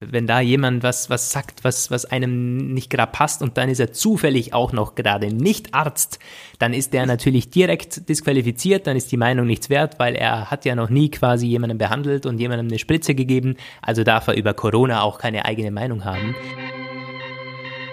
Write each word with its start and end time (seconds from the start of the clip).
wenn 0.00 0.26
da 0.26 0.40
jemand 0.40 0.82
was, 0.82 1.10
was 1.10 1.30
sagt, 1.30 1.62
was, 1.62 1.90
was 1.90 2.06
einem 2.06 2.72
nicht 2.72 2.88
gerade 2.88 3.12
passt 3.12 3.42
und 3.42 3.58
dann 3.58 3.68
ist 3.68 3.80
er 3.80 3.92
zufällig 3.92 4.54
auch 4.54 4.72
noch 4.72 4.94
gerade 4.94 5.26
nicht 5.26 5.74
Arzt, 5.74 6.18
dann 6.58 6.72
ist 6.72 6.94
der 6.94 7.04
natürlich 7.04 7.50
direkt 7.50 8.08
disqualifiziert, 8.08 8.86
dann 8.86 8.96
ist 8.96 9.12
die 9.12 9.18
Meinung 9.18 9.46
nichts 9.46 9.68
wert, 9.68 9.98
weil 9.98 10.14
er 10.14 10.50
hat 10.50 10.64
ja 10.64 10.74
noch 10.74 10.88
nie 10.88 11.10
quasi 11.10 11.46
jemanden 11.46 11.76
behandelt 11.76 12.24
und 12.24 12.38
jemandem 12.38 12.68
eine 12.68 12.78
Spritze 12.78 13.14
gegeben, 13.14 13.56
also 13.82 14.02
darf 14.02 14.26
er 14.28 14.36
über 14.36 14.54
Corona 14.54 15.02
auch 15.02 15.18
keine 15.18 15.44
eigene 15.44 15.70
Meinung 15.70 16.04
haben. 16.06 16.34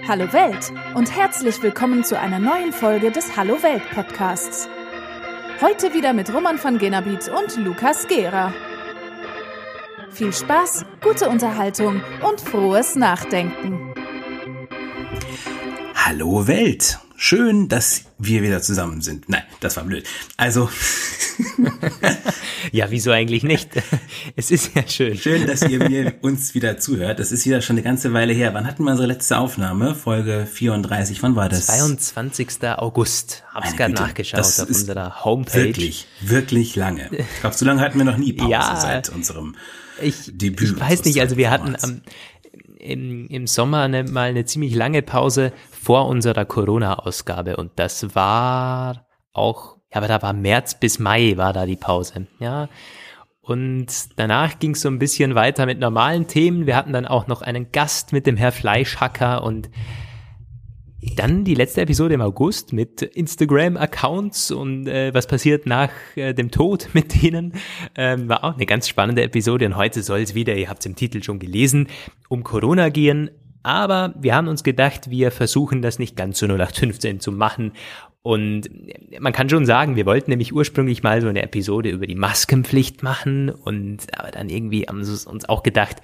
Hallo 0.08 0.32
Welt 0.32 0.72
und 0.96 1.14
herzlich 1.14 1.62
willkommen 1.62 2.06
zu 2.06 2.18
einer 2.18 2.40
neuen 2.40 2.72
Folge 2.72 3.12
des 3.12 3.36
Hallo 3.36 3.62
Welt 3.62 3.84
Podcasts. 3.94 4.70
Heute 5.60 5.94
wieder 5.94 6.14
mit 6.14 6.34
Roman 6.34 6.58
von 6.58 6.78
Genabit 6.78 7.30
und 7.30 7.58
Lukas 7.66 8.08
Gera. 8.08 8.54
Viel 10.18 10.34
Spaß, 10.34 10.84
gute 11.04 11.30
Unterhaltung 11.30 12.02
und 12.28 12.42
frohes 12.42 12.96
Nachdenken. 12.96 13.94
Hallo 15.94 16.48
Welt. 16.48 16.98
Schön, 17.16 17.68
dass 17.68 18.06
wir 18.18 18.42
wieder 18.42 18.64
zusammen 18.64 19.02
sind. 19.02 19.30
Nein, 19.30 19.44
das 19.60 19.78
war 19.78 19.84
blöd. 19.84 20.08
Also. 20.36 20.72
ja, 22.72 22.90
wieso 22.90 23.12
eigentlich 23.12 23.44
nicht? 23.44 23.70
Es 24.36 24.50
ist 24.50 24.76
ja 24.76 24.88
schön. 24.88 25.18
Schön, 25.18 25.46
dass 25.46 25.62
ihr 25.62 25.88
mir 25.88 26.16
uns 26.22 26.56
wieder 26.56 26.80
zuhört. 26.80 27.20
Das 27.20 27.32
ist 27.32 27.46
wieder 27.46 27.62
schon 27.62 27.76
eine 27.76 27.84
ganze 27.84 28.12
Weile 28.12 28.34
her. 28.34 28.56
Wann 28.56 28.66
hatten 28.66 28.84
wir 28.86 28.92
unsere 28.92 29.08
letzte 29.08 29.38
Aufnahme? 29.38 29.94
Folge 29.94 30.48
34. 30.52 31.22
Wann 31.22 31.36
war 31.36 31.48
das? 31.48 31.68
22. 31.68 32.64
August. 32.76 33.44
Hab's 33.54 33.76
gerade 33.76 33.94
nachgeschaut 33.94 34.40
das 34.40 34.60
auf 34.60 34.68
unserer 34.68 35.26
Homepage. 35.26 35.64
Wirklich, 35.64 36.08
wirklich 36.22 36.76
lange. 36.76 37.08
Ich 37.12 37.40
glaube, 37.40 37.56
so 37.56 37.66
lange 37.66 37.82
hatten 37.82 38.00
wir 38.00 38.06
noch 38.06 38.18
nie 38.18 38.34
Pause 38.34 38.52
ja, 38.52 38.76
seit 38.76 39.10
unserem 39.10 39.56
ich, 40.02 40.32
Debüt. 40.38 40.72
Ich 40.76 40.80
weiß 40.80 41.06
nicht, 41.06 41.20
also 41.22 41.38
wir 41.38 41.52
hatten 41.52 41.76
am, 41.82 42.02
im, 42.80 43.28
im 43.28 43.48
Sommer 43.48 43.82
eine, 43.82 44.04
mal 44.04 44.30
eine 44.30 44.46
ziemlich 44.46 44.74
lange 44.76 45.02
Pause 45.02 45.52
vor 45.72 46.08
unserer 46.08 46.46
Corona-Ausgabe 46.46 47.58
und 47.58 47.72
das 47.76 48.16
war 48.16 49.08
auch, 49.34 49.78
ja, 49.92 49.98
aber 49.98 50.08
da 50.08 50.22
war 50.22 50.34
März 50.34 50.80
bis 50.80 51.00
Mai 51.00 51.34
war 51.38 51.54
da 51.54 51.66
die 51.66 51.76
Pause, 51.76 52.28
ja. 52.40 52.70
Und 53.42 53.88
danach 54.18 54.60
ging 54.60 54.72
es 54.72 54.82
so 54.82 54.90
ein 54.90 55.00
bisschen 55.00 55.34
weiter 55.34 55.66
mit 55.66 55.80
normalen 55.80 56.28
Themen. 56.28 56.66
Wir 56.66 56.76
hatten 56.76 56.92
dann 56.92 57.06
auch 57.06 57.28
noch 57.28 57.42
einen 57.42 57.72
Gast 57.72 58.12
mit 58.12 58.28
dem 58.28 58.36
Herr 58.36 58.52
Fleischhacker 58.52 59.42
und 59.42 59.70
dann 61.16 61.44
die 61.44 61.54
letzte 61.54 61.82
Episode 61.82 62.16
im 62.16 62.22
August 62.22 62.74
mit 62.74 63.02
Instagram-Accounts 63.02 64.52
und 64.52 64.88
äh, 64.88 65.14
was 65.14 65.28
passiert 65.28 65.66
nach 65.66 65.92
äh, 66.16 66.34
dem 66.34 66.50
Tod 66.50 66.90
mit 66.94 67.22
denen. 67.22 67.54
Ähm, 67.96 68.28
war 68.30 68.44
auch 68.44 68.56
eine 68.56 68.66
ganz 68.66 68.88
spannende 68.88 69.24
Episode 69.24 69.66
und 69.66 69.76
heute 69.76 70.02
soll 70.02 70.22
es 70.22 70.34
wieder, 70.34 70.56
ihr 70.56 70.70
habt 70.70 70.80
es 70.80 70.86
im 70.88 70.96
Titel 70.96 71.22
schon 71.22 71.40
gelesen, 71.40 71.88
um 72.30 72.44
Corona 72.44 72.90
gehen. 72.90 73.30
Aber 73.64 74.14
wir 74.18 74.34
haben 74.34 74.48
uns 74.48 74.64
gedacht, 74.64 75.10
wir 75.10 75.30
versuchen 75.30 75.82
das 75.82 76.00
nicht 76.00 76.16
ganz 76.16 76.40
so 76.40 76.46
0815 76.46 77.20
zu 77.20 77.32
machen. 77.32 77.74
Und 78.22 78.70
man 79.20 79.34
kann 79.34 79.50
schon 79.50 79.66
sagen, 79.66 79.96
wir 79.96 80.06
wollten 80.06 80.32
nämlich 80.32 80.54
ursprünglich 80.54 81.04
mal 81.04 81.22
so 81.22 81.28
eine 81.28 81.44
Episode 81.44 81.90
über 81.90 82.08
die 82.08 82.16
Maskenpflicht 82.16 83.04
machen 83.04 83.50
und 83.50 84.00
aber 84.18 84.32
dann 84.32 84.50
irgendwie 84.50 84.84
haben 84.84 85.04
sie 85.04 85.30
uns 85.30 85.48
auch 85.48 85.64
gedacht, 85.64 86.02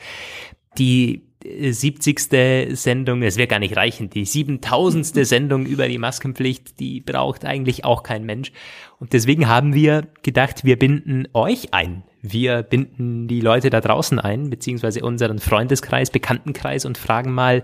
die 0.78 1.24
70. 1.44 2.78
Sendung, 2.78 3.22
es 3.22 3.38
wäre 3.38 3.48
gar 3.48 3.60
nicht 3.60 3.76
reichend, 3.76 4.14
die 4.14 4.26
7000. 4.26 5.06
Sendung 5.26 5.66
über 5.66 5.88
die 5.88 5.98
Maskenpflicht, 5.98 6.80
die 6.80 7.02
braucht 7.02 7.46
eigentlich 7.46 7.86
auch 7.86 8.04
kein 8.04 8.26
Mensch. 8.26 8.52
Und 9.00 9.14
deswegen 9.14 9.48
haben 9.48 9.74
wir 9.74 10.08
gedacht, 10.22 10.64
wir 10.64 10.78
binden 10.78 11.28
euch 11.34 11.74
ein. 11.74 12.04
Wir 12.22 12.64
binden 12.64 13.28
die 13.28 13.42
Leute 13.42 13.70
da 13.70 13.82
draußen 13.82 14.20
ein, 14.20 14.50
beziehungsweise 14.50 15.02
unseren 15.04 15.40
Freundeskreis, 15.40 16.10
Bekanntenkreis 16.10 16.86
und 16.86 16.98
fragen 16.98 17.34
mal 17.34 17.64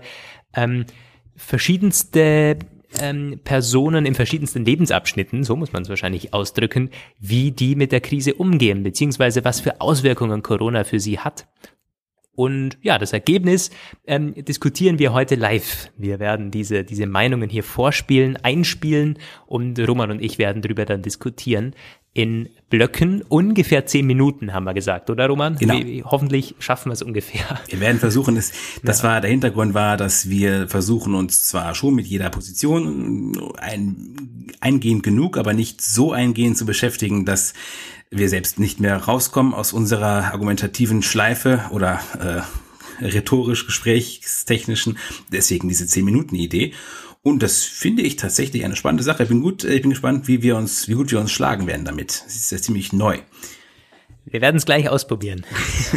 ähm, 0.54 0.84
verschiedenste 1.36 2.58
ähm, 3.00 3.40
Personen 3.44 4.04
in 4.04 4.14
verschiedensten 4.14 4.64
Lebensabschnitten, 4.64 5.44
so 5.44 5.56
muss 5.56 5.72
man 5.72 5.82
es 5.82 5.88
wahrscheinlich 5.88 6.34
ausdrücken, 6.34 6.90
wie 7.18 7.52
die 7.52 7.76
mit 7.76 7.92
der 7.92 8.00
Krise 8.00 8.34
umgehen, 8.34 8.82
beziehungsweise 8.82 9.44
was 9.44 9.60
für 9.60 9.80
Auswirkungen 9.80 10.42
Corona 10.42 10.84
für 10.84 11.00
sie 11.00 11.18
hat. 11.18 11.46
Und 12.40 12.78
ja, 12.80 12.96
das 12.96 13.12
Ergebnis 13.12 13.68
ähm, 14.06 14.32
diskutieren 14.34 14.98
wir 14.98 15.12
heute 15.12 15.34
live. 15.34 15.90
Wir 15.98 16.20
werden 16.20 16.50
diese, 16.50 16.84
diese 16.84 17.04
Meinungen 17.04 17.50
hier 17.50 17.62
vorspielen, 17.62 18.38
einspielen 18.42 19.18
und 19.46 19.78
Roman 19.78 20.10
und 20.10 20.22
ich 20.22 20.38
werden 20.38 20.62
darüber 20.62 20.86
dann 20.86 21.02
diskutieren. 21.02 21.74
In 22.14 22.48
Blöcken 22.70 23.22
ungefähr 23.28 23.84
zehn 23.84 24.06
Minuten, 24.06 24.54
haben 24.54 24.64
wir 24.64 24.72
gesagt, 24.72 25.10
oder 25.10 25.26
Roman? 25.26 25.56
Genau. 25.56 25.74
Wir, 25.74 26.02
hoffentlich 26.06 26.54
schaffen 26.60 26.88
wir 26.88 26.94
es 26.94 27.02
ungefähr. 27.02 27.60
Wir 27.68 27.78
werden 27.78 27.98
versuchen, 27.98 28.38
es, 28.38 28.52
das 28.82 29.02
ja. 29.02 29.10
war, 29.10 29.20
der 29.20 29.30
Hintergrund 29.30 29.74
war, 29.74 29.98
dass 29.98 30.30
wir 30.30 30.66
versuchen 30.66 31.14
uns 31.14 31.44
zwar 31.44 31.74
schon 31.74 31.94
mit 31.94 32.06
jeder 32.06 32.30
Position 32.30 33.52
ein, 33.58 34.48
eingehend 34.60 35.02
genug, 35.02 35.36
aber 35.36 35.52
nicht 35.52 35.82
so 35.82 36.12
eingehend 36.12 36.56
zu 36.56 36.64
beschäftigen, 36.64 37.26
dass 37.26 37.52
wir 38.10 38.28
selbst 38.28 38.58
nicht 38.58 38.80
mehr 38.80 38.96
rauskommen 38.96 39.54
aus 39.54 39.72
unserer 39.72 40.32
argumentativen 40.32 41.02
Schleife 41.02 41.64
oder 41.70 42.00
äh, 42.18 43.04
rhetorisch 43.04 43.66
gesprächstechnischen. 43.66 44.98
Deswegen 45.32 45.68
diese 45.68 45.84
10-Minuten-Idee. 45.84 46.74
Und 47.22 47.42
das 47.42 47.62
finde 47.62 48.02
ich 48.02 48.16
tatsächlich 48.16 48.64
eine 48.64 48.76
spannende 48.76 49.04
Sache. 49.04 49.22
Ich 49.22 49.28
bin 49.28 49.42
gut, 49.42 49.62
ich 49.64 49.82
bin 49.82 49.90
gespannt, 49.90 50.26
wie 50.26 50.42
wir 50.42 50.56
uns, 50.56 50.88
wie 50.88 50.94
gut 50.94 51.12
wir 51.12 51.20
uns 51.20 51.30
schlagen 51.30 51.66
werden 51.66 51.84
damit. 51.84 52.24
Es 52.26 52.36
ist 52.36 52.52
ja 52.52 52.58
ziemlich 52.58 52.92
neu. 52.92 53.18
Wir 54.24 54.40
werden 54.40 54.56
es 54.56 54.66
gleich 54.66 54.88
ausprobieren. 54.88 55.44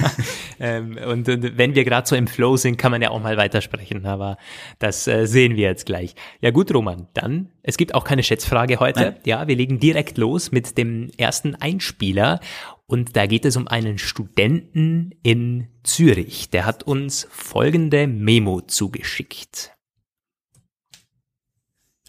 ähm, 0.60 0.98
und, 0.98 1.28
und, 1.28 1.58
wenn 1.58 1.76
wir 1.76 1.84
gerade 1.84 2.08
so 2.08 2.16
im 2.16 2.28
Flow 2.28 2.58
sind, 2.58 2.78
kann 2.78 2.92
man 2.92 3.02
ja 3.02 3.10
auch 3.10 3.22
mal 3.22 3.38
weitersprechen, 3.38 4.06
aber 4.06 4.38
das 4.80 5.08
äh, 5.08 5.26
sehen 5.26 5.56
wir 5.56 5.68
jetzt 5.68 5.86
gleich. 5.86 6.16
Ja 6.42 6.52
gut, 6.52 6.74
Roman, 6.74 7.08
dann, 7.14 7.50
es 7.62 7.78
gibt 7.78 7.94
auch 7.94 8.04
keine 8.04 8.24
Schätzfrage 8.24 8.80
heute. 8.80 9.00
Nein. 9.00 9.16
Ja, 9.26 9.48
wir 9.48 9.56
legen 9.56 9.80
direkt 9.80 10.18
los 10.18 10.52
mit 10.52 10.78
dem 10.78 11.12
ersten 11.18 11.56
Einspieler 11.56 12.40
und 12.88 13.16
da 13.16 13.26
geht 13.26 13.46
es 13.46 13.58
um 13.58 13.68
einen 13.68 13.98
Studenten 13.98 15.12
in 15.24 15.68
Zürich. 15.84 16.50
Der 16.50 16.66
hat 16.66 16.84
uns 16.84 17.28
folgende 17.30 18.08
Memo 18.08 18.62
zugeschickt. 18.62 19.72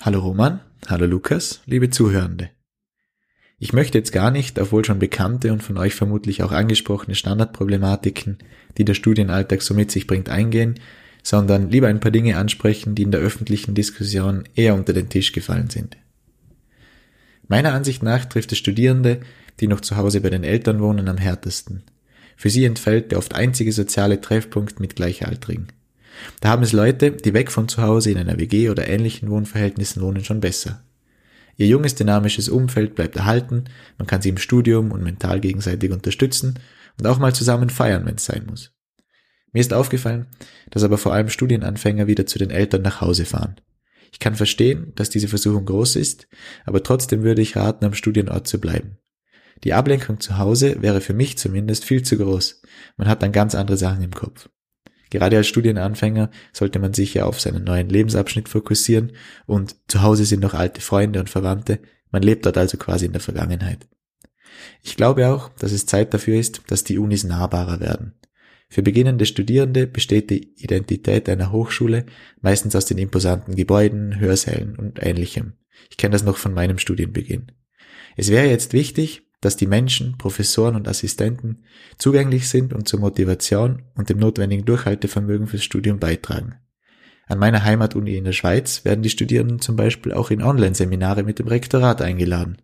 Hallo 0.00 0.20
Roman, 0.20 0.60
hallo 0.86 1.06
Lukas, 1.06 1.62
liebe 1.66 1.88
Zuhörende. 1.90 2.53
Ich 3.64 3.72
möchte 3.72 3.96
jetzt 3.96 4.12
gar 4.12 4.30
nicht 4.30 4.60
auf 4.60 4.72
wohl 4.72 4.84
schon 4.84 4.98
bekannte 4.98 5.50
und 5.50 5.62
von 5.62 5.78
euch 5.78 5.94
vermutlich 5.94 6.42
auch 6.42 6.52
angesprochene 6.52 7.14
Standardproblematiken, 7.14 8.36
die 8.76 8.84
der 8.84 8.92
Studienalltag 8.92 9.62
so 9.62 9.72
mit 9.72 9.90
sich 9.90 10.06
bringt, 10.06 10.28
eingehen, 10.28 10.74
sondern 11.22 11.70
lieber 11.70 11.88
ein 11.88 11.98
paar 11.98 12.10
Dinge 12.10 12.36
ansprechen, 12.36 12.94
die 12.94 13.04
in 13.04 13.10
der 13.10 13.22
öffentlichen 13.22 13.74
Diskussion 13.74 14.44
eher 14.54 14.74
unter 14.74 14.92
den 14.92 15.08
Tisch 15.08 15.32
gefallen 15.32 15.70
sind. 15.70 15.96
Meiner 17.48 17.72
Ansicht 17.72 18.02
nach 18.02 18.26
trifft 18.26 18.52
es 18.52 18.58
Studierende, 18.58 19.20
die 19.60 19.66
noch 19.66 19.80
zu 19.80 19.96
Hause 19.96 20.20
bei 20.20 20.28
den 20.28 20.44
Eltern 20.44 20.82
wohnen, 20.82 21.08
am 21.08 21.16
härtesten. 21.16 21.84
Für 22.36 22.50
sie 22.50 22.66
entfällt 22.66 23.12
der 23.12 23.18
oft 23.18 23.34
einzige 23.34 23.72
soziale 23.72 24.20
Treffpunkt 24.20 24.78
mit 24.78 24.94
Gleichaltrigen. 24.94 25.68
Da 26.40 26.50
haben 26.50 26.64
es 26.64 26.72
Leute, 26.72 27.12
die 27.12 27.32
weg 27.32 27.50
von 27.50 27.66
zu 27.66 27.80
Hause 27.80 28.10
in 28.10 28.18
einer 28.18 28.38
WG 28.38 28.68
oder 28.68 28.86
ähnlichen 28.86 29.30
Wohnverhältnissen 29.30 30.02
wohnen, 30.02 30.22
schon 30.22 30.40
besser. 30.40 30.82
Ihr 31.56 31.66
junges 31.66 31.94
dynamisches 31.94 32.48
Umfeld 32.48 32.94
bleibt 32.94 33.16
erhalten, 33.16 33.64
man 33.98 34.06
kann 34.06 34.22
sie 34.22 34.28
im 34.28 34.38
Studium 34.38 34.90
und 34.92 35.02
mental 35.02 35.40
gegenseitig 35.40 35.90
unterstützen 35.90 36.58
und 36.98 37.06
auch 37.06 37.18
mal 37.18 37.34
zusammen 37.34 37.70
feiern, 37.70 38.06
wenn 38.06 38.16
es 38.16 38.24
sein 38.24 38.46
muss. 38.46 38.72
Mir 39.52 39.60
ist 39.60 39.72
aufgefallen, 39.72 40.26
dass 40.70 40.82
aber 40.82 40.98
vor 40.98 41.12
allem 41.12 41.28
Studienanfänger 41.28 42.06
wieder 42.08 42.26
zu 42.26 42.38
den 42.38 42.50
Eltern 42.50 42.82
nach 42.82 43.00
Hause 43.00 43.24
fahren. 43.24 43.56
Ich 44.12 44.18
kann 44.18 44.34
verstehen, 44.34 44.92
dass 44.96 45.10
diese 45.10 45.28
Versuchung 45.28 45.64
groß 45.64 45.96
ist, 45.96 46.28
aber 46.64 46.82
trotzdem 46.82 47.22
würde 47.22 47.42
ich 47.42 47.56
raten, 47.56 47.84
am 47.84 47.94
Studienort 47.94 48.46
zu 48.46 48.60
bleiben. 48.60 48.98
Die 49.62 49.72
Ablenkung 49.72 50.20
zu 50.20 50.38
Hause 50.38 50.82
wäre 50.82 51.00
für 51.00 51.14
mich 51.14 51.38
zumindest 51.38 51.84
viel 51.84 52.02
zu 52.02 52.16
groß. 52.16 52.62
Man 52.96 53.08
hat 53.08 53.22
dann 53.22 53.32
ganz 53.32 53.54
andere 53.54 53.76
Sachen 53.76 54.02
im 54.02 54.12
Kopf. 54.12 54.48
Gerade 55.14 55.36
als 55.36 55.46
Studienanfänger 55.46 56.28
sollte 56.52 56.80
man 56.80 56.92
sich 56.92 57.14
ja 57.14 57.24
auf 57.24 57.40
seinen 57.40 57.62
neuen 57.62 57.88
Lebensabschnitt 57.88 58.48
fokussieren 58.48 59.12
und 59.46 59.76
zu 59.86 60.02
Hause 60.02 60.24
sind 60.24 60.40
noch 60.40 60.54
alte 60.54 60.80
Freunde 60.80 61.20
und 61.20 61.30
Verwandte, 61.30 61.78
man 62.10 62.24
lebt 62.24 62.44
dort 62.44 62.58
also 62.58 62.76
quasi 62.78 63.06
in 63.06 63.12
der 63.12 63.20
Vergangenheit. 63.20 63.86
Ich 64.82 64.96
glaube 64.96 65.28
auch, 65.28 65.50
dass 65.50 65.70
es 65.70 65.86
Zeit 65.86 66.12
dafür 66.14 66.36
ist, 66.36 66.62
dass 66.66 66.82
die 66.82 66.98
Unis 66.98 67.22
nahbarer 67.22 67.78
werden. 67.78 68.14
Für 68.68 68.82
beginnende 68.82 69.24
Studierende 69.24 69.86
besteht 69.86 70.30
die 70.30 70.52
Identität 70.56 71.28
einer 71.28 71.52
Hochschule 71.52 72.06
meistens 72.40 72.74
aus 72.74 72.86
den 72.86 72.98
imposanten 72.98 73.54
Gebäuden, 73.54 74.18
Hörsälen 74.18 74.74
und 74.74 75.00
ähnlichem. 75.00 75.52
Ich 75.90 75.96
kenne 75.96 76.14
das 76.14 76.24
noch 76.24 76.38
von 76.38 76.52
meinem 76.52 76.78
Studienbeginn. 76.78 77.52
Es 78.16 78.32
wäre 78.32 78.48
jetzt 78.48 78.72
wichtig, 78.72 79.23
dass 79.44 79.56
die 79.56 79.66
Menschen, 79.66 80.16
Professoren 80.16 80.74
und 80.74 80.88
Assistenten 80.88 81.64
zugänglich 81.98 82.48
sind 82.48 82.72
und 82.72 82.88
zur 82.88 83.00
Motivation 83.00 83.82
und 83.94 84.08
dem 84.08 84.18
notwendigen 84.18 84.64
Durchhaltevermögen 84.64 85.46
fürs 85.46 85.64
Studium 85.64 85.98
beitragen. 85.98 86.54
An 87.26 87.38
meiner 87.38 87.64
Heimatuni 87.64 88.16
in 88.16 88.24
der 88.24 88.32
Schweiz 88.32 88.84
werden 88.84 89.02
die 89.02 89.10
Studierenden 89.10 89.60
zum 89.60 89.76
Beispiel 89.76 90.12
auch 90.12 90.30
in 90.30 90.42
Online-Seminare 90.42 91.22
mit 91.22 91.38
dem 91.38 91.48
Rektorat 91.48 92.02
eingeladen, 92.02 92.58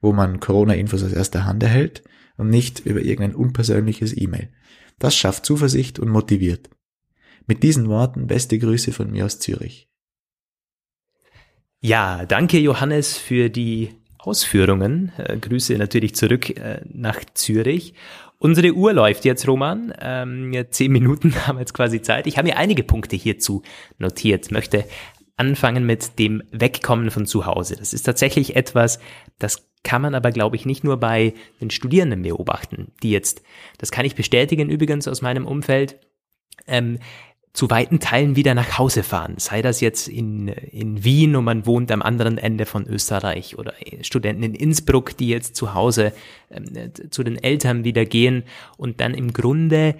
wo 0.00 0.12
man 0.12 0.40
Corona-Infos 0.40 1.02
aus 1.02 1.12
erster 1.12 1.44
Hand 1.44 1.62
erhält 1.62 2.02
und 2.36 2.48
nicht 2.48 2.80
über 2.80 3.00
irgendein 3.00 3.34
unpersönliches 3.34 4.16
E-Mail. 4.16 4.50
Das 4.98 5.16
schafft 5.16 5.46
Zuversicht 5.46 5.98
und 5.98 6.08
motiviert. 6.08 6.70
Mit 7.46 7.62
diesen 7.62 7.88
Worten 7.88 8.26
beste 8.26 8.58
Grüße 8.58 8.92
von 8.92 9.10
mir 9.10 9.24
aus 9.24 9.38
Zürich. 9.38 9.88
Ja, 11.80 12.26
danke 12.26 12.58
Johannes 12.58 13.16
für 13.16 13.50
die 13.50 13.90
Ausführungen. 14.26 15.12
Äh, 15.18 15.38
Grüße 15.38 15.74
natürlich 15.74 16.14
zurück 16.14 16.50
äh, 16.50 16.80
nach 16.92 17.20
Zürich. 17.34 17.94
Unsere 18.38 18.72
Uhr 18.72 18.92
läuft 18.92 19.24
jetzt, 19.24 19.48
Roman. 19.48 19.94
Ähm, 20.00 20.52
zehn 20.70 20.92
Minuten 20.92 21.34
haben 21.46 21.56
wir 21.56 21.60
jetzt 21.60 21.74
quasi 21.74 22.02
Zeit. 22.02 22.26
Ich 22.26 22.36
habe 22.36 22.48
mir 22.48 22.56
einige 22.56 22.82
Punkte 22.82 23.16
hierzu 23.16 23.62
notiert, 23.98 24.50
möchte 24.50 24.84
anfangen 25.36 25.84
mit 25.84 26.18
dem 26.18 26.42
Wegkommen 26.50 27.10
von 27.10 27.26
zu 27.26 27.46
Hause. 27.46 27.76
Das 27.76 27.92
ist 27.92 28.02
tatsächlich 28.02 28.56
etwas, 28.56 28.98
das 29.38 29.68
kann 29.82 30.02
man 30.02 30.14
aber, 30.14 30.32
glaube 30.32 30.56
ich, 30.56 30.66
nicht 30.66 30.82
nur 30.82 30.96
bei 30.96 31.34
den 31.60 31.70
Studierenden 31.70 32.22
beobachten, 32.22 32.92
die 33.02 33.10
jetzt, 33.10 33.42
das 33.78 33.90
kann 33.90 34.06
ich 34.06 34.14
bestätigen 34.14 34.70
übrigens 34.70 35.06
aus 35.06 35.22
meinem 35.22 35.46
Umfeld, 35.46 36.00
ähm, 36.66 36.98
zu 37.56 37.70
weiten 37.70 38.00
Teilen 38.00 38.36
wieder 38.36 38.54
nach 38.54 38.76
Hause 38.76 39.02
fahren. 39.02 39.36
Sei 39.38 39.62
das 39.62 39.80
jetzt 39.80 40.08
in, 40.08 40.48
in 40.48 41.04
Wien 41.04 41.34
und 41.36 41.44
man 41.44 41.64
wohnt 41.64 41.90
am 41.90 42.02
anderen 42.02 42.36
Ende 42.36 42.66
von 42.66 42.86
Österreich 42.86 43.56
oder 43.58 43.72
Studenten 44.02 44.42
in 44.42 44.54
Innsbruck, 44.54 45.16
die 45.16 45.28
jetzt 45.28 45.56
zu 45.56 45.72
Hause 45.72 46.12
äh, 46.50 46.90
zu 47.08 47.24
den 47.24 47.42
Eltern 47.42 47.82
wieder 47.82 48.04
gehen 48.04 48.44
und 48.76 49.00
dann 49.00 49.14
im 49.14 49.32
Grunde 49.32 49.96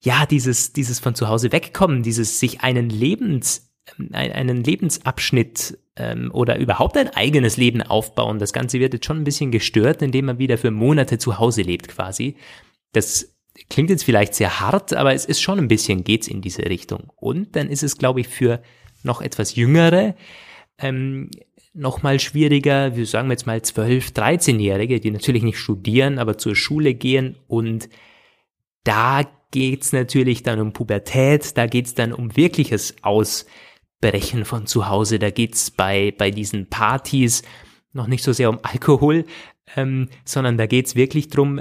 ja 0.00 0.26
dieses, 0.26 0.72
dieses 0.72 1.00
von 1.00 1.16
zu 1.16 1.28
Hause 1.28 1.50
wegkommen, 1.50 2.04
dieses 2.04 2.38
sich 2.38 2.60
einen 2.60 2.88
Lebens, 2.88 3.72
einen 4.12 4.62
Lebensabschnitt 4.62 5.78
ähm, 5.96 6.30
oder 6.32 6.56
überhaupt 6.56 6.96
ein 6.96 7.08
eigenes 7.08 7.56
Leben 7.56 7.82
aufbauen. 7.82 8.38
Das 8.38 8.52
Ganze 8.52 8.78
wird 8.78 8.94
jetzt 8.94 9.06
schon 9.06 9.18
ein 9.18 9.24
bisschen 9.24 9.50
gestört, 9.50 10.02
indem 10.02 10.26
man 10.26 10.38
wieder 10.38 10.56
für 10.56 10.70
Monate 10.70 11.18
zu 11.18 11.40
Hause 11.40 11.62
lebt 11.62 11.88
quasi. 11.88 12.36
Das 12.92 13.35
klingt 13.68 13.90
jetzt 13.90 14.04
vielleicht 14.04 14.34
sehr 14.34 14.60
hart, 14.60 14.92
aber 14.92 15.14
es 15.14 15.24
ist 15.24 15.40
schon 15.40 15.58
ein 15.58 15.68
bisschen 15.68 16.04
geht's 16.04 16.28
in 16.28 16.40
diese 16.40 16.64
Richtung. 16.64 17.12
Und 17.16 17.56
dann 17.56 17.68
ist 17.68 17.82
es, 17.82 17.98
glaube 17.98 18.20
ich, 18.20 18.28
für 18.28 18.62
noch 19.02 19.20
etwas 19.20 19.54
Jüngere 19.54 20.14
ähm, 20.78 21.30
noch 21.72 22.02
mal 22.02 22.18
schwieriger. 22.20 22.96
Wir 22.96 23.06
sagen 23.06 23.30
jetzt 23.30 23.46
mal 23.46 23.60
12, 23.62 24.10
13-Jährige, 24.10 25.00
die 25.00 25.10
natürlich 25.10 25.42
nicht 25.42 25.58
studieren, 25.58 26.18
aber 26.18 26.38
zur 26.38 26.56
Schule 26.56 26.94
gehen 26.94 27.36
und 27.46 27.88
da 28.84 29.22
geht's 29.50 29.92
natürlich 29.92 30.42
dann 30.42 30.60
um 30.60 30.72
Pubertät, 30.72 31.56
da 31.56 31.66
geht's 31.66 31.94
dann 31.94 32.12
um 32.12 32.36
wirkliches 32.36 32.96
Ausbrechen 33.02 34.44
von 34.44 34.66
zu 34.66 34.88
Hause, 34.88 35.18
da 35.18 35.30
geht's 35.30 35.70
bei, 35.70 36.12
bei 36.16 36.30
diesen 36.30 36.68
Partys 36.68 37.42
noch 37.92 38.06
nicht 38.06 38.22
so 38.22 38.32
sehr 38.32 38.50
um 38.50 38.60
Alkohol, 38.62 39.24
ähm, 39.76 40.08
sondern 40.24 40.56
da 40.56 40.66
geht's 40.66 40.94
wirklich 40.94 41.28
drum 41.28 41.60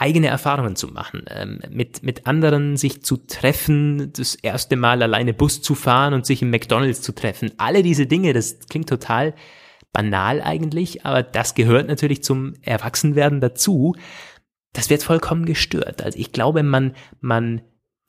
eigene 0.00 0.28
Erfahrungen 0.28 0.76
zu 0.76 0.88
machen, 0.88 1.24
ähm, 1.28 1.60
mit, 1.68 2.02
mit 2.02 2.26
anderen 2.26 2.76
sich 2.76 3.02
zu 3.02 3.18
treffen, 3.18 4.12
das 4.14 4.34
erste 4.34 4.76
Mal 4.76 5.02
alleine 5.02 5.34
Bus 5.34 5.60
zu 5.60 5.74
fahren 5.74 6.14
und 6.14 6.24
sich 6.24 6.40
im 6.40 6.50
McDonalds 6.50 7.02
zu 7.02 7.12
treffen. 7.12 7.52
Alle 7.58 7.82
diese 7.82 8.06
Dinge, 8.06 8.32
das 8.32 8.60
klingt 8.60 8.88
total 8.88 9.34
banal 9.92 10.40
eigentlich, 10.40 11.04
aber 11.04 11.22
das 11.22 11.54
gehört 11.54 11.88
natürlich 11.88 12.22
zum 12.22 12.54
Erwachsenwerden 12.62 13.40
dazu. 13.40 13.94
Das 14.72 14.88
wird 14.88 15.02
vollkommen 15.02 15.44
gestört. 15.44 16.02
Also 16.02 16.18
ich 16.18 16.32
glaube, 16.32 16.62
man, 16.62 16.94
man, 17.20 17.60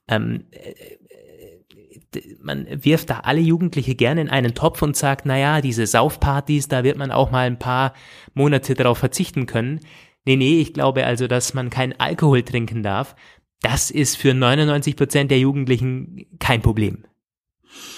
ähm, 0.07 0.45
äh, 0.51 2.19
man 2.41 2.67
wirft 2.69 3.09
da 3.09 3.21
alle 3.21 3.41
Jugendliche 3.41 3.95
gerne 3.95 4.21
in 4.21 4.29
einen 4.29 4.53
Topf 4.53 4.81
und 4.81 4.95
sagt, 4.95 5.25
na 5.25 5.37
ja, 5.37 5.59
diese 5.59 5.85
Saufpartys, 5.85 6.69
da 6.69 6.83
wird 6.85 6.97
man 6.97 7.11
auch 7.11 7.31
mal 7.31 7.47
ein 7.47 7.59
paar 7.59 7.93
Monate 8.33 8.75
darauf 8.75 8.97
verzichten 8.97 9.45
können. 9.45 9.81
Nee, 10.25 10.35
nee, 10.35 10.61
ich 10.61 10.73
glaube 10.73 11.05
also, 11.05 11.27
dass 11.27 11.53
man 11.53 11.69
keinen 11.69 11.93
Alkohol 11.99 12.43
trinken 12.43 12.83
darf. 12.83 13.15
Das 13.61 13.91
ist 13.91 14.17
für 14.17 14.33
99 14.33 14.95
Prozent 14.95 15.31
der 15.31 15.39
Jugendlichen 15.39 16.25
kein 16.39 16.61
Problem. 16.61 17.05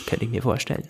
Könnte 0.06 0.26
ich 0.26 0.32
mir 0.32 0.42
vorstellen. 0.42 0.88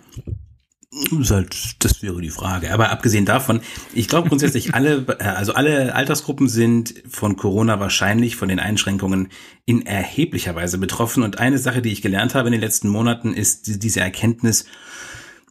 Das, 1.11 1.31
halt, 1.31 1.83
das 1.83 2.03
wäre 2.03 2.21
die 2.21 2.29
Frage. 2.29 2.71
Aber 2.71 2.91
abgesehen 2.91 3.25
davon, 3.25 3.61
ich 3.95 4.07
glaube 4.07 4.29
grundsätzlich 4.29 4.75
alle, 4.75 5.05
äh, 5.19 5.23
also 5.23 5.53
alle 5.53 5.95
Altersgruppen 5.95 6.47
sind 6.47 6.93
von 7.09 7.35
Corona 7.35 7.79
wahrscheinlich 7.79 8.35
von 8.35 8.47
den 8.47 8.59
Einschränkungen 8.59 9.29
in 9.65 9.85
erheblicher 9.85 10.55
Weise 10.55 10.77
betroffen. 10.77 11.23
Und 11.23 11.39
eine 11.39 11.57
Sache, 11.57 11.81
die 11.81 11.91
ich 11.91 12.03
gelernt 12.03 12.35
habe 12.35 12.49
in 12.49 12.51
den 12.51 12.61
letzten 12.61 12.89
Monaten, 12.89 13.33
ist 13.33 13.83
diese 13.83 14.01
Erkenntnis, 14.01 14.65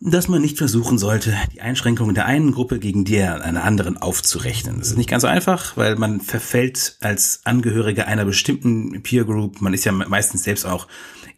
dass 0.04 0.28
man 0.28 0.42
nicht 0.42 0.58
versuchen 0.58 0.98
sollte, 0.98 1.34
die 1.52 1.60
Einschränkungen 1.60 2.14
der 2.14 2.26
einen 2.26 2.52
Gruppe 2.52 2.80
gegen 2.80 3.04
die 3.04 3.22
einer 3.22 3.62
anderen 3.62 3.96
aufzurechnen. 3.96 4.78
Das 4.78 4.88
ist 4.88 4.96
nicht 4.96 5.08
ganz 5.08 5.22
so 5.22 5.28
einfach, 5.28 5.76
weil 5.76 5.96
man 5.96 6.20
verfällt 6.20 6.96
als 7.00 7.42
Angehöriger 7.44 8.08
einer 8.08 8.24
bestimmten 8.24 9.02
Peer 9.02 9.24
Group, 9.24 9.60
man 9.60 9.74
ist 9.74 9.84
ja 9.84 9.92
meistens 9.92 10.42
selbst 10.42 10.66
auch 10.66 10.88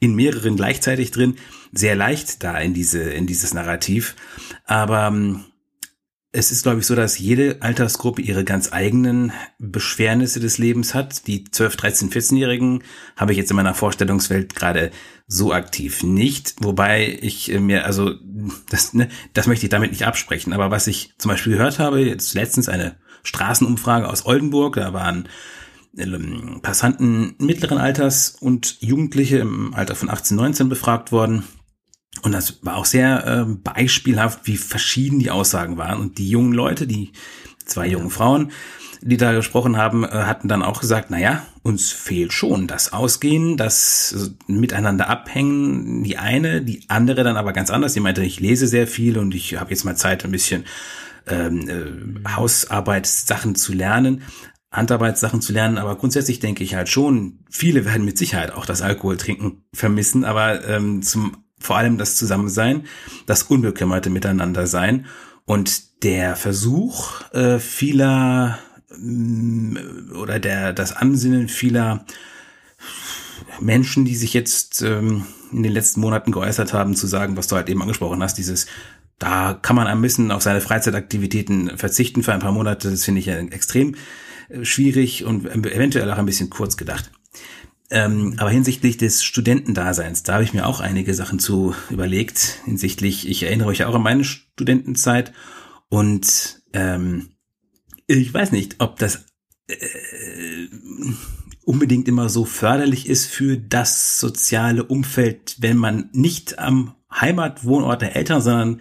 in 0.00 0.14
mehreren 0.14 0.56
gleichzeitig 0.56 1.10
drin, 1.10 1.36
sehr 1.72 1.94
leicht 1.94 2.42
da 2.42 2.58
in 2.58 2.72
diese, 2.72 3.02
in 3.02 3.26
dieses 3.26 3.52
Narrativ. 3.52 4.16
Aber 4.64 5.08
ähm, 5.08 5.44
es 6.36 6.50
ist, 6.50 6.64
glaube 6.64 6.80
ich, 6.80 6.86
so, 6.86 6.96
dass 6.96 7.16
jede 7.16 7.58
Altersgruppe 7.60 8.20
ihre 8.20 8.42
ganz 8.42 8.72
eigenen 8.72 9.32
Beschwernisse 9.60 10.40
des 10.40 10.58
Lebens 10.58 10.92
hat. 10.92 11.28
Die 11.28 11.44
12, 11.44 11.76
13, 11.76 12.10
14-Jährigen 12.10 12.82
habe 13.16 13.30
ich 13.30 13.38
jetzt 13.38 13.50
in 13.50 13.56
meiner 13.56 13.74
Vorstellungswelt 13.74 14.56
gerade 14.56 14.90
so 15.28 15.52
aktiv 15.52 16.02
nicht. 16.02 16.56
Wobei 16.58 17.18
ich 17.22 17.52
äh, 17.52 17.60
mir, 17.60 17.86
also, 17.86 18.14
das, 18.68 18.94
ne, 18.94 19.08
das 19.32 19.46
möchte 19.46 19.66
ich 19.66 19.70
damit 19.70 19.92
nicht 19.92 20.06
absprechen. 20.06 20.52
Aber 20.52 20.72
was 20.72 20.88
ich 20.88 21.14
zum 21.18 21.30
Beispiel 21.30 21.52
gehört 21.52 21.78
habe, 21.78 22.00
jetzt 22.00 22.34
letztens 22.34 22.68
eine 22.68 22.96
Straßenumfrage 23.22 24.08
aus 24.08 24.26
Oldenburg, 24.26 24.74
da 24.74 24.92
waren 24.92 25.28
ähm, 25.96 26.58
Passanten 26.62 27.36
mittleren 27.38 27.78
Alters 27.78 28.36
und 28.40 28.78
Jugendliche 28.80 29.38
im 29.38 29.72
Alter 29.72 29.94
von 29.94 30.10
18, 30.10 30.36
19 30.36 30.68
befragt 30.68 31.12
worden. 31.12 31.44
Und 32.24 32.32
das 32.32 32.64
war 32.64 32.76
auch 32.76 32.86
sehr 32.86 33.26
äh, 33.26 33.44
beispielhaft, 33.44 34.40
wie 34.44 34.56
verschieden 34.56 35.18
die 35.18 35.30
Aussagen 35.30 35.76
waren. 35.76 36.00
Und 36.00 36.16
die 36.16 36.30
jungen 36.30 36.54
Leute, 36.54 36.86
die 36.86 37.12
zwei 37.66 37.86
jungen 37.86 38.08
Frauen, 38.08 38.50
die 39.02 39.18
da 39.18 39.34
gesprochen 39.34 39.76
haben, 39.76 40.04
äh, 40.04 40.08
hatten 40.08 40.48
dann 40.48 40.62
auch 40.62 40.80
gesagt, 40.80 41.08
na 41.10 41.18
ja, 41.18 41.46
uns 41.62 41.92
fehlt 41.92 42.32
schon 42.32 42.66
das 42.66 42.94
Ausgehen, 42.94 43.58
das 43.58 44.32
Miteinander 44.46 45.10
abhängen, 45.10 46.02
die 46.02 46.16
eine, 46.16 46.62
die 46.62 46.86
andere 46.88 47.24
dann 47.24 47.36
aber 47.36 47.52
ganz 47.52 47.68
anders. 47.68 47.92
Die 47.92 48.00
meinte, 48.00 48.24
ich 48.24 48.40
lese 48.40 48.68
sehr 48.68 48.86
viel 48.86 49.18
und 49.18 49.34
ich 49.34 49.60
habe 49.60 49.68
jetzt 49.68 49.84
mal 49.84 49.94
Zeit, 49.96 50.24
ein 50.24 50.30
bisschen 50.30 50.64
ähm, 51.26 51.68
äh, 51.68 52.26
Hausarbeitssachen 52.30 53.54
zu 53.54 53.74
lernen. 53.74 54.22
Handarbeitssachen 54.72 55.42
zu 55.42 55.52
lernen, 55.52 55.78
aber 55.78 55.94
grundsätzlich 55.96 56.40
denke 56.40 56.64
ich 56.64 56.74
halt 56.74 56.88
schon, 56.88 57.38
viele 57.48 57.84
werden 57.84 58.04
mit 58.04 58.18
Sicherheit 58.18 58.52
auch 58.52 58.66
das 58.66 58.82
Alkoholtrinken 58.82 59.62
vermissen, 59.72 60.24
aber 60.24 60.66
ähm, 60.66 61.00
zum 61.02 61.43
vor 61.58 61.76
allem 61.76 61.98
das 61.98 62.16
Zusammensein, 62.16 62.84
das 63.26 63.44
unbekümmerte 63.44 64.10
Miteinander 64.10 64.66
sein 64.66 65.06
und 65.44 66.02
der 66.04 66.36
Versuch 66.36 67.22
äh, 67.32 67.58
vieler 67.58 68.58
mm, 68.96 69.76
oder 70.16 70.38
der 70.38 70.72
das 70.72 70.94
Ansinnen 70.94 71.48
vieler 71.48 72.04
Menschen, 73.60 74.04
die 74.04 74.16
sich 74.16 74.34
jetzt 74.34 74.82
ähm, 74.82 75.26
in 75.52 75.62
den 75.62 75.72
letzten 75.72 76.00
Monaten 76.00 76.32
geäußert 76.32 76.72
haben, 76.72 76.96
zu 76.96 77.06
sagen, 77.06 77.36
was 77.36 77.46
du 77.46 77.56
halt 77.56 77.68
eben 77.68 77.82
angesprochen 77.82 78.22
hast, 78.22 78.38
dieses 78.38 78.66
da 79.18 79.54
kann 79.54 79.76
man 79.76 79.86
ein 79.86 80.02
bisschen 80.02 80.30
auf 80.30 80.42
seine 80.42 80.60
Freizeitaktivitäten 80.60 81.78
verzichten 81.78 82.22
für 82.22 82.32
ein 82.32 82.40
paar 82.40 82.52
Monate, 82.52 82.90
das 82.90 83.04
finde 83.04 83.20
ich 83.20 83.28
extrem 83.28 83.94
äh, 84.48 84.64
schwierig 84.64 85.24
und 85.24 85.46
eventuell 85.46 86.10
auch 86.10 86.18
ein 86.18 86.26
bisschen 86.26 86.50
kurz 86.50 86.76
gedacht. 86.76 87.10
Ähm, 87.94 88.34
aber 88.38 88.50
hinsichtlich 88.50 88.96
des 88.96 89.22
Studentendaseins, 89.22 90.24
da 90.24 90.32
habe 90.34 90.42
ich 90.42 90.52
mir 90.52 90.66
auch 90.66 90.80
einige 90.80 91.14
Sachen 91.14 91.38
zu 91.38 91.76
überlegt. 91.90 92.58
Hinsichtlich, 92.64 93.28
ich 93.28 93.44
erinnere 93.44 93.68
euch 93.68 93.84
auch 93.84 93.94
an 93.94 94.02
meine 94.02 94.24
Studentenzeit 94.24 95.32
und 95.90 96.60
ähm, 96.72 97.36
ich 98.08 98.34
weiß 98.34 98.50
nicht, 98.50 98.80
ob 98.80 98.98
das 98.98 99.26
äh, 99.68 99.76
unbedingt 101.64 102.08
immer 102.08 102.28
so 102.28 102.44
förderlich 102.44 103.08
ist 103.08 103.26
für 103.26 103.56
das 103.58 104.18
soziale 104.18 104.82
Umfeld, 104.82 105.54
wenn 105.60 105.76
man 105.76 106.10
nicht 106.12 106.58
am 106.58 106.96
Heimatwohnort 107.12 108.02
der 108.02 108.16
Eltern, 108.16 108.42
sondern 108.42 108.80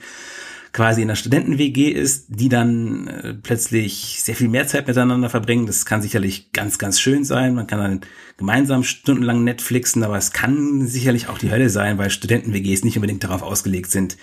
quasi 0.73 1.03
in 1.03 1.07
der 1.07 1.15
Studenten-WG 1.15 1.89
ist, 1.89 2.25
die 2.29 2.49
dann 2.49 3.07
äh, 3.07 3.33
plötzlich 3.35 4.19
sehr 4.23 4.35
viel 4.35 4.49
mehr 4.49 4.65
Zeit 4.65 4.87
miteinander 4.87 5.29
verbringen. 5.29 5.67
Das 5.67 5.85
kann 5.85 6.01
sicherlich 6.01 6.51
ganz, 6.51 6.79
ganz 6.79 6.99
schön 6.99 7.23
sein. 7.23 7.53
Man 7.53 7.67
kann 7.67 7.79
dann 7.79 8.01
gemeinsam 8.37 8.83
stundenlang 8.83 9.43
Netflixen, 9.43 10.03
aber 10.03 10.17
es 10.17 10.31
kann 10.33 10.87
sicherlich 10.87 11.29
auch 11.29 11.37
die 11.37 11.51
Hölle 11.51 11.69
sein, 11.69 11.99
weil 11.99 12.09
Studenten-WGs 12.09 12.83
nicht 12.83 12.97
unbedingt 12.97 13.23
darauf 13.23 13.43
ausgelegt 13.43 13.91
sind, 13.91 14.17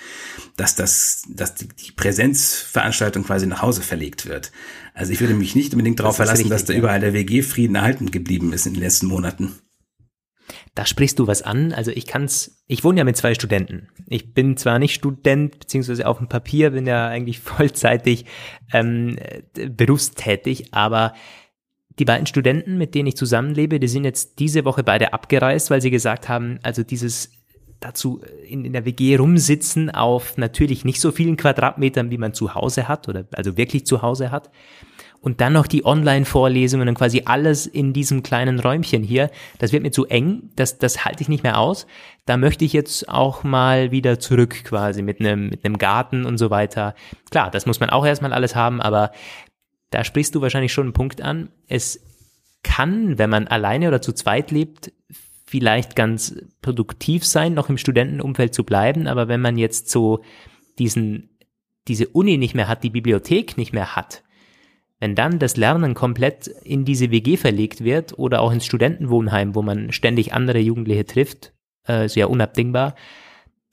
dass 0.56 0.74
das, 0.74 1.22
dass 1.28 1.54
die, 1.54 1.68
die 1.68 1.92
Präsenzveranstaltung 1.92 3.22
quasi 3.22 3.46
nach 3.46 3.62
Hause 3.62 3.82
verlegt 3.82 4.26
wird. 4.26 4.50
Also 4.92 5.12
ich 5.12 5.20
würde 5.20 5.34
mich 5.34 5.54
nicht 5.54 5.72
unbedingt 5.72 6.00
darauf 6.00 6.16
verlassen, 6.16 6.42
richtig, 6.42 6.50
dass 6.50 6.64
da 6.64 6.74
überall 6.74 6.98
der 6.98 7.14
WG-Frieden 7.14 7.76
erhalten 7.76 8.10
geblieben 8.10 8.52
ist 8.52 8.66
in 8.66 8.74
den 8.74 8.82
letzten 8.82 9.06
Monaten. 9.06 9.54
Da 10.74 10.86
sprichst 10.86 11.18
du 11.18 11.26
was 11.26 11.42
an. 11.42 11.72
Also 11.72 11.90
ich 11.90 12.06
kann's, 12.06 12.62
ich 12.66 12.84
wohne 12.84 12.98
ja 12.98 13.04
mit 13.04 13.16
zwei 13.16 13.34
Studenten. 13.34 13.88
Ich 14.08 14.34
bin 14.34 14.56
zwar 14.56 14.78
nicht 14.78 14.94
Student, 14.94 15.58
beziehungsweise 15.60 16.06
auf 16.06 16.18
dem 16.18 16.28
Papier, 16.28 16.70
bin 16.70 16.86
ja 16.86 17.08
eigentlich 17.08 17.40
vollzeitig 17.40 18.24
ähm, 18.72 19.18
berufstätig, 19.54 20.72
aber 20.72 21.14
die 21.98 22.04
beiden 22.04 22.26
Studenten, 22.26 22.78
mit 22.78 22.94
denen 22.94 23.08
ich 23.08 23.16
zusammenlebe, 23.16 23.78
die 23.78 23.88
sind 23.88 24.04
jetzt 24.04 24.38
diese 24.38 24.64
Woche 24.64 24.82
beide 24.82 25.12
abgereist, 25.12 25.70
weil 25.70 25.82
sie 25.82 25.90
gesagt 25.90 26.28
haben, 26.28 26.58
also 26.62 26.82
dieses 26.82 27.30
dazu 27.80 28.20
in, 28.46 28.64
in 28.64 28.72
der 28.72 28.84
WG 28.84 29.16
rumsitzen 29.16 29.90
auf 29.90 30.36
natürlich 30.36 30.84
nicht 30.84 31.00
so 31.00 31.12
vielen 31.12 31.36
Quadratmetern, 31.36 32.10
wie 32.10 32.18
man 32.18 32.34
zu 32.34 32.54
Hause 32.54 32.88
hat 32.88 33.08
oder 33.08 33.26
also 33.32 33.56
wirklich 33.56 33.86
zu 33.86 34.02
Hause 34.02 34.30
hat. 34.30 34.50
Und 35.20 35.42
dann 35.42 35.52
noch 35.52 35.66
die 35.66 35.84
Online-Vorlesungen 35.84 36.88
und 36.88 36.94
quasi 36.94 37.22
alles 37.26 37.66
in 37.66 37.92
diesem 37.92 38.22
kleinen 38.22 38.58
Räumchen 38.58 39.02
hier. 39.02 39.30
Das 39.58 39.70
wird 39.72 39.82
mir 39.82 39.90
zu 39.90 40.06
eng, 40.06 40.50
das, 40.56 40.78
das 40.78 41.04
halte 41.04 41.22
ich 41.22 41.28
nicht 41.28 41.42
mehr 41.42 41.58
aus. 41.58 41.86
Da 42.24 42.38
möchte 42.38 42.64
ich 42.64 42.72
jetzt 42.72 43.08
auch 43.08 43.44
mal 43.44 43.90
wieder 43.90 44.18
zurück 44.18 44.64
quasi 44.64 45.02
mit 45.02 45.20
einem, 45.20 45.50
mit 45.50 45.64
einem 45.64 45.76
Garten 45.76 46.24
und 46.24 46.38
so 46.38 46.48
weiter. 46.48 46.94
Klar, 47.30 47.50
das 47.50 47.66
muss 47.66 47.80
man 47.80 47.90
auch 47.90 48.06
erstmal 48.06 48.32
alles 48.32 48.54
haben, 48.54 48.80
aber 48.80 49.12
da 49.90 50.04
sprichst 50.04 50.34
du 50.34 50.40
wahrscheinlich 50.40 50.72
schon 50.72 50.86
einen 50.86 50.92
Punkt 50.94 51.20
an. 51.20 51.50
Es 51.68 52.00
kann, 52.62 53.18
wenn 53.18 53.30
man 53.30 53.46
alleine 53.46 53.88
oder 53.88 54.00
zu 54.00 54.12
zweit 54.12 54.50
lebt, 54.50 54.92
vielleicht 55.46 55.96
ganz 55.96 56.36
produktiv 56.62 57.26
sein, 57.26 57.54
noch 57.54 57.68
im 57.68 57.76
Studentenumfeld 57.76 58.54
zu 58.54 58.64
bleiben, 58.64 59.06
aber 59.06 59.28
wenn 59.28 59.40
man 59.40 59.58
jetzt 59.58 59.90
so 59.90 60.22
diesen, 60.78 61.30
diese 61.88 62.06
Uni 62.08 62.38
nicht 62.38 62.54
mehr 62.54 62.68
hat, 62.68 62.84
die 62.84 62.90
Bibliothek 62.90 63.58
nicht 63.58 63.72
mehr 63.72 63.96
hat, 63.96 64.22
wenn 65.00 65.14
dann 65.14 65.38
das 65.38 65.56
Lernen 65.56 65.94
komplett 65.94 66.46
in 66.46 66.84
diese 66.84 67.10
WG 67.10 67.36
verlegt 67.36 67.82
wird 67.82 68.18
oder 68.18 68.40
auch 68.42 68.52
ins 68.52 68.66
Studentenwohnheim, 68.66 69.54
wo 69.54 69.62
man 69.62 69.92
ständig 69.92 70.32
andere 70.32 70.58
Jugendliche 70.58 71.06
trifft, 71.06 71.52
äh, 71.86 72.08
sehr 72.08 72.30
unabdingbar, 72.30 72.94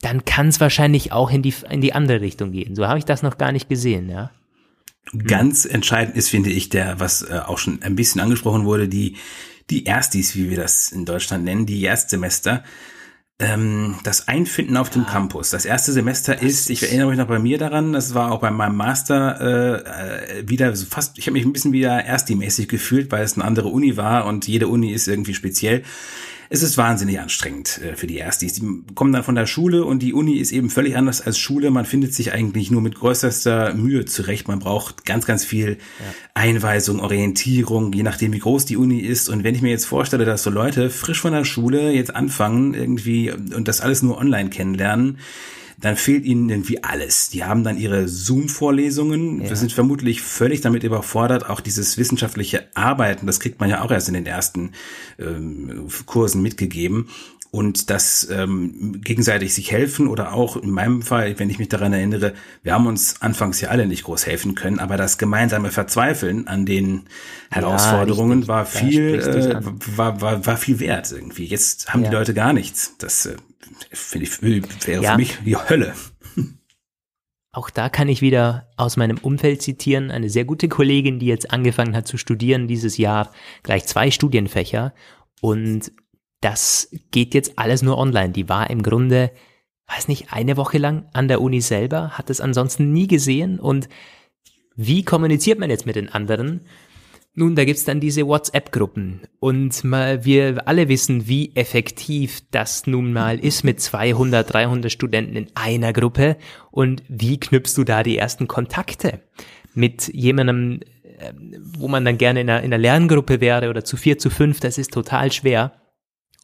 dann 0.01 0.25
kann 0.25 0.47
es 0.47 0.59
wahrscheinlich 0.59 1.11
auch 1.11 1.31
in 1.31 1.41
die, 1.41 1.53
in 1.69 1.81
die 1.81 1.93
andere 1.93 2.21
Richtung 2.21 2.51
gehen. 2.51 2.75
So 2.75 2.87
habe 2.87 2.99
ich 2.99 3.05
das 3.05 3.23
noch 3.23 3.37
gar 3.37 3.51
nicht 3.51 3.67
gesehen, 3.67 4.09
ja. 4.09 4.31
Ganz 5.25 5.65
entscheidend 5.65 6.17
ist, 6.17 6.29
finde 6.29 6.49
ich, 6.49 6.69
der, 6.69 6.99
was 6.99 7.21
äh, 7.21 7.39
auch 7.45 7.57
schon 7.57 7.81
ein 7.81 7.95
bisschen 7.95 8.19
angesprochen 8.19 8.65
wurde, 8.65 8.89
die 8.89 9.15
die 9.69 9.85
Erstis, 9.85 10.35
wie 10.35 10.49
wir 10.49 10.57
das 10.57 10.91
in 10.91 11.05
Deutschland 11.05 11.43
nennen, 11.43 11.65
die 11.65 11.83
Erstsemester, 11.83 12.63
ähm, 13.39 13.95
das 14.03 14.27
Einfinden 14.27 14.77
auf 14.77 14.89
dem 14.89 15.03
ja. 15.03 15.09
Campus. 15.09 15.51
Das 15.51 15.65
erste 15.65 15.91
Semester 15.91 16.33
das 16.33 16.43
ist, 16.43 16.69
ich 16.69 16.83
erinnere 16.83 17.09
mich 17.09 17.17
noch 17.19 17.27
bei 17.27 17.39
mir 17.39 17.57
daran, 17.57 17.93
das 17.93 18.15
war 18.15 18.31
auch 18.31 18.39
bei 18.39 18.49
meinem 18.49 18.75
Master 18.75 19.39
äh, 19.39 20.39
äh 20.39 20.49
wieder 20.49 20.75
so 20.75 20.85
fast, 20.87 21.17
ich 21.17 21.27
habe 21.27 21.33
mich 21.33 21.45
ein 21.45 21.53
bisschen 21.53 21.71
wieder 21.71 22.03
Ersti-mäßig 22.03 22.67
gefühlt, 22.67 23.11
weil 23.11 23.23
es 23.23 23.35
eine 23.35 23.45
andere 23.45 23.67
Uni 23.67 23.95
war 23.95 24.25
und 24.25 24.47
jede 24.47 24.67
Uni 24.67 24.91
ist 24.91 25.07
irgendwie 25.07 25.35
speziell 25.35 25.83
es 26.49 26.63
ist 26.63 26.77
wahnsinnig 26.77 27.19
anstrengend 27.19 27.81
äh, 27.83 27.95
für 27.95 28.07
die 28.07 28.17
Erstis. 28.17 28.53
Die 28.53 28.83
kommen 28.95 29.11
dann 29.11 29.23
von 29.23 29.35
der 29.35 29.45
Schule 29.45 29.85
und 29.85 29.99
die 29.99 30.13
Uni 30.13 30.33
ist 30.33 30.51
eben 30.51 30.69
völlig 30.69 30.95
anders 30.95 31.21
als 31.21 31.37
Schule. 31.37 31.71
Man 31.71 31.85
findet 31.85 32.13
sich 32.13 32.33
eigentlich 32.33 32.71
nur 32.71 32.81
mit 32.81 32.95
größter 32.95 33.73
Mühe 33.73 34.05
zurecht. 34.05 34.47
Man 34.47 34.59
braucht 34.59 35.05
ganz, 35.05 35.25
ganz 35.25 35.43
viel 35.43 35.71
ja. 35.71 36.05
Einweisung, 36.33 36.99
Orientierung, 36.99 37.91
je 37.93 38.03
nachdem, 38.03 38.33
wie 38.33 38.39
groß 38.39 38.65
die 38.65 38.77
Uni 38.77 38.99
ist. 38.99 39.29
Und 39.29 39.43
wenn 39.43 39.55
ich 39.55 39.61
mir 39.61 39.71
jetzt 39.71 39.85
vorstelle, 39.85 40.25
dass 40.25 40.43
so 40.43 40.49
Leute 40.49 40.89
frisch 40.89 41.21
von 41.21 41.33
der 41.33 41.45
Schule 41.45 41.91
jetzt 41.91 42.15
anfangen 42.15 42.73
irgendwie 42.73 43.31
und 43.31 43.67
das 43.67 43.81
alles 43.81 44.01
nur 44.01 44.17
online 44.17 44.49
kennenlernen, 44.49 45.17
dann 45.79 45.95
fehlt 45.95 46.25
ihnen 46.25 46.49
irgendwie 46.49 46.83
alles. 46.83 47.29
Die 47.29 47.43
haben 47.43 47.63
dann 47.63 47.77
ihre 47.77 48.07
Zoom-Vorlesungen, 48.07 49.43
ja. 49.43 49.55
sind 49.55 49.71
vermutlich 49.71 50.21
völlig 50.21 50.61
damit 50.61 50.83
überfordert, 50.83 51.49
auch 51.49 51.59
dieses 51.59 51.97
wissenschaftliche 51.97 52.67
Arbeiten, 52.73 53.27
das 53.27 53.39
kriegt 53.39 53.59
man 53.59 53.69
ja 53.69 53.81
auch 53.81 53.91
erst 53.91 54.07
in 54.07 54.15
den 54.15 54.25
ersten 54.25 54.71
ähm, 55.19 55.87
Kursen 56.05 56.41
mitgegeben 56.41 57.09
und 57.51 57.89
das 57.89 58.27
ähm, 58.29 59.01
gegenseitig 59.03 59.53
sich 59.53 59.71
helfen 59.71 60.07
oder 60.07 60.33
auch 60.33 60.57
in 60.57 60.69
meinem 60.69 61.01
Fall, 61.01 61.39
wenn 61.39 61.49
ich 61.49 61.59
mich 61.59 61.69
daran 61.69 61.93
erinnere, 61.93 62.33
wir 62.63 62.73
haben 62.73 62.87
uns 62.87 63.21
anfangs 63.21 63.61
ja 63.61 63.69
alle 63.69 63.87
nicht 63.87 64.03
groß 64.03 64.25
helfen 64.25 64.55
können, 64.55 64.79
aber 64.79 64.97
das 64.97 65.17
gemeinsame 65.17 65.71
Verzweifeln 65.71 66.47
an 66.47 66.65
den 66.65 67.03
Herausforderungen 67.49 68.41
ja, 68.41 68.47
war 68.47 68.65
viel 68.65 69.15
äh, 69.15 69.59
war, 69.95 70.21
war 70.21 70.45
war 70.45 70.57
viel 70.57 70.79
wert 70.79 71.11
irgendwie. 71.11 71.45
Jetzt 71.45 71.93
haben 71.93 72.03
ja. 72.03 72.09
die 72.09 72.15
Leute 72.15 72.33
gar 72.33 72.51
nichts. 72.51 72.95
Das 72.97 73.25
äh, 73.25 73.37
finde 73.91 74.27
ich 74.27 74.41
wäre 74.87 75.03
ja. 75.03 75.11
für 75.11 75.17
mich 75.17 75.37
die 75.45 75.55
Hölle. 75.55 75.93
Auch 77.51 77.69
da 77.71 77.89
kann 77.89 78.07
ich 78.07 78.21
wieder 78.21 78.69
aus 78.77 78.97
meinem 78.97 79.17
Umfeld 79.17 79.63
zitieren, 79.63 80.11
eine 80.11 80.29
sehr 80.29 80.45
gute 80.45 80.67
Kollegin, 80.67 81.17
die 81.17 81.25
jetzt 81.25 81.51
angefangen 81.51 81.95
hat 81.95 82.07
zu 82.07 82.17
studieren 82.17 82.67
dieses 82.67 82.97
Jahr, 82.97 83.31
gleich 83.63 83.85
zwei 83.85 84.11
Studienfächer 84.11 84.93
und 85.41 85.91
das 86.41 86.91
geht 87.09 87.33
jetzt 87.33 87.57
alles 87.57 87.81
nur 87.81 87.97
online. 87.97 88.31
Die 88.31 88.47
war 88.47 88.69
im 88.69 88.83
Grunde, 88.83 89.31
weiß 89.87 90.07
nicht, 90.07 90.31
eine 90.31 90.55
Woche 90.55 90.77
lang 90.77 91.09
an 91.13 91.27
der 91.27 91.41
Uni 91.41 91.61
selber, 91.61 92.11
hat 92.11 92.29
es 92.29 92.41
ansonsten 92.41 92.91
nie 92.91 93.07
gesehen 93.07 93.59
und 93.59 93.89
wie 94.75 95.03
kommuniziert 95.03 95.57
man 95.57 95.71
jetzt 95.71 95.87
mit 95.87 95.95
den 95.95 96.09
anderen? 96.09 96.61
Nun, 97.39 97.55
da 97.55 97.65
gibt's 97.65 97.85
dann 97.85 97.99
diese 97.99 98.25
WhatsApp-Gruppen 98.25 99.21
und 99.39 99.83
mal, 99.83 100.25
wir 100.25 100.67
alle 100.67 100.89
wissen, 100.89 101.27
wie 101.27 101.51
effektiv 101.53 102.41
das 102.49 102.87
nun 102.87 103.13
mal 103.13 103.37
ist 103.37 103.63
mit 103.63 103.79
200, 103.79 104.51
300 104.51 104.91
Studenten 104.91 105.35
in 105.35 105.47
einer 105.53 105.93
Gruppe 105.93 106.37
und 106.71 107.03
wie 107.07 107.39
knüpfst 107.39 107.77
du 107.77 107.83
da 107.83 108.01
die 108.01 108.17
ersten 108.17 108.47
Kontakte 108.47 109.21
mit 109.75 110.07
jemandem, 110.07 110.79
ähm, 111.19 111.63
wo 111.77 111.87
man 111.87 112.05
dann 112.05 112.17
gerne 112.17 112.41
in 112.41 112.49
einer, 112.49 112.63
in 112.63 112.73
einer 112.73 112.79
Lerngruppe 112.79 113.39
wäre 113.39 113.69
oder 113.69 113.85
zu 113.85 113.97
vier, 113.97 114.17
zu 114.17 114.31
fünf, 114.31 114.59
das 114.59 114.79
ist 114.79 114.91
total 114.91 115.31
schwer. 115.31 115.73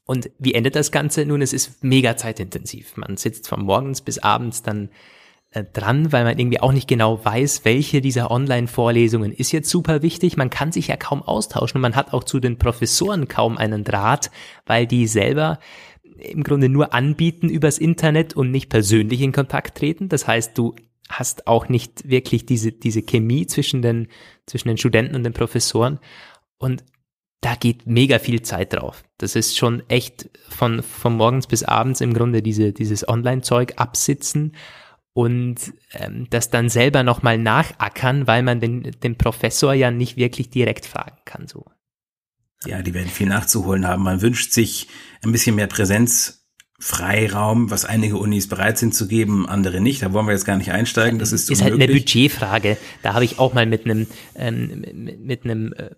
Und 0.05 0.29
wie 0.37 0.53
endet 0.53 0.75
das 0.75 0.91
Ganze? 0.91 1.25
Nun, 1.25 1.41
es 1.41 1.53
ist 1.53 1.83
mega 1.83 2.17
zeitintensiv. 2.17 2.97
Man 2.97 3.17
sitzt 3.17 3.47
von 3.47 3.63
morgens 3.63 4.01
bis 4.01 4.19
abends 4.19 4.61
dann 4.61 4.89
äh, 4.89 4.91
dran, 5.61 6.11
weil 6.11 6.23
man 6.23 6.39
irgendwie 6.39 6.59
auch 6.59 6.71
nicht 6.71 6.87
genau 6.87 7.23
weiß, 7.23 7.63
welche 7.63 8.01
dieser 8.01 8.31
Online-Vorlesungen 8.31 9.31
ist 9.31 9.51
jetzt 9.51 9.69
super 9.69 10.01
wichtig. 10.01 10.35
Man 10.35 10.49
kann 10.49 10.71
sich 10.71 10.87
ja 10.87 10.97
kaum 10.97 11.21
austauschen 11.21 11.77
und 11.77 11.81
man 11.81 11.95
hat 11.95 12.13
auch 12.13 12.23
zu 12.23 12.39
den 12.39 12.57
Professoren 12.57 13.27
kaum 13.27 13.57
einen 13.57 13.83
Draht, 13.83 14.31
weil 14.65 14.87
die 14.87 15.05
selber 15.05 15.59
im 16.17 16.43
Grunde 16.43 16.69
nur 16.69 16.93
anbieten 16.93 17.49
übers 17.49 17.77
Internet 17.77 18.35
und 18.35 18.49
nicht 18.49 18.69
persönlich 18.69 19.21
in 19.21 19.31
Kontakt 19.31 19.77
treten. 19.77 20.09
Das 20.09 20.27
heißt, 20.27 20.57
du 20.57 20.75
hast 21.09 21.47
auch 21.47 21.69
nicht 21.69 22.09
wirklich 22.09 22.45
diese, 22.45 22.71
diese 22.71 23.03
Chemie 23.03 23.45
zwischen 23.45 23.81
den, 23.81 24.07
zwischen 24.47 24.69
den 24.69 24.77
Studenten 24.77 25.15
und 25.15 25.23
den 25.23 25.33
Professoren. 25.33 25.99
Und 26.57 26.83
da 27.41 27.55
geht 27.55 27.85
mega 27.85 28.19
viel 28.19 28.41
Zeit 28.41 28.73
drauf. 28.73 29.03
Das 29.17 29.35
ist 29.35 29.57
schon 29.57 29.83
echt 29.89 30.29
von, 30.47 30.81
von 30.81 31.17
morgens 31.17 31.45
bis 31.45 31.63
abends 31.63 31.99
im 31.99 32.13
Grunde 32.13 32.41
diese, 32.41 32.71
dieses 32.71 33.07
Online-Zeug 33.07 33.73
absitzen 33.75 34.53
und 35.13 35.73
ähm, 35.93 36.27
das 36.29 36.49
dann 36.49 36.69
selber 36.69 37.03
nochmal 37.03 37.37
nachackern, 37.37 38.27
weil 38.27 38.43
man 38.43 38.59
den, 38.59 38.91
den 39.03 39.17
Professor 39.17 39.73
ja 39.73 39.91
nicht 39.91 40.17
wirklich 40.17 40.49
direkt 40.49 40.85
fragen 40.85 41.17
kann. 41.25 41.47
So. 41.47 41.65
Ja, 42.65 42.81
die 42.81 42.93
werden 42.93 43.09
viel 43.09 43.27
nachzuholen 43.27 43.87
haben. 43.87 44.03
Man 44.03 44.21
wünscht 44.21 44.51
sich 44.51 44.87
ein 45.23 45.31
bisschen 45.31 45.55
mehr 45.55 45.67
Präsenz. 45.67 46.39
Freiraum, 46.79 47.71
was 47.71 47.85
einige 47.85 48.17
Unis 48.17 48.49
bereit 48.49 48.77
sind 48.77 48.93
zu 48.93 49.07
geben, 49.07 49.47
andere 49.47 49.79
nicht. 49.79 50.01
Da 50.01 50.11
wollen 50.11 50.25
wir 50.25 50.33
jetzt 50.33 50.43
gar 50.43 50.57
nicht 50.57 50.71
einsteigen. 50.71 51.17
Das 51.17 51.31
ist, 51.31 51.49
ist 51.49 51.61
halt 51.61 51.73
eine 51.73 51.87
Budgetfrage. 51.87 52.77
Da 53.01 53.13
habe 53.13 53.23
ich 53.23 53.39
auch 53.39 53.53
mal 53.53 53.65
mit 53.65 53.85
einem 53.85 54.05
ähm, 54.35 54.83
mit 55.21 55.45
einem 55.45 55.71
äh, 55.71 55.91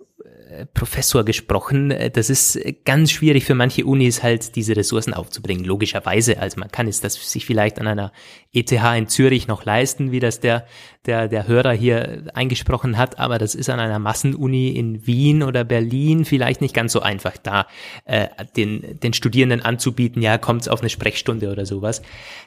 Professor 0.74 1.24
gesprochen. 1.24 1.94
Das 2.14 2.30
ist 2.30 2.60
ganz 2.86 3.12
schwierig 3.12 3.46
für 3.46 3.56
manche 3.56 3.86
Unis 3.86 4.24
halt 4.24 4.56
diese 4.56 4.76
Ressourcen 4.76 5.14
aufzubringen, 5.14 5.66
logischerweise. 5.66 6.40
Also 6.40 6.60
man 6.60 6.72
kann 6.72 6.88
es 6.88 7.02
das 7.02 7.16
sich 7.32 7.46
vielleicht 7.46 7.80
an 7.80 7.88
einer 7.88 8.12
ETH 8.54 8.72
in 8.72 9.08
Zürich 9.08 9.48
noch 9.48 9.66
leisten, 9.66 10.12
wie 10.12 10.20
das 10.20 10.40
der, 10.40 10.66
der, 11.06 11.28
der 11.28 11.48
Hörer 11.48 11.74
hier 11.74 12.24
eingesprochen 12.34 12.98
hat, 12.98 13.20
aber 13.20 13.38
das 13.38 13.56
ist 13.56 13.70
an 13.70 13.80
einer 13.80 14.00
Massenuni 14.00 14.70
in 14.70 15.06
Wien 15.06 15.44
oder 15.44 15.64
Berlin 15.64 16.26
vielleicht 16.26 16.62
nicht 16.62 16.74
ganz 16.74 16.94
so 16.94 17.02
einfach, 17.02 17.38
da 17.38 17.68
äh, 18.06 18.28
den, 18.56 19.00
den 19.00 19.14
Studierenden 19.14 19.62
anzubieten, 19.62 20.22
ja, 20.22 20.38
kommt's 20.38 20.68
auf 20.68 20.82
eine 20.82 20.90
Sprechstunde 20.90 21.52
oder 21.52 21.66
sowas. 21.66 22.02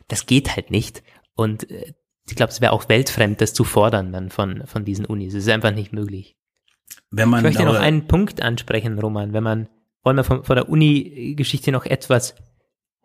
Das 0.08 0.26
geht 0.26 0.56
halt 0.56 0.70
nicht. 0.70 1.02
Und 1.34 1.70
äh, 1.70 1.94
ich 2.28 2.36
glaube, 2.36 2.52
es 2.52 2.60
wäre 2.60 2.72
auch 2.72 2.88
weltfremd, 2.88 3.40
das 3.40 3.54
zu 3.54 3.64
fordern 3.64 4.12
dann 4.12 4.30
von, 4.30 4.66
von 4.66 4.84
diesen 4.84 5.06
Unis. 5.06 5.34
Es 5.34 5.44
ist 5.44 5.50
einfach 5.50 5.72
nicht 5.72 5.92
möglich. 5.92 6.37
Wenn 7.10 7.28
man 7.28 7.40
ich 7.40 7.44
möchte 7.44 7.64
noch 7.64 7.78
einen 7.78 8.06
Punkt 8.06 8.42
ansprechen, 8.42 8.98
Roman, 8.98 9.32
wenn 9.32 9.42
man, 9.42 9.68
wollen 10.02 10.16
wir 10.16 10.24
von, 10.24 10.44
von 10.44 10.56
der 10.56 10.68
Uni-Geschichte 10.68 11.72
noch 11.72 11.86
etwas 11.86 12.34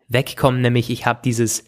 wegkommen, 0.08 0.60
nämlich 0.60 0.90
ich 0.90 1.06
habe 1.06 1.20
dieses, 1.24 1.64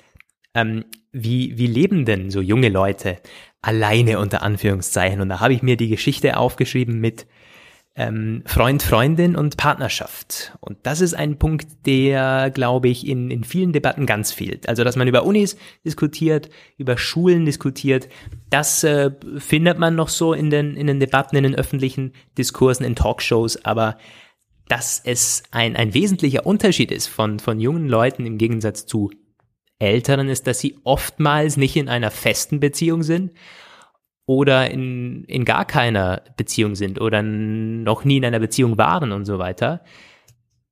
ähm, 0.54 0.84
wie, 1.12 1.56
wie 1.56 1.66
leben 1.66 2.04
denn 2.04 2.30
so 2.30 2.40
junge 2.40 2.68
Leute 2.68 3.18
alleine 3.62 4.18
unter 4.18 4.42
Anführungszeichen? 4.42 5.20
Und 5.20 5.30
da 5.30 5.40
habe 5.40 5.54
ich 5.54 5.62
mir 5.62 5.76
die 5.76 5.88
Geschichte 5.88 6.36
aufgeschrieben 6.36 7.00
mit 7.00 7.26
ähm, 7.96 8.42
Freund, 8.44 8.82
Freundin 8.82 9.36
und 9.36 9.56
Partnerschaft. 9.56 10.52
Und 10.60 10.78
das 10.82 11.00
ist 11.00 11.14
ein 11.14 11.38
Punkt, 11.38 11.66
der, 11.86 12.50
glaube 12.50 12.88
ich, 12.88 13.06
in, 13.06 13.30
in 13.30 13.42
vielen 13.42 13.72
Debatten 13.72 14.04
ganz 14.04 14.32
fehlt. 14.32 14.68
Also, 14.68 14.84
dass 14.84 14.96
man 14.96 15.08
über 15.08 15.24
Unis 15.24 15.56
diskutiert, 15.84 16.50
über 16.76 16.98
Schulen 16.98 17.46
diskutiert, 17.46 18.08
das 18.50 18.84
äh, 18.84 19.10
findet 19.38 19.78
man 19.78 19.94
noch 19.94 20.10
so 20.10 20.34
in 20.34 20.50
den, 20.50 20.76
in 20.76 20.86
den 20.86 21.00
Debatten, 21.00 21.36
in 21.36 21.44
den 21.44 21.54
öffentlichen 21.54 22.12
Diskursen, 22.36 22.84
in 22.84 22.96
Talkshows, 22.96 23.64
aber 23.64 23.96
dass 24.68 25.00
es 25.02 25.44
ein, 25.50 25.74
ein 25.74 25.94
wesentlicher 25.94 26.44
Unterschied 26.44 26.90
ist 26.90 27.06
von, 27.06 27.38
von 27.38 27.60
jungen 27.60 27.88
Leuten 27.88 28.26
im 28.26 28.36
Gegensatz 28.36 28.84
zu 28.84 29.10
Älteren, 29.78 30.28
ist, 30.28 30.46
dass 30.46 30.58
sie 30.58 30.78
oftmals 30.84 31.56
nicht 31.56 31.76
in 31.76 31.88
einer 31.88 32.10
festen 32.10 32.60
Beziehung 32.60 33.02
sind 33.02 33.32
oder 34.26 34.70
in, 34.70 35.24
in 35.24 35.44
gar 35.44 35.64
keiner 35.64 36.22
Beziehung 36.36 36.74
sind 36.74 37.00
oder 37.00 37.22
noch 37.22 38.04
nie 38.04 38.18
in 38.18 38.24
einer 38.24 38.40
Beziehung 38.40 38.76
waren 38.76 39.12
und 39.12 39.24
so 39.24 39.38
weiter. 39.38 39.82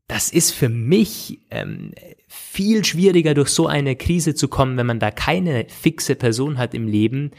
Das 0.09 0.31
ist 0.31 0.51
für 0.51 0.69
mich 0.69 1.41
ähm, 1.51 1.93
viel 2.29 2.85
schwieriger, 2.85 3.33
durch 3.33 3.49
so 3.49 3.67
eine 3.67 3.97
Krise 3.97 4.35
zu 4.35 4.49
kommen, 4.49 4.77
wenn 4.77 4.87
man 4.87 4.99
da 4.99 5.11
keine 5.11 5.67
fixe 5.69 6.15
Person 6.15 6.59
hat 6.59 6.75
im 6.75 6.89
Leben, 6.89 7.31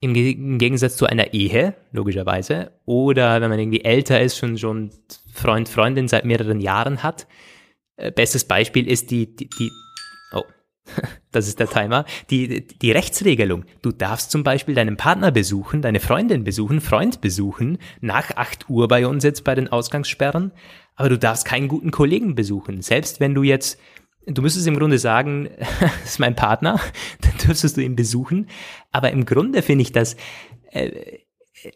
im, 0.00 0.14
im 0.14 0.58
Gegensatz 0.58 0.96
zu 0.96 1.06
einer 1.06 1.32
Ehe, 1.32 1.74
logischerweise, 1.92 2.72
oder 2.84 3.40
wenn 3.40 3.48
man 3.48 3.58
irgendwie 3.58 3.84
älter 3.84 4.20
ist, 4.20 4.36
schon 4.36 4.58
schon 4.58 4.90
Freund, 5.32 5.68
Freundin 5.68 6.08
seit 6.08 6.24
mehreren 6.24 6.60
Jahren 6.60 7.02
hat. 7.02 7.26
Äh, 7.96 8.10
bestes 8.10 8.44
Beispiel 8.44 8.88
ist 8.88 9.10
die, 9.10 9.34
die, 9.34 9.48
die 9.48 9.70
das 11.32 11.48
ist 11.48 11.60
der 11.60 11.68
Timer, 11.68 12.04
die, 12.30 12.66
die 12.66 12.92
Rechtsregelung. 12.92 13.64
Du 13.82 13.92
darfst 13.92 14.30
zum 14.30 14.42
Beispiel 14.42 14.74
deinen 14.74 14.96
Partner 14.96 15.30
besuchen, 15.30 15.82
deine 15.82 16.00
Freundin 16.00 16.44
besuchen, 16.44 16.80
Freund 16.80 17.20
besuchen, 17.20 17.78
nach 18.00 18.36
8 18.36 18.68
Uhr 18.68 18.88
bei 18.88 19.06
uns 19.06 19.24
jetzt 19.24 19.44
bei 19.44 19.54
den 19.54 19.68
Ausgangssperren, 19.68 20.52
aber 20.94 21.08
du 21.08 21.18
darfst 21.18 21.44
keinen 21.44 21.68
guten 21.68 21.90
Kollegen 21.90 22.34
besuchen. 22.34 22.82
Selbst 22.82 23.20
wenn 23.20 23.34
du 23.34 23.42
jetzt, 23.42 23.78
du 24.26 24.42
müsstest 24.42 24.66
im 24.66 24.78
Grunde 24.78 24.98
sagen, 24.98 25.50
das 25.80 26.04
ist 26.04 26.18
mein 26.18 26.36
Partner, 26.36 26.80
dann 27.20 27.46
dürftest 27.46 27.76
du 27.76 27.82
ihn 27.82 27.96
besuchen, 27.96 28.48
aber 28.92 29.10
im 29.10 29.24
Grunde 29.24 29.62
finde 29.62 29.82
ich 29.82 29.92
das 29.92 30.16
äh, 30.70 31.18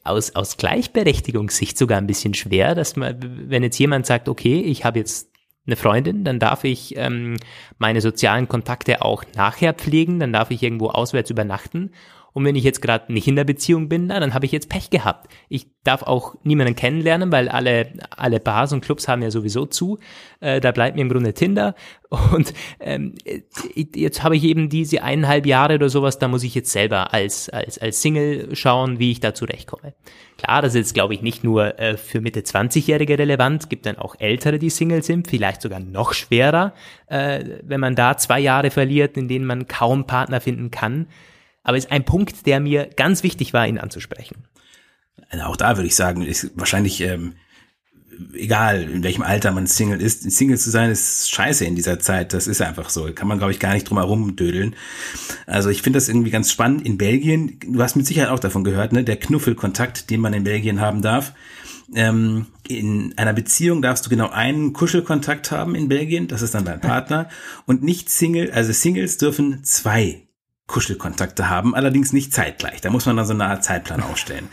aus, 0.04 0.34
aus 0.34 0.56
Gleichberechtigungssicht 0.56 1.76
sogar 1.76 1.98
ein 1.98 2.06
bisschen 2.06 2.34
schwer, 2.34 2.74
dass 2.74 2.96
man, 2.96 3.16
wenn 3.48 3.62
jetzt 3.62 3.78
jemand 3.78 4.06
sagt, 4.06 4.28
okay, 4.28 4.60
ich 4.60 4.84
habe 4.84 4.98
jetzt 4.98 5.29
eine 5.70 5.76
Freundin, 5.76 6.24
dann 6.24 6.38
darf 6.38 6.64
ich 6.64 6.94
ähm, 6.96 7.36
meine 7.78 8.00
sozialen 8.00 8.48
Kontakte 8.48 9.02
auch 9.02 9.24
nachher 9.36 9.72
pflegen, 9.72 10.20
dann 10.20 10.32
darf 10.32 10.50
ich 10.50 10.62
irgendwo 10.62 10.88
auswärts 10.88 11.30
übernachten 11.30 11.92
und 12.32 12.44
wenn 12.44 12.54
ich 12.54 12.64
jetzt 12.64 12.80
gerade 12.82 13.12
nicht 13.12 13.26
in 13.26 13.36
der 13.36 13.44
Beziehung 13.44 13.88
bin, 13.88 14.06
na, 14.06 14.20
dann 14.20 14.34
habe 14.34 14.46
ich 14.46 14.52
jetzt 14.52 14.68
Pech 14.68 14.90
gehabt. 14.90 15.30
Ich 15.48 15.66
darf 15.82 16.02
auch 16.02 16.34
niemanden 16.44 16.76
kennenlernen, 16.76 17.32
weil 17.32 17.48
alle, 17.48 17.92
alle 18.16 18.38
Bars 18.38 18.72
und 18.72 18.82
Clubs 18.82 19.08
haben 19.08 19.22
ja 19.22 19.30
sowieso 19.30 19.66
zu. 19.66 19.98
Äh, 20.40 20.60
da 20.60 20.72
bleibt 20.72 20.96
mir 20.96 21.02
im 21.02 21.08
Grunde 21.08 21.34
Tinder. 21.34 21.74
Und 22.32 22.54
ähm, 22.80 23.14
jetzt 23.94 24.24
habe 24.24 24.36
ich 24.36 24.42
eben 24.42 24.68
diese 24.68 25.04
eineinhalb 25.04 25.46
Jahre 25.46 25.76
oder 25.76 25.88
sowas, 25.88 26.18
da 26.18 26.26
muss 26.26 26.42
ich 26.42 26.56
jetzt 26.56 26.72
selber 26.72 27.14
als, 27.14 27.48
als, 27.50 27.78
als 27.78 28.02
Single 28.02 28.48
schauen, 28.56 28.98
wie 28.98 29.12
ich 29.12 29.20
da 29.20 29.32
zurechtkomme. 29.32 29.94
Klar, 30.36 30.62
das 30.62 30.74
ist 30.74 30.80
jetzt, 30.80 30.94
glaube 30.94 31.14
ich, 31.14 31.22
nicht 31.22 31.44
nur 31.44 31.78
äh, 31.78 31.96
für 31.96 32.20
Mitte 32.20 32.40
20-Jährige 32.40 33.16
relevant, 33.16 33.70
gibt 33.70 33.86
dann 33.86 33.96
auch 33.96 34.16
Ältere, 34.18 34.58
die 34.58 34.70
Single 34.70 35.04
sind, 35.04 35.28
vielleicht 35.28 35.62
sogar 35.62 35.78
noch 35.78 36.12
schwerer, 36.12 36.74
äh, 37.06 37.44
wenn 37.62 37.78
man 37.78 37.94
da 37.94 38.16
zwei 38.16 38.40
Jahre 38.40 38.72
verliert, 38.72 39.16
in 39.16 39.28
denen 39.28 39.46
man 39.46 39.68
kaum 39.68 40.04
Partner 40.04 40.40
finden 40.40 40.72
kann 40.72 41.06
aber 41.62 41.76
ist 41.76 41.90
ein 41.90 42.04
Punkt, 42.04 42.46
der 42.46 42.60
mir 42.60 42.86
ganz 42.86 43.22
wichtig 43.22 43.52
war, 43.52 43.66
ihn 43.66 43.78
anzusprechen. 43.78 44.44
Auch 45.44 45.56
da 45.56 45.76
würde 45.76 45.86
ich 45.86 45.94
sagen, 45.94 46.22
ist 46.22 46.50
wahrscheinlich 46.56 47.00
ähm, 47.02 47.34
egal, 48.34 48.82
in 48.82 49.02
welchem 49.02 49.22
Alter 49.22 49.52
man 49.52 49.66
Single 49.66 50.00
ist. 50.00 50.30
Single 50.30 50.58
zu 50.58 50.70
sein 50.70 50.90
ist 50.90 51.30
scheiße 51.30 51.64
in 51.64 51.76
dieser 51.76 51.98
Zeit. 51.98 52.32
Das 52.32 52.46
ist 52.46 52.60
einfach 52.60 52.90
so. 52.90 53.12
Kann 53.12 53.28
man, 53.28 53.38
glaube 53.38 53.52
ich, 53.52 53.60
gar 53.60 53.74
nicht 53.74 53.88
drum 53.88 53.98
herum 53.98 54.36
dödeln. 54.36 54.74
Also 55.46 55.68
ich 55.68 55.82
finde 55.82 55.98
das 55.98 56.08
irgendwie 56.08 56.30
ganz 56.30 56.50
spannend. 56.50 56.84
In 56.86 56.98
Belgien, 56.98 57.58
du 57.66 57.82
hast 57.82 57.96
mit 57.96 58.06
Sicherheit 58.06 58.30
auch 58.30 58.38
davon 58.38 58.64
gehört, 58.64 58.92
ne? 58.92 59.04
Der 59.04 59.16
Knuffelkontakt, 59.16 60.10
den 60.10 60.20
man 60.20 60.34
in 60.34 60.44
Belgien 60.44 60.80
haben 60.80 61.02
darf. 61.02 61.32
Ähm, 61.94 62.46
in 62.68 63.14
einer 63.16 63.32
Beziehung 63.32 63.82
darfst 63.82 64.06
du 64.06 64.10
genau 64.10 64.30
einen 64.30 64.72
Kuschelkontakt 64.72 65.50
haben 65.50 65.74
in 65.74 65.88
Belgien, 65.88 66.28
das 66.28 66.40
ist 66.40 66.54
dann 66.54 66.64
dein 66.64 66.80
Partner. 66.80 67.28
Und 67.66 67.82
nicht 67.82 68.10
Single, 68.10 68.52
also 68.52 68.72
Singles 68.72 69.18
dürfen 69.18 69.64
zwei 69.64 70.22
Kuschelkontakte 70.70 71.50
haben, 71.50 71.74
allerdings 71.74 72.12
nicht 72.12 72.32
zeitgleich. 72.32 72.80
Da 72.80 72.90
muss 72.90 73.04
man 73.04 73.16
dann 73.16 73.26
so 73.26 73.34
eine 73.34 73.44
Art 73.44 73.64
Zeitplan 73.64 74.02
aufstellen. 74.02 74.48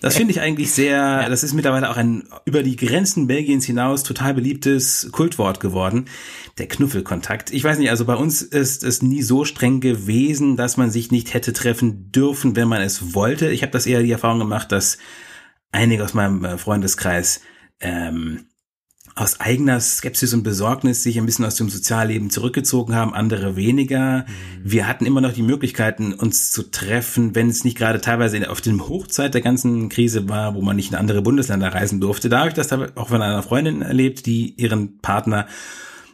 Das 0.00 0.16
finde 0.16 0.32
ich 0.32 0.40
eigentlich 0.40 0.72
sehr, 0.72 1.28
das 1.28 1.44
ist 1.44 1.54
mittlerweile 1.54 1.88
auch 1.88 1.96
ein 1.96 2.24
über 2.44 2.62
die 2.62 2.76
Grenzen 2.76 3.28
Belgiens 3.28 3.64
hinaus 3.64 4.02
total 4.02 4.34
beliebtes 4.34 5.08
Kultwort 5.12 5.60
geworden. 5.60 6.06
Der 6.58 6.66
Knuffelkontakt. 6.66 7.52
Ich 7.52 7.62
weiß 7.62 7.78
nicht, 7.78 7.90
also 7.90 8.04
bei 8.04 8.16
uns 8.16 8.42
ist 8.42 8.82
es 8.82 9.00
nie 9.00 9.22
so 9.22 9.44
streng 9.44 9.80
gewesen, 9.80 10.56
dass 10.56 10.76
man 10.76 10.90
sich 10.90 11.10
nicht 11.10 11.32
hätte 11.32 11.52
treffen 11.52 12.10
dürfen, 12.10 12.56
wenn 12.56 12.68
man 12.68 12.82
es 12.82 13.14
wollte. 13.14 13.50
Ich 13.50 13.62
habe 13.62 13.72
das 13.72 13.86
eher 13.86 14.02
die 14.02 14.12
Erfahrung 14.12 14.40
gemacht, 14.40 14.72
dass 14.72 14.98
einige 15.70 16.04
aus 16.04 16.14
meinem 16.14 16.44
äh, 16.44 16.58
Freundeskreis 16.58 17.40
ähm, 17.80 18.46
aus 19.14 19.40
eigener 19.40 19.80
Skepsis 19.80 20.32
und 20.34 20.42
Besorgnis 20.42 21.02
sich 21.02 21.18
ein 21.18 21.26
bisschen 21.26 21.44
aus 21.44 21.56
dem 21.56 21.68
Sozialleben 21.68 22.30
zurückgezogen 22.30 22.94
haben, 22.94 23.14
andere 23.14 23.56
weniger. 23.56 24.20
Mhm. 24.20 24.24
Wir 24.64 24.86
hatten 24.86 25.06
immer 25.06 25.20
noch 25.20 25.32
die 25.32 25.42
Möglichkeiten, 25.42 26.14
uns 26.14 26.50
zu 26.50 26.70
treffen, 26.70 27.34
wenn 27.34 27.48
es 27.48 27.64
nicht 27.64 27.76
gerade 27.76 28.00
teilweise 28.00 28.48
auf 28.50 28.60
dem 28.60 28.88
Hochzeit 28.88 29.34
der 29.34 29.40
ganzen 29.40 29.88
Krise 29.88 30.28
war, 30.28 30.54
wo 30.54 30.62
man 30.62 30.76
nicht 30.76 30.90
in 30.90 30.96
andere 30.96 31.22
Bundesländer 31.22 31.74
reisen 31.74 32.00
durfte. 32.00 32.28
Da 32.28 32.40
habe 32.40 32.48
ich 32.48 32.54
das 32.54 32.72
auch 32.72 33.08
von 33.08 33.22
einer 33.22 33.42
Freundin 33.42 33.82
erlebt, 33.82 34.26
die 34.26 34.54
ihren 34.56 34.98
Partner 34.98 35.46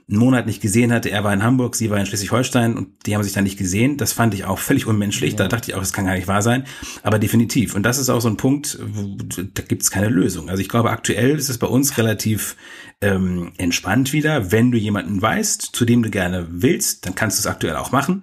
einen 0.08 0.18
Monat 0.20 0.46
nicht 0.46 0.62
gesehen 0.62 0.92
hatte. 0.92 1.10
Er 1.10 1.24
war 1.24 1.32
in 1.32 1.42
Hamburg, 1.42 1.74
sie 1.74 1.90
war 1.90 1.98
in 1.98 2.06
Schleswig-Holstein 2.06 2.76
und 2.76 3.06
die 3.06 3.16
haben 3.16 3.24
sich 3.24 3.32
dann 3.32 3.42
nicht 3.42 3.58
gesehen. 3.58 3.96
Das 3.96 4.12
fand 4.12 4.34
ich 4.34 4.44
auch 4.44 4.60
völlig 4.60 4.86
unmenschlich. 4.86 5.32
Ja. 5.32 5.38
Da 5.38 5.48
dachte 5.48 5.70
ich 5.70 5.74
auch, 5.74 5.80
das 5.80 5.92
kann 5.92 6.06
gar 6.06 6.14
nicht 6.14 6.28
wahr 6.28 6.42
sein. 6.42 6.64
Aber 7.02 7.18
definitiv. 7.18 7.74
Und 7.74 7.82
das 7.82 7.98
ist 7.98 8.08
auch 8.08 8.20
so 8.20 8.28
ein 8.28 8.36
Punkt, 8.36 8.78
wo, 8.80 9.16
da 9.52 9.62
gibt 9.62 9.82
es 9.82 9.90
keine 9.90 10.08
Lösung. 10.08 10.48
Also 10.48 10.60
ich 10.60 10.68
glaube, 10.68 10.90
aktuell 10.90 11.36
ist 11.36 11.48
es 11.48 11.58
bei 11.58 11.66
uns 11.66 11.98
relativ 11.98 12.56
ähm, 13.00 13.52
entspannt 13.58 14.12
wieder. 14.12 14.52
Wenn 14.52 14.70
du 14.70 14.78
jemanden 14.78 15.20
weißt, 15.20 15.60
zu 15.72 15.84
dem 15.84 16.04
du 16.04 16.10
gerne 16.10 16.46
willst, 16.50 17.04
dann 17.04 17.16
kannst 17.16 17.38
du 17.38 17.40
es 17.40 17.46
aktuell 17.46 17.74
auch 17.74 17.90
machen. 17.90 18.22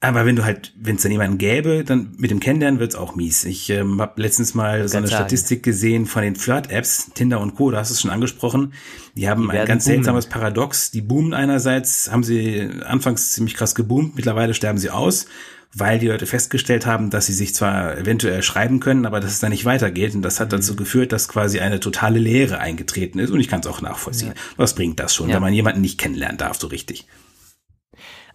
Aber 0.00 0.24
wenn 0.24 0.36
du 0.36 0.44
halt, 0.44 0.72
wenn 0.76 0.94
es 0.94 1.02
dann 1.02 1.10
jemanden 1.10 1.38
gäbe, 1.38 1.82
dann 1.82 2.14
mit 2.18 2.30
dem 2.30 2.38
Kennenlernen 2.38 2.78
wird's 2.78 2.94
auch 2.94 3.16
mies. 3.16 3.44
Ich 3.44 3.68
ähm, 3.70 4.00
habe 4.00 4.22
letztens 4.22 4.54
mal 4.54 4.88
so 4.88 4.96
eine 4.96 5.08
sagen. 5.08 5.18
Statistik 5.18 5.64
gesehen 5.64 6.06
von 6.06 6.22
den 6.22 6.36
Flirt-Apps, 6.36 7.10
Tinder 7.14 7.40
und 7.40 7.56
Co., 7.56 7.72
da 7.72 7.78
hast 7.78 7.90
du 7.90 7.94
es 7.94 8.02
schon 8.02 8.12
angesprochen. 8.12 8.74
Die 9.16 9.28
haben 9.28 9.50
die 9.50 9.58
ein 9.58 9.66
ganz 9.66 9.84
boomen. 9.84 9.96
seltsames 9.96 10.26
Paradox. 10.26 10.92
Die 10.92 11.00
boomen 11.00 11.34
einerseits, 11.34 12.12
haben 12.12 12.22
sie 12.22 12.70
anfangs 12.84 13.32
ziemlich 13.32 13.54
krass 13.54 13.74
geboomt, 13.74 14.14
mittlerweile 14.14 14.54
sterben 14.54 14.78
sie 14.78 14.90
aus, 14.90 15.26
weil 15.74 15.98
die 15.98 16.06
Leute 16.06 16.26
festgestellt 16.26 16.86
haben, 16.86 17.10
dass 17.10 17.26
sie 17.26 17.34
sich 17.34 17.52
zwar 17.56 17.98
eventuell 17.98 18.44
schreiben 18.44 18.78
können, 18.78 19.04
aber 19.04 19.18
dass 19.18 19.32
es 19.32 19.40
da 19.40 19.48
nicht 19.48 19.64
weitergeht. 19.64 20.14
Und 20.14 20.22
das 20.22 20.38
hat 20.38 20.52
dazu 20.52 20.74
mhm. 20.74 20.76
geführt, 20.76 21.10
dass 21.10 21.26
quasi 21.26 21.58
eine 21.58 21.80
totale 21.80 22.20
Leere 22.20 22.60
eingetreten 22.60 23.18
ist. 23.18 23.30
Und 23.30 23.40
ich 23.40 23.48
kann 23.48 23.60
es 23.60 23.66
auch 23.66 23.80
nachvollziehen. 23.80 24.28
Ja. 24.28 24.42
Was 24.56 24.76
bringt 24.76 25.00
das 25.00 25.12
schon, 25.12 25.28
ja. 25.28 25.34
wenn 25.34 25.42
man 25.42 25.54
jemanden 25.54 25.80
nicht 25.80 25.98
kennenlernen 25.98 26.38
darf, 26.38 26.56
so 26.56 26.68
richtig? 26.68 27.08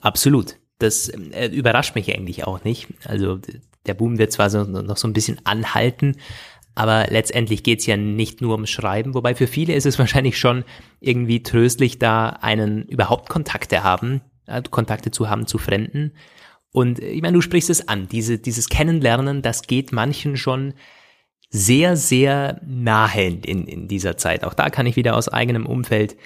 Absolut 0.02 0.58
das 0.84 1.10
äh, 1.10 1.48
überrascht 1.48 1.96
mich 1.96 2.14
eigentlich 2.14 2.46
auch 2.46 2.64
nicht. 2.64 2.88
Also 3.06 3.40
der 3.86 3.94
Boom 3.94 4.18
wird 4.18 4.32
zwar 4.32 4.50
so, 4.50 4.64
noch 4.64 4.98
so 4.98 5.08
ein 5.08 5.14
bisschen 5.14 5.40
anhalten, 5.46 6.18
aber 6.76 7.08
letztendlich 7.10 7.64
geht's 7.64 7.86
ja 7.86 7.98
nicht 7.98 8.42
nur 8.42 8.54
ums 8.54 8.70
Schreiben, 8.70 9.14
wobei 9.14 9.36
für 9.36 9.48
viele 9.48 9.74
ist 9.74 9.86
es 9.86 10.00
wahrscheinlich 10.00 10.38
schon 10.38 10.64
irgendwie 11.00 11.44
tröstlich, 11.44 12.00
da 12.00 12.30
einen 12.30 12.84
überhaupt 12.84 13.30
Kontakte 13.30 13.84
haben, 13.84 14.22
äh, 14.46 14.62
Kontakte 14.70 15.12
zu 15.12 15.30
haben 15.30 15.48
zu 15.48 15.58
Fremden. 15.58 16.14
Und 16.72 17.00
ich 17.00 17.22
meine, 17.22 17.36
du 17.36 17.42
sprichst 17.42 17.70
es 17.70 17.88
an, 17.88 18.08
diese, 18.08 18.40
dieses 18.40 18.68
Kennenlernen, 18.68 19.44
das 19.44 19.64
geht 19.64 19.92
manchen 19.92 20.38
schon 20.38 20.74
sehr, 21.52 21.96
sehr 21.96 22.60
nahe 22.66 23.28
in, 23.28 23.68
in 23.68 23.88
dieser 23.88 24.18
Zeit. 24.18 24.44
Auch 24.44 24.56
da 24.56 24.72
kann 24.72 24.88
ich 24.88 24.96
wieder 24.96 25.16
aus 25.16 25.30
eigenem 25.30 25.68
Umfeld 25.68 26.18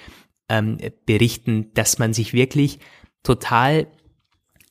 ähm, 0.48 0.78
berichten, 1.04 1.70
dass 1.74 1.98
man 1.98 2.14
sich 2.14 2.32
wirklich 2.32 2.78
total 3.22 3.88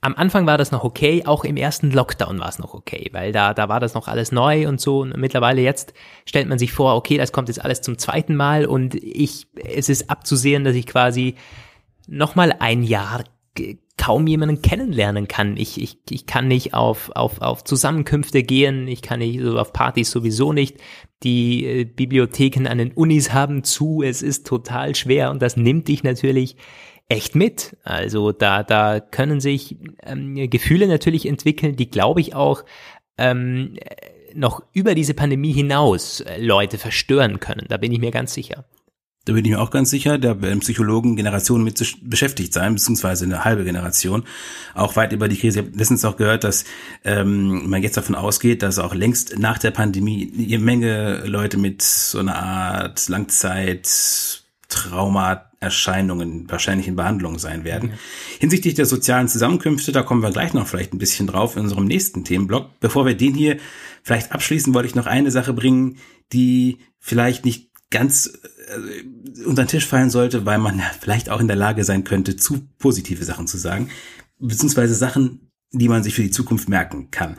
am 0.01 0.15
Anfang 0.15 0.45
war 0.45 0.57
das 0.57 0.71
noch 0.71 0.83
okay, 0.83 1.23
auch 1.25 1.43
im 1.43 1.57
ersten 1.57 1.91
Lockdown 1.91 2.39
war 2.39 2.49
es 2.49 2.59
noch 2.59 2.73
okay, 2.73 3.09
weil 3.13 3.31
da, 3.31 3.53
da 3.53 3.67
war 3.67 3.79
das 3.79 3.93
noch 3.93 4.07
alles 4.07 4.31
neu 4.31 4.67
und 4.67 4.79
so. 4.79 4.99
Und 5.01 5.17
mittlerweile 5.17 5.61
jetzt 5.61 5.93
stellt 6.25 6.47
man 6.47 6.59
sich 6.59 6.71
vor, 6.71 6.95
okay, 6.95 7.17
das 7.17 7.31
kommt 7.31 7.47
jetzt 7.47 7.63
alles 7.63 7.81
zum 7.81 7.97
zweiten 7.97 8.35
Mal 8.35 8.65
und 8.65 8.95
ich, 8.95 9.47
es 9.55 9.89
ist 9.89 10.09
abzusehen, 10.09 10.63
dass 10.63 10.75
ich 10.75 10.85
quasi 10.85 11.35
nochmal 12.07 12.55
ein 12.59 12.83
Jahr 12.83 13.23
kaum 13.97 14.27
jemanden 14.27 14.61
kennenlernen 14.61 15.27
kann. 15.27 15.57
Ich, 15.57 15.81
ich, 15.81 15.97
ich 16.09 16.27
kann 16.27 16.47
nicht 16.47 16.73
auf, 16.73 17.11
auf, 17.15 17.41
auf 17.41 17.63
Zusammenkünfte 17.63 18.43
gehen, 18.43 18.87
ich 18.87 19.01
kann 19.01 19.19
nicht 19.19 19.41
so 19.41 19.57
auf 19.57 19.73
Partys 19.73 20.11
sowieso 20.11 20.53
nicht. 20.53 20.77
Die 21.23 21.65
äh, 21.65 21.83
Bibliotheken 21.83 22.67
an 22.67 22.77
den 22.77 22.91
Unis 22.91 23.33
haben 23.33 23.63
zu, 23.63 24.03
es 24.03 24.21
ist 24.21 24.45
total 24.45 24.93
schwer 24.93 25.31
und 25.31 25.41
das 25.41 25.57
nimmt 25.57 25.87
dich 25.87 26.03
natürlich 26.03 26.55
echt 27.09 27.35
mit. 27.35 27.77
Also 27.83 28.31
da, 28.31 28.63
da 28.63 28.99
können 28.99 29.39
sich 29.39 29.77
ähm, 30.03 30.49
Gefühle 30.49 30.87
natürlich 30.87 31.25
entwickeln, 31.25 31.75
die 31.75 31.89
glaube 31.89 32.21
ich 32.21 32.35
auch 32.35 32.63
ähm, 33.17 33.77
noch 34.33 34.61
über 34.73 34.95
diese 34.95 35.13
Pandemie 35.13 35.53
hinaus 35.53 36.21
äh, 36.21 36.39
Leute 36.39 36.77
verstören 36.77 37.39
können. 37.39 37.65
Da 37.69 37.77
bin 37.77 37.91
ich 37.91 37.99
mir 37.99 38.11
ganz 38.11 38.33
sicher. 38.33 38.65
Da 39.25 39.33
bin 39.33 39.43
ich 39.43 39.51
mir 39.51 39.59
auch 39.59 39.71
ganz 39.71 39.89
sicher, 39.89 40.17
da 40.17 40.41
werden 40.41 40.61
Psychologen 40.61 41.17
Generationen 41.17 41.65
mit 41.65 41.83
beschäftigt 42.01 42.53
sein, 42.53 42.75
beziehungsweise 42.75 43.25
eine 43.25 43.43
halbe 43.43 43.65
Generation, 43.65 44.23
auch 44.73 44.95
weit 44.95 45.11
über 45.11 45.27
die 45.27 45.35
Krise. 45.35 45.59
Ich 45.59 45.65
habe 45.65 45.77
letztens 45.77 46.05
auch 46.05 46.15
gehört, 46.15 46.45
dass 46.45 46.63
ähm, 47.03 47.69
man 47.69 47.83
jetzt 47.83 47.97
davon 47.97 48.15
ausgeht, 48.15 48.63
dass 48.63 48.79
auch 48.79 48.95
längst 48.95 49.37
nach 49.37 49.57
der 49.57 49.71
Pandemie 49.71 50.31
eine 50.33 50.59
Menge 50.59 51.25
Leute 51.25 51.57
mit 51.57 51.81
so 51.81 52.19
einer 52.19 52.41
Art 52.41 53.09
Langzeit 53.09 53.89
Trauma, 54.69 55.46
Erscheinungen 55.59 56.49
wahrscheinlich 56.49 56.87
in 56.87 56.95
Behandlung 56.95 57.39
sein 57.39 57.63
werden. 57.63 57.93
Hinsichtlich 58.39 58.75
der 58.75 58.85
sozialen 58.85 59.27
Zusammenkünfte, 59.27 59.91
da 59.91 60.03
kommen 60.03 60.21
wir 60.21 60.31
gleich 60.31 60.53
noch 60.53 60.67
vielleicht 60.67 60.93
ein 60.93 60.99
bisschen 60.99 61.27
drauf 61.27 61.55
in 61.55 61.63
unserem 61.63 61.85
nächsten 61.85 62.23
Themenblock. 62.23 62.79
Bevor 62.79 63.05
wir 63.05 63.15
den 63.15 63.33
hier 63.33 63.57
vielleicht 64.03 64.31
abschließen, 64.31 64.73
wollte 64.73 64.87
ich 64.87 64.95
noch 64.95 65.07
eine 65.07 65.31
Sache 65.31 65.53
bringen, 65.53 65.97
die 66.31 66.77
vielleicht 66.99 67.45
nicht 67.45 67.71
ganz 67.89 68.27
äh, 68.27 69.43
unter 69.45 69.63
den 69.63 69.69
Tisch 69.69 69.85
fallen 69.85 70.09
sollte, 70.09 70.45
weil 70.45 70.59
man 70.59 70.77
ja 70.77 70.91
vielleicht 70.99 71.29
auch 71.29 71.39
in 71.39 71.47
der 71.47 71.57
Lage 71.57 71.83
sein 71.83 72.03
könnte, 72.03 72.35
zu 72.35 72.67
positive 72.77 73.25
Sachen 73.25 73.47
zu 73.47 73.57
sagen, 73.57 73.89
beziehungsweise 74.39 74.93
Sachen, 74.93 75.46
die 75.71 75.89
man 75.89 76.01
sich 76.01 76.15
für 76.15 76.23
die 76.23 76.31
Zukunft 76.31 76.69
merken 76.69 77.11
kann. 77.11 77.35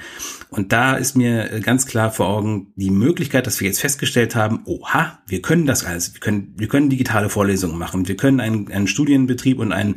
Und 0.51 0.73
da 0.73 0.97
ist 0.97 1.17
mir 1.17 1.51
äh, 1.51 1.61
ganz 1.61 1.87
klar 1.87 2.11
vor 2.11 2.29
Augen 2.29 2.73
die 2.77 2.91
Möglichkeit, 2.91 3.47
dass 3.47 3.61
wir 3.61 3.69
jetzt 3.69 3.81
festgestellt 3.81 4.35
haben, 4.37 4.61
oha, 4.67 5.19
wir 5.27 5.41
können 5.41 5.67
das 5.67 5.85
alles, 5.85 6.15
wir 6.15 6.21
können, 6.21 6.55
wir 6.57 6.69
können 6.69 6.91
digitale 6.91 7.31
Vorlesungen 7.31 7.79
machen, 7.79 8.07
wir 8.07 8.17
können 8.17 8.41
einen, 8.41 8.71
einen 8.71 8.87
Studienbetrieb 8.87 9.59
und 9.59 9.73
einen 9.73 9.97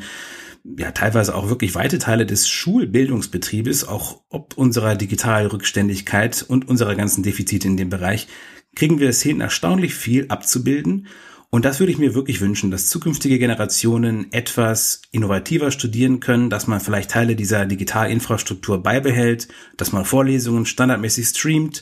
ja 0.64 0.92
teilweise 0.92 1.36
auch 1.36 1.50
wirklich 1.50 1.76
weite 1.76 1.98
Teile 1.98 2.26
des 2.26 2.48
Schulbildungsbetriebes, 2.48 3.88
auch 3.88 4.22
ob 4.30 4.58
unserer 4.58 4.96
Digitalrückständigkeit 4.96 6.46
und 6.48 6.68
unserer 6.68 6.96
ganzen 6.96 7.24
Defizite 7.24 7.68
in 7.68 7.78
dem 7.78 7.90
Bereich, 7.90 8.28
kriegen 8.76 9.00
wir 9.00 9.10
es 9.10 9.22
hin, 9.22 9.42
erstaunlich 9.42 9.96
viel 9.96 10.28
abzubilden 10.30 11.08
und 11.54 11.66
das 11.66 11.82
würde 11.82 11.92
ich 11.92 11.98
mir 11.98 12.16
wirklich 12.16 12.40
wünschen, 12.40 12.72
dass 12.72 12.88
zukünftige 12.88 13.38
Generationen 13.38 14.32
etwas 14.32 15.02
innovativer 15.12 15.70
studieren 15.70 16.22
können, 16.22 16.50
dass 16.50 16.66
man 16.66 16.80
vielleicht 16.80 17.12
Teile 17.12 17.36
dieser 17.36 17.66
Digitalinfrastruktur 17.66 18.82
beibehält, 18.82 19.50
dass 19.76 19.92
man 19.92 20.06
Vorlesungen 20.06 20.66
standardmäßig 20.66 21.28
streamt, 21.28 21.82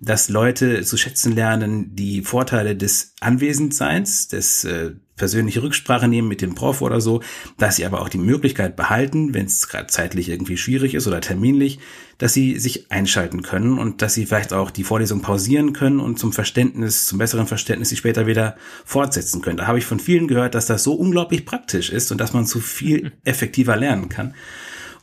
dass 0.00 0.30
Leute 0.30 0.82
zu 0.84 0.96
schätzen 0.96 1.34
lernen 1.34 1.94
die 1.94 2.22
Vorteile 2.22 2.74
des 2.76 3.12
Anwesendseins, 3.20 4.28
des 4.28 4.64
äh, 4.64 4.92
persönliche 5.20 5.62
Rücksprache 5.62 6.08
nehmen 6.08 6.28
mit 6.28 6.40
dem 6.40 6.54
Prof 6.54 6.80
oder 6.80 7.02
so, 7.02 7.20
dass 7.58 7.76
sie 7.76 7.84
aber 7.84 8.00
auch 8.00 8.08
die 8.08 8.16
Möglichkeit 8.16 8.74
behalten, 8.74 9.34
wenn 9.34 9.44
es 9.44 9.68
gerade 9.68 9.88
zeitlich 9.88 10.30
irgendwie 10.30 10.56
schwierig 10.56 10.94
ist 10.94 11.06
oder 11.06 11.20
terminlich, 11.20 11.78
dass 12.16 12.32
sie 12.32 12.58
sich 12.58 12.90
einschalten 12.90 13.42
können 13.42 13.78
und 13.78 14.00
dass 14.00 14.14
sie 14.14 14.24
vielleicht 14.24 14.54
auch 14.54 14.70
die 14.70 14.82
Vorlesung 14.82 15.20
pausieren 15.20 15.74
können 15.74 16.00
und 16.00 16.18
zum 16.18 16.32
Verständnis, 16.32 17.04
zum 17.04 17.18
besseren 17.18 17.46
Verständnis 17.46 17.90
sie 17.90 17.96
später 17.96 18.26
wieder 18.26 18.56
fortsetzen 18.86 19.42
können. 19.42 19.58
Da 19.58 19.66
habe 19.66 19.78
ich 19.78 19.84
von 19.84 20.00
vielen 20.00 20.26
gehört, 20.26 20.54
dass 20.54 20.64
das 20.64 20.84
so 20.84 20.94
unglaublich 20.94 21.44
praktisch 21.44 21.90
ist 21.90 22.10
und 22.10 22.18
dass 22.18 22.32
man 22.32 22.46
zu 22.46 22.60
viel 22.60 23.12
effektiver 23.24 23.76
lernen 23.76 24.08
kann. 24.08 24.34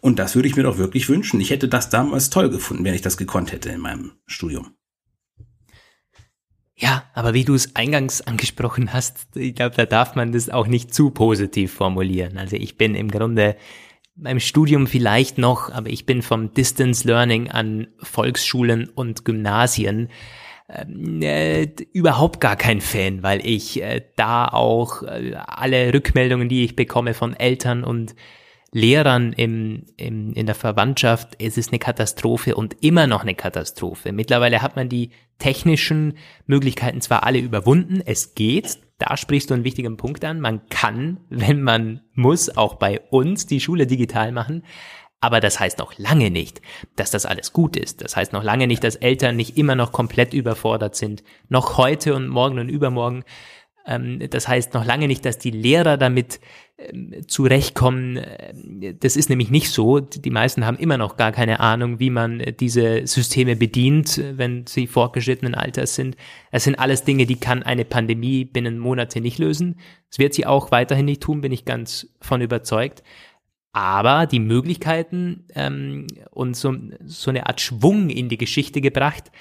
Und 0.02 0.18
das 0.18 0.34
würde 0.34 0.48
ich 0.48 0.56
mir 0.56 0.64
doch 0.64 0.80
wirklich 0.80 1.10
wünschen. 1.10 1.40
Ich 1.40 1.52
hätte 1.52 1.68
das 1.68 1.92
damals 1.92 2.32
toll 2.32 2.50
gefunden, 2.50 2.84
wenn 2.84 2.96
ich 2.96 3.02
das 3.02 3.18
gekonnt 3.18 3.52
hätte 3.52 3.70
in 3.70 3.82
meinem 3.82 4.14
Studium. 4.26 4.77
Ja, 6.80 7.06
aber 7.16 7.34
wie 7.34 7.44
du 7.44 7.56
es 7.56 7.76
eingangs 7.76 8.22
angesprochen 8.22 8.94
hast, 8.94 9.36
ich 9.36 9.56
glaube, 9.56 9.76
da 9.76 9.88
darf 9.88 10.14
man 10.16 10.32
das 10.32 10.50
auch 10.50 10.68
nicht 10.68 10.94
zu 10.94 11.10
positiv 11.10 11.74
formulieren. 11.74 12.38
Also 12.38 12.56
ich 12.56 12.78
bin 12.78 12.94
im 12.94 13.10
Grunde 13.10 13.56
beim 14.16 14.40
Studium 14.40 14.86
vielleicht 14.86 15.40
noch, 15.40 15.72
aber 15.72 15.90
ich 15.90 16.06
bin 16.06 16.22
vom 16.22 16.54
Distance 16.54 17.08
Learning 17.08 17.50
an 17.50 17.88
Volksschulen 17.98 18.90
und 18.90 19.26
Gymnasien 19.26 20.10
äh, 20.68 21.68
überhaupt 21.94 22.42
gar 22.42 22.56
kein 22.56 22.82
Fan, 22.82 23.24
weil 23.24 23.44
ich 23.44 23.82
äh, 23.82 24.04
da 24.16 24.48
auch 24.48 25.02
äh, 25.02 25.34
alle 25.36 25.94
Rückmeldungen, 25.94 26.50
die 26.50 26.64
ich 26.64 26.76
bekomme 26.76 27.16
von 27.16 27.34
Eltern 27.36 27.84
und 27.84 28.16
Lehrern 28.78 29.34
im, 29.34 29.86
im, 29.98 30.34
in 30.34 30.46
der 30.46 30.54
Verwandtschaft, 30.54 31.36
es 31.42 31.58
ist 31.58 31.72
eine 31.72 31.80
Katastrophe 31.80 32.56
und 32.56 32.78
immer 32.82 33.08
noch 33.08 33.24
eine 33.24 33.34
Katastrophe. 33.34 34.12
Mittlerweile 34.12 34.62
hat 34.62 34.76
man 34.76 34.88
die 34.88 35.10
technischen 35.40 36.18
Möglichkeiten 36.46 37.02
zwar 37.02 37.24
alle 37.24 37.40
überwunden, 37.40 38.04
es 38.06 38.36
geht, 38.36 38.78
da 39.00 39.18
sprichst 39.18 39.50
du 39.50 39.56
einen 39.56 39.64
wichtigen 39.64 39.98
Punkt 39.98 40.24
an, 40.24 40.40
man 40.40 40.70
kann, 40.70 41.20
wenn 41.30 41.64
man 41.64 42.02
muss, 42.14 42.56
auch 42.56 42.76
bei 42.76 43.00
uns 43.10 43.48
die 43.48 43.62
Schule 43.62 43.88
digital 43.88 44.32
machen, 44.32 44.64
aber 45.20 45.40
das 45.40 45.60
heißt 45.60 45.80
noch 45.80 45.98
lange 45.98 46.30
nicht, 46.30 46.62
dass 46.96 47.10
das 47.10 47.26
alles 47.26 47.52
gut 47.52 47.76
ist. 47.76 48.04
Das 48.04 48.16
heißt 48.16 48.34
noch 48.34 48.44
lange 48.44 48.68
nicht, 48.68 48.84
dass 48.84 48.96
Eltern 48.96 49.36
nicht 49.36 49.58
immer 49.58 49.74
noch 49.74 49.92
komplett 49.92 50.36
überfordert 50.36 50.96
sind, 50.96 51.24
noch 51.50 51.78
heute 51.78 52.14
und 52.14 52.28
morgen 52.28 52.60
und 52.60 52.70
übermorgen. 52.70 53.24
Ähm, 53.88 54.20
das 54.30 54.48
heißt 54.48 54.74
noch 54.74 54.86
lange 54.86 55.08
nicht, 55.08 55.26
dass 55.26 55.38
die 55.38 55.52
Lehrer 55.52 55.98
damit 55.98 56.40
ähm, 56.78 57.28
zurechtkommen. 57.28 58.20
Das 59.00 59.16
ist 59.16 59.30
nämlich 59.30 59.50
nicht 59.50 59.72
so. 59.72 60.00
Die 60.02 60.30
meisten 60.30 60.66
haben 60.66 60.78
immer 60.78 60.98
noch 60.98 61.16
gar 61.16 61.32
keine 61.32 61.62
Ahnung, 61.62 62.00
wie 62.00 62.10
man 62.10 62.44
diese 62.60 63.08
Systeme 63.08 63.56
bedient, 63.56 64.22
wenn 64.34 64.68
sie 64.68 64.86
fortgeschrittenen 64.88 65.56
Alters 65.56 65.96
sind. 65.96 66.18
Es 66.52 66.66
sind 66.66 66.78
alles 66.78 67.04
Dinge, 67.04 67.26
die 67.26 67.40
kann 67.40 67.64
eine 67.64 67.86
Pandemie 67.86 68.46
binnen 68.46 68.78
Monate 68.78 69.22
nicht 69.22 69.40
lösen. 69.40 69.80
Das 70.10 70.20
wird 70.20 70.34
sie 70.34 70.46
auch 70.46 70.72
weiterhin 70.72 71.06
nicht 71.06 71.22
tun, 71.22 71.42
bin 71.42 71.52
ich 71.52 71.66
ganz 71.66 72.08
von 72.20 72.42
überzeugt. 72.42 73.04
Aber 73.72 74.26
die 74.26 74.40
Möglichkeiten 74.40 75.46
ähm, 75.56 76.08
und 76.32 76.56
so, 76.56 76.76
so 77.06 77.30
eine 77.30 77.48
Art 77.48 77.62
Schwung 77.62 78.10
in 78.10 78.28
die 78.28 78.38
Geschichte 78.38 78.82
gebracht 78.82 79.32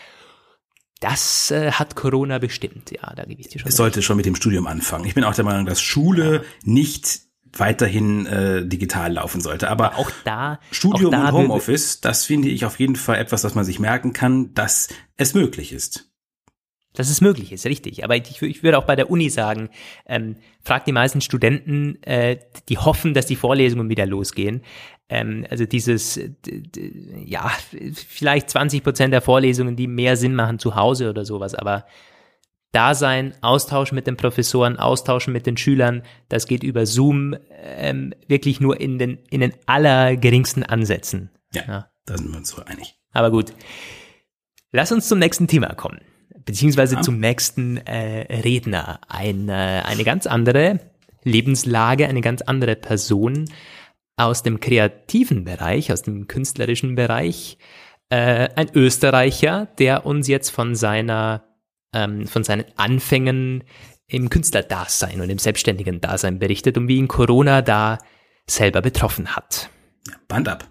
das 1.01 1.51
äh, 1.51 1.73
hat 1.73 1.95
Corona 1.95 2.39
bestimmt, 2.39 2.91
ja, 2.91 3.13
da 3.15 3.25
gebe 3.25 3.41
ich 3.41 3.49
dir 3.49 3.61
schon. 3.61 3.69
Es 3.69 3.77
sollte 3.77 4.03
schon 4.03 4.17
mit 4.17 4.27
dem 4.27 4.35
Studium 4.35 4.67
anfangen. 4.67 5.05
Ich 5.05 5.15
bin 5.15 5.25
auch 5.25 5.35
der 5.35 5.45
Meinung, 5.45 5.67
dass 5.67 5.81
Schule 5.81 6.35
ja. 6.35 6.43
nicht 6.65 7.21
weiterhin 7.53 8.27
äh, 8.27 8.67
digital 8.67 9.15
laufen 9.15 9.41
sollte. 9.41 9.69
Aber 9.69 9.97
auch 9.99 10.11
da 10.25 10.59
Studium 10.71 11.15
auch 11.15 11.19
da 11.19 11.29
und 11.29 11.33
Homeoffice, 11.35 12.01
das 12.01 12.25
finde 12.25 12.49
ich 12.49 12.65
auf 12.65 12.79
jeden 12.79 12.97
Fall 12.97 13.17
etwas, 13.17 13.45
was 13.45 13.55
man 13.55 13.65
sich 13.65 13.79
merken 13.79 14.13
kann, 14.13 14.55
dass 14.55 14.89
es 15.17 15.35
möglich 15.35 15.73
ist. 15.73 16.11
Dass 16.95 17.11
es 17.11 17.21
möglich 17.21 17.53
ist, 17.53 17.67
richtig. 17.67 18.05
Aber 18.05 18.17
ich, 18.17 18.41
ich 18.41 18.63
würde 18.63 18.79
auch 18.79 18.87
bei 18.87 18.97
der 18.97 19.11
Uni 19.11 19.29
sagen, 19.29 19.69
ähm, 20.07 20.37
frag 20.63 20.87
die 20.87 20.93
meisten 20.93 21.21
Studenten, 21.21 22.03
äh, 22.03 22.39
die 22.71 22.79
hoffen, 22.79 23.13
dass 23.13 23.27
die 23.27 23.37
Vorlesungen 23.37 23.91
wieder 23.91 24.07
losgehen. 24.07 24.63
Ähm, 25.09 25.47
also 25.51 25.67
dieses, 25.67 26.21
ja, 27.25 27.51
vielleicht 27.95 28.51
20 28.51 28.83
Prozent 28.83 29.13
der 29.13 29.23
Vorlesungen, 29.23 29.77
die 29.77 29.87
mehr 29.87 30.17
Sinn 30.17 30.35
machen 30.35 30.59
zu 30.59 30.75
Hause 30.75 31.11
oder 31.11 31.25
sowas, 31.25 31.55
aber 31.55 31.87
da 32.73 32.95
sein, 32.95 33.35
austauschen 33.41 33.95
mit 33.95 34.07
den 34.07 34.17
Professoren, 34.17 34.79
austauschen 34.79 35.33
mit 35.33 35.47
den 35.47 35.57
Schülern, 35.57 36.03
das 36.29 36.47
geht 36.47 36.63
über 36.63 36.85
Zoom 36.85 37.37
ähm, 37.63 38.13
wirklich 38.27 38.61
nur 38.61 38.81
in 38.81 38.99
den, 38.99 39.19
in 39.31 39.41
den 39.41 39.55
allergeringsten 39.65 40.63
Ansätzen. 40.63 41.31
Ja, 41.55 41.63
ja, 41.67 41.91
da 42.05 42.19
sind 42.19 42.31
wir 42.31 42.37
uns 42.37 42.51
so 42.51 42.63
einig. 42.63 42.97
Aber 43.13 43.31
gut. 43.31 43.53
Lass 44.73 44.93
uns 44.93 45.09
zum 45.09 45.19
nächsten 45.19 45.47
Thema 45.47 45.75
kommen 45.75 46.01
beziehungsweise 46.47 46.95
ja. 46.95 47.03
zum 47.03 47.21
nächsten 47.21 47.77
äh, 47.77 48.41
Redner. 48.43 49.01
Ein, 49.09 49.51
äh, 49.51 49.83
eine 49.85 50.05
ganz 50.05 50.27
andere 50.27 50.81
Lebenslage, 51.25 52.09
eine 52.09 52.23
ganz 52.23 52.41
andere 52.41 52.77
Person 52.77 53.51
aus 54.17 54.43
dem 54.43 54.61
kreativen 54.61 55.45
Bereich, 55.45 55.93
aus 55.93 56.03
dem 56.03 56.27
künstlerischen 56.27 56.95
Bereich. 56.95 57.59
Äh, 58.09 58.49
ein 58.57 58.71
Österreicher, 58.75 59.67
der 59.79 60.07
uns 60.07 60.29
jetzt 60.29 60.51
von 60.51 60.75
seiner, 60.75 61.45
ähm, 61.93 62.27
von 62.27 62.45
seinen 62.45 62.65
Anfängen 62.77 63.65
im 64.07 64.31
Künstlerdasein 64.31 65.21
und 65.21 65.31
im 65.31 65.39
selbstständigen 65.39 66.01
Dasein 66.01 66.39
berichtet 66.39 66.79
und 66.79 66.89
wie 66.89 66.97
ihn 66.97 67.09
Corona 67.09 67.63
da 67.63 67.99
selber 68.47 68.81
betroffen 68.81 69.35
hat. 69.35 69.69
Band 70.29 70.49
ab. 70.49 70.69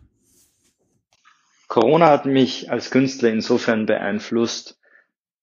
Corona 1.68 2.08
hat 2.08 2.26
mich 2.26 2.72
als 2.72 2.90
Künstler 2.90 3.30
insofern 3.30 3.86
beeinflusst, 3.86 4.80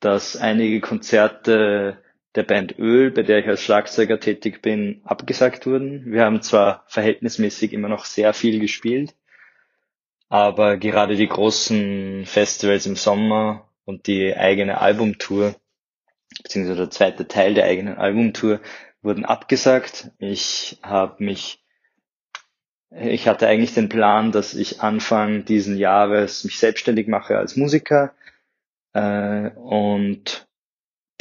dass 0.01 0.37
einige 0.37 0.81
Konzerte 0.81 2.02
der 2.35 2.43
Band 2.45 2.79
Öl, 2.79 3.11
bei 3.11 3.23
der 3.23 3.39
ich 3.39 3.47
als 3.47 3.63
Schlagzeuger 3.63 4.19
tätig 4.19 4.63
bin, 4.63 5.03
abgesagt 5.05 5.67
wurden. 5.67 6.13
Wir 6.13 6.25
haben 6.25 6.43
zwar 6.43 6.85
verhältnismäßig 6.87 7.73
immer 7.73 7.89
noch 7.89 8.05
sehr 8.05 8.33
viel 8.33 8.59
gespielt, 8.59 9.15
aber 10.29 10.79
gerade 10.79 11.17
die 11.17 11.29
großen 11.29 12.25
Festivals 12.25 12.87
im 12.87 12.97
Sommer 12.97 13.69
und 13.85 14.07
die 14.07 14.35
eigene 14.35 14.81
Albumtour, 14.81 15.55
beziehungsweise 16.43 16.81
der 16.81 16.91
zweite 16.91 17.29
Teil 17.29 17.55
der 17.55 17.67
eigenen 17.67 17.99
Albumtour, 17.99 18.61
wurden 19.03 19.27
abgesagt. 19.27 20.11
Ich 20.19 20.79
habe 20.83 21.23
mich, 21.23 21.63
ich 22.91 23.29
hatte 23.29 23.47
eigentlich 23.47 23.75
den 23.75 23.91
Plan, 23.91 24.33
dass 24.33 24.55
ich 24.55 24.81
Anfang 24.81 25.45
diesen 25.45 25.77
Jahres 25.77 26.45
mich 26.45 26.59
selbstständig 26.59 27.09
mache 27.09 27.37
als 27.37 27.57
Musiker 27.57 28.15
äh, 28.95 29.51
und 29.51 30.47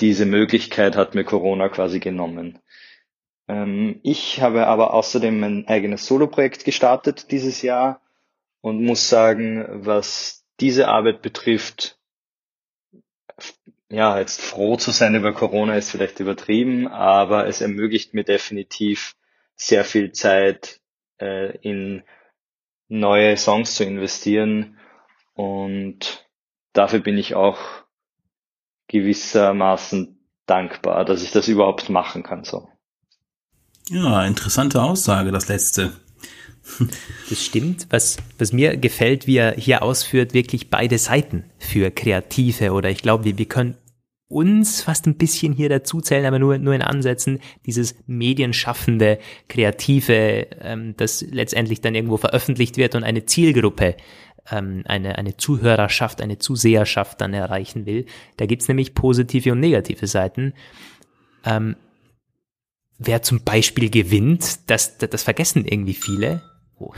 diese 0.01 0.25
Möglichkeit 0.25 0.95
hat 0.95 1.15
mir 1.15 1.23
Corona 1.23 1.69
quasi 1.69 1.99
genommen. 1.99 2.59
Ähm, 3.47 3.99
ich 4.03 4.41
habe 4.41 4.67
aber 4.67 4.93
außerdem 4.93 5.39
mein 5.39 5.67
eigenes 5.67 6.05
Soloprojekt 6.05 6.65
gestartet 6.65 7.31
dieses 7.31 7.61
Jahr 7.61 8.01
und 8.61 8.83
muss 8.83 9.09
sagen, 9.09 9.65
was 9.85 10.43
diese 10.59 10.87
Arbeit 10.87 11.21
betrifft, 11.21 11.97
ja, 13.89 14.17
jetzt 14.19 14.41
froh 14.41 14.77
zu 14.77 14.91
sein 14.91 15.15
über 15.15 15.33
Corona 15.33 15.75
ist 15.75 15.91
vielleicht 15.91 16.19
übertrieben, 16.21 16.87
aber 16.87 17.47
es 17.47 17.59
ermöglicht 17.59 18.13
mir 18.13 18.23
definitiv 18.23 19.15
sehr 19.55 19.83
viel 19.83 20.13
Zeit 20.13 20.79
äh, 21.19 21.57
in 21.57 22.03
neue 22.87 23.35
Songs 23.35 23.75
zu 23.75 23.83
investieren 23.83 24.77
und 25.33 26.25
dafür 26.73 26.99
bin 26.99 27.17
ich 27.17 27.35
auch 27.35 27.59
gewissermaßen 28.91 30.19
dankbar, 30.45 31.05
dass 31.05 31.23
ich 31.23 31.31
das 31.31 31.47
überhaupt 31.47 31.89
machen 31.89 32.23
kann. 32.23 32.43
So. 32.43 32.67
Ja, 33.89 34.25
interessante 34.25 34.81
Aussage, 34.81 35.31
das 35.31 35.47
letzte. 35.47 35.91
Das 37.29 37.43
stimmt. 37.43 37.87
Was, 37.89 38.17
was 38.37 38.53
mir 38.53 38.77
gefällt, 38.77 39.25
wie 39.25 39.37
er 39.37 39.55
hier 39.55 39.81
ausführt, 39.81 40.33
wirklich 40.33 40.69
beide 40.69 40.97
Seiten 40.97 41.45
für 41.57 41.89
Kreative 41.89 42.73
oder 42.73 42.89
ich 42.89 43.01
glaube, 43.01 43.23
wir, 43.23 43.37
wir 43.37 43.45
können 43.45 43.77
uns 44.27 44.81
fast 44.81 45.07
ein 45.07 45.15
bisschen 45.15 45.53
hier 45.53 45.69
dazu 45.69 46.01
zählen, 46.01 46.25
aber 46.25 46.39
nur, 46.39 46.57
nur 46.57 46.73
in 46.73 46.81
Ansätzen, 46.81 47.39
dieses 47.65 47.95
medienschaffende, 48.05 49.19
kreative, 49.49 50.47
ähm, 50.61 50.93
das 50.97 51.21
letztendlich 51.21 51.81
dann 51.81 51.95
irgendwo 51.95 52.17
veröffentlicht 52.17 52.77
wird 52.77 52.95
und 52.95 53.03
eine 53.03 53.25
Zielgruppe, 53.25 53.95
ähm, 54.49 54.83
eine, 54.85 55.17
eine 55.17 55.37
Zuhörerschaft, 55.37 56.21
eine 56.21 56.37
Zuseherschaft 56.37 57.21
dann 57.21 57.33
erreichen 57.33 57.85
will. 57.85 58.05
Da 58.37 58.45
gibt's 58.45 58.67
nämlich 58.67 58.93
positive 58.93 59.51
und 59.51 59.59
negative 59.59 60.07
Seiten. 60.07 60.53
Ähm, 61.45 61.75
wer 62.97 63.21
zum 63.21 63.43
Beispiel 63.43 63.89
gewinnt, 63.89 64.69
das, 64.69 64.97
das, 64.97 65.09
das 65.09 65.23
vergessen 65.23 65.65
irgendwie 65.65 65.93
viele, 65.93 66.41
oh, 66.77 66.93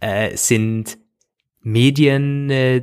äh, 0.00 0.36
sind 0.36 0.98
Medien, 1.64 2.50
äh, 2.50 2.82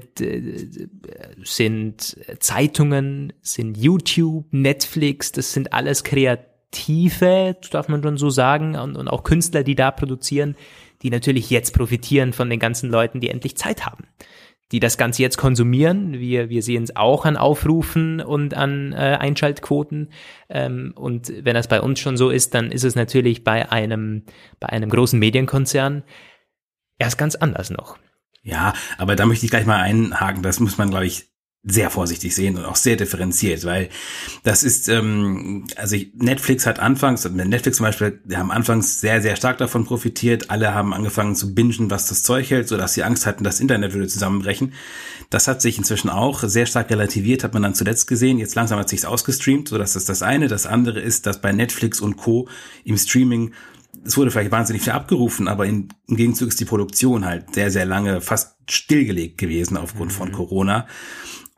sind 1.43 2.17
Zeitungen, 2.39 3.31
sind 3.41 3.77
YouTube, 3.77 4.51
Netflix, 4.51 5.31
das 5.31 5.53
sind 5.53 5.71
alles 5.71 6.03
Kreative, 6.03 7.57
darf 7.69 7.87
man 7.89 8.01
schon 8.01 8.17
so 8.17 8.31
sagen, 8.31 8.75
und, 8.75 8.97
und 8.97 9.07
auch 9.07 9.23
Künstler, 9.23 9.63
die 9.63 9.75
da 9.75 9.91
produzieren, 9.91 10.55
die 11.01 11.09
natürlich 11.09 11.49
jetzt 11.49 11.73
profitieren 11.73 12.33
von 12.33 12.49
den 12.49 12.59
ganzen 12.59 12.89
Leuten, 12.89 13.19
die 13.19 13.29
endlich 13.29 13.57
Zeit 13.57 13.85
haben 13.85 14.07
die 14.71 14.79
das 14.79 14.97
Ganze 14.97 15.21
jetzt 15.21 15.37
konsumieren. 15.37 16.13
Wir, 16.13 16.49
wir 16.49 16.63
sehen 16.63 16.83
es 16.83 16.95
auch 16.95 17.25
an 17.25 17.35
Aufrufen 17.37 18.21
und 18.21 18.53
an 18.53 18.93
äh, 18.93 19.17
Einschaltquoten. 19.19 20.11
Ähm, 20.49 20.93
und 20.95 21.31
wenn 21.43 21.55
das 21.55 21.67
bei 21.67 21.81
uns 21.81 21.99
schon 21.99 22.17
so 22.17 22.29
ist, 22.29 22.53
dann 22.53 22.71
ist 22.71 22.85
es 22.85 22.95
natürlich 22.95 23.43
bei 23.43 23.69
einem, 23.71 24.23
bei 24.59 24.69
einem 24.69 24.89
großen 24.89 25.19
Medienkonzern 25.19 26.03
erst 26.97 27.17
ganz 27.17 27.35
anders 27.35 27.69
noch. 27.69 27.97
Ja, 28.43 28.73
aber 28.97 29.15
da 29.15 29.25
möchte 29.25 29.45
ich 29.45 29.51
gleich 29.51 29.65
mal 29.65 29.81
einhaken. 29.81 30.41
Das 30.41 30.59
muss 30.59 30.77
man, 30.77 30.89
glaube 30.89 31.05
ich, 31.05 31.30
sehr 31.63 31.91
vorsichtig 31.91 32.33
sehen 32.33 32.57
und 32.57 32.65
auch 32.65 32.75
sehr 32.75 32.95
differenziert, 32.95 33.65
weil 33.65 33.89
das 34.41 34.63
ist, 34.63 34.89
ähm, 34.89 35.67
also 35.75 35.95
Netflix 36.15 36.65
hat 36.65 36.79
anfangs, 36.79 37.23
Netflix 37.29 37.77
zum 37.77 37.85
Beispiel, 37.85 38.19
die 38.25 38.35
haben 38.35 38.51
anfangs 38.51 38.99
sehr, 38.99 39.21
sehr 39.21 39.35
stark 39.35 39.59
davon 39.59 39.85
profitiert. 39.85 40.49
Alle 40.49 40.73
haben 40.73 40.91
angefangen 40.91 41.35
zu 41.35 41.53
bingen, 41.53 41.91
was 41.91 42.07
das 42.07 42.23
Zeug 42.23 42.49
hält, 42.49 42.67
sodass 42.67 42.95
sie 42.95 43.03
Angst 43.03 43.27
hatten, 43.27 43.43
das 43.43 43.59
Internet 43.59 43.93
würde 43.93 44.07
zusammenbrechen. 44.07 44.73
Das 45.29 45.47
hat 45.47 45.61
sich 45.61 45.77
inzwischen 45.77 46.09
auch 46.09 46.41
sehr 46.43 46.65
stark 46.65 46.89
relativiert, 46.89 47.43
hat 47.43 47.53
man 47.53 47.61
dann 47.61 47.75
zuletzt 47.75 48.07
gesehen. 48.07 48.39
Jetzt 48.39 48.55
langsam 48.55 48.79
hat 48.79 48.89
sich's 48.89 49.05
ausgestreamt, 49.05 49.67
so 49.67 49.77
dass 49.77 49.93
das 49.93 50.05
das 50.05 50.23
eine. 50.23 50.47
Das 50.47 50.65
andere 50.65 50.99
ist, 50.99 51.27
dass 51.27 51.41
bei 51.41 51.51
Netflix 51.51 52.01
und 52.01 52.17
Co. 52.17 52.49
im 52.83 52.97
Streaming 52.97 53.53
es 54.03 54.17
wurde 54.17 54.31
vielleicht 54.31 54.51
wahnsinnig 54.51 54.81
viel 54.81 54.93
abgerufen, 54.93 55.47
aber 55.47 55.65
in, 55.65 55.89
im 56.07 56.15
Gegenzug 56.15 56.47
ist 56.47 56.59
die 56.59 56.65
Produktion 56.65 57.25
halt 57.25 57.53
sehr, 57.53 57.69
sehr 57.69 57.85
lange 57.85 58.21
fast 58.21 58.55
stillgelegt 58.67 59.37
gewesen 59.37 59.77
aufgrund 59.77 60.11
mhm. 60.11 60.15
von 60.15 60.31
Corona. 60.31 60.87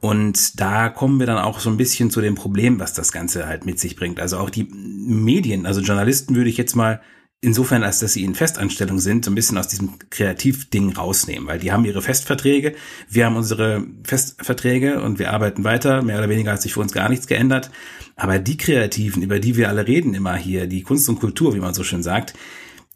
Und 0.04 0.60
da 0.60 0.90
kommen 0.90 1.18
wir 1.20 1.26
dann 1.26 1.38
auch 1.38 1.62
so 1.62 1.70
ein 1.70 1.78
bisschen 1.78 2.12
zu 2.12 2.20
dem 2.20 2.36
Problem, 2.36 2.78
was 2.78 2.92
das 2.92 3.14
Ganze 3.14 3.48
halt 3.48 3.66
mit 3.66 3.80
sich 3.80 3.96
bringt. 3.96 4.20
Also 4.20 4.38
auch 4.38 4.50
die 4.50 4.66
Medien, 4.66 5.66
also 5.66 5.80
Journalisten 5.80 6.36
würde 6.36 6.50
ich 6.50 6.58
jetzt 6.58 6.76
mal 6.76 7.00
insofern, 7.40 7.84
als 7.84 8.00
dass 8.00 8.12
sie 8.12 8.26
in 8.26 8.36
Festanstellung 8.36 9.00
sind, 9.00 9.24
so 9.24 9.32
ein 9.32 9.36
bisschen 9.36 9.58
aus 9.58 9.70
diesem 9.70 9.98
Kreativding 10.10 10.92
rausnehmen, 10.92 11.48
weil 11.48 11.60
die 11.60 11.72
haben 11.72 11.86
ihre 11.86 12.02
Festverträge, 12.02 12.76
wir 13.08 13.26
haben 13.26 13.38
unsere 13.38 13.88
Festverträge 14.04 15.02
und 15.02 15.20
wir 15.20 15.32
arbeiten 15.32 15.64
weiter, 15.64 16.02
mehr 16.02 16.18
oder 16.18 16.28
weniger 16.28 16.52
hat 16.52 16.62
sich 16.62 16.74
für 16.74 16.82
uns 16.82 16.92
gar 16.92 17.08
nichts 17.08 17.28
geändert. 17.28 17.72
Aber 18.18 18.40
die 18.40 18.58
Kreativen, 18.58 19.24
über 19.24 19.40
die 19.40 19.56
wir 19.56 19.70
alle 19.70 19.88
reden 19.88 20.16
immer 20.16 20.36
hier, 20.36 20.68
die 20.68 20.84
Kunst 20.84 21.08
und 21.08 21.22
Kultur, 21.22 21.56
wie 21.56 21.62
man 21.62 21.74
so 21.74 21.86
schön 21.86 22.04
sagt, 22.04 22.34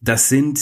das 0.02 0.28
sind 0.28 0.60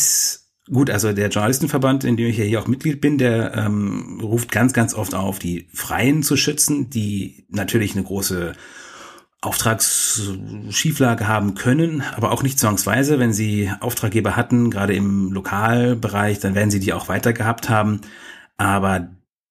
Gut, 0.71 0.89
also 0.89 1.13
der 1.13 1.29
Journalistenverband, 1.29 2.03
in 2.05 2.17
dem 2.17 2.27
ich 2.27 2.37
ja 2.37 2.43
hier 2.43 2.59
auch 2.59 2.67
Mitglied 2.67 2.99
bin, 2.99 3.19
der 3.19 3.53
ähm, 3.55 4.19
ruft 4.21 4.51
ganz, 4.51 4.73
ganz 4.73 4.95
oft 4.95 5.13
auf, 5.13 5.37
die 5.37 5.67
Freien 5.73 6.23
zu 6.23 6.37
schützen, 6.37 6.89
die 6.89 7.45
natürlich 7.49 7.93
eine 7.93 8.03
große 8.03 8.53
Auftragsschieflage 9.41 11.27
haben 11.27 11.53
können, 11.53 12.01
aber 12.15 12.31
auch 12.31 12.41
nicht 12.41 12.57
zwangsweise. 12.57 13.19
Wenn 13.19 13.31
sie 13.31 13.71
Auftraggeber 13.79 14.35
hatten, 14.35 14.71
gerade 14.71 14.95
im 14.95 15.31
Lokalbereich, 15.31 16.39
dann 16.39 16.55
werden 16.55 16.71
sie 16.71 16.79
die 16.79 16.93
auch 16.93 17.09
weiter 17.09 17.31
gehabt 17.31 17.69
haben. 17.69 18.01
Aber 18.57 19.09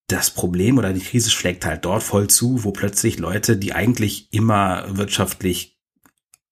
das 0.08 0.30
Problem 0.30 0.78
oder 0.78 0.92
die 0.92 1.00
Krise 1.00 1.30
schlägt 1.30 1.64
halt 1.64 1.84
dort 1.84 2.02
voll 2.02 2.28
zu, 2.28 2.64
wo 2.64 2.72
plötzlich 2.72 3.20
Leute, 3.20 3.56
die 3.56 3.72
eigentlich 3.72 4.32
immer 4.32 4.84
wirtschaftlich 4.96 5.78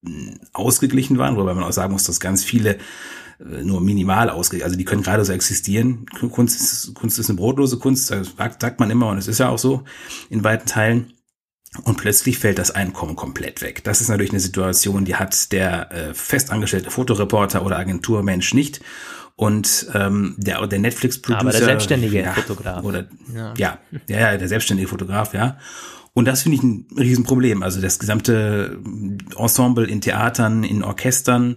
hm, 0.05 0.39
ausgeglichen 0.53 1.19
waren, 1.19 1.37
wobei 1.37 1.55
man 1.55 1.65
auch 1.65 1.73
sagen 1.73 1.93
muss, 1.93 2.05
dass 2.05 2.21
ganz 2.21 2.45
viele 2.45 2.79
nur 3.45 3.81
minimal 3.81 4.31
ausgeglichen, 4.31 4.65
also 4.65 4.77
die 4.77 4.85
können 4.85 5.03
gerade 5.03 5.25
so 5.25 5.33
existieren. 5.33 6.07
Kunst 6.31 6.61
ist, 6.61 6.95
Kunst 6.95 7.19
ist 7.19 7.29
eine 7.29 7.37
brotlose 7.37 7.79
Kunst, 7.79 8.11
das 8.11 8.35
sagt 8.37 8.81
man 8.81 8.91
immer 8.91 9.09
und 9.09 9.19
es 9.19 9.29
ist 9.29 9.39
ja 9.39 9.49
auch 9.49 9.59
so 9.59 9.85
in 10.31 10.45
weiten 10.45 10.67
Teilen. 10.67 11.15
Und 11.85 11.97
plötzlich 11.97 12.39
fällt 12.39 12.59
das 12.59 12.71
Einkommen 12.71 13.17
komplett 13.17 13.63
weg. 13.63 13.83
Das 13.83 14.03
ist 14.03 14.09
natürlich 14.09 14.33
eine 14.33 14.41
Situation, 14.41 15.07
die 15.07 15.17
hat 15.17 15.53
der 15.53 15.91
äh, 15.91 16.15
festangestellte 16.15 16.91
Fotoreporter 16.91 17.65
oder 17.65 17.79
Agenturmensch 17.79 18.53
nicht. 18.53 18.83
Und 19.37 19.87
ähm, 19.95 20.35
der, 20.37 20.67
der 20.67 20.79
Netflix-Producer. 20.79 21.41
Aber 21.41 21.51
der 21.51 21.65
selbstständige 21.65 22.21
ja, 22.21 22.33
Fotograf. 22.35 22.85
Oder, 22.85 23.07
ja. 23.35 23.55
ja, 23.57 23.79
ja, 24.07 24.19
ja, 24.21 24.37
der 24.37 24.49
selbstständige 24.49 24.87
Fotograf, 24.87 25.33
ja. 25.33 25.57
Und 26.13 26.27
das 26.27 26.43
finde 26.43 26.59
ich 26.59 26.63
ein 26.63 26.87
Riesenproblem. 26.95 27.63
Also 27.63 27.81
das 27.81 27.99
gesamte 27.99 28.79
Ensemble 29.35 29.87
in 29.87 30.03
Theatern, 30.03 30.63
in 30.63 30.85
Orchestern, 30.85 31.57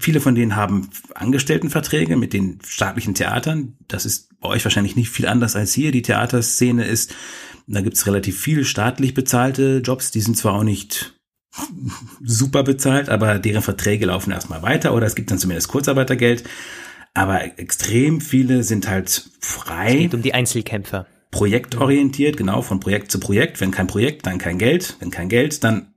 viele 0.00 0.20
von 0.20 0.34
denen 0.34 0.56
haben 0.56 0.90
Angestelltenverträge 1.14 2.16
mit 2.16 2.32
den 2.32 2.58
staatlichen 2.64 3.14
Theatern. 3.14 3.76
Das 3.88 4.06
ist 4.06 4.38
bei 4.40 4.48
euch 4.48 4.64
wahrscheinlich 4.64 4.96
nicht 4.96 5.10
viel 5.10 5.26
anders 5.26 5.56
als 5.56 5.72
hier. 5.72 5.92
Die 5.92 6.02
Theaterszene 6.02 6.84
ist, 6.84 7.14
da 7.66 7.80
gibt's 7.80 8.06
relativ 8.06 8.38
viele 8.40 8.64
staatlich 8.64 9.14
bezahlte 9.14 9.82
Jobs, 9.84 10.10
die 10.10 10.20
sind 10.20 10.36
zwar 10.36 10.54
auch 10.54 10.64
nicht 10.64 11.14
super 12.22 12.62
bezahlt, 12.62 13.08
aber 13.08 13.38
deren 13.38 13.62
Verträge 13.62 14.06
laufen 14.06 14.32
erstmal 14.32 14.62
weiter 14.62 14.94
oder 14.94 15.06
es 15.06 15.14
gibt 15.14 15.30
dann 15.30 15.38
zumindest 15.38 15.68
Kurzarbeitergeld. 15.68 16.44
Aber 17.14 17.58
extrem 17.58 18.20
viele 18.20 18.62
sind 18.62 18.88
halt 18.88 19.30
frei. 19.40 19.94
Es 19.94 19.98
geht 19.98 20.14
um 20.14 20.22
die 20.22 20.34
Einzelkämpfer. 20.34 21.06
Projektorientiert, 21.30 22.36
genau, 22.36 22.62
von 22.62 22.80
Projekt 22.80 23.10
zu 23.10 23.18
Projekt. 23.18 23.60
Wenn 23.60 23.70
kein 23.70 23.86
Projekt, 23.86 24.26
dann 24.26 24.38
kein 24.38 24.58
Geld. 24.58 24.96
Wenn 25.00 25.10
kein 25.10 25.28
Geld, 25.28 25.64
dann 25.64 25.94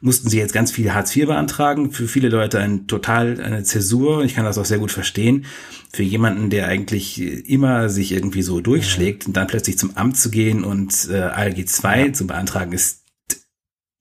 mussten 0.00 0.28
sie 0.28 0.38
jetzt 0.38 0.52
ganz 0.52 0.72
viel 0.72 0.92
Hartz 0.92 1.14
IV 1.14 1.26
beantragen. 1.26 1.92
Für 1.92 2.08
viele 2.08 2.28
Leute 2.28 2.58
ein 2.58 2.86
total 2.86 3.40
eine 3.40 3.62
Zäsur. 3.62 4.24
Ich 4.24 4.34
kann 4.34 4.44
das 4.44 4.58
auch 4.58 4.64
sehr 4.64 4.78
gut 4.78 4.90
verstehen. 4.90 5.46
Für 5.92 6.02
jemanden, 6.02 6.50
der 6.50 6.66
eigentlich 6.66 7.20
immer 7.48 7.88
sich 7.88 8.12
irgendwie 8.12 8.42
so 8.42 8.60
durchschlägt 8.60 9.26
und 9.26 9.36
dann 9.36 9.46
plötzlich 9.46 9.78
zum 9.78 9.96
Amt 9.96 10.16
zu 10.16 10.30
gehen 10.30 10.64
und 10.64 11.08
äh, 11.10 11.20
ALG 11.20 11.66
2 11.66 12.06
ja. 12.06 12.12
zu 12.12 12.26
beantragen, 12.26 12.72
ist 12.72 13.04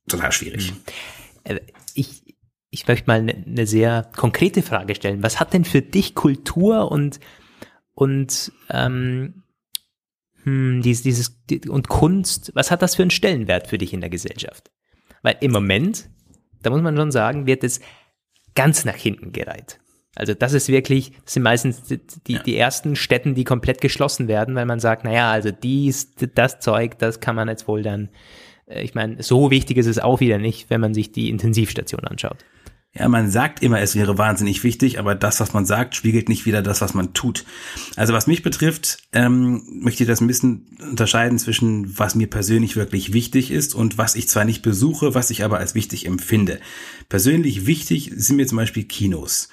total 0.08 0.32
schwierig. 0.32 0.71
Mhm. 0.71 0.78
Äh, 1.43 1.60
ich, 1.93 2.36
ich 2.71 2.88
möchte 2.88 3.08
mal 3.08 3.19
eine 3.19 3.43
ne 3.45 3.67
sehr 3.67 4.10
konkrete 4.15 4.63
Frage 4.63 4.95
stellen. 4.95 5.21
Was 5.21 5.39
hat 5.39 5.54
denn 5.54 5.65
für 5.65 5.82
dich 5.82 6.15
Kultur 6.15 6.91
und, 6.91 7.19
und 7.93 8.52
ähm, 8.69 9.43
hm, 10.43 10.82
dieses, 10.82 11.04
dieses 11.45 11.69
und 11.69 11.89
Kunst, 11.89 12.52
was 12.56 12.71
hat 12.71 12.82
das 12.82 12.95
für 12.95 13.04
einen 13.04 13.12
Stellenwert 13.12 13.67
für 13.67 13.78
dich 13.78 13.93
in 13.93 14.02
der 14.02 14.10
Gesellschaft? 14.10 14.71
Weil 15.23 15.38
im 15.41 15.51
Moment, 15.51 16.10
da 16.62 16.69
muss 16.69 16.82
man 16.82 16.95
schon 16.95 17.12
sagen, 17.12 17.45
wird 17.45 17.63
es 17.63 17.80
ganz 18.56 18.86
nach 18.86 18.95
hinten 18.95 19.32
gereiht. 19.32 19.80
Also 20.15 20.34
das 20.34 20.53
ist 20.53 20.67
wirklich, 20.67 21.12
das 21.25 21.36
sind 21.36 21.43
meistens 21.43 21.84
die, 21.84 21.99
die, 22.25 22.34
ja. 22.34 22.39
die 22.43 22.58
ersten 22.58 22.95
Städten, 22.95 23.36
die 23.36 23.43
komplett 23.43 23.82
geschlossen 23.82 24.27
werden, 24.27 24.56
weil 24.56 24.65
man 24.65 24.80
sagt, 24.80 25.03
naja, 25.03 25.30
also 25.30 25.51
dies, 25.51 26.15
das 26.15 26.60
Zeug, 26.60 26.97
das 26.97 27.19
kann 27.19 27.36
man 27.36 27.47
jetzt 27.47 27.67
wohl 27.67 27.84
dann, 27.84 28.10
äh, 28.65 28.82
ich 28.82 28.95
meine, 28.95 29.21
so 29.21 29.51
wichtig 29.51 29.77
ist 29.77 29.86
es 29.86 29.99
auch 29.99 30.19
wieder 30.19 30.39
nicht, 30.39 30.71
wenn 30.71 30.82
man 30.82 30.95
sich 30.95 31.12
die 31.12 31.30
Intensivstation 31.30 32.03
anschaut. 32.06 32.38
Ja, 32.93 33.08
man 33.10 33.30
sagt 33.30 33.62
immer, 33.62 33.80
es 33.80 33.95
wäre 33.95 34.17
wahnsinnig 34.17 34.63
wichtig, 34.63 34.97
aber 34.97 35.13
das, 35.13 35.39
was 35.39 35.54
man 35.54 35.65
sagt, 35.65 35.95
spiegelt 35.95 36.30
nicht 36.30 36.45
wieder 36.45 36.63
das, 36.63 36.82
was 36.82 36.95
man 36.95 37.13
tut. 37.13 37.45
Also 37.95 38.13
was 38.13 38.26
mich 38.26 38.41
betrifft, 38.41 38.97
ähm, 39.13 39.62
möchte 39.82 40.04
ich 40.04 40.08
das 40.08 40.19
ein 40.19 40.28
bisschen 40.28 40.78
unterscheiden 40.82 41.38
zwischen, 41.38 42.00
was 42.00 42.15
mir 42.15 42.28
persönlich 42.28 42.76
wirklich 42.76 43.13
wichtig 43.13 43.52
ist 43.52 43.76
und 43.76 44.00
was 44.00 44.15
ich 44.15 44.28
zwar 44.30 44.45
nicht 44.45 44.63
besuche, 44.63 45.13
was 45.13 45.30
ich 45.30 45.43
aber 45.43 45.60
als 45.60 45.76
wichtig 45.76 46.08
empfinde. 46.08 46.60
Persönlich 47.08 47.67
wichtig 47.67 48.12
sind 48.15 48.38
mir 48.38 48.47
zum 48.47 48.58
Beispiel 48.58 48.86
Kinos. 48.86 49.50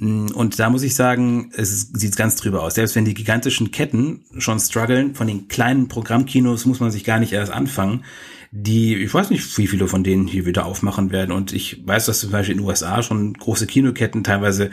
Und 0.00 0.58
da 0.58 0.70
muss 0.70 0.84
ich 0.84 0.94
sagen, 0.94 1.50
es 1.56 1.90
sieht 1.92 2.16
ganz 2.16 2.36
drüber 2.36 2.62
aus. 2.62 2.76
Selbst 2.76 2.94
wenn 2.94 3.04
die 3.04 3.14
gigantischen 3.14 3.72
Ketten 3.72 4.24
schon 4.38 4.60
strugglen, 4.60 5.16
von 5.16 5.26
den 5.26 5.48
kleinen 5.48 5.88
Programmkinos 5.88 6.66
muss 6.66 6.78
man 6.78 6.92
sich 6.92 7.02
gar 7.02 7.18
nicht 7.18 7.32
erst 7.32 7.52
anfangen 7.52 8.04
die, 8.50 8.96
ich 8.96 9.12
weiß 9.12 9.30
nicht, 9.30 9.58
wie 9.58 9.66
viele 9.66 9.88
von 9.88 10.04
denen 10.04 10.26
hier 10.26 10.46
wieder 10.46 10.64
aufmachen 10.64 11.10
werden. 11.10 11.32
Und 11.32 11.52
ich 11.52 11.86
weiß, 11.86 12.06
dass 12.06 12.20
zum 12.20 12.30
Beispiel 12.30 12.54
in 12.54 12.62
den 12.62 12.66
USA 12.66 13.02
schon 13.02 13.34
große 13.34 13.66
Kinoketten 13.66 14.24
teilweise 14.24 14.70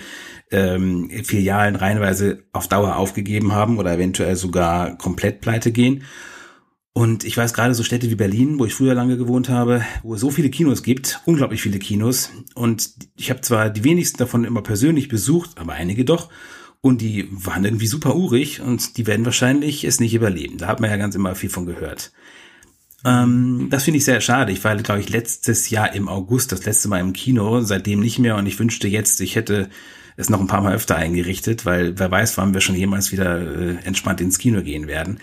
ähm, 0.51 1.09
Filialen 1.23 1.75
reihenweise 1.75 2.43
auf 2.53 2.67
Dauer 2.67 2.95
aufgegeben 2.95 3.51
haben 3.53 3.77
oder 3.77 3.93
eventuell 3.93 4.35
sogar 4.35 4.97
komplett 4.97 5.41
pleite 5.41 5.71
gehen. 5.71 6.03
Und 6.97 7.25
ich 7.25 7.35
weiß 7.35 7.53
gerade 7.53 7.73
so 7.73 7.83
Städte 7.83 8.09
wie 8.09 8.15
Berlin, 8.15 8.57
wo 8.57 8.65
ich 8.65 8.73
früher 8.73 8.93
lange 8.93 9.17
gewohnt 9.17 9.49
habe, 9.49 9.83
wo 10.01 10.13
es 10.13 10.21
so 10.21 10.31
viele 10.31 10.49
Kinos 10.49 10.81
gibt, 10.81 11.19
unglaublich 11.25 11.61
viele 11.61 11.77
Kinos. 11.77 12.31
Und 12.53 12.89
ich 13.17 13.29
habe 13.29 13.41
zwar 13.41 13.69
die 13.69 13.83
wenigsten 13.83 14.17
davon 14.17 14.45
immer 14.45 14.61
persönlich 14.61 15.09
besucht, 15.09 15.57
aber 15.57 15.73
einige 15.73 16.05
doch. 16.05 16.29
Und 16.79 17.01
die 17.01 17.27
waren 17.31 17.65
irgendwie 17.65 17.87
super 17.87 18.15
urig 18.15 18.61
und 18.61 18.95
die 18.95 19.07
werden 19.07 19.25
wahrscheinlich 19.25 19.83
es 19.83 19.99
nicht 19.99 20.13
überleben. 20.13 20.57
Da 20.57 20.67
hat 20.67 20.79
man 20.79 20.89
ja 20.89 20.95
ganz 20.95 21.15
immer 21.15 21.35
viel 21.35 21.49
von 21.49 21.65
gehört. 21.65 22.13
Ähm, 23.05 23.67
das 23.69 23.83
finde 23.83 23.99
ich 23.99 24.05
sehr 24.05 24.19
schade. 24.19 24.51
Ich 24.51 24.63
war, 24.63 24.75
glaube 24.75 24.99
ich, 24.99 25.09
letztes 25.09 25.69
Jahr 25.69 25.93
im 25.93 26.09
August 26.09 26.51
das 26.51 26.65
letzte 26.65 26.89
Mal 26.89 26.99
im 26.99 27.13
Kino, 27.13 27.61
seitdem 27.61 27.99
nicht 27.99 28.17
mehr. 28.17 28.35
Und 28.35 28.47
ich 28.47 28.59
wünschte 28.59 28.87
jetzt, 28.87 29.21
ich 29.21 29.35
hätte 29.35 29.69
es 30.17 30.29
noch 30.29 30.39
ein 30.39 30.47
paar 30.47 30.61
Mal 30.61 30.73
öfter 30.73 30.95
eingerichtet, 30.95 31.65
weil 31.65 31.99
wer 31.99 32.09
weiß, 32.09 32.37
wann 32.37 32.53
wir 32.53 32.61
schon 32.61 32.75
jemals 32.75 33.11
wieder 33.11 33.39
äh, 33.39 33.75
entspannt 33.83 34.21
ins 34.21 34.39
Kino 34.39 34.63
gehen 34.63 34.87
werden. 34.87 35.19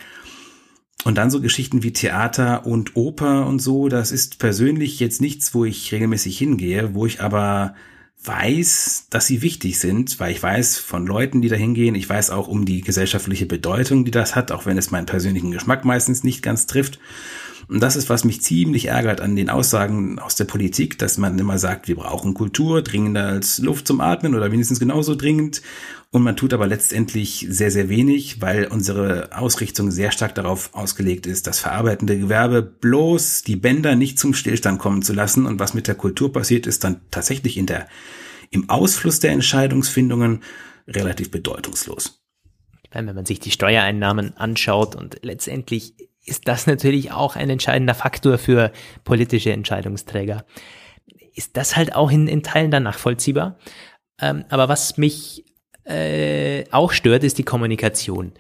Und 1.05 1.19
dann 1.19 1.33
so 1.33 1.41
Geschichten 1.41 1.83
wie 1.83 1.93
Theater 1.93 2.65
und 2.65 2.95
Oper 2.95 3.47
und 3.47 3.59
so, 3.59 3.89
das 3.89 4.13
ist 4.13 4.39
persönlich 4.39 5.01
jetzt 5.01 5.21
nichts, 5.21 5.53
wo 5.53 5.65
ich 5.65 5.91
regelmäßig 5.91 6.39
hingehe, 6.39 6.95
wo 6.95 7.07
ich 7.07 7.21
aber 7.21 7.75
weiß, 8.25 9.09
dass 9.11 9.27
sie 9.27 9.43
wichtig 9.43 9.81
sind, 9.81 10.21
weil 10.21 10.31
ich 10.31 10.41
weiß 10.41 10.79
von 10.79 11.05
Leuten, 11.07 11.43
die 11.43 11.49
da 11.49 11.57
hingehen, 11.57 11.97
ich 11.97 12.09
weiß 12.09 12.31
auch 12.31 12.47
um 12.47 12.65
die 12.65 12.83
gesellschaftliche 12.83 13.47
Bedeutung, 13.47 14.05
die 14.05 14.13
das 14.13 14.37
hat, 14.37 14.53
auch 14.53 14.65
wenn 14.65 14.79
es 14.79 14.93
meinen 14.93 15.07
persönlichen 15.07 15.51
Geschmack 15.51 15.85
meistens 15.85 16.23
nicht 16.23 16.41
ganz 16.41 16.67
trifft. 16.67 17.01
Und 17.69 17.83
das 17.83 17.97
ist, 17.97 18.09
was 18.09 18.25
mich 18.25 18.43
ziemlich 18.43 18.87
ärgert 18.87 19.21
an 19.21 19.37
den 19.37 19.51
Aussagen 19.51 20.19
aus 20.19 20.35
der 20.35 20.45
Politik, 20.45 20.99
dass 20.99 21.19
man 21.19 21.39
immer 21.39 21.59
sagt, 21.59 21.89
wir 21.89 21.97
brauchen 21.97 22.35
Kultur 22.35 22.83
dringender 22.83 23.27
als 23.27 23.59
Luft 23.59 23.87
zum 23.87 24.01
Atmen 24.01 24.35
oder 24.35 24.53
wenigstens 24.53 24.81
genauso 24.81 25.15
dringend. 25.15 25.63
Und 26.11 26.23
man 26.23 26.37
tut 26.37 26.53
aber 26.53 26.67
letztendlich 26.67 27.47
sehr, 27.49 27.71
sehr 27.71 27.89
wenig, 27.89 28.43
weil 28.43 28.67
unsere 28.67 29.31
Ausrichtung 29.37 29.91
sehr 29.91 30.13
stark 30.13 30.35
darauf 30.35 30.75
ausgelegt 30.75 31.27
ist, 31.27 31.47
das 31.47 31.59
verarbeitende 31.59 32.19
Gewerbe 32.19 32.63
bloß 32.63 33.43
die 33.45 33.57
Bänder 33.57 33.97
nicht 33.97 34.19
zum 34.19 34.35
Stillstand 34.35 34.79
kommen 34.79 35.03
zu 35.03 35.15
lassen. 35.15 35.47
Und 35.47 35.59
was 35.59 35.73
mit 35.73 35.89
der 35.89 35.95
Kultur 35.95 36.31
passiert, 36.31 36.67
ist 36.67 36.85
dann 36.85 37.01
tatsächlich 37.11 37.57
in 37.57 37.65
der, 37.65 37.89
im 38.51 38.69
Ausfluss 38.69 39.21
der 39.21 39.31
Entscheidungsfindungen 39.33 40.43
relativ 40.87 41.31
bedeutungslos. 41.31 42.23
Wenn 42.91 43.07
man 43.07 43.25
sich 43.25 43.41
die 43.41 43.51
Steuereinnahmen 43.51 44.37
anschaut 44.37 44.95
und 44.95 45.21
letztendlich 45.23 45.95
ist 46.25 46.49
das 46.49 46.67
natürlich 46.67 47.13
auch 47.13 47.37
ein 47.37 47.51
entscheidender 47.51 47.95
Faktor 47.95 48.39
für 48.39 48.73
politische 49.05 49.53
Entscheidungsträger. 49.53 50.45
Ist 51.35 51.57
das 51.57 51.77
halt 51.77 51.95
auch 51.95 52.11
in, 52.11 52.29
in 52.29 52.43
Teilen 52.43 52.71
dann 52.71 52.85
nachvollziehbar? 52.85 53.59
Ähm, 54.21 54.45
aber 54.49 54.69
was 54.69 54.99
mich 54.99 55.45
äh, 55.85 56.65
auch 56.71 56.93
stört, 56.93 57.25
ist 57.25 57.39
die 57.39 57.45
Kommunikation. 57.45 58.33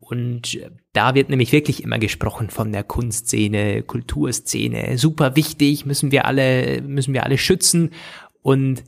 Und 0.00 0.58
da 0.92 1.14
wird 1.14 1.30
nämlich 1.30 1.50
wirklich 1.50 1.82
immer 1.82 1.98
gesprochen 1.98 2.48
von 2.50 2.72
der 2.72 2.84
Kunstszene, 2.84 3.82
Kulturszene. 3.82 4.98
Super 4.98 5.34
wichtig, 5.34 5.84
müssen 5.84 6.12
wir 6.12 6.26
alle, 6.26 6.80
müssen 6.82 7.12
wir 7.12 7.24
alle 7.24 7.38
schützen. 7.38 7.90
Und 8.42 8.84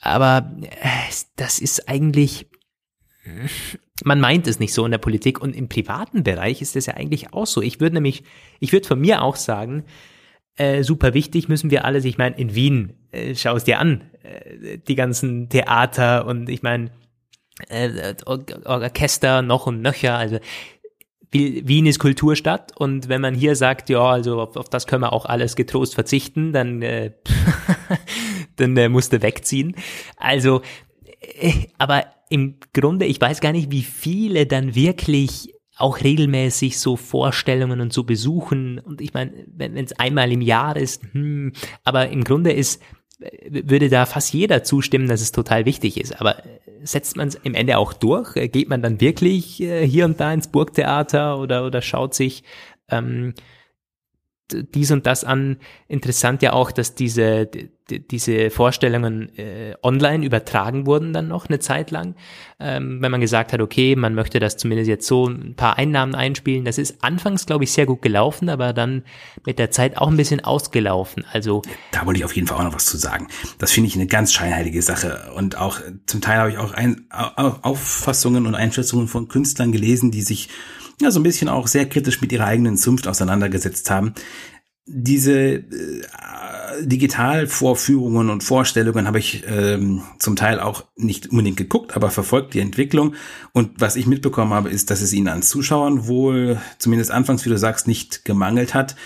aber 0.00 0.50
äh, 0.62 1.12
das 1.36 1.58
ist 1.58 1.88
eigentlich, 1.88 2.46
man 4.04 4.20
meint 4.20 4.46
es 4.46 4.60
nicht 4.60 4.72
so 4.72 4.84
in 4.84 4.90
der 4.90 4.98
Politik 4.98 5.40
und 5.40 5.54
im 5.54 5.68
privaten 5.68 6.22
Bereich 6.22 6.62
ist 6.62 6.76
es 6.76 6.86
ja 6.86 6.94
eigentlich 6.94 7.32
auch 7.32 7.46
so. 7.46 7.62
Ich 7.62 7.80
würde 7.80 7.94
nämlich, 7.94 8.22
ich 8.60 8.72
würde 8.72 8.86
von 8.86 9.00
mir 9.00 9.22
auch 9.22 9.36
sagen, 9.36 9.84
äh, 10.56 10.82
super 10.82 11.14
wichtig 11.14 11.48
müssen 11.48 11.70
wir 11.70 11.84
alles, 11.84 12.04
ich 12.04 12.18
meine, 12.18 12.36
in 12.36 12.54
Wien, 12.54 12.94
äh, 13.12 13.34
schau 13.34 13.56
es 13.56 13.64
dir 13.64 13.78
an, 13.78 14.10
äh, 14.22 14.78
die 14.78 14.94
ganzen 14.94 15.48
Theater 15.48 16.26
und 16.26 16.48
ich 16.48 16.62
meine, 16.62 16.90
äh, 17.68 18.14
Orchester 18.24 19.42
noch 19.42 19.66
und 19.66 19.82
nöcher, 19.82 20.16
also 20.16 20.38
Wien 21.30 21.84
ist 21.84 21.98
Kulturstadt 21.98 22.74
und 22.76 23.08
wenn 23.08 23.20
man 23.20 23.34
hier 23.34 23.54
sagt, 23.54 23.90
ja, 23.90 24.00
also 24.00 24.40
auf, 24.40 24.56
auf 24.56 24.70
das 24.70 24.86
können 24.86 25.02
wir 25.02 25.12
auch 25.12 25.26
alles 25.26 25.56
getrost 25.56 25.94
verzichten, 25.94 26.52
dann, 26.52 26.80
äh, 26.80 27.12
dann 28.56 28.76
äh, 28.76 28.88
musste 28.88 29.20
wegziehen. 29.20 29.76
Also, 30.16 30.62
äh, 31.20 31.66
aber 31.76 32.06
im 32.30 32.56
Grunde, 32.72 33.06
ich 33.06 33.20
weiß 33.20 33.40
gar 33.40 33.52
nicht, 33.52 33.70
wie 33.70 33.82
viele 33.82 34.46
dann 34.46 34.74
wirklich 34.74 35.54
auch 35.76 36.00
regelmäßig 36.00 36.78
so 36.78 36.96
Vorstellungen 36.96 37.80
und 37.80 37.92
so 37.92 38.02
besuchen. 38.02 38.78
Und 38.80 39.00
ich 39.00 39.14
meine, 39.14 39.44
wenn 39.46 39.76
es 39.76 39.92
einmal 39.98 40.32
im 40.32 40.40
Jahr 40.40 40.76
ist, 40.76 41.02
hm, 41.12 41.52
aber 41.84 42.08
im 42.08 42.24
Grunde 42.24 42.52
ist 42.52 42.82
würde 43.48 43.88
da 43.88 44.06
fast 44.06 44.32
jeder 44.32 44.62
zustimmen, 44.62 45.08
dass 45.08 45.20
es 45.20 45.32
total 45.32 45.64
wichtig 45.64 46.00
ist. 46.00 46.20
Aber 46.20 46.42
setzt 46.82 47.16
man 47.16 47.28
es 47.28 47.34
im 47.34 47.54
Ende 47.54 47.78
auch 47.78 47.92
durch? 47.92 48.34
Geht 48.34 48.68
man 48.68 48.82
dann 48.82 49.00
wirklich 49.00 49.60
äh, 49.60 49.86
hier 49.86 50.04
und 50.04 50.20
da 50.20 50.32
ins 50.32 50.48
Burgtheater 50.48 51.38
oder, 51.38 51.66
oder 51.66 51.82
schaut 51.82 52.14
sich 52.14 52.44
ähm, 52.88 53.34
dies 54.52 54.90
und 54.90 55.06
das 55.06 55.24
an. 55.24 55.58
Interessant 55.86 56.42
ja 56.42 56.52
auch, 56.52 56.72
dass 56.72 56.94
diese, 56.94 57.46
die, 57.46 57.70
diese 58.06 58.50
Vorstellungen 58.50 59.36
äh, 59.38 59.74
online 59.82 60.24
übertragen 60.24 60.86
wurden 60.86 61.12
dann 61.12 61.28
noch 61.28 61.48
eine 61.48 61.58
Zeit 61.58 61.90
lang. 61.90 62.14
Ähm, 62.60 63.00
wenn 63.00 63.10
man 63.10 63.20
gesagt 63.20 63.52
hat, 63.52 63.60
okay, 63.60 63.96
man 63.96 64.14
möchte 64.14 64.40
das 64.40 64.56
zumindest 64.56 64.88
jetzt 64.88 65.06
so 65.06 65.26
ein 65.26 65.54
paar 65.54 65.78
Einnahmen 65.78 66.14
einspielen. 66.14 66.64
Das 66.64 66.78
ist 66.78 67.02
anfangs, 67.02 67.46
glaube 67.46 67.64
ich, 67.64 67.72
sehr 67.72 67.86
gut 67.86 68.02
gelaufen, 68.02 68.48
aber 68.48 68.72
dann 68.72 69.04
mit 69.46 69.58
der 69.58 69.70
Zeit 69.70 69.96
auch 69.96 70.08
ein 70.08 70.16
bisschen 70.16 70.44
ausgelaufen. 70.44 71.24
Also 71.32 71.62
da 71.92 72.04
wollte 72.04 72.18
ich 72.18 72.24
auf 72.24 72.34
jeden 72.34 72.46
Fall 72.46 72.58
auch 72.58 72.64
noch 72.64 72.74
was 72.74 72.86
zu 72.86 72.96
sagen. 72.96 73.28
Das 73.58 73.72
finde 73.72 73.88
ich 73.88 73.96
eine 73.96 74.06
ganz 74.06 74.32
scheinheilige 74.32 74.82
Sache. 74.82 75.30
Und 75.34 75.56
auch 75.56 75.80
zum 76.06 76.20
Teil 76.20 76.38
habe 76.38 76.50
ich 76.50 76.58
auch 76.58 76.72
ein, 76.72 77.06
Auffassungen 77.10 78.46
und 78.46 78.54
Einschätzungen 78.54 79.08
von 79.08 79.28
Künstlern 79.28 79.72
gelesen, 79.72 80.10
die 80.10 80.22
sich 80.22 80.48
ja 81.02 81.10
so 81.10 81.20
ein 81.20 81.24
bisschen 81.24 81.48
auch 81.48 81.66
sehr 81.66 81.88
kritisch 81.88 82.20
mit 82.20 82.32
ihrer 82.32 82.46
eigenen 82.46 82.76
Zunft 82.76 83.08
auseinandergesetzt 83.08 83.90
haben. 83.90 84.14
Diese 84.86 85.34
äh, 85.34 85.64
Digitalvorführungen 86.80 88.30
und 88.30 88.42
Vorstellungen 88.42 89.06
habe 89.06 89.18
ich 89.18 89.44
ähm, 89.46 90.02
zum 90.18 90.36
Teil 90.36 90.60
auch 90.60 90.84
nicht 90.96 91.28
unbedingt 91.30 91.56
geguckt, 91.56 91.94
aber 91.94 92.10
verfolgt 92.10 92.54
die 92.54 92.60
Entwicklung. 92.60 93.14
Und 93.52 93.80
was 93.80 93.96
ich 93.96 94.06
mitbekommen 94.06 94.54
habe, 94.54 94.70
ist, 94.70 94.90
dass 94.90 95.02
es 95.02 95.12
ihnen 95.12 95.28
an 95.28 95.42
Zuschauern 95.42 96.06
wohl, 96.06 96.60
zumindest 96.78 97.10
anfangs, 97.10 97.44
wie 97.44 97.50
du 97.50 97.58
sagst, 97.58 97.86
nicht 97.86 98.24
gemangelt 98.24 98.74
hat. 98.74 98.96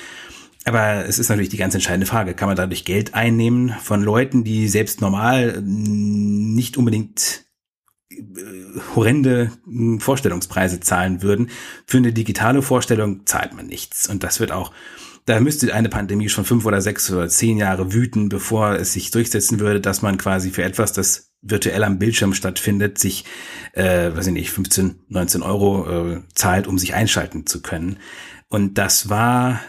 Aber 0.64 1.04
es 1.06 1.18
ist 1.18 1.28
natürlich 1.28 1.48
die 1.48 1.56
ganz 1.56 1.74
entscheidende 1.74 2.06
Frage. 2.06 2.34
Kann 2.34 2.48
man 2.48 2.56
dadurch 2.56 2.84
Geld 2.84 3.14
einnehmen 3.14 3.74
von 3.82 4.02
Leuten, 4.02 4.44
die 4.44 4.68
selbst 4.68 5.00
normal 5.00 5.60
nicht 5.62 6.76
unbedingt 6.76 7.44
horrende 8.94 9.52
hm, 9.64 10.00
Vorstellungspreise 10.00 10.80
zahlen 10.80 11.22
würden. 11.22 11.50
Für 11.86 11.98
eine 11.98 12.12
digitale 12.12 12.62
Vorstellung 12.62 13.26
zahlt 13.26 13.54
man 13.54 13.66
nichts. 13.66 14.08
Und 14.08 14.22
das 14.24 14.40
wird 14.40 14.52
auch, 14.52 14.72
da 15.26 15.38
müsste 15.40 15.72
eine 15.74 15.88
Pandemie 15.88 16.28
schon 16.28 16.44
fünf 16.44 16.64
oder 16.64 16.80
sechs 16.80 17.10
oder 17.10 17.28
zehn 17.28 17.58
Jahre 17.58 17.92
wüten, 17.92 18.28
bevor 18.28 18.72
es 18.74 18.92
sich 18.92 19.10
durchsetzen 19.10 19.60
würde, 19.60 19.80
dass 19.80 20.02
man 20.02 20.18
quasi 20.18 20.50
für 20.50 20.64
etwas, 20.64 20.92
das 20.92 21.32
virtuell 21.42 21.82
am 21.84 21.98
Bildschirm 21.98 22.34
stattfindet, 22.34 22.98
sich, 22.98 23.24
äh, 23.72 24.14
weiß 24.14 24.28
ich 24.28 24.32
nicht, 24.32 24.50
15, 24.50 25.00
19 25.08 25.42
Euro 25.42 26.14
äh, 26.14 26.22
zahlt, 26.34 26.66
um 26.66 26.78
sich 26.78 26.94
einschalten 26.94 27.46
zu 27.46 27.62
können. 27.62 27.98
Und 28.48 28.78
das 28.78 29.08
war 29.08 29.60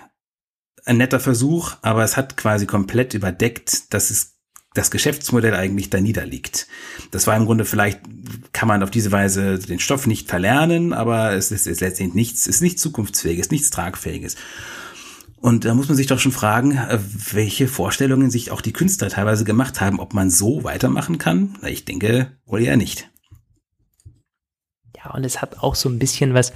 ein 0.85 0.97
netter 0.97 1.19
Versuch, 1.19 1.73
aber 1.81 2.03
es 2.03 2.17
hat 2.17 2.37
quasi 2.37 2.65
komplett 2.65 3.13
überdeckt, 3.13 3.93
dass 3.93 4.11
es 4.11 4.32
das 4.73 4.91
Geschäftsmodell 4.91 5.53
eigentlich 5.53 5.89
da 5.89 6.01
niederliegt. 6.01 6.67
Das 7.11 7.27
war 7.27 7.37
im 7.37 7.45
Grunde 7.45 7.65
vielleicht, 7.65 7.99
kann 8.53 8.67
man 8.67 8.83
auf 8.83 8.91
diese 8.91 9.11
Weise 9.11 9.59
den 9.59 9.79
Stoff 9.79 10.07
nicht 10.07 10.29
verlernen, 10.29 10.93
aber 10.93 11.33
es 11.33 11.51
ist, 11.51 11.67
ist 11.67 11.81
letztendlich 11.81 12.15
nichts, 12.15 12.47
ist 12.47 12.61
nichts 12.61 12.81
zukunftsfähiges, 12.81 13.51
nichts 13.51 13.69
tragfähiges. 13.69 14.35
Und 15.43 15.65
da 15.65 15.75
muss 15.75 15.89
man 15.89 15.97
sich 15.97 16.07
doch 16.07 16.19
schon 16.19 16.31
fragen, 16.31 16.79
welche 17.31 17.67
Vorstellungen 17.67 18.31
sich 18.31 18.49
auch 18.49 18.61
die 18.61 18.71
Künstler 18.71 19.09
teilweise 19.09 19.43
gemacht 19.43 19.81
haben, 19.81 19.99
ob 19.99 20.13
man 20.13 20.29
so 20.29 20.63
weitermachen 20.63 21.17
kann. 21.17 21.57
Ich 21.67 21.83
denke 21.83 22.31
wohl 22.45 22.61
eher 22.61 22.77
nicht. 22.77 23.09
Ja, 24.95 25.11
und 25.11 25.25
es 25.25 25.41
hat 25.41 25.59
auch 25.59 25.75
so 25.75 25.89
ein 25.89 25.99
bisschen 25.99 26.33
was, 26.33 26.53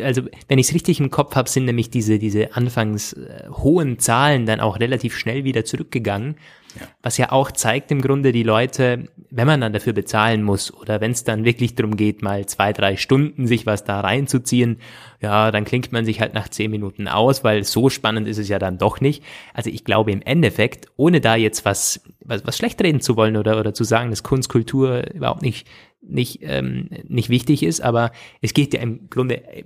also 0.00 0.22
wenn 0.46 0.58
ich 0.58 0.68
es 0.68 0.74
richtig 0.74 1.00
im 1.00 1.10
Kopf 1.10 1.34
habe, 1.34 1.50
sind 1.50 1.64
nämlich 1.64 1.90
diese, 1.90 2.20
diese 2.20 2.54
anfangs 2.54 3.14
äh, 3.14 3.48
hohen 3.50 3.98
Zahlen 3.98 4.46
dann 4.46 4.60
auch 4.60 4.78
relativ 4.78 5.16
schnell 5.16 5.42
wieder 5.42 5.64
zurückgegangen. 5.64 6.36
Ja. 6.78 6.86
Was 7.02 7.18
ja 7.18 7.32
auch 7.32 7.50
zeigt 7.50 7.90
im 7.90 8.02
Grunde 8.02 8.32
die 8.32 8.42
Leute, 8.42 9.08
wenn 9.30 9.46
man 9.46 9.60
dann 9.60 9.72
dafür 9.72 9.92
bezahlen 9.92 10.42
muss 10.42 10.72
oder 10.72 11.00
wenn 11.00 11.12
es 11.12 11.24
dann 11.24 11.44
wirklich 11.44 11.74
darum 11.74 11.96
geht, 11.96 12.22
mal 12.22 12.46
zwei, 12.46 12.72
drei 12.72 12.96
Stunden 12.96 13.46
sich 13.46 13.66
was 13.66 13.84
da 13.84 14.00
reinzuziehen, 14.00 14.78
ja, 15.20 15.50
dann 15.50 15.64
klingt 15.64 15.92
man 15.92 16.04
sich 16.04 16.20
halt 16.20 16.34
nach 16.34 16.48
zehn 16.48 16.70
Minuten 16.70 17.08
aus, 17.08 17.44
weil 17.44 17.64
so 17.64 17.88
spannend 17.88 18.28
ist 18.28 18.38
es 18.38 18.48
ja 18.48 18.58
dann 18.58 18.78
doch 18.78 19.00
nicht. 19.00 19.22
Also 19.54 19.70
ich 19.70 19.84
glaube 19.84 20.12
im 20.12 20.22
Endeffekt, 20.22 20.86
ohne 20.96 21.20
da 21.20 21.36
jetzt 21.36 21.64
was, 21.64 22.02
was, 22.20 22.46
was 22.46 22.56
schlecht 22.56 22.82
reden 22.82 23.00
zu 23.00 23.16
wollen 23.16 23.36
oder, 23.36 23.58
oder 23.58 23.74
zu 23.74 23.84
sagen, 23.84 24.10
dass 24.10 24.22
Kunstkultur 24.22 25.14
überhaupt 25.14 25.42
nicht 25.42 25.66
nicht, 26.08 26.38
ähm, 26.42 26.88
nicht 27.08 27.30
wichtig 27.30 27.64
ist, 27.64 27.80
aber 27.80 28.12
es 28.40 28.54
geht 28.54 28.74
ja 28.74 28.80
im 28.80 29.10
Grunde 29.10 29.44
äh, 29.44 29.64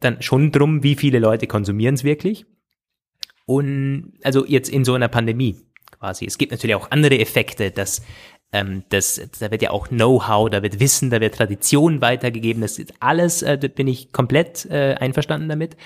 dann 0.00 0.20
schon 0.20 0.50
drum, 0.50 0.82
wie 0.82 0.96
viele 0.96 1.18
Leute 1.20 1.46
konsumieren 1.46 1.94
es 1.94 2.02
wirklich. 2.02 2.44
Und 3.46 4.14
also 4.24 4.44
jetzt 4.44 4.68
in 4.68 4.84
so 4.84 4.94
einer 4.94 5.08
Pandemie 5.08 5.56
quasi. 5.98 6.26
Es 6.26 6.38
gibt 6.38 6.52
natürlich 6.52 6.76
auch 6.76 6.90
andere 6.90 7.18
Effekte, 7.18 7.70
dass 7.70 8.02
ähm, 8.52 8.84
das, 8.88 9.20
da 9.38 9.50
wird 9.50 9.62
ja 9.62 9.70
auch 9.70 9.88
Know-how, 9.88 10.50
da 10.50 10.62
wird 10.62 10.80
Wissen, 10.80 11.10
da 11.10 11.20
wird 11.20 11.34
Tradition 11.34 12.00
weitergegeben. 12.00 12.62
Das 12.62 12.78
ist 12.78 12.94
alles, 13.00 13.42
äh, 13.42 13.58
da 13.58 13.68
bin 13.68 13.88
ich 13.88 14.12
komplett 14.12 14.66
äh, 14.66 14.94
einverstanden 14.94 15.48
damit. 15.48 15.76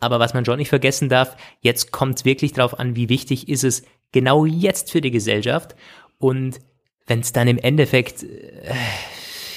Aber 0.00 0.20
was 0.20 0.34
man 0.34 0.44
schon 0.44 0.58
nicht 0.58 0.68
vergessen 0.68 1.08
darf, 1.08 1.36
jetzt 1.60 1.90
kommt 1.90 2.18
es 2.18 2.24
wirklich 2.24 2.52
darauf 2.52 2.78
an, 2.78 2.96
wie 2.96 3.08
wichtig 3.08 3.48
ist 3.48 3.64
es 3.64 3.82
genau 4.12 4.46
jetzt 4.46 4.90
für 4.92 5.00
die 5.00 5.10
Gesellschaft. 5.10 5.74
Und 6.18 6.60
wenn 7.06 7.20
es 7.20 7.32
dann 7.32 7.48
im 7.48 7.58
Endeffekt 7.58 8.22
äh, 8.22 8.74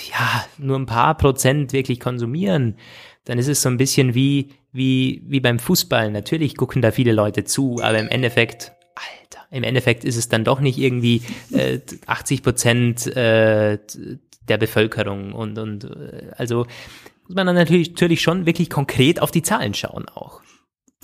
ja 0.09 0.45
nur 0.57 0.77
ein 0.77 0.85
paar 0.85 1.15
Prozent 1.15 1.73
wirklich 1.73 1.99
konsumieren, 1.99 2.77
dann 3.25 3.37
ist 3.37 3.47
es 3.47 3.61
so 3.61 3.69
ein 3.69 3.77
bisschen 3.77 4.15
wie 4.15 4.53
wie 4.71 5.21
wie 5.25 5.39
beim 5.39 5.59
Fußball. 5.59 6.11
Natürlich 6.11 6.57
gucken 6.57 6.81
da 6.81 6.91
viele 6.91 7.11
Leute 7.11 7.43
zu, 7.43 7.79
aber 7.81 7.99
im 7.99 8.07
Endeffekt 8.07 8.73
im 9.51 9.63
Endeffekt 9.63 10.03
ist 10.03 10.17
es 10.17 10.29
dann 10.29 10.43
doch 10.43 10.59
nicht 10.59 10.77
irgendwie 10.77 11.21
äh, 11.51 11.79
80 12.07 12.41
Prozent 12.41 13.07
äh, 13.07 13.77
der 14.47 14.57
Bevölkerung 14.57 15.33
und 15.33 15.57
und 15.59 15.83
äh, 15.83 16.31
also 16.37 16.65
muss 17.27 17.35
man 17.35 17.47
dann 17.47 17.55
natürlich, 17.55 17.91
natürlich 17.91 18.21
schon 18.21 18.45
wirklich 18.45 18.69
konkret 18.69 19.21
auf 19.21 19.31
die 19.31 19.41
Zahlen 19.43 19.73
schauen 19.73 20.07
auch. 20.09 20.41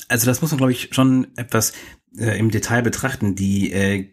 Also 0.09 0.25
das 0.25 0.41
muss 0.41 0.51
man, 0.51 0.57
glaube 0.57 0.71
ich, 0.71 0.89
schon 0.91 1.27
etwas 1.37 1.73
äh, 2.17 2.37
im 2.37 2.51
Detail 2.51 2.81
betrachten. 2.81 3.35
Die 3.35 3.71
äh, 3.71 4.09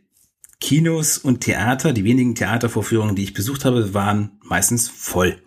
Kinos 0.60 1.18
und 1.18 1.40
Theater, 1.40 1.92
die 1.92 2.04
wenigen 2.04 2.34
Theatervorführungen, 2.34 3.16
die 3.16 3.24
ich 3.24 3.34
besucht 3.34 3.64
habe, 3.64 3.94
waren 3.94 4.38
meistens 4.42 4.88
voll. 4.88 5.42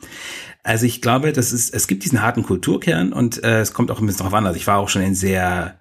Also 0.64 0.86
ich 0.86 1.02
glaube, 1.02 1.32
das 1.32 1.54
ist, 1.54 1.74
es 1.74 1.88
gibt 1.88 2.04
diesen 2.04 2.22
harten 2.22 2.44
Kulturkern 2.44 3.14
und 3.14 3.44
äh, 3.44 3.62
es 3.62 3.74
kommt 3.74 3.90
auch 3.90 4.00
ein 4.00 4.06
bisschen 4.06 4.24
drauf 4.24 4.34
an. 4.34 4.46
Also 4.46 4.58
ich 4.58 4.68
war 4.68 4.80
auch 4.80 4.90
schon 4.90 5.02
in 5.02 5.16
sehr, 5.16 5.80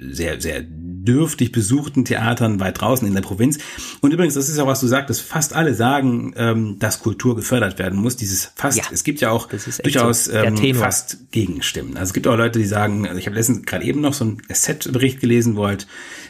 sehr, 0.00 0.40
sehr 0.40 0.62
dürftig 0.62 1.52
besuchten 1.52 2.04
Theatern 2.04 2.60
weit 2.60 2.80
draußen 2.80 3.06
in 3.06 3.14
der 3.14 3.22
Provinz. 3.22 3.58
Und 4.00 4.12
übrigens, 4.12 4.34
das 4.34 4.48
ist 4.48 4.58
ja 4.58 4.66
was 4.66 4.80
du 4.80 4.86
sagtest, 4.86 5.22
fast 5.22 5.54
alle 5.54 5.74
sagen, 5.74 6.34
ähm, 6.36 6.78
dass 6.78 7.00
Kultur 7.00 7.36
gefördert 7.36 7.78
werden 7.78 7.98
muss. 7.98 8.16
Dieses 8.16 8.52
fast, 8.56 8.78
ja, 8.78 8.84
es 8.92 9.04
gibt 9.04 9.20
ja 9.20 9.30
auch 9.30 9.48
durchaus 9.82 10.26
so 10.26 10.32
ähm, 10.32 10.74
fast 10.74 11.30
Gegenstimmen. 11.30 11.96
Also 11.96 12.10
es 12.10 12.14
gibt 12.14 12.26
auch 12.26 12.36
Leute, 12.36 12.58
die 12.58 12.66
sagen, 12.66 13.06
also 13.06 13.18
ich 13.18 13.26
habe 13.26 13.36
letztens 13.36 13.64
gerade 13.64 13.84
eben 13.84 14.00
noch 14.00 14.14
so 14.14 14.24
einen 14.24 14.42
Set-Bericht 14.48 15.20
gelesen, 15.20 15.56
wo 15.56 15.66
halt 15.66 15.86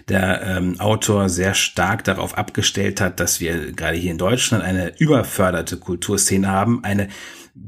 der 0.09 0.43
ähm, 0.43 0.79
Autor 0.81 1.29
sehr 1.29 1.55
stark 1.55 2.05
darauf 2.05 2.37
abgestellt 2.37 3.01
hat, 3.01 3.21
dass 3.21 3.41
wir 3.41 3.73
gerade 3.73 3.97
hier 3.97 4.11
in 4.11 4.19
Deutschland 4.19 4.63
eine 4.63 4.99
überförderte 4.99 5.77
Kulturszene 5.77 6.49
haben, 6.49 6.85
eine 6.85 7.09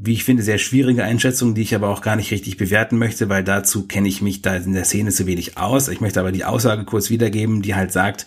wie 0.02 0.12
ich 0.12 0.24
finde, 0.24 0.42
sehr 0.42 0.58
schwierige 0.58 1.04
Einschätzung, 1.04 1.54
die 1.54 1.62
ich 1.62 1.74
aber 1.74 1.88
auch 1.88 2.00
gar 2.00 2.16
nicht 2.16 2.30
richtig 2.30 2.56
bewerten 2.56 2.98
möchte, 2.98 3.28
weil 3.28 3.44
dazu 3.44 3.86
kenne 3.86 4.08
ich 4.08 4.22
mich 4.22 4.42
da 4.42 4.56
in 4.56 4.72
der 4.72 4.84
Szene 4.84 5.10
zu 5.10 5.26
wenig 5.26 5.58
aus. 5.58 5.88
Ich 5.88 6.00
möchte 6.00 6.20
aber 6.20 6.32
die 6.32 6.44
Aussage 6.44 6.84
kurz 6.84 7.10
wiedergeben, 7.10 7.62
die 7.62 7.74
halt 7.74 7.92
sagt, 7.92 8.26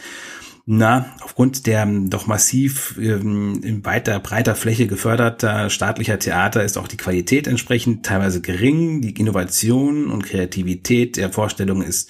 na, 0.66 1.14
aufgrund 1.22 1.68
der 1.68 1.84
ähm, 1.84 2.10
doch 2.10 2.26
massiv 2.26 2.96
ähm, 2.98 3.60
in 3.64 3.84
weiter 3.84 4.20
breiter 4.20 4.56
Fläche 4.56 4.88
geförderter 4.88 5.70
staatlicher 5.70 6.20
Theater 6.20 6.64
ist 6.64 6.78
auch 6.78 6.88
die 6.88 6.98
Qualität 6.98 7.48
entsprechend 7.48 8.06
teilweise 8.06 8.40
gering. 8.40 9.02
Die 9.02 9.12
Innovation 9.12 10.10
und 10.10 10.24
Kreativität 10.24 11.18
der 11.18 11.32
Vorstellung 11.32 11.82
ist 11.82 12.10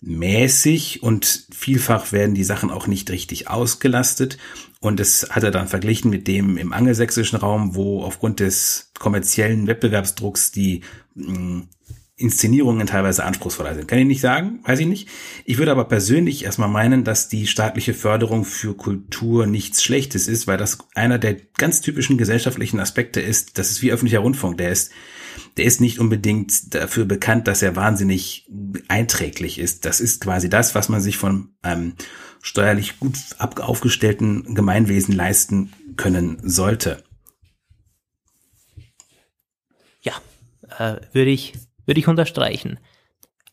mäßig 0.00 1.02
und 1.02 1.46
vielfach 1.50 2.12
werden 2.12 2.34
die 2.34 2.44
Sachen 2.44 2.70
auch 2.70 2.86
nicht 2.86 3.10
richtig 3.10 3.48
ausgelastet. 3.48 4.36
Und 4.80 5.00
das 5.00 5.28
hat 5.30 5.42
er 5.42 5.50
dann 5.50 5.68
verglichen 5.68 6.10
mit 6.10 6.28
dem 6.28 6.56
im 6.56 6.72
angelsächsischen 6.72 7.38
Raum, 7.38 7.74
wo 7.74 8.02
aufgrund 8.02 8.40
des 8.40 8.92
kommerziellen 8.98 9.66
Wettbewerbsdrucks 9.66 10.52
die 10.52 10.82
mh, 11.14 11.26
hm, 11.26 11.68
Inszenierungen 12.18 12.88
teilweise 12.88 13.24
anspruchsvoller 13.24 13.76
sind. 13.76 13.86
Kann 13.86 14.00
ich 14.00 14.06
nicht 14.06 14.20
sagen, 14.20 14.58
weiß 14.64 14.80
ich 14.80 14.88
nicht. 14.88 15.08
Ich 15.44 15.58
würde 15.58 15.70
aber 15.70 15.84
persönlich 15.84 16.44
erstmal 16.44 16.68
meinen, 16.68 17.04
dass 17.04 17.28
die 17.28 17.46
staatliche 17.46 17.94
Förderung 17.94 18.44
für 18.44 18.74
Kultur 18.74 19.46
nichts 19.46 19.84
Schlechtes 19.84 20.26
ist, 20.26 20.48
weil 20.48 20.58
das 20.58 20.78
einer 20.96 21.18
der 21.18 21.36
ganz 21.56 21.80
typischen 21.80 22.18
gesellschaftlichen 22.18 22.80
Aspekte 22.80 23.20
ist. 23.20 23.56
Das 23.56 23.70
ist 23.70 23.82
wie 23.82 23.92
öffentlicher 23.92 24.18
Rundfunk. 24.18 24.58
Der 24.58 24.70
ist 24.70 24.90
der 25.56 25.64
ist 25.64 25.80
nicht 25.80 25.98
unbedingt 25.98 26.74
dafür 26.74 27.04
bekannt, 27.04 27.48
dass 27.48 27.62
er 27.62 27.76
wahnsinnig 27.76 28.50
einträglich 28.88 29.58
ist. 29.58 29.84
Das 29.84 30.00
ist 30.00 30.20
quasi 30.20 30.48
das, 30.48 30.74
was 30.74 30.88
man 30.88 31.00
sich 31.00 31.16
von 31.16 31.50
einem 31.62 31.94
steuerlich 32.42 32.98
gut 32.98 33.16
aufgestellten 33.38 34.54
Gemeinwesen 34.54 35.14
leisten 35.14 35.72
können 35.96 36.38
sollte. 36.42 37.02
Ja, 40.00 40.14
äh, 40.78 41.00
würde 41.12 41.30
ich, 41.30 41.54
würde 41.86 42.00
ich 42.00 42.08
unterstreichen. 42.08 42.78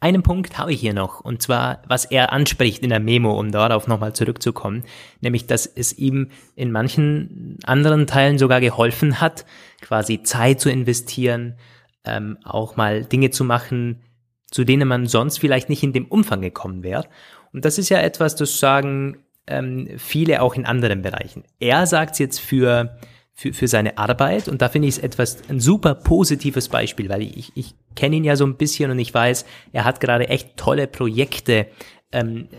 Einen 0.01 0.23
Punkt 0.23 0.57
habe 0.57 0.73
ich 0.73 0.81
hier 0.81 0.93
noch, 0.93 1.21
und 1.21 1.41
zwar, 1.41 1.81
was 1.87 2.05
er 2.05 2.31
anspricht 2.31 2.83
in 2.83 2.89
der 2.89 2.99
Memo, 2.99 3.39
um 3.39 3.51
darauf 3.51 3.87
nochmal 3.87 4.13
zurückzukommen, 4.13 4.83
nämlich, 5.21 5.47
dass 5.47 5.65
es 5.65 5.97
ihm 5.97 6.29
in 6.55 6.71
manchen 6.71 7.57
anderen 7.65 8.05
Teilen 8.05 8.37
sogar 8.37 8.61
geholfen 8.61 9.21
hat, 9.21 9.45
quasi 9.81 10.21
Zeit 10.21 10.59
zu 10.59 10.69
investieren, 10.69 11.57
ähm, 12.03 12.37
auch 12.43 12.75
mal 12.75 13.03
Dinge 13.05 13.31
zu 13.31 13.45
machen, 13.45 14.03
zu 14.51 14.63
denen 14.63 14.87
man 14.87 15.07
sonst 15.07 15.39
vielleicht 15.39 15.69
nicht 15.69 15.81
in 15.81 15.93
dem 15.93 16.05
Umfang 16.05 16.41
gekommen 16.41 16.83
wäre. 16.83 17.07
Und 17.55 17.63
das 17.63 17.77
ist 17.77 17.87
ja 17.87 17.99
etwas, 17.99 18.35
das 18.35 18.59
sagen 18.59 19.19
ähm, 19.47 19.87
viele 19.97 20.41
auch 20.41 20.55
in 20.55 20.65
anderen 20.65 21.01
Bereichen. 21.01 21.45
Er 21.57 21.87
sagt 21.87 22.13
es 22.13 22.19
jetzt 22.19 22.39
für, 22.41 22.97
für, 23.33 23.53
für 23.53 23.69
seine 23.69 23.97
Arbeit 23.97 24.49
und 24.49 24.61
da 24.61 24.67
finde 24.67 24.89
ich 24.89 24.97
es 24.97 25.01
etwas, 25.01 25.37
ein 25.47 25.61
super 25.61 25.95
positives 25.95 26.67
Beispiel, 26.67 27.07
weil 27.07 27.21
ich, 27.21 27.53
ich 27.55 27.73
kenne 27.95 28.17
ihn 28.17 28.25
ja 28.25 28.35
so 28.35 28.45
ein 28.45 28.57
bisschen 28.57 28.91
und 28.91 28.99
ich 28.99 29.13
weiß, 29.13 29.45
er 29.71 29.85
hat 29.85 30.01
gerade 30.01 30.27
echt 30.27 30.57
tolle 30.57 30.85
Projekte 30.85 31.67
ähm, 32.11 32.49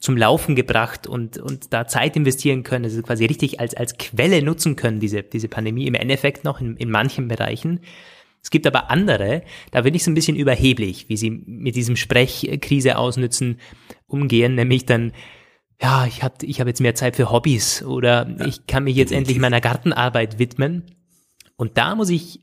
zum 0.00 0.16
Laufen 0.16 0.56
gebracht 0.56 1.06
und, 1.06 1.36
und 1.36 1.74
da 1.74 1.86
Zeit 1.86 2.16
investieren 2.16 2.62
können, 2.62 2.86
also 2.86 3.02
quasi 3.02 3.26
richtig 3.26 3.60
als, 3.60 3.74
als 3.74 3.98
Quelle 3.98 4.40
nutzen 4.42 4.76
können, 4.76 4.98
diese, 4.98 5.22
diese 5.22 5.48
Pandemie 5.48 5.86
im 5.86 5.94
Endeffekt 5.94 6.44
noch 6.44 6.62
in, 6.62 6.74
in 6.78 6.90
manchen 6.90 7.28
Bereichen. 7.28 7.80
Es 8.42 8.50
gibt 8.50 8.66
aber 8.66 8.90
andere, 8.90 9.42
da 9.72 9.82
bin 9.82 9.94
ich 9.94 10.04
so 10.04 10.10
ein 10.10 10.14
bisschen 10.14 10.36
überheblich, 10.36 11.08
wie 11.08 11.18
sie 11.18 11.30
mit 11.30 11.76
diesem 11.76 11.96
Sprechkrise 11.96 12.96
ausnützen, 12.96 13.58
umgehen, 14.08 14.56
nämlich 14.56 14.86
dann, 14.86 15.12
ja, 15.80 16.06
ich 16.06 16.22
habe 16.22 16.44
ich 16.44 16.60
hab 16.60 16.66
jetzt 16.66 16.80
mehr 16.80 16.96
Zeit 16.96 17.16
für 17.16 17.30
Hobbys 17.30 17.82
oder 17.82 18.28
ja, 18.28 18.46
ich 18.46 18.66
kann 18.66 18.84
mich 18.84 18.96
jetzt 18.96 19.12
endlich 19.12 19.38
meiner 19.38 19.60
Gartenarbeit 19.60 20.38
widmen. 20.38 20.96
Und 21.56 21.78
da 21.78 21.94
muss 21.94 22.10
ich 22.10 22.40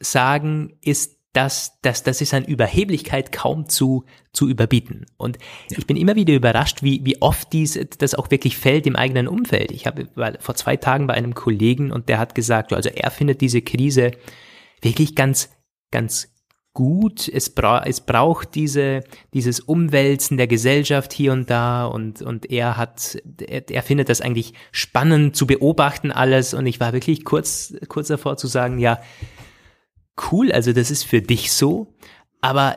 sagen, 0.00 0.76
ist 0.80 1.18
das, 1.34 1.80
das, 1.82 2.04
das 2.04 2.20
ist 2.20 2.32
an 2.32 2.44
Überheblichkeit 2.44 3.32
kaum 3.32 3.68
zu, 3.68 4.04
zu 4.32 4.48
überbieten. 4.48 5.06
Und 5.16 5.38
ja. 5.68 5.78
ich 5.78 5.86
bin 5.86 5.96
immer 5.96 6.14
wieder 6.14 6.32
überrascht, 6.32 6.82
wie, 6.82 7.04
wie 7.04 7.20
oft 7.20 7.52
dies, 7.52 7.78
das 7.98 8.14
auch 8.14 8.30
wirklich 8.30 8.56
fällt 8.56 8.86
im 8.86 8.94
eigenen 8.94 9.26
Umfeld. 9.26 9.72
Ich 9.72 9.86
habe 9.86 10.08
vor 10.38 10.54
zwei 10.54 10.76
Tagen 10.76 11.08
bei 11.08 11.14
einem 11.14 11.34
Kollegen 11.34 11.90
und 11.90 12.08
der 12.08 12.18
hat 12.18 12.36
gesagt, 12.36 12.72
also 12.72 12.88
er 12.88 13.10
findet 13.10 13.40
diese 13.40 13.62
Krise 13.62 14.12
wirklich 14.80 15.16
ganz, 15.16 15.50
ganz 15.90 16.33
gut. 16.74 17.28
Es, 17.28 17.50
bra 17.50 17.82
es 17.86 18.00
braucht 18.00 18.54
diese, 18.54 19.04
dieses 19.32 19.60
Umwälzen 19.60 20.36
der 20.36 20.48
Gesellschaft 20.48 21.12
hier 21.12 21.32
und 21.32 21.48
da 21.48 21.86
und, 21.86 22.20
und 22.20 22.50
er 22.50 22.76
hat, 22.76 23.16
er, 23.40 23.70
er 23.70 23.82
findet 23.82 24.08
das 24.08 24.20
eigentlich 24.20 24.52
spannend 24.72 25.36
zu 25.36 25.46
beobachten 25.46 26.10
alles 26.10 26.52
und 26.52 26.66
ich 26.66 26.80
war 26.80 26.92
wirklich 26.92 27.24
kurz, 27.24 27.74
kurz 27.88 28.08
davor 28.08 28.36
zu 28.36 28.48
sagen, 28.48 28.78
ja, 28.78 29.00
cool, 30.30 30.52
also 30.52 30.72
das 30.72 30.90
ist 30.90 31.04
für 31.04 31.22
dich 31.22 31.52
so, 31.52 31.94
aber 32.44 32.76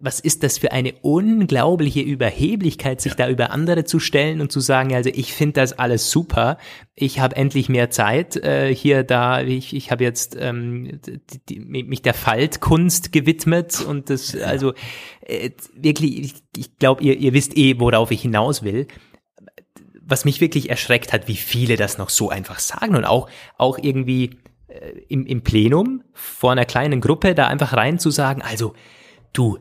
was 0.00 0.20
ist 0.20 0.42
das 0.42 0.58
für 0.58 0.72
eine 0.72 0.92
unglaubliche 1.00 2.02
Überheblichkeit, 2.02 3.00
sich 3.00 3.12
ja. 3.12 3.24
da 3.24 3.30
über 3.30 3.52
andere 3.52 3.84
zu 3.84 4.00
stellen 4.00 4.42
und 4.42 4.52
zu 4.52 4.60
sagen, 4.60 4.94
also 4.94 5.08
ich 5.08 5.32
finde 5.32 5.54
das 5.54 5.78
alles 5.78 6.10
super, 6.10 6.58
ich 6.94 7.18
habe 7.18 7.34
endlich 7.34 7.70
mehr 7.70 7.88
Zeit 7.88 8.36
äh, 8.36 8.74
hier, 8.74 9.04
da, 9.04 9.40
ich, 9.40 9.74
ich 9.74 9.90
habe 9.90 10.04
jetzt 10.04 10.36
ähm, 10.38 11.00
die, 11.06 11.40
die, 11.48 11.60
mich 11.60 12.02
der 12.02 12.12
Faltkunst 12.12 13.10
gewidmet 13.10 13.80
und 13.80 14.10
das, 14.10 14.36
also 14.36 14.74
äh, 15.22 15.52
wirklich, 15.74 16.20
ich, 16.20 16.34
ich 16.54 16.76
glaube, 16.76 17.02
ihr, 17.02 17.16
ihr 17.16 17.32
wisst 17.32 17.56
eh, 17.56 17.80
worauf 17.80 18.10
ich 18.10 18.20
hinaus 18.20 18.62
will 18.62 18.86
was 20.10 20.24
mich 20.24 20.40
wirklich 20.40 20.70
erschreckt 20.70 21.12
hat, 21.12 21.28
wie 21.28 21.36
viele 21.36 21.76
das 21.76 21.98
noch 21.98 22.08
so 22.08 22.30
einfach 22.30 22.60
sagen 22.60 22.96
und 22.96 23.04
auch, 23.04 23.28
auch 23.58 23.76
irgendwie 23.76 24.38
äh, 24.68 24.92
im, 25.08 25.26
im 25.26 25.42
Plenum 25.42 26.02
vor 26.14 26.52
einer 26.52 26.64
kleinen 26.64 27.02
Gruppe 27.02 27.34
da 27.34 27.46
einfach 27.46 27.74
rein 27.74 27.98
zu 27.98 28.08
sagen, 28.08 28.40
also 28.40 28.72
du, 29.32 29.58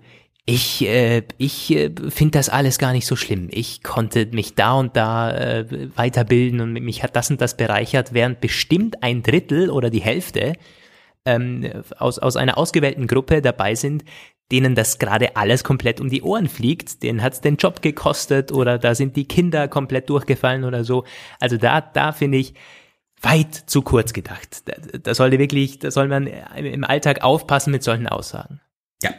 ich, 0.49 0.87
äh, 0.87 1.23
ich 1.37 1.71
äh, 1.71 1.91
finde 2.09 2.37
das 2.37 2.47
alles 2.47 2.77
gar 2.77 2.93
nicht 2.93 3.05
so 3.05 3.17
schlimm. 3.17 3.49
Ich 3.51 3.83
konnte 3.83 4.25
mich 4.27 4.55
da 4.55 4.73
und 4.73 4.95
da 4.95 5.29
äh, 5.31 5.89
weiterbilden 5.95 6.61
und 6.61 6.73
mich 6.73 7.03
hat 7.03 7.17
das 7.17 7.29
und 7.29 7.41
das 7.41 7.57
bereichert, 7.57 8.13
während 8.13 8.39
bestimmt 8.39 9.03
ein 9.03 9.23
Drittel 9.23 9.69
oder 9.69 9.89
die 9.89 9.99
Hälfte 10.01 10.53
ähm, 11.25 11.69
aus, 11.97 12.17
aus 12.17 12.37
einer 12.37 12.57
ausgewählten 12.57 13.07
Gruppe 13.07 13.41
dabei 13.41 13.75
sind, 13.75 14.05
denen 14.49 14.73
das 14.73 14.99
gerade 14.99 15.35
alles 15.35 15.65
komplett 15.65 15.99
um 15.99 16.09
die 16.09 16.21
Ohren 16.21 16.47
fliegt, 16.47 17.03
denen 17.03 17.21
hat's 17.21 17.41
den 17.41 17.57
Job 17.57 17.81
gekostet 17.81 18.53
oder 18.53 18.77
da 18.77 18.95
sind 18.95 19.17
die 19.17 19.27
Kinder 19.27 19.67
komplett 19.67 20.09
durchgefallen 20.09 20.63
oder 20.63 20.85
so. 20.85 21.03
Also 21.41 21.57
da, 21.57 21.81
da 21.81 22.13
finde 22.13 22.37
ich 22.37 22.53
weit 23.21 23.53
zu 23.53 23.81
kurz 23.81 24.13
gedacht. 24.13 24.61
Da, 24.69 24.75
da 25.03 25.13
sollte 25.13 25.39
wirklich, 25.39 25.79
da 25.79 25.91
soll 25.91 26.07
man 26.07 26.27
im 26.27 26.85
Alltag 26.85 27.21
aufpassen 27.21 27.71
mit 27.71 27.83
solchen 27.83 28.07
Aussagen. 28.07 28.61
Ja, 29.03 29.11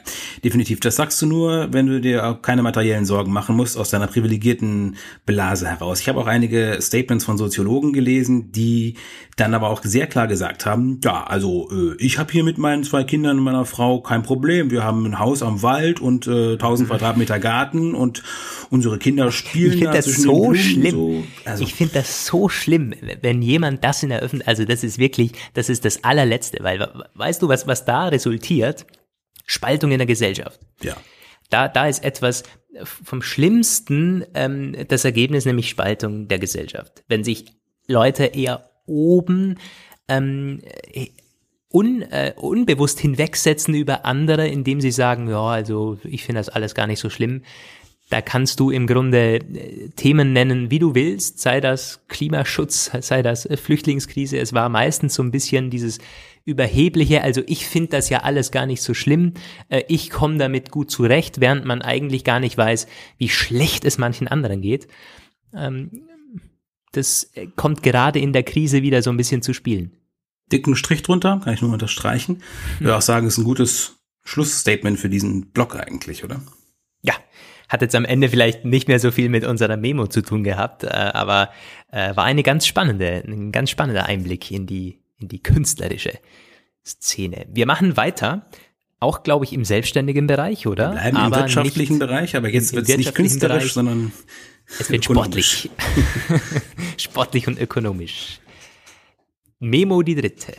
definitiv. 0.42 0.80
Das 0.80 0.96
sagst 0.96 1.22
du 1.22 1.26
nur, 1.26 1.72
wenn 1.72 1.86
du 1.86 2.00
dir 2.00 2.26
auch 2.26 2.42
keine 2.42 2.62
materiellen 2.64 3.04
Sorgen 3.04 3.32
machen 3.32 3.54
musst, 3.54 3.78
aus 3.78 3.90
deiner 3.90 4.08
privilegierten 4.08 4.96
Blase 5.24 5.68
heraus. 5.68 6.00
Ich 6.00 6.08
habe 6.08 6.18
auch 6.18 6.26
einige 6.26 6.78
Statements 6.80 7.24
von 7.24 7.38
Soziologen 7.38 7.92
gelesen, 7.92 8.50
die 8.50 8.94
dann 9.36 9.54
aber 9.54 9.68
auch 9.68 9.84
sehr 9.84 10.08
klar 10.08 10.26
gesagt 10.26 10.66
haben, 10.66 11.00
ja, 11.04 11.22
also 11.22 11.70
äh, 11.70 11.94
ich 12.00 12.18
habe 12.18 12.32
hier 12.32 12.42
mit 12.42 12.58
meinen 12.58 12.82
zwei 12.82 13.04
Kindern 13.04 13.38
und 13.38 13.44
meiner 13.44 13.64
Frau 13.64 14.00
kein 14.00 14.24
Problem. 14.24 14.72
Wir 14.72 14.82
haben 14.82 15.06
ein 15.06 15.20
Haus 15.20 15.44
am 15.44 15.62
Wald 15.62 16.00
und 16.00 16.26
äh, 16.26 16.54
1000 16.54 16.88
Quadratmeter 16.88 17.38
Garten 17.38 17.94
und 17.94 18.24
unsere 18.70 18.98
Kinder 18.98 19.30
spielen 19.30 19.78
ich 19.78 19.84
da 19.84 19.92
das 19.92 20.06
so 20.06 20.54
schlimm. 20.54 20.90
So. 20.90 21.24
Also. 21.44 21.62
Ich 21.62 21.74
finde 21.74 21.94
das 21.94 22.26
so 22.26 22.48
schlimm, 22.48 22.94
wenn 23.22 23.42
jemand 23.42 23.84
das 23.84 24.02
in 24.02 24.08
der 24.08 24.22
Öffentlichkeit, 24.22 24.48
also 24.48 24.64
das 24.64 24.82
ist 24.82 24.98
wirklich, 24.98 25.30
das 25.54 25.68
ist 25.68 25.84
das 25.84 26.02
allerletzte, 26.02 26.58
weil 26.62 26.88
weißt 27.14 27.42
du, 27.42 27.48
was, 27.48 27.68
was 27.68 27.84
da 27.84 28.08
resultiert? 28.08 28.84
Spaltung 29.48 29.90
in 29.90 29.98
der 29.98 30.06
Gesellschaft. 30.06 30.60
Ja. 30.82 30.96
Da, 31.50 31.66
da 31.66 31.88
ist 31.88 32.04
etwas 32.04 32.44
vom 32.84 33.22
Schlimmsten 33.22 34.24
ähm, 34.34 34.76
das 34.86 35.04
Ergebnis, 35.04 35.46
nämlich 35.46 35.68
Spaltung 35.68 36.28
der 36.28 36.38
Gesellschaft. 36.38 37.02
Wenn 37.08 37.24
sich 37.24 37.46
Leute 37.86 38.26
eher 38.26 38.70
oben 38.86 39.58
ähm, 40.06 40.60
un, 41.70 42.02
äh, 42.02 42.34
unbewusst 42.36 43.00
hinwegsetzen 43.00 43.74
über 43.74 44.04
andere, 44.04 44.46
indem 44.46 44.80
sie 44.80 44.90
sagen, 44.90 45.28
ja, 45.28 45.42
also 45.42 45.98
ich 46.04 46.24
finde 46.24 46.40
das 46.40 46.48
alles 46.48 46.74
gar 46.74 46.86
nicht 46.86 47.00
so 47.00 47.10
schlimm. 47.10 47.42
Da 48.10 48.22
kannst 48.22 48.58
du 48.58 48.70
im 48.70 48.86
Grunde 48.86 49.36
äh, 49.36 49.88
Themen 49.90 50.32
nennen, 50.32 50.70
wie 50.70 50.78
du 50.78 50.94
willst, 50.94 51.40
sei 51.40 51.60
das 51.60 52.00
Klimaschutz, 52.08 52.90
sei 53.00 53.22
das 53.22 53.44
äh, 53.44 53.56
Flüchtlingskrise. 53.56 54.38
Es 54.38 54.52
war 54.54 54.68
meistens 54.68 55.14
so 55.14 55.22
ein 55.22 55.30
bisschen 55.30 55.70
dieses 55.70 55.98
überhebliche, 56.44 57.22
also 57.22 57.42
ich 57.46 57.66
finde 57.66 57.90
das 57.90 58.08
ja 58.08 58.20
alles 58.20 58.50
gar 58.50 58.64
nicht 58.64 58.80
so 58.80 58.94
schlimm, 58.94 59.34
äh, 59.68 59.82
ich 59.88 60.08
komme 60.08 60.38
damit 60.38 60.70
gut 60.70 60.90
zurecht, 60.90 61.40
während 61.40 61.66
man 61.66 61.82
eigentlich 61.82 62.24
gar 62.24 62.40
nicht 62.40 62.56
weiß, 62.56 62.86
wie 63.18 63.28
schlecht 63.28 63.84
es 63.84 63.98
manchen 63.98 64.26
anderen 64.26 64.62
geht. 64.62 64.88
Ähm, 65.52 66.08
das 66.92 67.30
kommt 67.56 67.82
gerade 67.82 68.18
in 68.18 68.32
der 68.32 68.44
Krise 68.44 68.82
wieder 68.82 69.02
so 69.02 69.10
ein 69.10 69.18
bisschen 69.18 69.42
zu 69.42 69.52
spielen. 69.52 69.92
Dicken 70.50 70.74
Strich 70.74 71.02
drunter, 71.02 71.42
kann 71.44 71.52
ich 71.52 71.60
nur 71.60 71.70
unterstreichen. 71.70 72.42
Ich 72.76 72.80
würde 72.80 72.96
auch 72.96 73.02
sagen, 73.02 73.26
es 73.26 73.34
ist 73.34 73.38
ein 73.38 73.44
gutes 73.44 73.96
Schlussstatement 74.24 74.98
für 74.98 75.10
diesen 75.10 75.50
Blog 75.50 75.76
eigentlich, 75.76 76.24
oder? 76.24 76.40
Hat 77.68 77.82
jetzt 77.82 77.94
am 77.94 78.04
Ende 78.04 78.28
vielleicht 78.28 78.64
nicht 78.64 78.88
mehr 78.88 78.98
so 78.98 79.10
viel 79.10 79.28
mit 79.28 79.44
unserer 79.44 79.76
Memo 79.76 80.06
zu 80.06 80.22
tun 80.22 80.44
gehabt, 80.44 80.84
äh, 80.84 80.88
aber 80.88 81.50
äh, 81.90 82.16
war 82.16 82.24
eine 82.24 82.42
ganz 82.42 82.66
spannende, 82.66 83.22
ein 83.26 83.52
ganz 83.52 83.70
spannender 83.70 84.06
Einblick 84.06 84.50
in 84.50 84.66
die 84.66 84.98
in 85.18 85.28
die 85.28 85.42
künstlerische 85.42 86.18
Szene. 86.84 87.46
Wir 87.52 87.66
machen 87.66 87.96
weiter, 87.96 88.46
auch 89.00 89.22
glaube 89.22 89.44
ich 89.44 89.52
im 89.52 89.64
selbstständigen 89.64 90.26
Bereich, 90.26 90.66
oder? 90.66 90.92
Wir 90.92 91.00
bleiben 91.00 91.16
aber 91.16 91.36
im 91.36 91.42
wirtschaftlichen 91.42 91.98
Bereich, 91.98 92.36
aber 92.36 92.48
jetzt 92.48 92.72
wird 92.72 92.88
es 92.88 92.96
nicht 92.96 93.14
künstlerisch, 93.14 93.58
Bereich, 93.58 93.72
sondern 93.72 94.12
es 94.78 94.90
wird 94.90 95.04
sportlich. 95.04 95.70
sportlich 96.96 97.46
und 97.48 97.60
ökonomisch. 97.60 98.40
Memo 99.60 100.02
die 100.02 100.14
dritte. 100.14 100.54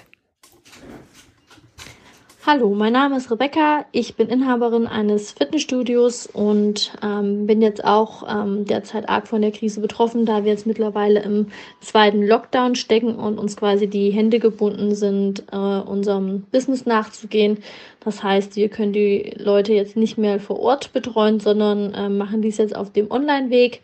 Hallo, 2.46 2.74
mein 2.74 2.94
Name 2.94 3.18
ist 3.18 3.30
Rebecca. 3.30 3.86
Ich 3.92 4.16
bin 4.16 4.30
Inhaberin 4.30 4.88
eines 4.88 5.34
Fitnessstudios 5.34 6.26
und 6.26 6.94
ähm, 7.04 7.46
bin 7.48 7.62
jetzt 7.62 7.84
auch 7.84 8.24
ähm, 8.30 8.64
derzeit 8.64 9.10
arg 9.10 9.28
von 9.28 9.42
der 9.42 9.52
Krise 9.52 9.82
betroffen, 9.82 10.26
da 10.26 10.46
wir 10.46 10.52
jetzt 10.54 10.66
mittlerweile 10.66 11.22
im 11.22 11.48
zweiten 11.82 12.26
Lockdown 12.26 12.76
stecken 12.76 13.16
und 13.16 13.38
uns 13.40 13.58
quasi 13.58 13.88
die 13.88 14.12
Hände 14.12 14.40
gebunden 14.40 14.96
sind, 14.96 15.44
äh, 15.52 15.58
unserem 15.58 16.44
Business 16.44 16.86
nachzugehen. 16.86 17.58
Das 18.00 18.24
heißt, 18.24 18.56
wir 18.56 18.70
können 18.70 18.94
die 18.94 19.34
Leute 19.36 19.74
jetzt 19.74 19.98
nicht 19.98 20.18
mehr 20.18 20.40
vor 20.40 20.60
Ort 20.60 20.94
betreuen, 20.94 21.42
sondern 21.42 21.94
äh, 21.94 22.08
machen 22.08 22.42
dies 22.42 22.58
jetzt 22.58 22.74
auf 22.74 22.90
dem 22.94 23.12
Online-Weg 23.12 23.82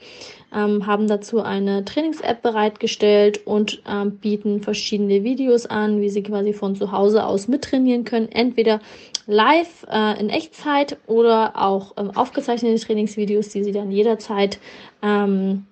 ähm, 0.55 0.87
haben 0.87 1.07
dazu 1.07 1.41
eine 1.41 1.83
Trainings-App 1.83 2.41
bereitgestellt 2.41 3.45
und 3.45 3.81
ähm, 3.87 4.17
bieten 4.17 4.61
verschiedene 4.61 5.23
Videos 5.23 5.65
an, 5.65 6.01
wie 6.01 6.09
sie 6.09 6.23
quasi 6.23 6.53
von 6.53 6.75
zu 6.75 6.91
Hause 6.91 7.25
aus 7.25 7.47
mittrainieren 7.47 8.05
können. 8.05 8.31
Entweder 8.31 8.79
live 9.27 9.85
äh, 9.91 10.19
in 10.19 10.29
Echtzeit 10.29 10.97
oder 11.07 11.61
auch 11.61 11.93
ähm, 11.97 12.11
aufgezeichnete 12.11 12.83
Trainingsvideos, 12.83 13.49
die 13.49 13.63
sie 13.63 13.73
dann 13.73 13.91
jederzeit 13.91 14.59
ähm, 15.01 15.65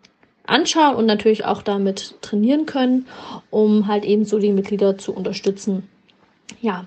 anschauen 0.45 0.95
und 0.95 1.05
natürlich 1.05 1.45
auch 1.45 1.61
damit 1.61 2.15
trainieren 2.21 2.65
können, 2.65 3.07
um 3.49 3.87
halt 3.87 4.03
eben 4.03 4.25
so 4.25 4.39
die 4.39 4.51
Mitglieder 4.51 4.97
zu 4.97 5.13
unterstützen. 5.13 5.87
Ja, 6.61 6.85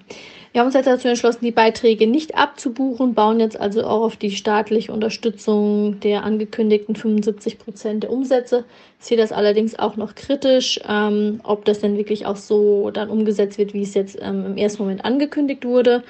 wir 0.56 0.60
haben 0.60 0.68
uns 0.68 0.74
jetzt 0.74 0.86
dazu 0.86 1.06
entschlossen, 1.08 1.44
die 1.44 1.50
Beiträge 1.50 2.06
nicht 2.06 2.34
abzubuchen, 2.34 3.12
bauen 3.12 3.40
jetzt 3.40 3.60
also 3.60 3.84
auch 3.84 4.00
auf 4.00 4.16
die 4.16 4.30
staatliche 4.30 4.90
Unterstützung 4.90 6.00
der 6.00 6.24
angekündigten 6.24 6.96
75 6.96 7.58
Prozent 7.58 8.04
der 8.04 8.10
Umsätze. 8.10 8.64
Ich 8.98 9.04
sehe 9.04 9.18
das 9.18 9.32
allerdings 9.32 9.78
auch 9.78 9.96
noch 9.96 10.14
kritisch, 10.14 10.80
ähm, 10.88 11.42
ob 11.44 11.66
das 11.66 11.80
denn 11.80 11.98
wirklich 11.98 12.24
auch 12.24 12.36
so 12.36 12.90
dann 12.90 13.10
umgesetzt 13.10 13.58
wird, 13.58 13.74
wie 13.74 13.82
es 13.82 13.92
jetzt 13.92 14.16
ähm, 14.18 14.46
im 14.46 14.56
ersten 14.56 14.82
Moment 14.82 15.04
angekündigt 15.04 15.66
wurde. 15.66 16.02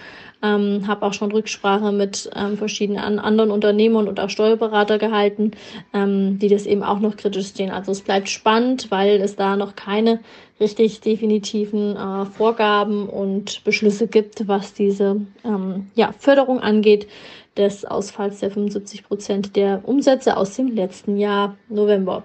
Ähm, 0.46 0.86
habe 0.86 1.04
auch 1.04 1.12
schon 1.12 1.32
Rücksprache 1.32 1.92
mit 1.92 2.30
ähm, 2.34 2.56
verschiedenen 2.56 3.00
an 3.00 3.18
anderen 3.18 3.50
Unternehmern 3.50 4.08
und 4.08 4.20
auch 4.20 4.30
Steuerberater 4.30 4.98
gehalten, 4.98 5.52
ähm, 5.92 6.38
die 6.38 6.48
das 6.48 6.66
eben 6.66 6.82
auch 6.82 7.00
noch 7.00 7.16
kritisch 7.16 7.52
sehen. 7.52 7.70
Also 7.70 7.92
es 7.92 8.02
bleibt 8.02 8.28
spannend, 8.28 8.90
weil 8.90 9.20
es 9.20 9.36
da 9.36 9.56
noch 9.56 9.74
keine 9.76 10.20
richtig 10.60 11.00
definitiven 11.00 11.96
äh, 11.96 12.26
Vorgaben 12.26 13.08
und 13.08 13.64
Beschlüsse 13.64 14.06
gibt, 14.06 14.48
was 14.48 14.74
diese 14.74 15.20
ähm, 15.44 15.90
ja, 15.94 16.12
Förderung 16.18 16.60
angeht 16.60 17.08
des 17.56 17.84
Ausfalls 17.84 18.40
der 18.40 18.50
75 18.50 19.04
Prozent 19.04 19.56
der 19.56 19.82
Umsätze 19.84 20.36
aus 20.36 20.54
dem 20.56 20.68
letzten 20.68 21.16
Jahr 21.16 21.56
November. 21.68 22.24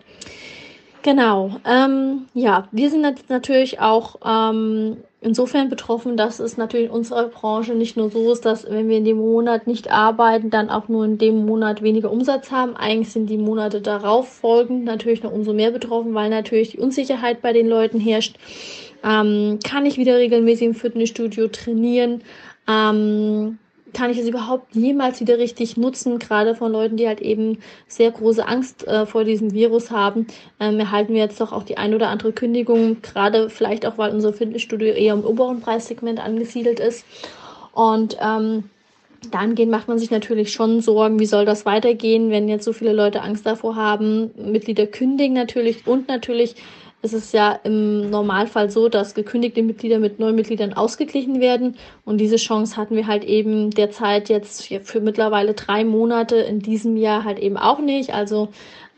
Genau. 1.04 1.60
Ähm, 1.66 2.28
ja, 2.34 2.68
wir 2.72 2.90
sind 2.92 3.04
jetzt 3.04 3.30
natürlich 3.30 3.80
auch 3.80 4.18
ähm, 4.24 4.98
insofern 5.20 5.70
betroffen, 5.70 6.16
dass 6.16 6.40
es 6.40 6.58
natürlich 6.58 6.88
in 6.88 6.92
unserer 6.92 7.28
Branche 7.28 7.74
nicht 7.74 7.98
nur 7.98 8.12
so 8.12 8.32
ist, 8.32 8.46
dass 8.46 8.70
wenn 8.70 8.88
wir 8.88 8.98
in 8.98 9.06
dem 9.06 9.18
Monat 9.18 9.66
nicht 9.66 9.92
arbeiten, 9.92 10.52
dann 10.52 10.70
auch 10.70 10.90
nur 10.90 11.06
in 11.06 11.18
dem 11.18 11.46
Monat 11.46 11.82
weniger 11.82 12.12
Umsatz 12.12 12.52
haben. 12.52 12.76
Eigentlich 12.76 13.12
sind 13.12 13.30
die 13.32 13.38
Monate 13.38 13.82
darauf 13.82 14.28
folgend 14.28 14.84
natürlich 14.84 15.24
noch 15.24 15.32
umso 15.32 15.54
mehr 15.54 15.72
betroffen, 15.72 16.14
weil 16.14 16.30
natürlich 16.30 16.72
die 16.72 16.80
Unsicherheit 16.80 17.42
bei 17.42 17.54
den 17.54 17.68
Leuten 17.68 18.00
herrscht. 18.00 18.36
Ähm, 19.04 19.58
kann 19.64 19.88
ich 19.88 19.98
wieder 19.98 20.18
regelmäßig 20.18 20.68
im 20.68 20.76
Fitnessstudio 20.76 21.48
trainieren? 21.48 22.22
Ähm, 22.68 23.58
kann 23.94 24.10
ich 24.10 24.18
es 24.18 24.28
überhaupt 24.28 24.76
jemals 24.76 25.20
wieder 25.20 25.38
richtig 25.38 25.78
nutzen, 25.78 26.20
gerade 26.20 26.56
von 26.56 26.72
Leuten, 26.72 26.98
die 26.98 27.08
halt 27.08 27.22
eben 27.22 27.60
sehr 27.88 28.12
große 28.12 28.48
Angst 28.48 28.88
äh, 28.88 29.06
vor 29.06 29.24
diesem 29.24 29.54
Virus 29.54 29.92
haben, 29.92 30.28
ähm, 30.60 30.80
erhalten 30.80 31.14
wir 31.14 31.22
jetzt 31.22 31.42
doch 31.42 31.52
auch 31.52 31.64
die 31.64 31.78
ein 31.78 31.94
oder 31.94 32.10
andere 32.10 32.32
Kündigung, 32.32 33.02
gerade 33.02 33.50
vielleicht 33.50 33.86
auch, 33.86 33.98
weil 33.98 34.14
unser 34.14 34.34
Fitnessstudio 34.34 34.94
eher 34.94 35.14
im 35.14 35.26
oberen 35.26 35.62
Preissegment 35.62 36.20
angesiedelt 36.20 36.80
ist. 36.80 37.06
Und 37.74 38.18
ähm, 38.22 38.66
dahingehend 39.30 39.72
macht 39.72 39.88
man 39.88 40.00
sich 40.00 40.12
natürlich 40.12 40.52
schon 40.52 40.82
Sorgen, 40.82 41.20
wie 41.20 41.26
soll 41.26 41.46
das 41.46 41.66
weitergehen, 41.66 42.32
wenn 42.32 42.50
jetzt 42.50 42.66
so 42.66 42.74
viele 42.74 42.94
Leute 42.94 43.22
Angst 43.22 43.46
davor 43.46 43.76
haben. 43.76 44.32
Mitglieder 44.36 44.88
kündigen 44.88 45.36
natürlich 45.36 45.86
und 45.86 46.08
natürlich 46.08 46.56
es 47.02 47.14
ist 47.14 47.34
ja 47.34 47.60
im 47.64 48.10
Normalfall 48.10 48.70
so, 48.70 48.88
dass 48.88 49.16
gekündigte 49.16 49.64
Mitglieder 49.64 50.00
mit 50.00 50.20
neuen 50.20 50.36
Mitgliedern 50.36 50.74
ausgeglichen 50.74 51.42
werden. 51.42 51.78
Und 52.06 52.20
diese 52.20 52.36
Chance 52.36 52.78
hatten 52.78 52.96
wir 52.96 53.08
halt 53.08 53.24
eben 53.24 53.72
derzeit 53.72 54.30
jetzt 54.30 54.68
für 54.84 55.00
mittlerweile 55.00 55.54
drei 55.54 55.84
Monate 55.84 56.36
in 56.38 56.60
diesem 56.60 56.98
Jahr 56.98 57.24
halt 57.24 57.40
eben 57.40 57.58
auch 57.58 57.80
nicht. 57.80 58.14
Also 58.14 58.50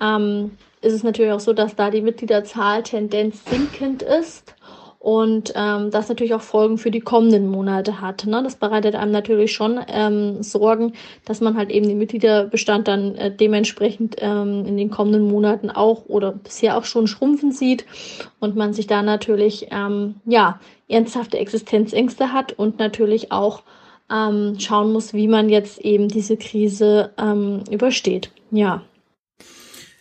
ähm, 0.01 0.51
ist 0.81 0.93
es 0.93 1.03
natürlich 1.03 1.31
auch 1.31 1.39
so, 1.39 1.53
dass 1.53 1.75
da 1.75 1.89
die 1.89 2.01
Mitgliederzahl 2.01 2.83
Tendenz 2.83 3.43
sinkend 3.45 4.01
ist 4.01 4.53
und 5.03 5.51
ähm, 5.57 5.91
das 5.91 6.07
natürlich 6.07 6.33
auch 6.33 6.41
Folgen 6.41 6.77
für 6.77 6.89
die 6.89 7.01
kommenden 7.01 7.49
Monate 7.49 7.99
hat. 7.99 8.25
Ne? 8.25 8.41
Das 8.41 8.55
bereitet 8.55 8.95
einem 8.95 9.11
natürlich 9.11 9.51
schon 9.51 9.77
ähm, 9.89 10.41
Sorgen, 10.41 10.93
dass 11.25 11.41
man 11.41 11.57
halt 11.57 11.71
eben 11.71 11.89
den 11.89 11.97
Mitgliederbestand 11.97 12.87
dann 12.87 13.15
äh, 13.15 13.29
dementsprechend 13.29 14.15
ähm, 14.19 14.65
in 14.65 14.77
den 14.77 14.89
kommenden 14.89 15.27
Monaten 15.27 15.69
auch 15.69 16.05
oder 16.05 16.31
bisher 16.31 16.77
auch 16.77 16.85
schon 16.85 17.07
schrumpfen 17.07 17.51
sieht 17.51 17.85
und 18.39 18.55
man 18.55 18.71
sich 18.71 18.87
da 18.87 19.01
natürlich 19.01 19.67
ähm, 19.71 20.15
ja 20.25 20.61
ernsthafte 20.87 21.37
Existenzängste 21.37 22.31
hat 22.31 22.53
und 22.53 22.79
natürlich 22.79 23.33
auch 23.33 23.63
ähm, 24.09 24.55
schauen 24.57 24.93
muss, 24.93 25.13
wie 25.13 25.27
man 25.27 25.49
jetzt 25.49 25.79
eben 25.79 26.07
diese 26.07 26.37
Krise 26.37 27.11
ähm, 27.17 27.65
übersteht. 27.69 28.31
Ja. 28.51 28.83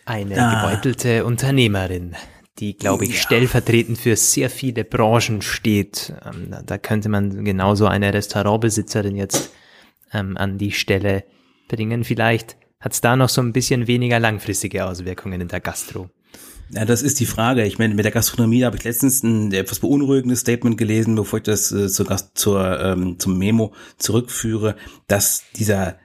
Eine 0.05 0.37
ah. 0.37 0.61
gebeutelte 0.61 1.25
Unternehmerin 1.25 2.15
die, 2.59 2.77
glaube 2.77 3.05
ich, 3.05 3.11
ja. 3.11 3.17
stellvertretend 3.17 3.97
für 3.97 4.15
sehr 4.15 4.49
viele 4.49 4.83
Branchen 4.83 5.41
steht. 5.41 6.13
Ähm, 6.25 6.55
da 6.65 6.77
könnte 6.77 7.09
man 7.09 7.43
genauso 7.43 7.87
eine 7.87 8.13
Restaurantbesitzerin 8.13 9.15
jetzt 9.15 9.51
ähm, 10.13 10.37
an 10.37 10.57
die 10.57 10.71
Stelle 10.71 11.23
bringen. 11.67 12.03
Vielleicht 12.03 12.57
hat 12.79 12.93
es 12.93 13.01
da 13.01 13.15
noch 13.15 13.29
so 13.29 13.41
ein 13.41 13.53
bisschen 13.53 13.87
weniger 13.87 14.19
langfristige 14.19 14.85
Auswirkungen 14.85 15.41
in 15.41 15.47
der 15.47 15.61
Gastro. 15.61 16.09
Ja, 16.69 16.85
das 16.85 17.01
ist 17.01 17.19
die 17.19 17.25
Frage. 17.25 17.65
Ich 17.65 17.77
meine, 17.77 17.93
mit 17.93 18.05
der 18.05 18.11
Gastronomie 18.11 18.63
habe 18.63 18.77
ich 18.77 18.83
letztens 18.83 19.21
ein 19.23 19.51
etwas 19.53 19.79
beunruhigendes 19.79 20.39
Statement 20.39 20.77
gelesen, 20.77 21.15
bevor 21.15 21.37
ich 21.37 21.43
das 21.43 21.71
äh, 21.71 21.87
zur, 21.87 22.07
zur, 22.33 22.79
ähm, 22.79 23.19
zum 23.19 23.37
Memo 23.37 23.73
zurückführe, 23.97 24.75
dass 25.07 25.43
dieser 25.55 25.97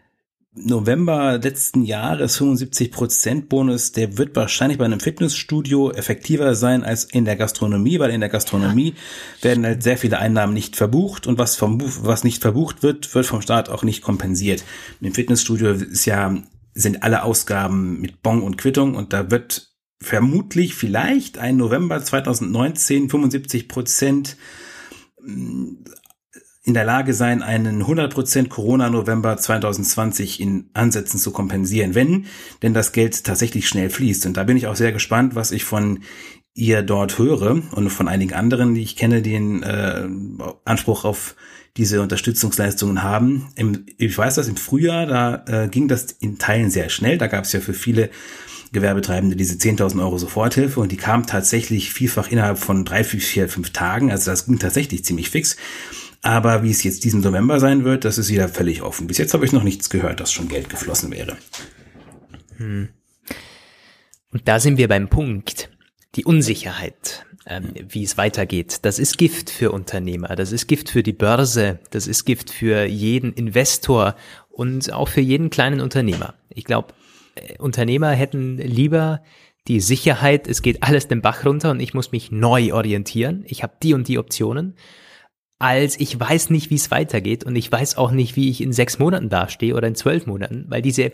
November 0.64 1.38
letzten 1.38 1.82
Jahres 1.84 2.36
75 2.36 2.90
Prozent 2.90 3.48
Bonus, 3.48 3.92
der 3.92 4.18
wird 4.18 4.34
wahrscheinlich 4.36 4.78
bei 4.78 4.84
einem 4.84 5.00
Fitnessstudio 5.00 5.90
effektiver 5.92 6.54
sein 6.54 6.84
als 6.84 7.04
in 7.04 7.24
der 7.24 7.36
Gastronomie, 7.36 7.98
weil 7.98 8.10
in 8.10 8.20
der 8.20 8.28
Gastronomie 8.28 8.94
werden 9.42 9.64
halt 9.64 9.82
sehr 9.82 9.98
viele 9.98 10.18
Einnahmen 10.18 10.54
nicht 10.54 10.76
verbucht 10.76 11.26
und 11.26 11.38
was 11.38 11.56
vom, 11.56 11.80
was 12.02 12.24
nicht 12.24 12.42
verbucht 12.42 12.82
wird, 12.82 13.14
wird 13.14 13.26
vom 13.26 13.42
Staat 13.42 13.68
auch 13.68 13.82
nicht 13.82 14.02
kompensiert. 14.02 14.64
Im 15.00 15.14
Fitnessstudio 15.14 15.70
ist 15.70 16.04
ja, 16.04 16.36
sind 16.74 17.02
alle 17.02 17.22
Ausgaben 17.22 18.00
mit 18.00 18.22
Bon 18.22 18.42
und 18.42 18.58
Quittung 18.58 18.94
und 18.94 19.12
da 19.12 19.30
wird 19.30 19.68
vermutlich 20.00 20.74
vielleicht 20.74 21.38
ein 21.38 21.56
November 21.56 22.02
2019 22.02 23.10
75 23.10 23.68
Prozent 23.68 24.36
in 26.68 26.74
der 26.74 26.84
Lage 26.84 27.14
sein, 27.14 27.42
einen 27.42 27.82
100% 27.82 28.48
Corona-November 28.48 29.38
2020 29.38 30.38
in 30.38 30.68
Ansätzen 30.74 31.18
zu 31.18 31.30
kompensieren, 31.30 31.94
wenn 31.94 32.26
denn 32.60 32.74
das 32.74 32.92
Geld 32.92 33.24
tatsächlich 33.24 33.66
schnell 33.66 33.88
fließt. 33.88 34.26
Und 34.26 34.36
da 34.36 34.44
bin 34.44 34.58
ich 34.58 34.66
auch 34.66 34.76
sehr 34.76 34.92
gespannt, 34.92 35.34
was 35.34 35.50
ich 35.50 35.64
von 35.64 36.00
ihr 36.52 36.82
dort 36.82 37.18
höre 37.18 37.62
und 37.72 37.88
von 37.88 38.06
einigen 38.06 38.34
anderen, 38.34 38.74
die 38.74 38.82
ich 38.82 38.96
kenne, 38.96 39.22
einen 39.24 39.62
äh, 39.62 40.08
Anspruch 40.66 41.06
auf 41.06 41.36
diese 41.78 42.02
Unterstützungsleistungen 42.02 43.02
haben. 43.02 43.48
Im, 43.54 43.86
ich 43.96 44.18
weiß 44.18 44.34
das, 44.34 44.48
im 44.48 44.56
Frühjahr, 44.56 45.06
da 45.06 45.44
äh, 45.46 45.68
ging 45.68 45.88
das 45.88 46.12
in 46.20 46.36
Teilen 46.36 46.70
sehr 46.70 46.90
schnell. 46.90 47.16
Da 47.16 47.28
gab 47.28 47.44
es 47.44 47.52
ja 47.52 47.60
für 47.60 47.72
viele 47.72 48.10
Gewerbetreibende 48.72 49.36
diese 49.36 49.54
10.000 49.54 50.02
Euro 50.02 50.18
Soforthilfe 50.18 50.80
und 50.80 50.92
die 50.92 50.98
kam 50.98 51.26
tatsächlich 51.26 51.92
vielfach 51.92 52.30
innerhalb 52.30 52.58
von 52.58 52.84
drei, 52.84 53.04
vier, 53.04 53.48
fünf 53.48 53.70
Tagen. 53.70 54.10
Also 54.10 54.30
das 54.30 54.44
ging 54.44 54.58
tatsächlich 54.58 55.02
ziemlich 55.04 55.30
fix. 55.30 55.56
Aber 56.22 56.62
wie 56.62 56.70
es 56.70 56.82
jetzt 56.82 57.04
diesen 57.04 57.20
November 57.20 57.60
sein 57.60 57.84
wird, 57.84 58.04
das 58.04 58.18
ist 58.18 58.30
wieder 58.30 58.48
völlig 58.48 58.82
offen. 58.82 59.06
Bis 59.06 59.18
jetzt 59.18 59.34
habe 59.34 59.44
ich 59.44 59.52
noch 59.52 59.62
nichts 59.62 59.88
gehört, 59.88 60.20
dass 60.20 60.32
schon 60.32 60.48
Geld 60.48 60.68
geflossen 60.68 61.12
wäre. 61.12 61.36
Hm. 62.56 62.88
Und 64.32 64.48
da 64.48 64.60
sind 64.60 64.78
wir 64.78 64.88
beim 64.88 65.08
Punkt. 65.08 65.70
Die 66.16 66.24
Unsicherheit, 66.24 67.24
ähm, 67.46 67.72
wie 67.88 68.02
es 68.02 68.16
weitergeht, 68.16 68.80
das 68.82 68.98
ist 68.98 69.18
Gift 69.18 69.50
für 69.50 69.70
Unternehmer, 69.70 70.34
das 70.36 70.52
ist 70.52 70.66
Gift 70.66 70.90
für 70.90 71.02
die 71.02 71.12
Börse, 71.12 71.78
das 71.90 72.06
ist 72.06 72.24
Gift 72.24 72.50
für 72.50 72.84
jeden 72.84 73.32
Investor 73.32 74.16
und 74.48 74.92
auch 74.92 75.08
für 75.08 75.20
jeden 75.20 75.50
kleinen 75.50 75.80
Unternehmer. 75.80 76.34
Ich 76.48 76.64
glaube, 76.64 76.94
äh, 77.36 77.58
Unternehmer 77.58 78.10
hätten 78.10 78.56
lieber 78.58 79.22
die 79.68 79.80
Sicherheit, 79.80 80.48
es 80.48 80.62
geht 80.62 80.82
alles 80.82 81.08
den 81.08 81.22
Bach 81.22 81.44
runter 81.44 81.70
und 81.70 81.80
ich 81.80 81.94
muss 81.94 82.10
mich 82.10 82.32
neu 82.32 82.72
orientieren. 82.72 83.44
Ich 83.46 83.62
habe 83.62 83.74
die 83.82 83.94
und 83.94 84.08
die 84.08 84.18
Optionen 84.18 84.74
als 85.58 85.98
ich 85.98 86.18
weiß 86.18 86.50
nicht, 86.50 86.70
wie 86.70 86.76
es 86.76 86.90
weitergeht 86.90 87.44
und 87.44 87.56
ich 87.56 87.70
weiß 87.70 87.96
auch 87.96 88.10
nicht, 88.10 88.36
wie 88.36 88.50
ich 88.50 88.60
in 88.60 88.72
sechs 88.72 88.98
Monaten 88.98 89.28
dastehe 89.28 89.74
oder 89.74 89.88
in 89.88 89.94
zwölf 89.94 90.26
Monaten, 90.26 90.66
weil 90.68 90.82
diese 90.82 91.12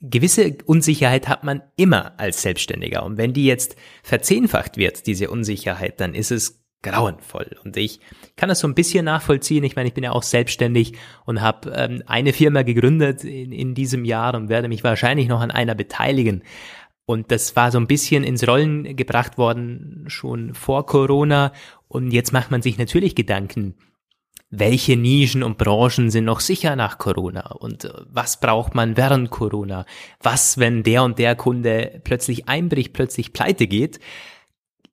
gewisse 0.00 0.56
Unsicherheit 0.66 1.28
hat 1.28 1.44
man 1.44 1.62
immer 1.76 2.18
als 2.18 2.42
Selbstständiger. 2.42 3.04
Und 3.04 3.16
wenn 3.16 3.32
die 3.32 3.46
jetzt 3.46 3.76
verzehnfacht 4.02 4.76
wird, 4.76 5.06
diese 5.06 5.30
Unsicherheit, 5.30 6.00
dann 6.00 6.14
ist 6.14 6.30
es 6.30 6.64
grauenvoll. 6.82 7.56
Und 7.64 7.76
ich 7.76 8.00
kann 8.36 8.50
das 8.50 8.60
so 8.60 8.68
ein 8.68 8.74
bisschen 8.74 9.06
nachvollziehen. 9.06 9.64
Ich 9.64 9.74
meine, 9.74 9.88
ich 9.88 9.94
bin 9.94 10.04
ja 10.04 10.12
auch 10.12 10.22
selbstständig 10.22 10.92
und 11.24 11.40
habe 11.40 11.70
ähm, 11.74 12.02
eine 12.06 12.32
Firma 12.32 12.62
gegründet 12.62 13.24
in, 13.24 13.52
in 13.52 13.74
diesem 13.74 14.04
Jahr 14.04 14.34
und 14.34 14.50
werde 14.50 14.68
mich 14.68 14.84
wahrscheinlich 14.84 15.26
noch 15.26 15.40
an 15.40 15.50
einer 15.50 15.74
beteiligen. 15.74 16.42
Und 17.06 17.30
das 17.30 17.54
war 17.54 17.70
so 17.70 17.78
ein 17.78 17.86
bisschen 17.86 18.24
ins 18.24 18.46
Rollen 18.46 18.96
gebracht 18.96 19.36
worden 19.36 20.04
schon 20.08 20.54
vor 20.54 20.86
Corona. 20.86 21.52
Und 21.88 22.12
jetzt 22.12 22.32
macht 22.32 22.50
man 22.50 22.62
sich 22.62 22.78
natürlich 22.78 23.14
Gedanken, 23.14 23.74
welche 24.58 24.96
Nischen 24.96 25.42
und 25.42 25.58
Branchen 25.58 26.10
sind 26.10 26.24
noch 26.24 26.40
sicher 26.40 26.76
nach 26.76 26.98
Corona 26.98 27.52
und 27.52 27.84
äh, 27.84 27.92
was 28.08 28.38
braucht 28.40 28.74
man 28.74 28.96
während 28.96 29.30
Corona? 29.30 29.84
Was, 30.22 30.58
wenn 30.58 30.82
der 30.82 31.02
und 31.02 31.18
der 31.18 31.34
Kunde 31.34 32.00
plötzlich 32.04 32.48
einbricht, 32.48 32.92
plötzlich 32.92 33.32
pleite 33.32 33.66
geht? 33.66 33.98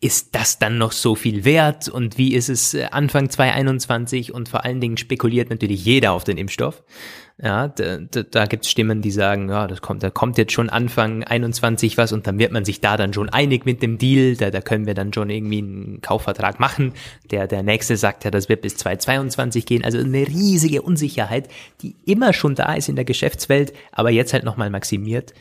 Ist 0.03 0.33
das 0.33 0.57
dann 0.57 0.79
noch 0.79 0.91
so 0.93 1.13
viel 1.13 1.45
wert? 1.45 1.87
Und 1.87 2.17
wie 2.17 2.33
ist 2.33 2.49
es 2.49 2.73
äh, 2.73 2.87
Anfang 2.89 3.29
2021? 3.29 4.33
Und 4.33 4.49
vor 4.49 4.65
allen 4.65 4.81
Dingen 4.81 4.97
spekuliert 4.97 5.51
natürlich 5.51 5.85
jeder 5.85 6.13
auf 6.13 6.23
den 6.23 6.37
Impfstoff. 6.37 6.83
Ja, 7.39 7.67
da, 7.67 7.97
da, 7.97 8.23
da 8.23 8.45
gibt 8.47 8.65
es 8.65 8.71
Stimmen, 8.71 9.01
die 9.01 9.11
sagen, 9.11 9.49
ja, 9.49 9.67
das 9.67 9.81
kommt, 9.81 10.01
da 10.01 10.09
kommt 10.09 10.39
jetzt 10.39 10.53
schon 10.53 10.69
Anfang 10.69 11.23
21 11.23 11.97
was 11.97 12.13
und 12.13 12.27
dann 12.27 12.37
wird 12.39 12.51
man 12.51 12.65
sich 12.65 12.81
da 12.81 12.97
dann 12.97 13.13
schon 13.13 13.29
einig 13.29 13.65
mit 13.65 13.81
dem 13.81 13.97
Deal, 13.97 14.35
da, 14.35 14.51
da 14.51 14.61
können 14.61 14.85
wir 14.85 14.93
dann 14.93 15.13
schon 15.13 15.29
irgendwie 15.29 15.59
einen 15.59 16.01
Kaufvertrag 16.01 16.59
machen. 16.59 16.93
Der, 17.31 17.47
der 17.47 17.63
nächste 17.63 17.95
sagt 17.95 18.25
ja, 18.25 18.31
das 18.31 18.49
wird 18.49 18.61
bis 18.61 18.77
2022 18.77 19.65
gehen. 19.65 19.83
Also 19.83 19.97
eine 19.97 20.27
riesige 20.27 20.81
Unsicherheit, 20.81 21.47
die 21.81 21.95
immer 22.05 22.33
schon 22.33 22.55
da 22.55 22.73
ist 22.73 22.89
in 22.89 22.95
der 22.95 23.05
Geschäftswelt, 23.05 23.73
aber 23.91 24.11
jetzt 24.11 24.33
halt 24.33 24.43
nochmal 24.43 24.69
maximiert. 24.69 25.33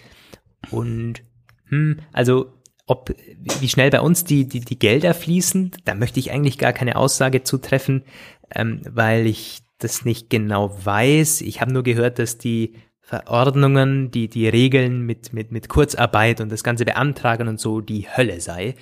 Und 0.70 1.22
hm, 1.68 2.00
also 2.12 2.52
ob 2.90 3.14
wie 3.36 3.68
schnell 3.68 3.90
bei 3.90 4.00
uns 4.00 4.24
die, 4.24 4.48
die, 4.48 4.58
die 4.58 4.78
Gelder 4.78 5.14
fließen, 5.14 5.70
da 5.84 5.94
möchte 5.94 6.18
ich 6.18 6.32
eigentlich 6.32 6.58
gar 6.58 6.72
keine 6.72 6.96
Aussage 6.96 7.44
zutreffen, 7.44 8.02
ähm, 8.52 8.82
weil 8.84 9.28
ich 9.28 9.60
das 9.78 10.04
nicht 10.04 10.28
genau 10.28 10.76
weiß. 10.84 11.42
Ich 11.42 11.60
habe 11.60 11.72
nur 11.72 11.84
gehört, 11.84 12.18
dass 12.18 12.36
die 12.36 12.74
Verordnungen, 13.00 14.10
die, 14.10 14.26
die 14.28 14.48
Regeln 14.48 15.06
mit, 15.06 15.32
mit, 15.32 15.52
mit 15.52 15.68
Kurzarbeit 15.68 16.40
und 16.40 16.50
das 16.50 16.64
ganze 16.64 16.84
Beantragen 16.84 17.46
und 17.46 17.60
so 17.60 17.80
die 17.80 18.08
Hölle 18.08 18.40
sei. 18.40 18.74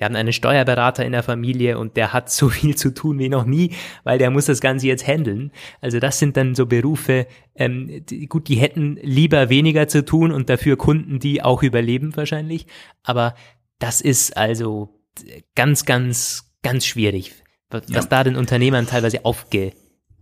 Wir 0.00 0.06
haben 0.06 0.16
einen 0.16 0.32
Steuerberater 0.32 1.04
in 1.04 1.12
der 1.12 1.22
Familie 1.22 1.78
und 1.78 1.98
der 1.98 2.14
hat 2.14 2.30
so 2.30 2.48
viel 2.48 2.74
zu 2.74 2.94
tun 2.94 3.18
wie 3.18 3.28
noch 3.28 3.44
nie, 3.44 3.74
weil 4.02 4.16
der 4.16 4.30
muss 4.30 4.46
das 4.46 4.62
Ganze 4.62 4.86
jetzt 4.86 5.06
handeln. 5.06 5.52
Also 5.82 6.00
das 6.00 6.18
sind 6.18 6.38
dann 6.38 6.54
so 6.54 6.64
Berufe, 6.64 7.26
ähm, 7.54 8.06
die, 8.06 8.26
gut, 8.26 8.48
die 8.48 8.56
hätten 8.56 8.98
lieber 9.02 9.50
weniger 9.50 9.88
zu 9.88 10.02
tun 10.02 10.32
und 10.32 10.48
dafür 10.48 10.78
Kunden, 10.78 11.18
die 11.18 11.42
auch 11.42 11.62
überleben 11.62 12.16
wahrscheinlich. 12.16 12.66
Aber 13.02 13.34
das 13.78 14.00
ist 14.00 14.38
also 14.38 15.02
ganz, 15.54 15.84
ganz, 15.84 16.50
ganz 16.62 16.86
schwierig, 16.86 17.34
was, 17.68 17.82
ja. 17.88 18.00
da 18.00 18.24
den 18.24 18.36
Unternehmern 18.36 18.86
teilweise 18.86 19.26
aufge 19.26 19.72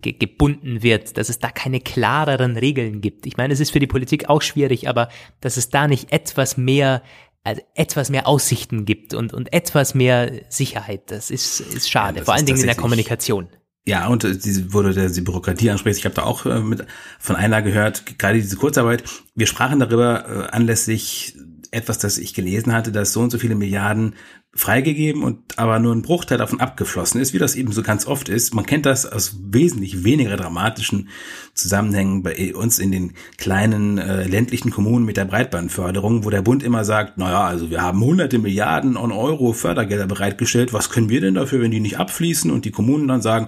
ge 0.00 0.12
gebunden 0.12 0.82
wird, 0.82 1.16
dass 1.18 1.28
es 1.28 1.38
da 1.38 1.50
keine 1.50 1.80
klareren 1.80 2.56
Regeln 2.56 3.00
gibt. 3.00 3.26
Ich 3.26 3.36
meine, 3.36 3.52
es 3.52 3.60
ist 3.60 3.70
für 3.70 3.80
die 3.80 3.86
Politik 3.86 4.28
auch 4.28 4.42
schwierig, 4.42 4.88
aber 4.88 5.08
dass 5.40 5.56
es 5.56 5.70
da 5.70 5.88
nicht 5.88 6.12
etwas 6.12 6.56
mehr 6.56 7.02
also 7.48 7.62
etwas 7.74 8.10
mehr 8.10 8.26
Aussichten 8.26 8.84
gibt 8.84 9.14
und, 9.14 9.32
und 9.32 9.52
etwas 9.52 9.94
mehr 9.94 10.30
Sicherheit, 10.50 11.10
das 11.10 11.30
ist, 11.30 11.60
ist 11.60 11.90
schade, 11.90 12.18
ja, 12.18 12.24
vor 12.24 12.34
allen 12.34 12.46
Dingen 12.46 12.60
in 12.60 12.66
der 12.66 12.74
Kommunikation. 12.74 13.48
Ja, 13.86 14.06
und 14.08 14.22
äh, 14.22 14.36
diese, 14.36 14.74
wurde 14.74 14.92
der, 14.92 15.08
die 15.08 15.22
Bürokratie 15.22 15.70
anspricht, 15.70 15.98
ich 15.98 16.04
habe 16.04 16.14
da 16.14 16.24
auch 16.24 16.44
äh, 16.44 16.60
mit 16.60 16.84
von 17.18 17.36
einer 17.36 17.62
gehört, 17.62 18.18
gerade 18.18 18.38
diese 18.38 18.56
Kurzarbeit. 18.56 19.02
Wir 19.34 19.46
sprachen 19.46 19.80
darüber 19.80 20.28
äh, 20.28 20.50
anlässlich 20.50 21.36
etwas, 21.70 21.98
das 21.98 22.18
ich 22.18 22.34
gelesen 22.34 22.74
hatte, 22.74 22.92
dass 22.92 23.14
so 23.14 23.20
und 23.20 23.30
so 23.30 23.38
viele 23.38 23.54
Milliarden 23.54 24.14
freigegeben 24.58 25.22
und 25.22 25.56
aber 25.56 25.78
nur 25.78 25.94
ein 25.94 26.02
Bruchteil 26.02 26.36
davon 26.36 26.60
abgeflossen 26.60 27.20
ist, 27.20 27.32
wie 27.32 27.38
das 27.38 27.54
eben 27.54 27.70
so 27.70 27.82
ganz 27.82 28.08
oft 28.08 28.28
ist. 28.28 28.54
Man 28.54 28.66
kennt 28.66 28.86
das 28.86 29.06
aus 29.06 29.36
wesentlich 29.40 30.02
weniger 30.02 30.36
dramatischen 30.36 31.10
Zusammenhängen 31.54 32.24
bei 32.24 32.52
uns 32.56 32.80
in 32.80 32.90
den 32.90 33.12
kleinen 33.36 33.98
äh, 33.98 34.24
ländlichen 34.24 34.72
Kommunen 34.72 35.04
mit 35.04 35.16
der 35.16 35.26
Breitbandförderung, 35.26 36.24
wo 36.24 36.30
der 36.30 36.42
Bund 36.42 36.64
immer 36.64 36.84
sagt, 36.84 37.18
naja, 37.18 37.44
also 37.44 37.70
wir 37.70 37.82
haben 37.82 38.00
hunderte 38.00 38.40
Milliarden 38.40 38.96
Euro 38.96 39.52
Fördergelder 39.52 40.08
bereitgestellt, 40.08 40.72
was 40.72 40.90
können 40.90 41.08
wir 41.08 41.20
denn 41.20 41.34
dafür, 41.34 41.60
wenn 41.60 41.70
die 41.70 41.78
nicht 41.78 42.00
abfließen? 42.00 42.50
Und 42.50 42.64
die 42.64 42.72
Kommunen 42.72 43.06
dann 43.06 43.22
sagen, 43.22 43.46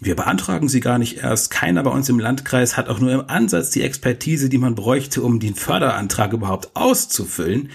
wir 0.00 0.16
beantragen 0.16 0.68
sie 0.68 0.80
gar 0.80 0.98
nicht 0.98 1.18
erst. 1.18 1.52
Keiner 1.52 1.84
bei 1.84 1.90
uns 1.90 2.08
im 2.08 2.18
Landkreis 2.18 2.76
hat 2.76 2.88
auch 2.88 2.98
nur 2.98 3.12
im 3.12 3.28
Ansatz 3.28 3.70
die 3.70 3.82
Expertise, 3.82 4.48
die 4.48 4.58
man 4.58 4.74
bräuchte, 4.74 5.22
um 5.22 5.38
den 5.38 5.54
Förderantrag 5.54 6.32
überhaupt 6.32 6.70
auszufüllen. 6.74 7.68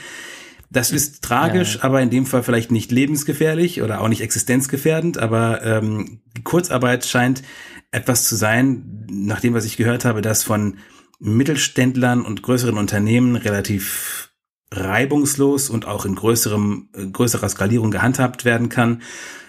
Das 0.75 0.91
ist 0.91 1.23
tragisch, 1.23 1.75
ja. 1.75 1.83
aber 1.83 2.01
in 2.01 2.09
dem 2.09 2.25
Fall 2.25 2.43
vielleicht 2.43 2.69
nicht 2.69 2.91
lebensgefährlich 2.91 3.81
oder 3.81 4.01
auch 4.01 4.09
nicht 4.09 4.19
existenzgefährdend, 4.19 5.17
aber 5.17 5.63
ähm, 5.63 6.19
die 6.35 6.43
Kurzarbeit 6.43 7.05
scheint 7.05 7.43
etwas 7.91 8.25
zu 8.25 8.35
sein, 8.35 9.07
nach 9.09 9.39
dem, 9.39 9.53
was 9.53 9.63
ich 9.63 9.77
gehört 9.77 10.03
habe, 10.03 10.21
das 10.21 10.43
von 10.43 10.79
Mittelständlern 11.19 12.25
und 12.25 12.43
größeren 12.43 12.77
Unternehmen 12.77 13.37
relativ 13.37 14.33
reibungslos 14.69 15.69
und 15.69 15.87
auch 15.87 16.03
in 16.03 16.15
größerem, 16.15 16.89
größerer 17.13 17.47
Skalierung 17.47 17.89
gehandhabt 17.89 18.43
werden 18.43 18.67
kann, 18.67 19.01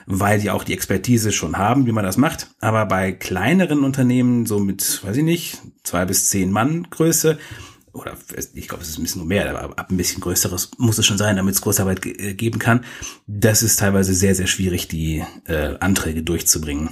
weil 0.06 0.38
die 0.38 0.50
auch 0.50 0.62
die 0.62 0.74
Expertise 0.74 1.32
schon 1.32 1.58
haben, 1.58 1.86
wie 1.86 1.92
man 1.92 2.04
das 2.04 2.18
macht. 2.18 2.50
Aber 2.60 2.86
bei 2.86 3.10
kleineren 3.10 3.82
Unternehmen, 3.82 4.46
so 4.46 4.60
mit, 4.60 5.04
weiß 5.04 5.16
ich 5.16 5.24
nicht, 5.24 5.58
zwei 5.82 6.04
bis 6.04 6.28
zehn 6.28 6.52
Mann 6.52 6.86
Größe, 6.88 7.36
oder 7.96 8.16
ich 8.54 8.68
glaube, 8.68 8.82
es 8.82 8.90
ist 8.90 8.98
ein 8.98 9.02
bisschen 9.02 9.26
mehr, 9.26 9.58
aber 9.58 9.78
ab 9.78 9.90
ein 9.90 9.96
bisschen 9.96 10.20
größeres 10.20 10.72
muss 10.78 10.98
es 10.98 11.06
schon 11.06 11.18
sein, 11.18 11.36
damit 11.36 11.54
es 11.54 11.60
Kurzarbeit 11.60 12.02
ge 12.02 12.12
äh, 12.12 12.34
geben 12.34 12.58
kann. 12.58 12.84
Das 13.26 13.62
ist 13.62 13.78
teilweise 13.78 14.14
sehr, 14.14 14.34
sehr 14.34 14.46
schwierig, 14.46 14.88
die 14.88 15.24
äh, 15.46 15.76
Anträge 15.80 16.22
durchzubringen. 16.22 16.90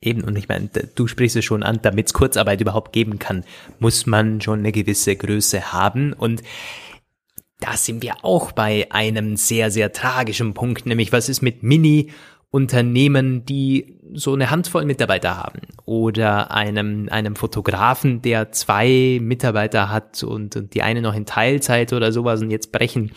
Eben, 0.00 0.22
und 0.24 0.36
ich 0.36 0.48
meine, 0.48 0.68
du 0.94 1.06
sprichst 1.06 1.36
es 1.36 1.44
schon 1.44 1.62
an, 1.62 1.80
damit 1.82 2.06
es 2.06 2.12
Kurzarbeit 2.12 2.60
überhaupt 2.60 2.92
geben 2.92 3.18
kann, 3.18 3.44
muss 3.78 4.06
man 4.06 4.40
schon 4.40 4.60
eine 4.60 4.72
gewisse 4.72 5.16
Größe 5.16 5.72
haben. 5.72 6.12
Und 6.12 6.42
da 7.60 7.76
sind 7.76 8.02
wir 8.02 8.24
auch 8.24 8.52
bei 8.52 8.86
einem 8.90 9.36
sehr, 9.36 9.70
sehr 9.70 9.92
tragischen 9.92 10.54
Punkt, 10.54 10.86
nämlich 10.86 11.12
was 11.12 11.28
ist 11.28 11.42
mit 11.42 11.62
Mini-Unternehmen, 12.52 13.44
die 13.44 13.98
so 14.14 14.32
eine 14.32 14.50
Handvoll 14.50 14.84
Mitarbeiter 14.84 15.36
haben 15.36 15.60
oder 15.84 16.50
einem, 16.50 17.08
einem 17.10 17.36
Fotografen, 17.36 18.22
der 18.22 18.52
zwei 18.52 19.18
Mitarbeiter 19.20 19.90
hat 19.90 20.22
und, 20.22 20.56
und 20.56 20.74
die 20.74 20.82
eine 20.82 21.02
noch 21.02 21.14
in 21.14 21.26
Teilzeit 21.26 21.92
oder 21.92 22.12
sowas 22.12 22.40
und 22.40 22.50
jetzt 22.50 22.72
brechen 22.72 23.12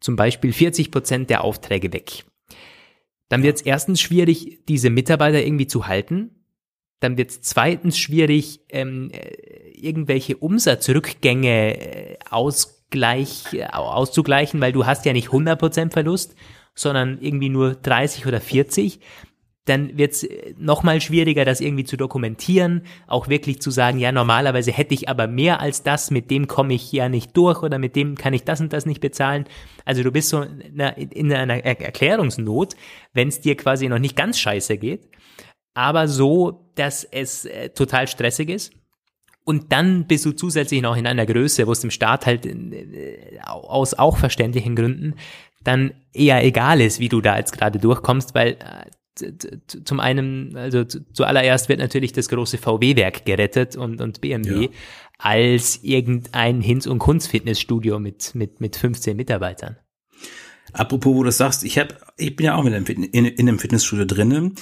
zum 0.00 0.16
Beispiel 0.16 0.52
40 0.52 0.90
Prozent 0.90 1.30
der 1.30 1.42
Aufträge 1.42 1.92
weg. 1.92 2.24
Dann 3.28 3.42
wird 3.42 3.56
es 3.56 3.62
erstens 3.62 4.00
schwierig, 4.00 4.60
diese 4.68 4.90
Mitarbeiter 4.90 5.42
irgendwie 5.42 5.66
zu 5.66 5.86
halten. 5.86 6.30
Dann 7.00 7.18
wird 7.18 7.30
es 7.30 7.42
zweitens 7.42 7.98
schwierig, 7.98 8.60
ähm, 8.68 9.10
äh, 9.10 9.70
irgendwelche 9.72 10.36
Umsatzrückgänge 10.36 11.76
äh, 11.76 12.18
ausgleich, 12.30 13.52
äh, 13.52 13.64
auszugleichen, 13.64 14.60
weil 14.60 14.72
du 14.72 14.86
hast 14.86 15.04
ja 15.06 15.12
nicht 15.12 15.28
100% 15.28 15.92
Verlust, 15.92 16.36
sondern 16.76 17.18
irgendwie 17.20 17.48
nur 17.48 17.74
30 17.74 18.26
oder 18.26 18.40
40 18.40 19.00
dann 19.66 19.98
wird 19.98 20.12
es 20.12 20.22
äh, 20.22 20.54
nochmal 20.56 21.00
schwieriger, 21.00 21.44
das 21.44 21.60
irgendwie 21.60 21.84
zu 21.84 21.96
dokumentieren, 21.96 22.82
auch 23.06 23.28
wirklich 23.28 23.60
zu 23.60 23.70
sagen, 23.70 23.98
ja, 23.98 24.12
normalerweise 24.12 24.72
hätte 24.72 24.94
ich 24.94 25.08
aber 25.08 25.26
mehr 25.26 25.60
als 25.60 25.82
das, 25.82 26.10
mit 26.10 26.30
dem 26.30 26.46
komme 26.46 26.74
ich 26.74 26.90
ja 26.92 27.08
nicht 27.08 27.36
durch 27.36 27.62
oder 27.62 27.78
mit 27.78 27.94
dem 27.94 28.14
kann 28.14 28.32
ich 28.32 28.44
das 28.44 28.60
und 28.60 28.72
das 28.72 28.86
nicht 28.86 29.00
bezahlen. 29.00 29.44
Also 29.84 30.02
du 30.02 30.10
bist 30.10 30.30
so 30.30 30.42
in 30.42 30.80
einer, 30.80 30.96
in 30.96 31.32
einer 31.32 31.64
Erklärungsnot, 31.64 32.74
wenn 33.12 33.28
es 33.28 33.40
dir 33.40 33.56
quasi 33.56 33.88
noch 33.88 33.98
nicht 33.98 34.16
ganz 34.16 34.38
scheiße 34.38 34.78
geht, 34.78 35.08
aber 35.74 36.08
so, 36.08 36.70
dass 36.76 37.04
es 37.04 37.44
äh, 37.44 37.70
total 37.70 38.08
stressig 38.08 38.48
ist. 38.48 38.72
Und 39.48 39.70
dann 39.70 40.08
bist 40.08 40.26
du 40.26 40.32
zusätzlich 40.32 40.82
noch 40.82 40.96
in 40.96 41.06
einer 41.06 41.24
Größe, 41.24 41.68
wo 41.68 41.72
es 41.72 41.80
dem 41.80 41.92
Staat 41.92 42.26
halt 42.26 42.44
äh, 42.46 43.38
aus 43.44 43.94
auch 43.94 44.16
verständlichen 44.16 44.74
Gründen 44.74 45.14
dann 45.62 45.94
eher 46.12 46.44
egal 46.44 46.80
ist, 46.80 46.98
wie 46.98 47.08
du 47.08 47.20
da 47.20 47.38
jetzt 47.38 47.52
gerade 47.52 47.78
durchkommst, 47.78 48.34
weil 48.34 48.56
äh, 48.60 49.32
zum 49.84 50.00
einen, 50.00 50.56
also 50.56 50.84
zuallererst 50.84 51.68
wird 51.68 51.78
natürlich 51.78 52.12
das 52.12 52.28
große 52.28 52.58
VW-Werk 52.58 53.24
gerettet 53.24 53.76
und, 53.76 54.00
und 54.00 54.20
BMW 54.20 54.64
ja. 54.64 54.68
als 55.16 55.80
irgendein 55.82 56.60
Hinz- 56.60 56.86
und 56.86 56.98
Kunst-Fitnessstudio 56.98 58.00
mit, 58.00 58.34
mit, 58.34 58.60
mit 58.60 58.76
15 58.76 59.16
Mitarbeitern. 59.16 59.76
Apropos, 60.72 61.14
wo 61.14 61.22
du 61.22 61.26
das 61.26 61.38
sagst, 61.38 61.64
ich 61.64 61.78
hab, 61.78 61.94
ich 62.18 62.34
bin 62.34 62.46
ja 62.46 62.56
auch 62.56 62.64
mit 62.64 62.74
einem, 62.74 62.84
in, 62.84 63.24
in 63.24 63.48
einem 63.48 63.58
Fitnessstudio 63.58 64.04
drinnen. 64.04 64.56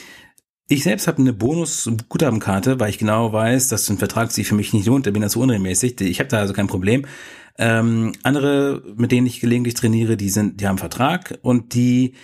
Ich 0.66 0.82
selbst 0.82 1.06
habe 1.06 1.18
eine 1.18 1.34
Bonus-Guthabenkarte, 1.34 2.80
weil 2.80 2.88
ich 2.88 2.98
genau 2.98 3.32
weiß, 3.32 3.68
dass 3.68 3.88
ein 3.90 3.98
Vertrag 3.98 4.32
sich 4.32 4.48
für 4.48 4.54
mich 4.54 4.72
nicht 4.72 4.86
lohnt, 4.86 5.06
da 5.06 5.10
bin 5.10 5.22
ich 5.22 5.30
so 5.30 5.40
unregelmäßig. 5.40 6.00
Ich 6.00 6.20
habe 6.20 6.28
da 6.30 6.38
also 6.38 6.54
kein 6.54 6.68
Problem. 6.68 7.04
Ähm, 7.58 8.12
andere, 8.22 8.82
mit 8.96 9.12
denen 9.12 9.26
ich 9.26 9.40
gelegentlich 9.40 9.74
trainiere, 9.74 10.16
die 10.16 10.30
sind, 10.30 10.60
die 10.60 10.66
haben 10.66 10.78
Vertrag 10.78 11.38
und 11.42 11.74
die 11.74 12.14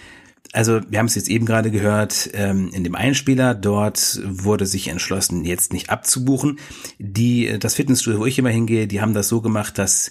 also 0.52 0.80
wir 0.88 0.98
haben 0.98 1.06
es 1.06 1.14
jetzt 1.14 1.28
eben 1.28 1.46
gerade 1.46 1.70
gehört, 1.70 2.30
ähm, 2.34 2.70
in 2.72 2.82
dem 2.82 2.96
Einspieler, 2.96 3.54
dort 3.54 4.20
wurde 4.24 4.66
sich 4.66 4.88
entschlossen, 4.88 5.44
jetzt 5.44 5.72
nicht 5.72 5.90
abzubuchen. 5.90 6.58
Die, 6.98 7.56
das 7.60 7.76
Fitnessstudio, 7.76 8.20
wo 8.20 8.26
ich 8.26 8.38
immer 8.38 8.50
hingehe, 8.50 8.88
die 8.88 9.00
haben 9.00 9.14
das 9.14 9.28
so 9.28 9.40
gemacht, 9.42 9.78
dass 9.78 10.10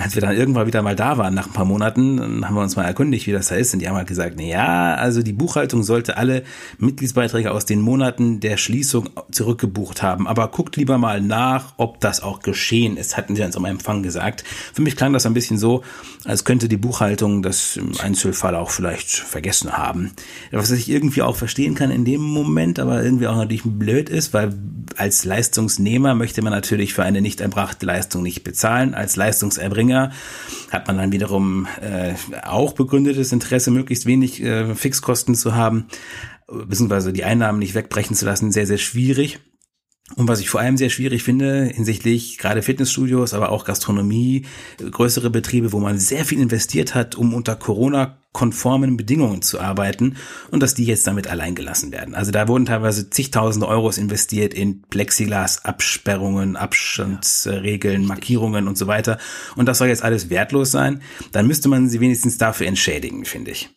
als 0.00 0.14
wir 0.14 0.22
dann 0.22 0.36
irgendwann 0.36 0.66
wieder 0.66 0.82
mal 0.82 0.96
da 0.96 1.18
waren, 1.18 1.34
nach 1.34 1.46
ein 1.46 1.52
paar 1.52 1.64
Monaten, 1.64 2.44
haben 2.44 2.54
wir 2.54 2.62
uns 2.62 2.76
mal 2.76 2.84
erkundigt, 2.84 3.26
wie 3.26 3.32
das 3.32 3.48
da 3.48 3.56
ist. 3.56 3.72
Und 3.72 3.80
die 3.80 3.88
haben 3.88 3.96
halt 3.96 4.08
gesagt, 4.08 4.34
na 4.36 4.42
ja, 4.42 4.94
also 4.94 5.22
die 5.22 5.32
Buchhaltung 5.32 5.82
sollte 5.82 6.16
alle 6.16 6.42
Mitgliedsbeiträge 6.78 7.50
aus 7.50 7.64
den 7.64 7.80
Monaten 7.80 8.40
der 8.40 8.56
Schließung 8.56 9.10
zurückgebucht 9.30 10.02
haben. 10.02 10.26
Aber 10.26 10.48
guckt 10.48 10.76
lieber 10.76 10.98
mal 10.98 11.20
nach, 11.20 11.74
ob 11.76 12.00
das 12.00 12.22
auch 12.22 12.40
geschehen 12.40 12.96
ist, 12.96 13.16
hatten 13.16 13.36
sie 13.36 13.42
uns 13.42 13.56
am 13.56 13.64
Empfang 13.64 14.02
gesagt. 14.02 14.44
Für 14.72 14.82
mich 14.82 14.96
klang 14.96 15.12
das 15.12 15.26
ein 15.26 15.34
bisschen 15.34 15.58
so, 15.58 15.82
als 16.24 16.44
könnte 16.44 16.68
die 16.68 16.76
Buchhaltung 16.76 17.42
das 17.42 17.76
im 17.76 17.92
Einzelfall 18.00 18.54
auch 18.54 18.70
vielleicht 18.70 19.10
vergessen 19.10 19.72
haben. 19.72 20.12
Was 20.50 20.70
ich 20.70 20.88
irgendwie 20.88 21.22
auch 21.22 21.36
verstehen 21.36 21.74
kann 21.74 21.90
in 21.90 22.04
dem 22.04 22.20
Moment, 22.20 22.78
aber 22.78 23.02
irgendwie 23.02 23.26
auch 23.26 23.36
natürlich 23.36 23.62
blöd 23.64 24.08
ist, 24.08 24.32
weil 24.34 24.54
als 24.96 25.24
Leistungsnehmer 25.24 26.14
möchte 26.14 26.42
man 26.42 26.52
natürlich 26.52 26.94
für 26.94 27.02
eine 27.02 27.20
nicht 27.20 27.40
erbrachte 27.40 27.86
Leistung 27.86 28.22
nicht 28.22 28.44
bezahlen. 28.44 28.94
Als 28.94 29.16
Leistungserbringer 29.16 29.87
Bringer 29.88 30.12
hat 30.70 30.86
man 30.86 30.98
dann 30.98 31.12
wiederum 31.12 31.66
äh, 31.80 32.14
auch 32.44 32.72
begründetes 32.72 33.32
Interesse, 33.32 33.70
möglichst 33.70 34.04
wenig 34.04 34.42
äh, 34.42 34.74
Fixkosten 34.74 35.34
zu 35.34 35.54
haben, 35.54 35.86
beziehungsweise 36.46 37.12
die 37.12 37.24
Einnahmen 37.24 37.58
nicht 37.58 37.74
wegbrechen 37.74 38.14
zu 38.14 38.26
lassen, 38.26 38.52
sehr, 38.52 38.66
sehr 38.66 38.78
schwierig. 38.78 39.40
Und 40.16 40.26
was 40.26 40.40
ich 40.40 40.48
vor 40.48 40.60
allem 40.60 40.76
sehr 40.76 40.88
schwierig 40.90 41.22
finde, 41.22 41.66
hinsichtlich 41.66 42.38
gerade 42.38 42.62
Fitnessstudios, 42.62 43.34
aber 43.34 43.50
auch 43.50 43.64
Gastronomie, 43.64 44.46
größere 44.78 45.30
Betriebe, 45.30 45.72
wo 45.72 45.80
man 45.80 45.98
sehr 45.98 46.24
viel 46.24 46.40
investiert 46.40 46.94
hat, 46.94 47.14
um 47.14 47.34
unter 47.34 47.56
Corona-konformen 47.56 48.96
Bedingungen 48.96 49.42
zu 49.42 49.60
arbeiten 49.60 50.16
und 50.50 50.62
dass 50.62 50.74
die 50.74 50.86
jetzt 50.86 51.06
damit 51.06 51.26
allein 51.26 51.54
gelassen 51.54 51.92
werden. 51.92 52.14
Also 52.14 52.30
da 52.30 52.48
wurden 52.48 52.64
teilweise 52.64 53.10
zigtausende 53.10 53.68
Euros 53.68 53.98
investiert 53.98 54.54
in 54.54 54.82
Plexiglas, 54.82 55.64
Absperrungen, 55.66 56.56
Abstandsregeln, 56.56 58.06
Markierungen 58.06 58.66
und 58.66 58.78
so 58.78 58.86
weiter. 58.86 59.18
Und 59.56 59.66
das 59.66 59.78
soll 59.78 59.88
jetzt 59.88 60.02
alles 60.02 60.30
wertlos 60.30 60.70
sein. 60.70 61.02
Dann 61.32 61.46
müsste 61.46 61.68
man 61.68 61.88
sie 61.88 62.00
wenigstens 62.00 62.38
dafür 62.38 62.66
entschädigen, 62.66 63.26
finde 63.26 63.50
ich. 63.50 63.68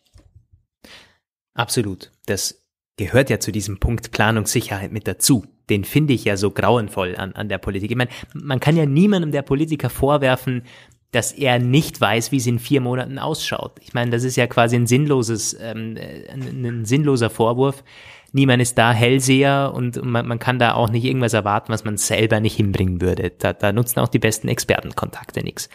Absolut. 1.54 2.10
Das 2.24 2.62
gehört 2.96 3.30
ja 3.30 3.38
zu 3.38 3.52
diesem 3.52 3.78
Punkt 3.78 4.10
Planungssicherheit 4.12 4.92
mit 4.92 5.06
dazu. 5.06 5.44
Den 5.72 5.84
finde 5.84 6.12
ich 6.12 6.24
ja 6.24 6.36
so 6.36 6.50
grauenvoll 6.50 7.16
an, 7.16 7.32
an 7.32 7.48
der 7.48 7.56
Politik. 7.56 7.90
Ich 7.90 7.96
meine, 7.96 8.10
man 8.34 8.60
kann 8.60 8.76
ja 8.76 8.84
niemandem 8.84 9.32
der 9.32 9.40
Politiker 9.40 9.88
vorwerfen, 9.88 10.64
dass 11.12 11.32
er 11.32 11.58
nicht 11.58 11.98
weiß, 11.98 12.30
wie 12.30 12.36
es 12.36 12.46
in 12.46 12.58
vier 12.58 12.82
Monaten 12.82 13.18
ausschaut. 13.18 13.72
Ich 13.80 13.94
meine, 13.94 14.10
das 14.10 14.22
ist 14.22 14.36
ja 14.36 14.46
quasi 14.46 14.76
ein 14.76 14.86
sinnloses, 14.86 15.56
ähm, 15.58 15.96
ein, 16.30 16.64
ein 16.64 16.84
sinnloser 16.84 17.30
Vorwurf. 17.30 17.84
Niemand 18.32 18.60
ist 18.60 18.76
da 18.76 18.92
Hellseher 18.92 19.72
und 19.74 20.04
man, 20.04 20.26
man 20.26 20.38
kann 20.38 20.58
da 20.58 20.74
auch 20.74 20.90
nicht 20.90 21.04
irgendwas 21.04 21.32
erwarten, 21.32 21.72
was 21.72 21.84
man 21.84 21.96
selber 21.96 22.40
nicht 22.40 22.56
hinbringen 22.56 23.00
würde. 23.00 23.32
Da, 23.38 23.54
da 23.54 23.72
nutzen 23.72 24.00
auch 24.00 24.08
die 24.08 24.18
besten 24.18 24.48
Expertenkontakte 24.48 25.42
nichts. 25.42 25.70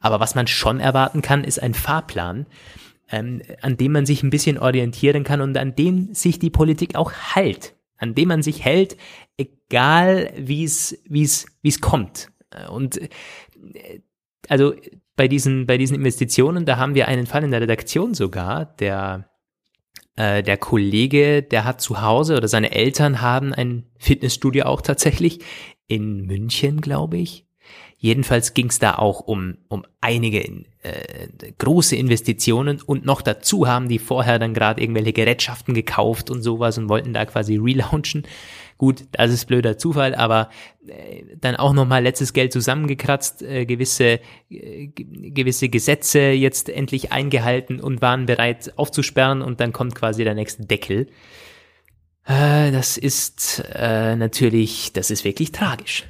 Aber 0.00 0.18
was 0.18 0.34
man 0.34 0.48
schon 0.48 0.80
erwarten 0.80 1.22
kann, 1.22 1.44
ist 1.44 1.62
ein 1.62 1.74
Fahrplan, 1.74 2.46
ähm, 3.12 3.42
an 3.62 3.76
dem 3.76 3.92
man 3.92 4.06
sich 4.06 4.24
ein 4.24 4.30
bisschen 4.30 4.58
orientieren 4.58 5.22
kann 5.22 5.40
und 5.40 5.56
an 5.56 5.76
dem 5.76 6.14
sich 6.14 6.40
die 6.40 6.50
Politik 6.50 6.96
auch 6.96 7.12
hält, 7.12 7.74
an 7.98 8.14
dem 8.14 8.28
man 8.28 8.42
sich 8.42 8.64
hält, 8.64 8.96
egal 9.36 10.32
wie 10.36 10.64
es 10.64 10.98
wie 11.08 11.22
es 11.22 11.46
wie 11.62 11.68
es 11.68 11.80
kommt. 11.80 12.30
Und 12.70 12.98
äh, 12.98 14.00
also 14.48 14.74
bei 15.16 15.28
diesen 15.28 15.66
bei 15.66 15.78
diesen 15.78 15.96
Investitionen, 15.96 16.66
da 16.66 16.76
haben 16.76 16.94
wir 16.94 17.08
einen 17.08 17.26
Fall 17.26 17.44
in 17.44 17.50
der 17.50 17.60
Redaktion 17.60 18.14
sogar, 18.14 18.64
der 18.64 19.30
äh, 20.16 20.42
der 20.42 20.56
Kollege, 20.56 21.42
der 21.42 21.64
hat 21.64 21.80
zu 21.80 22.00
Hause 22.00 22.36
oder 22.36 22.48
seine 22.48 22.72
Eltern 22.72 23.20
haben 23.20 23.52
ein 23.52 23.86
Fitnessstudio 23.98 24.64
auch 24.64 24.80
tatsächlich 24.80 25.40
in 25.88 26.26
München, 26.26 26.80
glaube 26.80 27.18
ich. 27.18 27.45
Jedenfalls 27.98 28.52
ging 28.52 28.68
es 28.68 28.78
da 28.78 28.96
auch 28.96 29.20
um, 29.20 29.56
um 29.68 29.84
einige 30.02 30.42
äh, 30.42 31.28
große 31.58 31.96
Investitionen 31.96 32.80
und 32.82 33.06
noch 33.06 33.22
dazu 33.22 33.66
haben 33.66 33.88
die 33.88 33.98
vorher 33.98 34.38
dann 34.38 34.52
gerade 34.52 34.82
irgendwelche 34.82 35.14
Gerätschaften 35.14 35.72
gekauft 35.72 36.30
und 36.30 36.42
sowas 36.42 36.76
und 36.76 36.90
wollten 36.90 37.14
da 37.14 37.24
quasi 37.24 37.56
relaunchen. 37.56 38.24
Gut, 38.76 39.04
das 39.12 39.32
ist 39.32 39.46
blöder 39.46 39.78
Zufall, 39.78 40.14
aber 40.14 40.50
äh, 40.86 41.22
dann 41.40 41.56
auch 41.56 41.72
nochmal 41.72 42.02
letztes 42.02 42.34
Geld 42.34 42.52
zusammengekratzt, 42.52 43.42
äh, 43.42 43.64
gewisse, 43.64 44.20
äh, 44.50 44.88
gewisse 44.88 45.70
Gesetze 45.70 46.20
jetzt 46.20 46.68
endlich 46.68 47.12
eingehalten 47.12 47.80
und 47.80 48.02
waren 48.02 48.26
bereit 48.26 48.74
aufzusperren 48.76 49.40
und 49.40 49.60
dann 49.60 49.72
kommt 49.72 49.94
quasi 49.94 50.24
der 50.24 50.34
nächste 50.34 50.66
Deckel. 50.66 51.06
Äh, 52.26 52.70
das 52.72 52.98
ist 52.98 53.64
äh, 53.74 54.16
natürlich, 54.16 54.92
das 54.92 55.10
ist 55.10 55.24
wirklich 55.24 55.52
tragisch. 55.52 56.04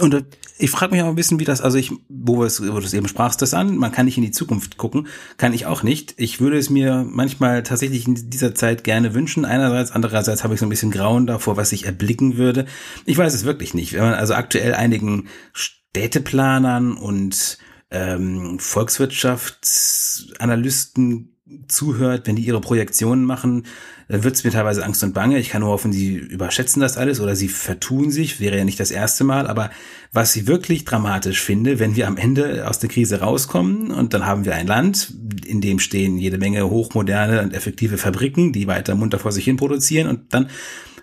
Und 0.00 0.14
äh, 0.14 0.22
ich 0.58 0.70
frage 0.70 0.92
mich 0.92 1.02
auch 1.02 1.08
ein 1.08 1.14
bisschen, 1.14 1.38
wie 1.38 1.44
das, 1.44 1.60
also 1.60 1.76
ich, 1.78 1.92
wo, 2.08 2.38
wo 2.38 2.44
du 2.44 2.78
es 2.78 2.94
eben 2.94 3.08
sprachst, 3.08 3.42
das 3.42 3.54
an, 3.54 3.76
man 3.76 3.92
kann 3.92 4.06
nicht 4.06 4.18
in 4.18 4.24
die 4.24 4.32
Zukunft 4.32 4.76
gucken, 4.76 5.06
kann 5.36 5.52
ich 5.52 5.66
auch 5.66 5.82
nicht. 5.82 6.14
Ich 6.16 6.40
würde 6.40 6.58
es 6.58 6.70
mir 6.70 7.06
manchmal 7.08 7.62
tatsächlich 7.62 8.08
in 8.08 8.30
dieser 8.30 8.54
Zeit 8.54 8.84
gerne 8.84 9.14
wünschen. 9.14 9.44
Einerseits, 9.44 9.90
andererseits 9.92 10.42
habe 10.42 10.54
ich 10.54 10.60
so 10.60 10.66
ein 10.66 10.70
bisschen 10.70 10.90
Grauen 10.90 11.26
davor, 11.26 11.56
was 11.56 11.72
ich 11.72 11.86
erblicken 11.86 12.36
würde. 12.36 12.66
Ich 13.04 13.18
weiß 13.18 13.34
es 13.34 13.44
wirklich 13.44 13.74
nicht. 13.74 13.92
Wenn 13.92 14.02
man 14.02 14.14
also 14.14 14.34
aktuell 14.34 14.74
einigen 14.74 15.28
Städteplanern 15.52 16.96
und 16.96 17.58
ähm, 17.90 18.58
Volkswirtschaftsanalysten 18.58 21.36
zuhört, 21.68 22.26
wenn 22.26 22.36
die 22.36 22.44
ihre 22.44 22.60
Projektionen 22.60 23.24
machen, 23.24 23.64
dann 24.08 24.24
wird 24.24 24.34
es 24.34 24.44
mir 24.44 24.50
teilweise 24.50 24.84
Angst 24.84 25.04
und 25.04 25.12
Bange. 25.12 25.38
Ich 25.38 25.50
kann 25.50 25.60
nur 25.60 25.70
hoffen, 25.70 25.92
sie 25.92 26.14
überschätzen 26.14 26.80
das 26.80 26.96
alles 26.96 27.20
oder 27.20 27.36
sie 27.36 27.48
vertun 27.48 28.10
sich, 28.10 28.40
wäre 28.40 28.56
ja 28.56 28.64
nicht 28.64 28.80
das 28.80 28.90
erste 28.90 29.22
Mal. 29.22 29.46
Aber 29.46 29.70
was 30.12 30.34
ich 30.34 30.46
wirklich 30.46 30.86
dramatisch 30.86 31.42
finde, 31.42 31.78
wenn 31.78 31.94
wir 31.94 32.06
am 32.06 32.16
Ende 32.16 32.66
aus 32.66 32.78
der 32.78 32.88
Krise 32.88 33.20
rauskommen 33.20 33.90
und 33.90 34.14
dann 34.14 34.24
haben 34.24 34.46
wir 34.46 34.54
ein 34.54 34.66
Land, 34.66 35.12
in 35.44 35.60
dem 35.60 35.78
stehen 35.78 36.16
jede 36.16 36.38
Menge 36.38 36.68
hochmoderne 36.70 37.42
und 37.42 37.52
effektive 37.52 37.98
Fabriken, 37.98 38.52
die 38.52 38.66
weiter 38.66 38.94
munter 38.94 39.18
vor 39.18 39.32
sich 39.32 39.44
hin 39.44 39.58
produzieren 39.58 40.08
und 40.08 40.32
dann 40.32 40.48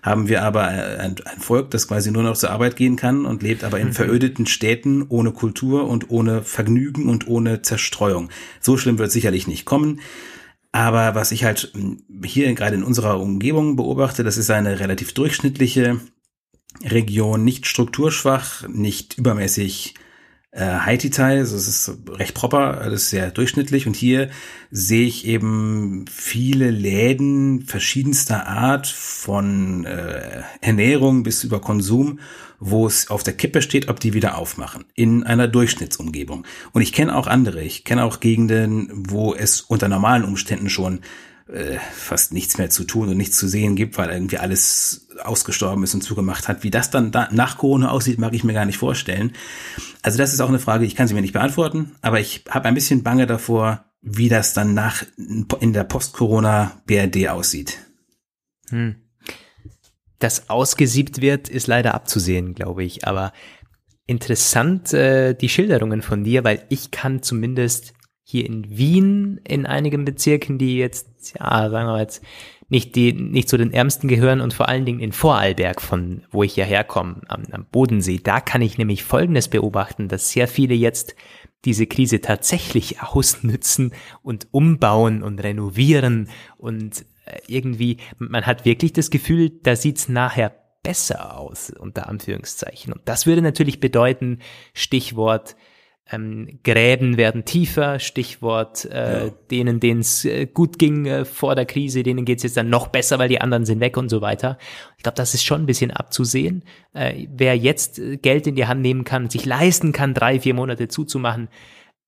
haben 0.02 0.28
wir 0.28 0.44
aber 0.44 0.62
ein, 0.68 1.16
ein 1.24 1.40
Volk, 1.40 1.72
das 1.72 1.88
quasi 1.88 2.12
nur 2.12 2.22
noch 2.22 2.36
zur 2.36 2.50
Arbeit 2.50 2.76
gehen 2.76 2.94
kann 2.94 3.26
und 3.26 3.42
lebt 3.42 3.64
aber 3.64 3.80
in 3.80 3.88
mhm. 3.88 3.92
verödeten 3.92 4.46
Städten 4.46 5.04
ohne 5.08 5.32
Kultur 5.32 5.88
und 5.88 6.10
ohne 6.10 6.42
Vergnügen 6.42 7.08
und 7.08 7.26
ohne 7.26 7.62
Zerstreuung. 7.62 8.30
So 8.60 8.76
schlimm 8.76 8.98
wird 8.98 9.10
sicherlich 9.10 9.48
nicht 9.48 9.64
kommen. 9.64 10.00
Aber 10.76 11.14
was 11.14 11.32
ich 11.32 11.42
halt 11.42 11.70
hm, 11.72 12.02
hier 12.22 12.52
gerade 12.52 12.76
in 12.76 12.84
unserer 12.84 13.18
Umgebung 13.18 13.76
beobachte, 13.76 14.24
das 14.24 14.36
ist 14.36 14.50
eine 14.50 14.78
relativ 14.78 15.14
durchschnittliche 15.14 16.00
Region, 16.84 17.44
nicht 17.44 17.66
strukturschwach, 17.66 18.68
nicht 18.68 19.16
übermäßig 19.16 19.94
äh, 20.50 20.80
High-Detail, 20.80 21.38
also 21.38 21.56
es 21.56 21.66
ist 21.66 21.98
recht 22.10 22.34
proper, 22.34 22.82
alles 22.82 23.08
sehr 23.08 23.30
durchschnittlich. 23.30 23.86
Und 23.86 23.96
hier 23.96 24.28
sehe 24.70 25.06
ich 25.06 25.26
eben 25.26 26.04
viele 26.10 26.70
Läden 26.70 27.62
verschiedenster 27.62 28.46
Art 28.46 28.86
von 28.86 29.86
äh, 29.86 30.42
Ernährung 30.60 31.22
bis 31.22 31.42
über 31.42 31.58
Konsum 31.62 32.20
wo 32.58 32.86
es 32.86 33.10
auf 33.10 33.22
der 33.22 33.34
Kippe 33.34 33.62
steht, 33.62 33.88
ob 33.88 34.00
die 34.00 34.14
wieder 34.14 34.38
aufmachen, 34.38 34.84
in 34.94 35.24
einer 35.24 35.48
Durchschnittsumgebung. 35.48 36.46
Und 36.72 36.82
ich 36.82 36.92
kenne 36.92 37.14
auch 37.14 37.26
andere, 37.26 37.62
ich 37.62 37.84
kenne 37.84 38.04
auch 38.04 38.20
Gegenden, 38.20 38.90
wo 39.08 39.34
es 39.34 39.60
unter 39.60 39.88
normalen 39.88 40.24
Umständen 40.24 40.70
schon 40.70 41.00
äh, 41.48 41.78
fast 41.94 42.32
nichts 42.32 42.58
mehr 42.58 42.70
zu 42.70 42.84
tun 42.84 43.08
und 43.08 43.16
nichts 43.16 43.36
zu 43.36 43.46
sehen 43.48 43.76
gibt, 43.76 43.98
weil 43.98 44.10
irgendwie 44.10 44.38
alles 44.38 45.08
ausgestorben 45.22 45.84
ist 45.84 45.94
und 45.94 46.02
zugemacht 46.02 46.48
hat. 46.48 46.64
Wie 46.64 46.70
das 46.70 46.90
dann 46.90 47.12
da 47.12 47.28
nach 47.30 47.58
Corona 47.58 47.90
aussieht, 47.90 48.18
mag 48.18 48.34
ich 48.34 48.44
mir 48.44 48.54
gar 48.54 48.66
nicht 48.66 48.78
vorstellen. 48.78 49.32
Also 50.02 50.18
das 50.18 50.32
ist 50.32 50.40
auch 50.40 50.48
eine 50.48 50.58
Frage, 50.58 50.84
ich 50.84 50.96
kann 50.96 51.06
sie 51.06 51.14
mir 51.14 51.22
nicht 51.22 51.34
beantworten, 51.34 51.92
aber 52.00 52.20
ich 52.20 52.44
habe 52.50 52.66
ein 52.66 52.74
bisschen 52.74 53.02
Bange 53.02 53.26
davor, 53.26 53.84
wie 54.02 54.28
das 54.28 54.54
dann 54.54 54.74
nach 54.74 55.04
in 55.60 55.72
der 55.72 55.84
Post-Corona-BRD 55.84 57.28
aussieht. 57.28 57.78
Hm 58.70 59.05
das 60.18 60.48
ausgesiebt 60.50 61.20
wird, 61.20 61.48
ist 61.48 61.66
leider 61.66 61.94
abzusehen, 61.94 62.54
glaube 62.54 62.84
ich. 62.84 63.06
Aber 63.06 63.32
interessant 64.06 64.92
äh, 64.92 65.34
die 65.34 65.48
Schilderungen 65.48 66.02
von 66.02 66.24
dir, 66.24 66.44
weil 66.44 66.64
ich 66.68 66.90
kann 66.90 67.22
zumindest 67.22 67.92
hier 68.22 68.46
in 68.46 68.76
Wien 68.76 69.40
in 69.46 69.66
einigen 69.66 70.04
Bezirken, 70.04 70.58
die 70.58 70.78
jetzt, 70.78 71.34
ja, 71.38 71.70
sagen 71.70 71.88
wir 71.88 72.00
jetzt, 72.00 72.22
nicht 72.68 72.96
die, 72.96 73.12
nicht 73.12 73.48
zu 73.48 73.56
den 73.56 73.72
Ärmsten 73.72 74.08
gehören 74.08 74.40
und 74.40 74.52
vor 74.52 74.68
allen 74.68 74.84
Dingen 74.84 74.98
in 74.98 75.12
Vorarlberg, 75.12 75.80
von 75.80 76.24
wo 76.30 76.42
ich 76.42 76.56
ja 76.56 76.64
herkomme, 76.64 77.20
am, 77.28 77.44
am 77.52 77.66
Bodensee, 77.70 78.20
da 78.22 78.40
kann 78.40 78.62
ich 78.62 78.78
nämlich 78.78 79.04
Folgendes 79.04 79.46
beobachten, 79.46 80.08
dass 80.08 80.30
sehr 80.30 80.48
viele 80.48 80.74
jetzt 80.74 81.14
diese 81.64 81.86
Krise 81.86 82.20
tatsächlich 82.20 83.00
ausnützen 83.02 83.92
und 84.22 84.48
umbauen 84.50 85.22
und 85.22 85.38
renovieren 85.38 86.28
und 86.56 87.04
irgendwie, 87.46 87.98
man 88.18 88.46
hat 88.46 88.64
wirklich 88.64 88.92
das 88.92 89.10
Gefühl, 89.10 89.50
da 89.62 89.76
sieht's 89.76 90.08
nachher 90.08 90.52
besser 90.82 91.36
aus, 91.38 91.70
unter 91.70 92.08
Anführungszeichen. 92.08 92.92
Und 92.92 93.02
das 93.06 93.26
würde 93.26 93.42
natürlich 93.42 93.80
bedeuten, 93.80 94.38
Stichwort, 94.72 95.56
ähm, 96.10 96.60
Gräben 96.62 97.16
werden 97.16 97.44
tiefer, 97.44 97.98
Stichwort, 97.98 98.84
äh, 98.84 99.26
ja. 99.26 99.30
denen, 99.50 99.80
denen 99.80 100.00
es 100.00 100.24
äh, 100.24 100.46
gut 100.46 100.78
ging 100.78 101.06
äh, 101.06 101.24
vor 101.24 101.56
der 101.56 101.66
Krise, 101.66 102.04
denen 102.04 102.24
geht's 102.24 102.44
jetzt 102.44 102.56
dann 102.56 102.70
noch 102.70 102.86
besser, 102.86 103.18
weil 103.18 103.28
die 103.28 103.40
anderen 103.40 103.66
sind 103.66 103.80
weg 103.80 103.96
und 103.96 104.08
so 104.08 104.20
weiter. 104.20 104.58
Ich 104.96 105.02
glaube, 105.02 105.16
das 105.16 105.34
ist 105.34 105.42
schon 105.42 105.62
ein 105.62 105.66
bisschen 105.66 105.90
abzusehen. 105.90 106.62
Äh, 106.92 107.26
wer 107.34 107.56
jetzt 107.56 107.98
äh, 107.98 108.18
Geld 108.18 108.46
in 108.46 108.54
die 108.54 108.66
Hand 108.66 108.82
nehmen 108.82 109.02
kann, 109.02 109.28
sich 109.28 109.44
leisten 109.44 109.92
kann, 109.92 110.14
drei, 110.14 110.38
vier 110.38 110.54
Monate 110.54 110.86
zuzumachen, 110.86 111.48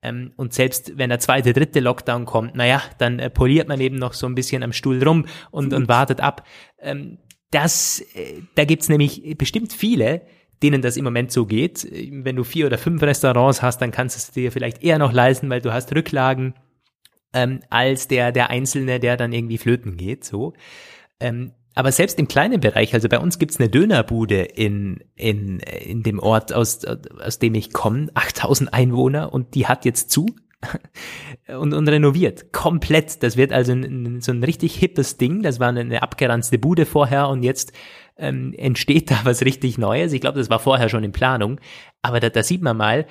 ähm, 0.03 0.33
und 0.37 0.53
selbst 0.53 0.97
wenn 0.97 1.11
der 1.11 1.19
zweite, 1.19 1.53
dritte 1.53 1.81
Lockdown 1.81 2.25
kommt, 2.25 2.55
naja, 2.55 2.83
dann 2.99 3.19
äh, 3.19 3.31
poliert 3.31 3.69
man 3.69 3.81
eben 3.81 3.97
noch 3.97 4.13
so 4.13 4.27
ein 4.27 4.35
bisschen 4.35 4.63
am 4.63 4.73
Stuhl 4.73 5.03
rum 5.03 5.27
und, 5.51 5.73
und 5.73 5.89
wartet 5.89 6.21
ab. 6.21 6.47
Ähm, 6.81 7.19
das, 7.51 8.01
äh, 8.15 8.43
da 8.55 8.65
gibt's 8.65 8.89
nämlich 8.89 9.37
bestimmt 9.37 9.73
viele, 9.73 10.23
denen 10.63 10.83
das 10.83 10.97
im 10.97 11.05
Moment 11.05 11.33
so 11.33 11.47
geht. 11.47 11.87
Wenn 11.91 12.37
du 12.37 12.45
vier 12.45 12.67
oder 12.67 12.79
fünf 12.79 13.03
Restaurants 13.03 13.63
hast, 13.63 13.81
dann 13.81 13.91
kannst 13.91 14.17
du 14.17 14.19
es 14.19 14.31
dir 14.31 14.53
vielleicht 14.53 14.83
eher 14.83 14.99
noch 14.99 15.13
leisten, 15.13 15.51
weil 15.51 15.61
du 15.61 15.73
hast 15.73 15.95
Rücklagen 15.95 16.55
ähm, 17.33 17.61
als 17.71 18.09
der 18.09 18.33
der 18.33 18.51
Einzelne, 18.51 19.01
der 19.01 19.17
dann 19.17 19.33
irgendwie 19.33 19.59
flöten 19.59 19.97
geht. 19.97 20.25
So. 20.25 20.55
Ähm, 21.21 21.53
aber 21.79 21.93
selbst 21.93 22.19
im 22.19 22.27
kleinen 22.27 22.59
Bereich, 22.59 22.93
also 22.93 23.09
bei 23.09 23.21
uns 23.21 23.39
gibt's 23.39 23.61
eine 23.61 23.69
Dönerbude 23.69 24.43
in, 24.43 24.99
in, 25.15 25.61
in 25.61 26.03
dem 26.03 26.19
Ort, 26.19 26.53
aus, 26.53 26.85
aus 26.85 27.39
dem 27.39 27.55
ich 27.55 27.73
komme, 27.73 28.09
8000 28.15 28.75
Einwohner 28.75 29.33
und 29.33 29.55
die 29.55 29.69
hat 29.69 29.85
jetzt 29.85 30.11
zu 30.11 30.27
und, 31.47 31.73
und 31.75 31.89
renoviert. 31.89 32.53
Komplett. 32.53 33.23
Das 33.23 33.37
wird 33.37 33.53
also 33.53 33.71
ein, 33.71 34.21
so 34.21 34.33
ein 34.33 34.43
richtig 34.43 34.75
hippes 34.75 35.19
Ding. 35.19 35.45
Das 35.45 35.61
war 35.61 35.69
eine, 35.69 36.03
abgeranzte 36.03 36.59
Bude 36.59 36.85
vorher 36.85 37.29
und 37.29 37.45
jetzt 37.45 37.73
ähm, 38.17 38.55
entsteht 38.55 39.13
da 39.13 39.21
was 39.25 39.45
richtig 39.45 39.79
Neues. 39.79 40.13
Ich 40.13 40.21
glaube, 40.21 40.39
das 40.39 40.51
war 40.51 40.59
vorher 40.59 40.89
schon 40.89 41.05
in 41.05 41.13
Planung. 41.13 41.61
Aber 42.03 42.19
da, 42.19 42.29
da 42.29 42.43
sieht 42.43 42.61
man 42.61 42.77
mal, 42.77 43.07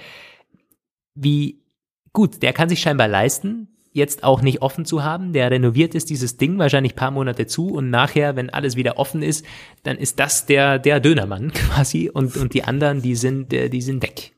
wie 1.16 1.64
gut, 2.12 2.44
der 2.44 2.52
kann 2.52 2.68
sich 2.68 2.82
scheinbar 2.82 3.08
leisten, 3.08 3.77
jetzt 3.98 4.24
auch 4.24 4.42
nicht 4.42 4.62
offen 4.62 4.86
zu 4.86 5.04
haben. 5.04 5.34
Der 5.34 5.52
renoviert 5.52 5.94
ist 5.94 6.10
dieses 6.10 6.38
Ding 6.38 6.58
wahrscheinlich 6.58 6.96
paar 6.96 7.12
Monate 7.12 7.48
zu 7.48 7.68
und 7.68 7.90
nachher, 7.90 8.38
wenn 8.38 8.50
alles 8.50 8.78
wieder 8.78 8.98
offen 8.98 9.22
ist, 9.22 9.46
dann 9.84 9.98
ist 9.98 10.20
das 10.20 10.46
der, 10.46 10.80
der 10.80 11.02
Dönermann 11.02 11.52
quasi 11.54 12.10
und, 12.10 12.38
und 12.38 12.54
die 12.54 12.64
anderen, 12.64 13.02
die 13.02 13.16
sind, 13.16 13.52
äh, 13.52 13.70
die 13.70 13.82
sind 13.82 14.02
weg. 14.02 14.32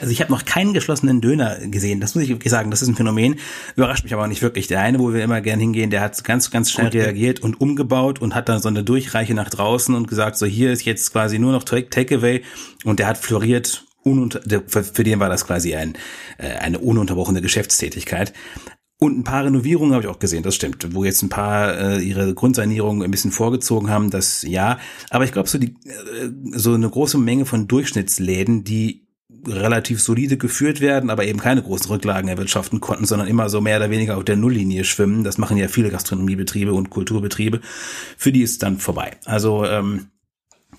Also 0.00 0.12
ich 0.12 0.20
habe 0.20 0.30
noch 0.30 0.44
keinen 0.44 0.74
geschlossenen 0.74 1.20
Döner 1.20 1.58
gesehen. 1.66 2.00
Das 2.00 2.14
muss 2.14 2.24
ich 2.24 2.30
wirklich 2.30 2.50
sagen. 2.50 2.70
Das 2.70 2.82
ist 2.82 2.88
ein 2.88 2.94
Phänomen. 2.94 3.36
Überrascht 3.76 4.04
mich 4.04 4.12
aber 4.12 4.24
auch 4.24 4.28
nicht 4.28 4.42
wirklich. 4.42 4.66
Der 4.66 4.80
eine, 4.80 4.98
wo 4.98 5.12
wir 5.12 5.22
immer 5.22 5.40
gern 5.40 5.60
hingehen, 5.60 5.90
der 5.90 6.00
hat 6.00 6.22
ganz, 6.24 6.50
ganz 6.50 6.70
schnell 6.70 6.86
Gut, 6.86 6.94
reagiert 6.94 7.40
und 7.40 7.60
umgebaut 7.60 8.20
und 8.20 8.34
hat 8.34 8.48
dann 8.48 8.60
so 8.60 8.68
eine 8.68 8.84
Durchreiche 8.84 9.34
nach 9.34 9.50
draußen 9.50 9.94
und 9.94 10.08
gesagt, 10.08 10.36
so 10.36 10.46
hier 10.46 10.72
ist 10.72 10.84
jetzt 10.84 11.12
quasi 11.12 11.38
nur 11.38 11.52
noch 11.52 11.64
Takeaway 11.64 12.42
und 12.84 12.98
der 12.98 13.06
hat 13.06 13.18
floriert. 13.18 13.84
Ununter, 14.04 14.40
für 14.66 15.04
den 15.04 15.20
war 15.20 15.28
das 15.28 15.46
quasi 15.46 15.76
ein, 15.76 15.96
äh, 16.36 16.48
eine 16.48 16.80
ununterbrochene 16.80 17.40
Geschäftstätigkeit. 17.40 18.32
Und 19.02 19.18
ein 19.18 19.24
paar 19.24 19.44
Renovierungen 19.44 19.94
habe 19.94 20.04
ich 20.04 20.08
auch 20.08 20.20
gesehen, 20.20 20.44
das 20.44 20.54
stimmt, 20.54 20.94
wo 20.94 21.02
jetzt 21.02 21.24
ein 21.24 21.28
paar 21.28 21.76
äh, 21.76 21.98
ihre 21.98 22.34
Grundsanierung 22.34 23.02
ein 23.02 23.10
bisschen 23.10 23.32
vorgezogen 23.32 23.90
haben, 23.90 24.10
das 24.10 24.42
ja. 24.42 24.78
Aber 25.10 25.24
ich 25.24 25.32
glaube, 25.32 25.48
so 25.48 25.58
die 25.58 25.74
äh, 25.86 26.30
so 26.52 26.72
eine 26.74 26.88
große 26.88 27.18
Menge 27.18 27.44
von 27.44 27.66
Durchschnittsläden, 27.66 28.62
die 28.62 29.08
relativ 29.44 30.00
solide 30.00 30.36
geführt 30.36 30.80
werden, 30.80 31.10
aber 31.10 31.24
eben 31.24 31.40
keine 31.40 31.64
großen 31.64 31.90
Rücklagen 31.90 32.28
erwirtschaften 32.28 32.80
konnten, 32.80 33.04
sondern 33.04 33.26
immer 33.26 33.48
so 33.48 33.60
mehr 33.60 33.78
oder 33.78 33.90
weniger 33.90 34.16
auf 34.18 34.24
der 34.24 34.36
Nulllinie 34.36 34.84
schwimmen. 34.84 35.24
Das 35.24 35.36
machen 35.36 35.56
ja 35.56 35.66
viele 35.66 35.90
Gastronomiebetriebe 35.90 36.72
und 36.72 36.90
Kulturbetriebe. 36.90 37.60
Für 38.16 38.30
die 38.30 38.42
ist 38.42 38.62
dann 38.62 38.78
vorbei. 38.78 39.16
Also 39.24 39.64
ähm, 39.64 40.11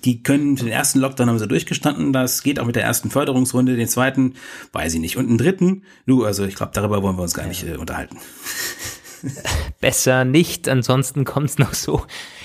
die 0.04 0.22
können 0.22 0.56
den 0.56 0.68
ersten 0.68 0.98
Lockdown 1.00 1.28
haben 1.28 1.38
sie 1.38 1.48
durchgestanden. 1.48 2.12
Das 2.12 2.42
geht 2.42 2.60
auch 2.60 2.66
mit 2.66 2.76
der 2.76 2.84
ersten 2.84 3.10
Förderungsrunde. 3.10 3.76
Den 3.76 3.88
zweiten 3.88 4.34
weiß 4.72 4.94
ich 4.94 5.00
nicht. 5.00 5.16
Und 5.16 5.28
den 5.28 5.38
dritten, 5.38 5.82
du, 6.06 6.24
also 6.24 6.44
ich 6.44 6.54
glaube, 6.54 6.72
darüber 6.74 7.02
wollen 7.02 7.16
wir 7.16 7.22
uns 7.22 7.34
gar 7.34 7.46
nicht 7.46 7.66
äh, 7.66 7.76
unterhalten. 7.76 8.18
Besser 9.80 10.24
nicht, 10.24 10.68
ansonsten 10.68 11.24
kommt 11.24 11.50
es 11.50 11.58
noch 11.58 11.72
so. 11.72 12.04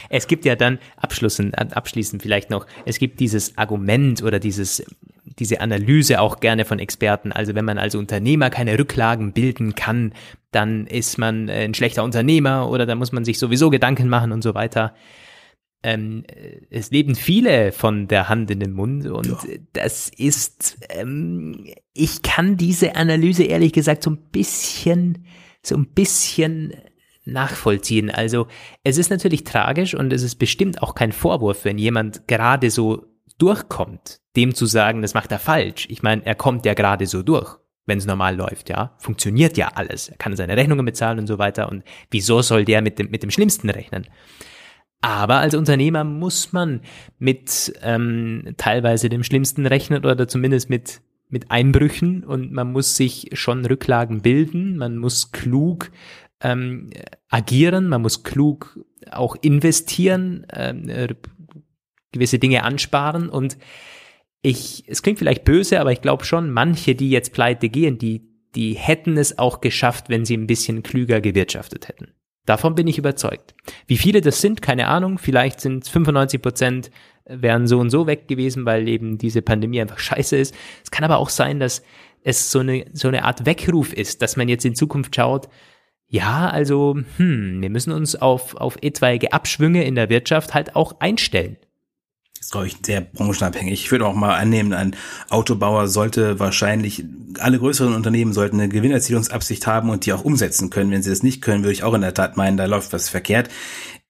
Es 0.10 0.28
gibt 0.28 0.46
ja 0.46 0.56
dann 0.56 0.80
abschließend, 0.98 1.58
abschließend 1.58 2.22
vielleicht 2.22 2.50
noch, 2.50 2.66
es 2.86 2.98
gibt 2.98 3.20
dieses 3.20 3.58
Argument 3.58 4.24
oder 4.24 4.40
dieses, 4.40 4.84
diese 5.26 5.60
Analyse 5.60 6.22
auch 6.22 6.40
gerne 6.40 6.64
von 6.64 6.80
Experten. 6.80 7.32
Also 7.34 7.54
wenn 7.54 7.66
man 7.66 7.78
als 7.78 7.96
Unternehmer 7.96 8.50
keine 8.50 8.80
Rücklagen 8.80 9.34
bilden 9.34 9.76
kann, 9.76 10.14
dann 10.52 10.88
ist 10.88 11.18
man 11.18 11.50
ein 11.50 11.74
schlechter 11.74 12.04
Unternehmer 12.04 12.70
oder 12.70 12.86
dann 12.86 12.98
muss 12.98 13.12
man 13.12 13.26
sich 13.26 13.38
sowieso 13.38 13.70
Gedanken 13.70 14.08
machen 14.08 14.32
und 14.32 14.42
so 14.42 14.56
weiter 14.56 14.94
ähm, 15.82 16.26
es 16.70 16.92
leben 16.92 17.16
viele 17.16 17.72
von 17.72 18.08
der 18.08 18.28
Hand 18.28 18.52
in 18.52 18.60
den 18.60 18.74
Mund 18.74 19.06
und 19.06 19.28
ja. 19.28 19.38
das 19.74 20.10
ist, 20.10 20.78
ähm, 20.90 21.66
ich 21.94 22.22
kann 22.22 22.58
diese 22.58 22.96
Analyse 22.96 23.44
ehrlich 23.44 23.72
gesagt 23.72 24.04
so 24.04 24.12
ein 24.12 24.18
bisschen, 24.32 25.26
so 25.62 25.76
ein 25.76 25.88
bisschen 25.88 26.74
nachvollziehen. 27.26 28.10
Also 28.10 28.48
es 28.84 28.98
ist 28.98 29.10
natürlich 29.10 29.44
tragisch 29.44 29.96
und 29.96 30.12
es 30.12 30.24
ist 30.24 30.36
bestimmt 30.36 30.82
auch 30.82 30.96
kein 30.96 31.12
Vorwurf, 31.12 31.64
wenn 31.64 31.78
jemand 31.78 32.28
gerade 32.28 32.72
so 32.72 33.06
durchkommt, 33.38 34.20
dem 34.36 34.54
zu 34.54 34.66
sagen, 34.66 35.02
das 35.02 35.14
macht 35.14 35.32
er 35.32 35.40
falsch. 35.40 35.88
Ich 35.90 36.04
meine, 36.04 36.26
er 36.26 36.36
kommt 36.36 36.66
ja 36.66 36.74
gerade 36.74 37.06
so 37.08 37.24
durch, 37.24 37.58
wenn 37.86 37.98
es 37.98 38.06
normal 38.06 38.36
läuft, 38.36 38.70
ja. 38.70 38.96
Funktioniert 39.00 39.58
ja 39.58 39.70
alles. 39.76 40.10
Er 40.10 40.18
kann 40.18 40.36
seine 40.36 40.58
Rechnungen 40.58 40.86
bezahlen 40.86 41.20
und 41.20 41.28
so 41.28 41.40
weiter. 41.40 41.70
Und 41.70 41.84
wieso 42.12 42.42
soll 42.42 42.66
der 42.66 42.82
mit 42.82 43.00
dem, 43.00 43.10
mit 43.10 43.24
dem 43.24 43.32
Schlimmsten 43.32 43.70
rechnen? 43.70 44.08
Aber 45.02 45.38
als 45.38 45.56
Unternehmer 45.56 46.04
muss 46.04 46.52
man 46.52 46.82
mit 47.20 47.74
ähm, 47.82 48.54
teilweise 48.58 49.10
dem 49.10 49.24
Schlimmsten 49.24 49.66
rechnen 49.66 50.04
oder 50.04 50.28
zumindest 50.28 50.70
mit, 50.70 51.02
mit 51.30 51.52
Einbrüchen. 51.52 52.24
Und 52.24 52.52
man 52.52 52.72
muss 52.72 52.98
sich 52.98 53.30
schon 53.34 53.66
Rücklagen 53.66 54.22
bilden, 54.22 54.78
man 54.78 54.98
muss 54.98 55.32
klug 55.32 55.92
ähm, 56.42 56.90
agieren, 57.30 57.88
man 57.88 58.02
muss 58.02 58.24
klug 58.24 58.80
auch 59.10 59.36
investieren, 59.42 60.46
ähm, 60.54 60.90
gewisse 62.12 62.40
Dinge 62.40 62.64
ansparen. 62.64 63.30
Und 63.30 63.58
ich, 64.42 64.84
es 64.88 65.02
klingt 65.02 65.20
vielleicht 65.20 65.46
böse, 65.46 65.80
aber 65.80 65.94
ich 65.94 66.02
glaube 66.02 66.26
schon, 66.26 66.52
manche, 66.52 66.96
die 66.96 67.10
jetzt 67.10 67.34
pleite 67.34 67.70
gehen, 67.70 67.98
die, 67.98 68.28
die 68.56 68.74
hätten 68.74 69.18
es 69.18 69.38
auch 69.38 69.62
geschafft, 69.62 70.10
wenn 70.10 70.26
sie 70.26 70.36
ein 70.36 70.48
bisschen 70.48 70.84
klüger 70.84 71.22
gewirtschaftet 71.22 71.88
hätten. 71.88 72.14
Davon 72.46 72.76
bin 72.76 72.88
ich 72.88 72.98
überzeugt. 72.98 73.54
Wie 73.86 73.98
viele 73.98 74.22
das 74.22 74.42
sind, 74.42 74.62
keine 74.62 74.88
Ahnung. 74.88 75.18
Vielleicht 75.18 75.62
sind 75.62 75.88
95 75.88 76.42
Prozent 76.42 76.92
wären 77.26 77.68
so 77.68 77.80
und 77.80 77.92
so 77.92 78.08
weg 78.08 78.28
gewesen, 78.28 78.66
weil 78.66 78.88
eben 78.88 79.18
diese 79.18 79.42
Pandemie 79.42 79.82
einfach 79.82 80.00
scheiße 80.00 80.36
ist. 80.36 80.56
Es 80.84 80.92
kann 80.92 81.06
aber 81.06 81.20
auch 81.20 81.30
sein, 81.30 81.60
dass 81.60 81.84
es 82.24 82.52
so 82.52 82.60
eine, 82.60 82.86
so 82.94 83.08
eine 83.08 83.24
Art 83.24 83.46
Weckruf 83.46 83.94
ist, 83.94 84.22
dass 84.22 84.36
man 84.36 84.50
jetzt 84.50 84.66
in 84.66 84.76
Zukunft 84.76 85.16
schaut, 85.16 85.48
ja, 86.12 86.50
also, 86.50 86.98
hm, 87.18 87.62
wir 87.62 87.70
müssen 87.70 87.94
uns 87.94 88.16
auf, 88.16 88.56
auf 88.56 88.78
etwaige 88.82 89.32
Abschwünge 89.32 89.84
in 89.84 89.94
der 89.94 90.10
Wirtschaft 90.10 90.56
halt 90.56 90.76
auch 90.76 91.00
einstellen. 91.00 91.58
Das 92.40 92.46
ist, 92.46 92.52
glaube 92.54 92.68
ich, 92.68 92.78
sehr 92.82 93.02
branchenabhängig. 93.02 93.74
Ich 93.74 93.92
würde 93.92 94.06
auch 94.06 94.16
mal 94.16 94.36
annehmen, 94.36 94.72
ein 94.72 94.96
Autobauer 95.30 95.90
sollte 95.90 96.40
wahrscheinlich, 96.40 97.04
alle 97.38 97.60
größeren 97.60 97.94
Unternehmen 97.94 98.32
sollten 98.32 98.62
eine 98.62 98.70
Gewinnerzielungsabsicht 98.70 99.68
haben 99.68 99.90
und 99.90 100.06
die 100.06 100.14
auch 100.14 100.24
umsetzen 100.24 100.70
können. 100.70 100.90
Wenn 100.90 101.04
sie 101.04 101.10
das 101.10 101.22
nicht 101.22 101.42
können, 101.42 101.64
würde 101.64 101.74
ich 101.74 101.84
auch 101.84 101.94
in 101.94 102.02
der 102.02 102.14
Tat 102.14 102.38
meinen, 102.38 102.56
da 102.56 102.64
läuft 102.64 102.94
was 102.94 103.10
verkehrt. 103.10 103.50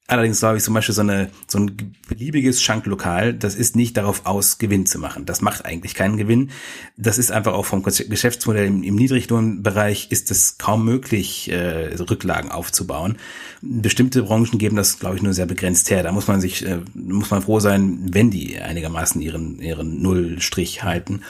Allerdings 0.09 0.39
glaube 0.39 0.57
ich 0.57 0.63
zum 0.63 0.73
Beispiel 0.73 0.95
so, 0.95 1.01
eine, 1.01 1.29
so 1.45 1.59
ein 1.59 1.93
beliebiges 2.07 2.63
Schanklokal, 2.63 3.31
das 3.31 3.53
ist 3.53 3.75
nicht 3.75 3.95
darauf 3.95 4.25
aus, 4.25 4.57
Gewinn 4.57 4.87
zu 4.87 4.97
machen. 4.97 5.27
Das 5.27 5.41
macht 5.41 5.65
eigentlich 5.65 5.93
keinen 5.93 6.17
Gewinn. 6.17 6.49
Das 6.97 7.19
ist 7.19 7.31
einfach 7.31 7.53
auch 7.53 7.67
vom 7.67 7.83
Geschäftsmodell 7.83 8.65
im, 8.65 8.81
im 8.81 8.95
Niedriglohnbereich 8.95 10.07
ist 10.09 10.31
es 10.31 10.57
kaum 10.57 10.83
möglich, 10.83 11.51
äh, 11.51 11.93
Rücklagen 11.93 12.49
aufzubauen. 12.49 13.17
Bestimmte 13.61 14.23
Branchen 14.23 14.57
geben 14.57 14.77
das, 14.77 14.97
glaube 14.97 15.15
ich, 15.15 15.21
nur 15.21 15.33
sehr 15.33 15.45
begrenzt 15.45 15.91
her. 15.91 16.01
Da 16.01 16.11
muss 16.11 16.27
man 16.27 16.41
sich, 16.41 16.65
äh, 16.65 16.79
muss 16.95 17.29
man 17.29 17.43
froh 17.43 17.59
sein, 17.59 17.99
wenn 18.11 18.31
die 18.31 18.57
einigermaßen 18.59 19.21
ihren, 19.21 19.61
ihren 19.61 20.01
Nullstrich 20.01 20.81
halten. 20.81 21.21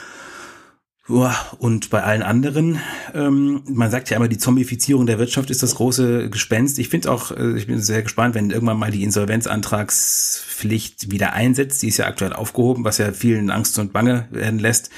Und 1.09 1.89
bei 1.89 2.03
allen 2.03 2.21
anderen, 2.21 2.79
ähm, 3.15 3.63
man 3.67 3.89
sagt 3.89 4.11
ja 4.11 4.17
immer, 4.17 4.27
die 4.27 4.37
Zombifizierung 4.37 5.07
der 5.07 5.17
Wirtschaft 5.17 5.49
ist 5.49 5.63
das 5.63 5.73
große 5.75 6.29
Gespenst. 6.29 6.77
Ich 6.77 6.89
finde 6.89 7.11
auch, 7.11 7.31
äh, 7.31 7.57
ich 7.57 7.65
bin 7.65 7.81
sehr 7.81 8.03
gespannt, 8.03 8.35
wenn 8.35 8.51
irgendwann 8.51 8.77
mal 8.77 8.91
die 8.91 9.01
Insolvenzantragspflicht 9.03 11.11
wieder 11.11 11.33
einsetzt. 11.33 11.81
Die 11.81 11.87
ist 11.87 11.97
ja 11.97 12.05
aktuell 12.05 12.33
aufgehoben, 12.33 12.83
was 12.83 12.99
ja 12.99 13.11
vielen 13.11 13.49
Angst 13.49 13.79
und 13.79 13.91
Bange 13.91 14.27
werden 14.29 14.59
lässt. 14.59 14.91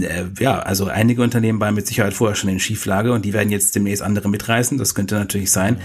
Äh, 0.00 0.26
ja, 0.38 0.60
also 0.60 0.86
einige 0.86 1.22
Unternehmen 1.22 1.60
waren 1.60 1.74
mit 1.74 1.88
Sicherheit 1.88 2.14
vorher 2.14 2.36
schon 2.36 2.50
in 2.50 2.60
Schieflage 2.60 3.12
und 3.12 3.24
die 3.24 3.32
werden 3.32 3.50
jetzt 3.50 3.74
demnächst 3.74 4.02
andere 4.02 4.28
mitreißen. 4.28 4.78
Das 4.78 4.94
könnte 4.94 5.16
natürlich 5.16 5.50
sein. 5.50 5.78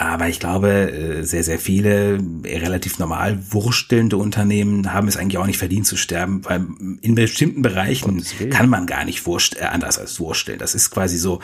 Aber 0.00 0.28
ich 0.28 0.40
glaube, 0.40 0.70
äh, 0.70 1.24
sehr, 1.24 1.44
sehr 1.44 1.58
viele 1.58 2.18
äh, 2.44 2.56
relativ 2.56 2.98
normal 2.98 3.38
wurstelnde 3.52 4.16
Unternehmen 4.16 4.94
haben 4.94 5.08
es 5.08 5.18
eigentlich 5.18 5.36
auch 5.36 5.44
nicht 5.46 5.58
verdient 5.58 5.86
zu 5.86 5.98
sterben, 5.98 6.42
weil 6.46 6.66
in 7.02 7.14
bestimmten 7.14 7.60
Bereichen 7.60 8.24
kann 8.48 8.70
man 8.70 8.86
gar 8.86 9.04
nicht 9.04 9.26
wurst, 9.26 9.60
äh, 9.60 9.64
anders 9.64 9.98
als 9.98 10.18
wursteln. 10.18 10.58
Das 10.58 10.74
ist 10.74 10.90
quasi 10.90 11.18
so, 11.18 11.40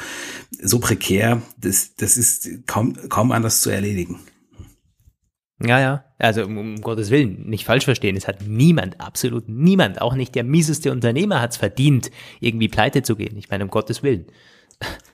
so 0.58 0.78
prekär, 0.78 1.42
das, 1.58 1.96
das 1.96 2.16
ist 2.16 2.48
kaum, 2.66 2.96
kaum 3.10 3.30
anders 3.30 3.60
zu 3.60 3.68
erledigen. 3.68 4.20
Ja, 5.62 5.78
ja. 5.78 6.04
Also 6.18 6.42
um, 6.42 6.56
um 6.56 6.80
Gottes 6.80 7.10
Willen, 7.10 7.46
nicht 7.50 7.66
falsch 7.66 7.84
verstehen. 7.84 8.16
Es 8.16 8.26
hat 8.26 8.48
niemand, 8.48 9.02
absolut 9.02 9.50
niemand, 9.50 10.00
auch 10.00 10.14
nicht 10.14 10.34
der 10.34 10.44
mieseste 10.44 10.92
Unternehmer 10.92 11.42
hat 11.42 11.50
es 11.50 11.56
verdient, 11.58 12.10
irgendwie 12.40 12.68
pleite 12.68 13.02
zu 13.02 13.16
gehen. 13.16 13.36
Ich 13.36 13.50
meine, 13.50 13.64
um 13.64 13.70
Gottes 13.70 14.02
Willen. 14.02 14.24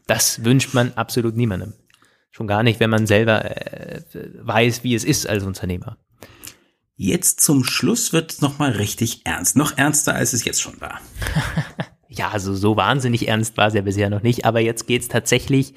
Das 0.06 0.44
wünscht 0.44 0.74
man 0.74 0.92
absolut 0.94 1.36
niemandem. 1.36 1.74
Schon 2.32 2.46
gar 2.46 2.62
nicht, 2.62 2.80
wenn 2.80 2.90
man 2.90 3.06
selber 3.06 3.44
äh, 3.44 4.00
weiß, 4.40 4.82
wie 4.84 4.94
es 4.94 5.04
ist 5.04 5.28
als 5.28 5.44
Unternehmer. 5.44 5.98
Jetzt 6.96 7.40
zum 7.40 7.62
Schluss 7.62 8.12
wird 8.14 8.32
es 8.32 8.40
nochmal 8.40 8.72
richtig 8.72 9.26
ernst. 9.26 9.54
Noch 9.54 9.76
ernster, 9.76 10.14
als 10.14 10.32
es 10.32 10.44
jetzt 10.44 10.62
schon 10.62 10.80
war. 10.80 11.00
ja, 12.08 12.30
also 12.30 12.54
so 12.54 12.76
wahnsinnig 12.76 13.28
ernst 13.28 13.56
war 13.58 13.68
es 13.68 13.74
ja 13.74 13.82
bisher 13.82 14.08
noch 14.08 14.22
nicht, 14.22 14.46
aber 14.46 14.60
jetzt 14.60 14.86
geht's 14.86 15.08
tatsächlich, 15.08 15.74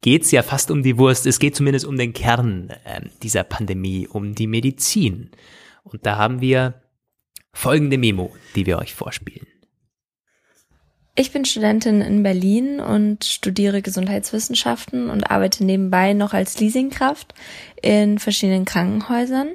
geht's 0.00 0.32
ja 0.32 0.42
fast 0.42 0.72
um 0.72 0.82
die 0.82 0.98
Wurst. 0.98 1.26
Es 1.26 1.38
geht 1.38 1.54
zumindest 1.54 1.86
um 1.86 1.96
den 1.96 2.14
Kern 2.14 2.70
äh, 2.84 3.02
dieser 3.22 3.44
Pandemie, 3.44 4.08
um 4.08 4.34
die 4.34 4.48
Medizin. 4.48 5.30
Und 5.84 6.04
da 6.04 6.16
haben 6.16 6.40
wir 6.40 6.82
folgende 7.52 7.98
Memo, 7.98 8.34
die 8.56 8.66
wir 8.66 8.78
euch 8.78 8.94
vorspielen. 8.94 9.46
Ich 11.16 11.32
bin 11.32 11.44
Studentin 11.44 12.00
in 12.00 12.22
Berlin 12.22 12.80
und 12.80 13.24
studiere 13.24 13.82
Gesundheitswissenschaften 13.82 15.10
und 15.10 15.24
arbeite 15.24 15.64
nebenbei 15.64 16.12
noch 16.12 16.32
als 16.32 16.60
Leasingkraft 16.60 17.34
in 17.82 18.18
verschiedenen 18.18 18.64
Krankenhäusern. 18.64 19.48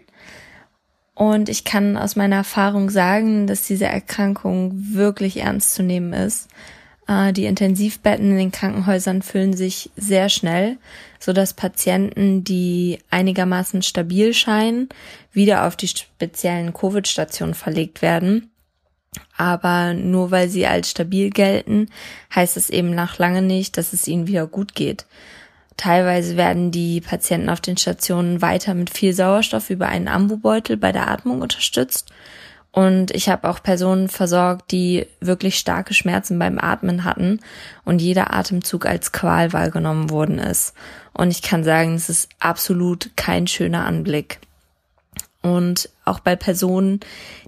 Und 1.14 1.48
ich 1.48 1.64
kann 1.64 1.96
aus 1.96 2.18
meiner 2.18 2.36
Erfahrung 2.38 2.90
sagen, 2.90 3.48
dass 3.48 3.66
diese 3.66 3.86
Erkrankung 3.86 4.74
wirklich 4.76 5.38
ernst 5.38 5.74
zu 5.74 5.82
nehmen 5.82 6.12
ist. 6.12 6.50
Äh, 7.08 7.32
die 7.32 7.46
Intensivbetten 7.46 8.32
in 8.32 8.38
den 8.38 8.52
Krankenhäusern 8.52 9.22
füllen 9.22 9.54
sich 9.54 9.92
sehr 9.96 10.28
schnell, 10.28 10.78
so 11.20 11.32
dass 11.32 11.54
Patienten, 11.54 12.44
die 12.44 13.00
einigermaßen 13.10 13.82
stabil 13.82 14.34
scheinen, 14.34 14.90
wieder 15.32 15.66
auf 15.66 15.78
die 15.78 15.88
speziellen 15.88 16.74
Covid-Stationen 16.74 17.54
verlegt 17.54 18.02
werden 18.02 18.52
aber 19.38 19.94
nur 19.94 20.32
weil 20.32 20.50
sie 20.50 20.66
als 20.68 20.92
stabil 20.92 21.30
gelten, 21.30 21.90
heißt 22.34 22.58
es 22.58 22.70
eben 22.70 22.92
nach 22.92 23.18
lange 23.18 23.42
nicht, 23.42 23.78
dass 23.78 23.94
es 23.94 24.08
ihnen 24.08 24.28
wieder 24.28 24.48
gut 24.48 24.76
geht. 24.76 25.06
Teilweise 25.78 26.38
werden 26.38 26.72
die 26.72 27.02
Patienten 27.02 27.50
auf 27.50 27.60
den 27.60 27.78
Stationen 27.78 28.42
weiter 28.42 28.74
mit 28.74 28.90
viel 28.90 29.14
Sauerstoff 29.14 29.70
über 29.70 29.88
einen 29.88 30.08
Ambubeutel 30.08 30.78
bei 30.78 30.92
der 30.92 31.10
Atmung 31.10 31.42
unterstützt. 31.42 32.12
Und 32.72 33.12
ich 33.12 33.30
habe 33.30 33.50
auch 33.50 33.64
Personen 33.64 34.10
versorgt, 34.10 34.72
die 34.72 35.08
wirklich 35.22 35.58
starke 35.58 35.94
Schmerzen 35.94 36.38
beim 36.40 36.60
Atmen 36.60 37.06
hatten 37.06 37.40
und 37.86 38.02
jeder 38.02 38.34
Atemzug 38.34 38.86
als 38.86 39.14
Qual 39.14 39.54
wahrgenommen 39.54 40.10
worden 40.10 40.40
ist. 40.40 40.74
Und 41.14 41.32
ich 41.32 41.42
kann 41.42 41.64
sagen, 41.64 41.96
es 41.96 42.10
ist 42.10 42.30
absolut 42.40 43.12
kein 43.16 43.48
schöner 43.48 43.86
Anblick. 43.86 44.40
Und 45.42 45.90
auch 46.06 46.20
bei 46.20 46.36
Personen, 46.36 47.00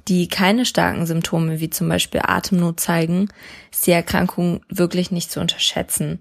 die 0.07 0.27
keine 0.27 0.65
starken 0.65 1.05
Symptome 1.05 1.59
wie 1.59 1.69
zum 1.69 1.89
Beispiel 1.89 2.21
Atemnot 2.23 2.79
zeigen, 2.79 3.29
ist 3.71 3.87
die 3.87 3.91
Erkrankung 3.91 4.61
wirklich 4.69 5.11
nicht 5.11 5.31
zu 5.31 5.39
unterschätzen. 5.39 6.19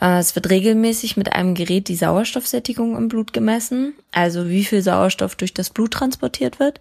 Äh, 0.00 0.18
es 0.18 0.34
wird 0.34 0.50
regelmäßig 0.50 1.16
mit 1.16 1.32
einem 1.32 1.54
Gerät 1.54 1.88
die 1.88 1.96
Sauerstoffsättigung 1.96 2.96
im 2.96 3.08
Blut 3.08 3.32
gemessen, 3.32 3.94
also 4.10 4.48
wie 4.48 4.64
viel 4.64 4.82
Sauerstoff 4.82 5.36
durch 5.36 5.54
das 5.54 5.70
Blut 5.70 5.92
transportiert 5.92 6.60
wird. 6.60 6.80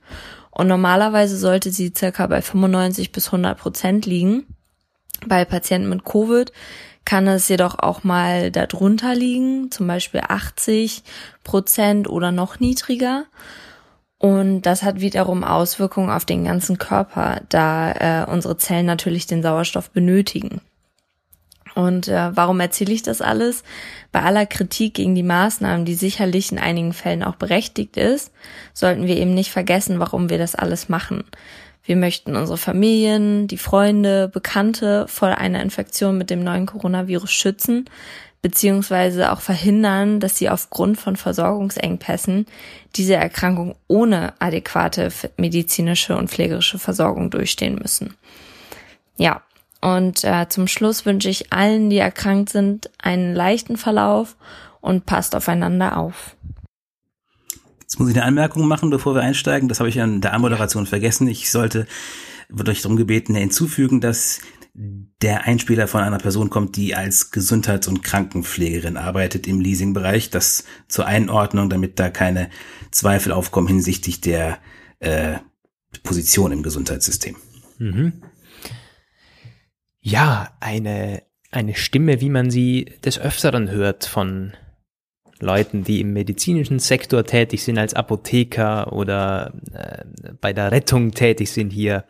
Und 0.50 0.68
normalerweise 0.68 1.38
sollte 1.38 1.72
sie 1.72 1.94
circa 1.96 2.28
bei 2.28 2.42
95 2.42 3.12
bis 3.12 3.28
100 3.28 3.58
Prozent 3.58 4.06
liegen. 4.06 4.46
Bei 5.26 5.46
Patienten 5.46 5.90
mit 5.90 6.04
Covid 6.04 6.52
kann 7.06 7.28
es 7.28 7.48
jedoch 7.48 7.80
auch 7.80 8.04
mal 8.04 8.52
darunter 8.52 9.16
liegen, 9.16 9.72
zum 9.72 9.88
Beispiel 9.88 10.22
80 10.28 11.04
Prozent 11.44 12.10
oder 12.10 12.32
noch 12.32 12.60
niedriger. 12.60 13.26
Und 14.22 14.62
das 14.68 14.84
hat 14.84 15.02
wiederum 15.02 15.44
Auswirkungen 15.44 16.12
auf 16.12 16.26
den 16.26 16.44
ganzen 16.44 16.78
Körper, 16.78 17.42
da 17.50 17.92
äh, 18.22 18.32
unsere 18.32 18.56
Zellen 18.56 18.86
natürlich 18.86 19.26
den 19.26 19.42
Sauerstoff 19.42 19.90
benötigen. 19.90 20.62
Und 21.74 22.08
äh, 22.08 22.30
warum 22.36 22.60
erzähle 22.60 22.94
ich 22.94 23.02
das 23.02 23.24
alles? 23.24 23.64
Bei 24.12 24.22
aller 24.22 24.46
Kritik 24.46 24.94
gegen 24.94 25.16
die 25.16 25.24
Maßnahmen, 25.24 25.86
die 25.86 25.96
sicherlich 25.96 26.52
in 26.52 26.60
einigen 26.60 26.94
Fällen 26.94 27.24
auch 27.24 27.34
berechtigt 27.34 27.98
ist, 27.98 28.32
sollten 28.76 29.08
wir 29.08 29.18
eben 29.18 29.34
nicht 29.34 29.50
vergessen, 29.50 29.98
warum 29.98 30.30
wir 30.30 30.38
das 30.38 30.54
alles 30.54 30.88
machen. 30.88 31.24
Wir 31.84 31.96
möchten 31.96 32.36
unsere 32.36 32.60
Familien, 32.60 33.48
die 33.48 33.58
Freunde, 33.58 34.28
Bekannte 34.28 35.08
vor 35.08 35.30
einer 35.30 35.64
Infektion 35.64 36.20
mit 36.20 36.30
dem 36.30 36.44
neuen 36.44 36.68
Coronavirus 36.68 37.32
schützen, 37.32 37.86
beziehungsweise 38.42 39.32
auch 39.32 39.42
verhindern, 39.42 40.20
dass 40.20 40.38
sie 40.38 40.50
aufgrund 40.50 41.00
von 41.00 41.16
Versorgungsengpässen 41.16 42.48
diese 42.96 43.16
Erkrankung 43.16 43.76
ohne 43.88 44.34
adäquate 44.40 45.12
medizinische 45.38 46.18
und 46.18 46.30
pflegerische 46.30 46.80
Versorgung 46.80 47.30
durchstehen 47.30 47.76
müssen. 47.76 48.16
Ja, 49.18 49.42
und 49.82 50.24
äh, 50.24 50.48
zum 50.50 50.68
Schluss 50.68 51.06
wünsche 51.06 51.30
ich 51.30 51.54
allen, 51.54 51.90
die 51.90 51.98
erkrankt 51.98 52.50
sind, 52.50 52.90
einen 53.00 53.34
leichten 53.36 53.78
Verlauf 53.78 54.36
und 54.80 55.06
passt 55.06 55.36
aufeinander 55.36 55.98
auf. 55.98 56.36
Jetzt 57.82 58.00
muss 58.00 58.10
ich 58.10 58.16
eine 58.16 58.26
Anmerkung 58.26 58.68
machen, 58.68 58.90
bevor 58.90 59.16
wir 59.16 59.22
einsteigen. 59.22 59.68
Das 59.68 59.80
habe 59.80 59.90
ich 59.90 60.00
an 60.00 60.22
der 60.22 60.34
Anmoderation 60.34 60.86
vergessen. 60.86 61.28
Ich 61.28 61.52
sollte, 61.52 61.88
würde 62.48 62.72
euch 62.72 62.82
darum 62.82 62.96
gebeten, 62.96 63.36
hinzufügen, 63.36 64.02
dass 64.02 64.40
der 64.74 65.44
Einspieler 65.44 65.88
von 65.88 66.02
einer 66.02 66.18
Person 66.18 66.50
kommt, 66.50 66.78
die 66.78 66.96
als 66.96 67.32
Gesundheits- 67.32 67.88
und 67.88 68.04
Krankenpflegerin 68.04 68.98
arbeitet 68.98 69.46
im 69.48 69.60
Leasingbereich. 69.60 70.30
Das 70.30 70.64
zur 70.88 71.06
Einordnung, 71.06 71.70
damit 71.70 72.00
da 72.00 72.10
keine 72.10 72.50
Zweifel 72.90 73.32
aufkommen 73.32 73.68
hinsichtlich 73.68 74.22
der 74.22 74.60
äh, 75.00 75.40
Position 76.04 76.52
im 76.52 76.64
Gesundheitssystem. 76.64 77.36
Mhm. 77.80 78.24
Ja, 80.00 80.56
eine, 80.60 81.24
eine 81.52 81.76
Stimme, 81.76 82.22
wie 82.22 82.30
man 82.30 82.50
sie 82.50 82.86
des 83.04 83.20
Öfteren 83.20 83.70
hört 83.70 84.06
von 84.06 84.54
Leuten, 85.42 85.84
die 85.84 86.00
im 86.00 86.14
medizinischen 86.14 86.80
Sektor 86.80 87.26
tätig 87.26 87.64
sind, 87.64 87.78
als 87.78 87.94
Apotheker 87.94 88.94
oder 88.94 89.54
äh, 89.74 90.06
bei 90.40 90.54
der 90.54 90.72
Rettung 90.72 91.12
tätig 91.12 91.52
sind 91.52 91.72
hier 91.72 92.06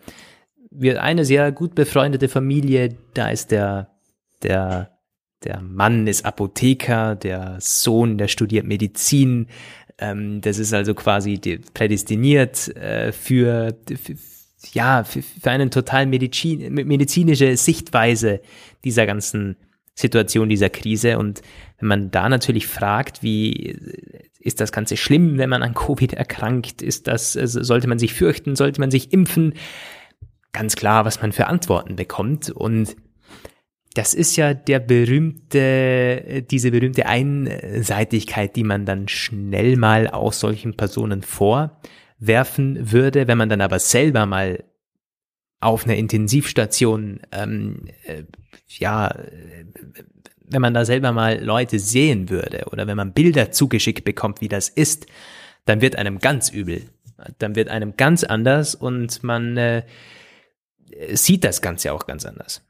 wir 0.71 1.03
eine 1.03 1.25
sehr 1.25 1.51
gut 1.51 1.75
befreundete 1.75 2.29
Familie, 2.29 2.95
da 3.13 3.29
ist 3.29 3.51
der, 3.51 3.89
der 4.41 4.91
der 5.43 5.61
Mann 5.61 6.07
ist 6.07 6.25
Apotheker, 6.25 7.15
der 7.15 7.57
Sohn, 7.59 8.17
der 8.17 8.27
studiert 8.27 8.65
Medizin. 8.65 9.47
Ähm, 9.97 10.41
das 10.41 10.59
ist 10.59 10.73
also 10.73 10.93
quasi 10.93 11.39
prädestiniert 11.73 12.75
äh, 12.75 13.11
für, 13.11 13.75
für 13.99 14.15
ja, 14.73 15.03
für, 15.03 15.23
für 15.23 15.49
eine 15.49 15.71
total 15.71 16.05
Medizin, 16.05 16.71
medizinische 16.73 17.57
Sichtweise 17.57 18.41
dieser 18.83 19.07
ganzen 19.07 19.55
Situation, 19.95 20.49
dieser 20.49 20.69
Krise. 20.69 21.17
Und 21.17 21.41
wenn 21.79 21.87
man 21.87 22.11
da 22.11 22.29
natürlich 22.29 22.67
fragt, 22.67 23.23
wie 23.23 23.75
ist 24.39 24.61
das 24.61 24.71
Ganze 24.71 24.97
schlimm, 24.97 25.39
wenn 25.39 25.49
man 25.49 25.63
an 25.63 25.73
Covid 25.73 26.13
erkrankt? 26.13 26.83
Ist 26.83 27.07
das, 27.07 27.35
also 27.35 27.63
sollte 27.63 27.87
man 27.87 27.97
sich 27.97 28.13
fürchten? 28.13 28.55
Sollte 28.55 28.79
man 28.79 28.91
sich 28.91 29.11
impfen? 29.11 29.55
Ganz 30.53 30.75
klar, 30.75 31.05
was 31.05 31.21
man 31.21 31.31
für 31.31 31.47
Antworten 31.47 31.95
bekommt. 31.95 32.49
Und 32.49 32.95
das 33.93 34.13
ist 34.13 34.35
ja 34.35 34.53
der 34.53 34.79
berühmte, 34.79 36.43
diese 36.49 36.71
berühmte 36.71 37.05
Einseitigkeit, 37.05 38.55
die 38.55 38.63
man 38.63 38.85
dann 38.85 39.07
schnell 39.07 39.75
mal 39.77 40.07
aus 40.07 40.39
solchen 40.39 40.75
Personen 40.75 41.21
vorwerfen 41.23 42.91
würde, 42.91 43.27
wenn 43.27 43.37
man 43.37 43.49
dann 43.49 43.61
aber 43.61 43.79
selber 43.79 44.25
mal 44.25 44.63
auf 45.59 45.85
einer 45.85 45.95
Intensivstation, 45.95 47.19
ähm, 47.31 47.85
äh, 48.05 48.23
ja, 48.67 49.13
wenn 50.51 50.61
man 50.61 50.73
da 50.73 50.85
selber 50.85 51.11
mal 51.11 51.41
Leute 51.41 51.79
sehen 51.79 52.29
würde 52.29 52.65
oder 52.71 52.87
wenn 52.87 52.97
man 52.97 53.13
Bilder 53.13 53.51
zugeschickt 53.51 54.03
bekommt, 54.03 54.41
wie 54.41 54.49
das 54.49 54.69
ist, 54.69 55.05
dann 55.65 55.81
wird 55.81 55.95
einem 55.95 56.19
ganz 56.19 56.49
übel. 56.49 56.83
Dann 57.37 57.55
wird 57.55 57.69
einem 57.69 57.95
ganz 57.95 58.23
anders 58.23 58.73
und 58.73 59.23
man 59.23 59.55
äh, 59.55 59.83
sieht 61.13 61.43
das 61.43 61.61
Ganze 61.61 61.93
auch 61.93 62.07
ganz 62.07 62.25
anders. 62.25 62.65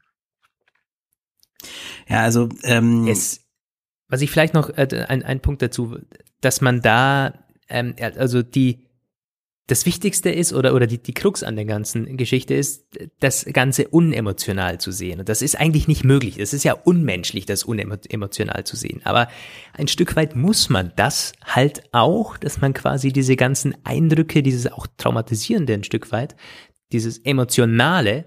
Ja, 2.08 2.22
also 2.22 2.48
ähm, 2.62 3.06
es, 3.06 3.40
was 4.08 4.22
ich 4.22 4.30
vielleicht 4.30 4.54
noch 4.54 4.70
äh, 4.70 5.06
ein, 5.08 5.22
ein 5.22 5.40
Punkt 5.40 5.62
dazu, 5.62 5.98
dass 6.40 6.60
man 6.60 6.82
da 6.82 7.44
ähm, 7.68 7.94
also 7.98 8.42
die 8.42 8.84
das 9.68 9.86
Wichtigste 9.86 10.28
ist 10.28 10.52
oder, 10.52 10.74
oder 10.74 10.86
die, 10.86 10.98
die 10.98 11.14
Krux 11.14 11.42
an 11.42 11.54
der 11.54 11.64
ganzen 11.64 12.16
Geschichte 12.16 12.52
ist, 12.52 12.84
das 13.20 13.46
Ganze 13.46 13.88
unemotional 13.88 14.78
zu 14.78 14.90
sehen. 14.90 15.20
Und 15.20 15.28
das 15.28 15.40
ist 15.40 15.58
eigentlich 15.58 15.86
nicht 15.86 16.04
möglich. 16.04 16.38
Es 16.38 16.52
ist 16.52 16.64
ja 16.64 16.72
unmenschlich, 16.74 17.46
das 17.46 17.62
unemotional 17.62 18.64
zu 18.64 18.76
sehen. 18.76 19.00
Aber 19.04 19.28
ein 19.72 19.86
Stück 19.86 20.16
weit 20.16 20.34
muss 20.34 20.68
man 20.68 20.92
das 20.96 21.32
halt 21.42 21.84
auch, 21.92 22.36
dass 22.36 22.60
man 22.60 22.74
quasi 22.74 23.12
diese 23.12 23.36
ganzen 23.36 23.74
Eindrücke, 23.84 24.42
dieses 24.42 24.70
auch 24.70 24.86
traumatisierende 24.96 25.74
ein 25.74 25.84
Stück 25.84 26.10
weit, 26.10 26.34
dieses 26.92 27.18
emotionale, 27.18 28.24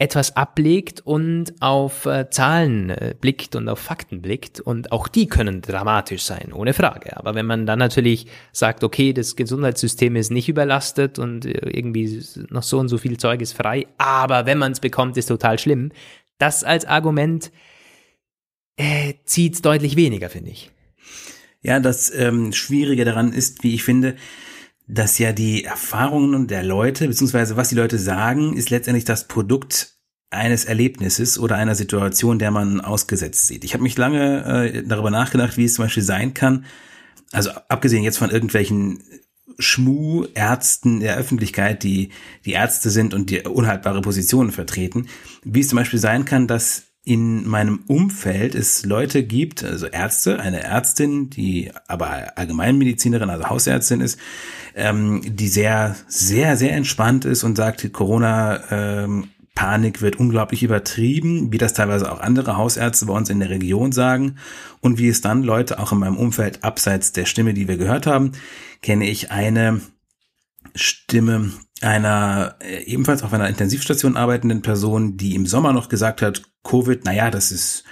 etwas 0.00 0.36
ablegt 0.36 1.00
und 1.00 1.54
auf 1.60 2.06
äh, 2.06 2.30
Zahlen 2.30 2.90
äh, 2.90 3.16
blickt 3.20 3.56
und 3.56 3.68
auf 3.68 3.80
Fakten 3.80 4.22
blickt. 4.22 4.60
Und 4.60 4.92
auch 4.92 5.08
die 5.08 5.26
können 5.26 5.60
dramatisch 5.60 6.22
sein, 6.22 6.52
ohne 6.52 6.72
Frage. 6.72 7.16
Aber 7.16 7.34
wenn 7.34 7.46
man 7.46 7.66
dann 7.66 7.80
natürlich 7.80 8.26
sagt, 8.52 8.84
okay, 8.84 9.12
das 9.12 9.34
Gesundheitssystem 9.34 10.14
ist 10.14 10.30
nicht 10.30 10.48
überlastet 10.48 11.18
und 11.18 11.44
äh, 11.44 11.68
irgendwie 11.70 12.22
noch 12.48 12.62
so 12.62 12.78
und 12.78 12.88
so 12.88 12.96
viel 12.96 13.16
Zeug 13.16 13.40
ist 13.40 13.54
frei, 13.54 13.88
aber 13.98 14.46
wenn 14.46 14.58
man 14.58 14.70
es 14.70 14.78
bekommt, 14.78 15.16
ist 15.16 15.26
total 15.26 15.58
schlimm, 15.58 15.90
das 16.38 16.62
als 16.62 16.84
Argument 16.84 17.50
äh, 18.76 19.14
zieht 19.24 19.64
deutlich 19.64 19.96
weniger, 19.96 20.30
finde 20.30 20.52
ich. 20.52 20.70
Ja, 21.60 21.80
das 21.80 22.14
ähm, 22.14 22.52
Schwierige 22.52 23.04
daran 23.04 23.32
ist, 23.32 23.64
wie 23.64 23.74
ich 23.74 23.82
finde, 23.82 24.14
dass 24.88 25.18
ja 25.18 25.32
die 25.32 25.64
Erfahrungen 25.64 26.48
der 26.48 26.64
Leute, 26.64 27.06
beziehungsweise 27.06 27.56
was 27.56 27.68
die 27.68 27.74
Leute 27.74 27.98
sagen, 27.98 28.56
ist 28.56 28.70
letztendlich 28.70 29.04
das 29.04 29.28
Produkt 29.28 29.94
eines 30.30 30.64
Erlebnisses 30.64 31.38
oder 31.38 31.56
einer 31.56 31.74
Situation, 31.74 32.38
der 32.38 32.50
man 32.50 32.80
ausgesetzt 32.80 33.46
sieht. 33.46 33.64
Ich 33.64 33.74
habe 33.74 33.82
mich 33.82 33.96
lange 33.96 34.44
äh, 34.44 34.82
darüber 34.82 35.10
nachgedacht, 35.10 35.56
wie 35.56 35.64
es 35.64 35.74
zum 35.74 35.84
Beispiel 35.84 36.02
sein 36.02 36.34
kann, 36.34 36.64
also 37.32 37.50
abgesehen 37.68 38.02
jetzt 38.02 38.18
von 38.18 38.30
irgendwelchen 38.30 39.02
Schmu-Ärzten 39.58 41.00
der 41.00 41.16
Öffentlichkeit, 41.16 41.82
die 41.82 42.10
die 42.44 42.52
Ärzte 42.52 42.90
sind 42.90 43.12
und 43.12 43.30
die 43.30 43.42
unhaltbare 43.42 44.00
Positionen 44.00 44.52
vertreten, 44.52 45.08
wie 45.44 45.60
es 45.60 45.68
zum 45.68 45.76
Beispiel 45.76 45.98
sein 45.98 46.24
kann, 46.24 46.46
dass 46.46 46.84
in 47.08 47.48
meinem 47.48 47.80
Umfeld 47.86 48.54
es 48.54 48.84
Leute 48.84 49.22
gibt, 49.22 49.64
also 49.64 49.86
Ärzte, 49.86 50.40
eine 50.40 50.62
Ärztin, 50.62 51.30
die 51.30 51.72
aber 51.86 52.36
Allgemeinmedizinerin, 52.36 53.30
also 53.30 53.48
Hausärztin 53.48 54.02
ist, 54.02 54.20
ähm, 54.74 55.22
die 55.24 55.48
sehr, 55.48 55.96
sehr, 56.06 56.58
sehr 56.58 56.72
entspannt 56.72 57.24
ist 57.24 57.44
und 57.44 57.56
sagt, 57.56 57.90
Corona 57.94 58.60
ähm, 58.70 59.28
Panik 59.54 60.02
wird 60.02 60.16
unglaublich 60.16 60.62
übertrieben, 60.62 61.50
wie 61.50 61.56
das 61.56 61.72
teilweise 61.72 62.12
auch 62.12 62.20
andere 62.20 62.58
Hausärzte 62.58 63.06
bei 63.06 63.14
uns 63.14 63.30
in 63.30 63.40
der 63.40 63.48
Region 63.48 63.90
sagen. 63.90 64.36
Und 64.80 64.98
wie 64.98 65.08
es 65.08 65.22
dann 65.22 65.42
Leute 65.42 65.78
auch 65.78 65.92
in 65.92 65.98
meinem 65.98 66.18
Umfeld 66.18 66.62
abseits 66.62 67.12
der 67.12 67.24
Stimme, 67.24 67.54
die 67.54 67.68
wir 67.68 67.78
gehört 67.78 68.06
haben, 68.06 68.32
kenne 68.82 69.08
ich 69.08 69.30
eine 69.30 69.80
Stimme 70.74 71.52
einer 71.82 72.56
äh, 72.60 72.84
ebenfalls 72.84 73.22
auf 73.22 73.32
einer 73.32 73.48
Intensivstation 73.48 74.16
arbeitenden 74.16 74.62
Person, 74.62 75.16
die 75.16 75.34
im 75.34 75.46
Sommer 75.46 75.72
noch 75.72 75.88
gesagt 75.88 76.22
hat, 76.22 76.42
Covid, 76.64 77.04
naja, 77.04 77.30
das 77.30 77.52
ist 77.52 77.84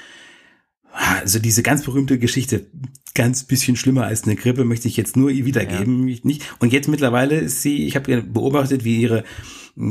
also 0.93 1.39
diese 1.39 1.63
ganz 1.63 1.83
berühmte 1.83 2.19
Geschichte, 2.19 2.67
ganz 3.15 3.45
bisschen 3.45 3.77
schlimmer 3.77 4.05
als 4.05 4.25
eine 4.25 4.37
Grippe, 4.37 4.65
möchte 4.65 4.89
ich 4.89 4.97
jetzt 4.97 5.17
nur 5.17 5.31
ihr 5.31 5.45
wiedergeben. 5.45 6.09
Ja. 6.09 6.19
Nicht. 6.23 6.43
Und 6.59 6.73
jetzt 6.73 6.89
mittlerweile 6.89 7.37
ist 7.37 7.63
sie, 7.63 7.87
ich 7.87 7.97
habe 7.97 8.23
beobachtet, 8.23 8.85
wie 8.85 9.01
ihre 9.01 9.25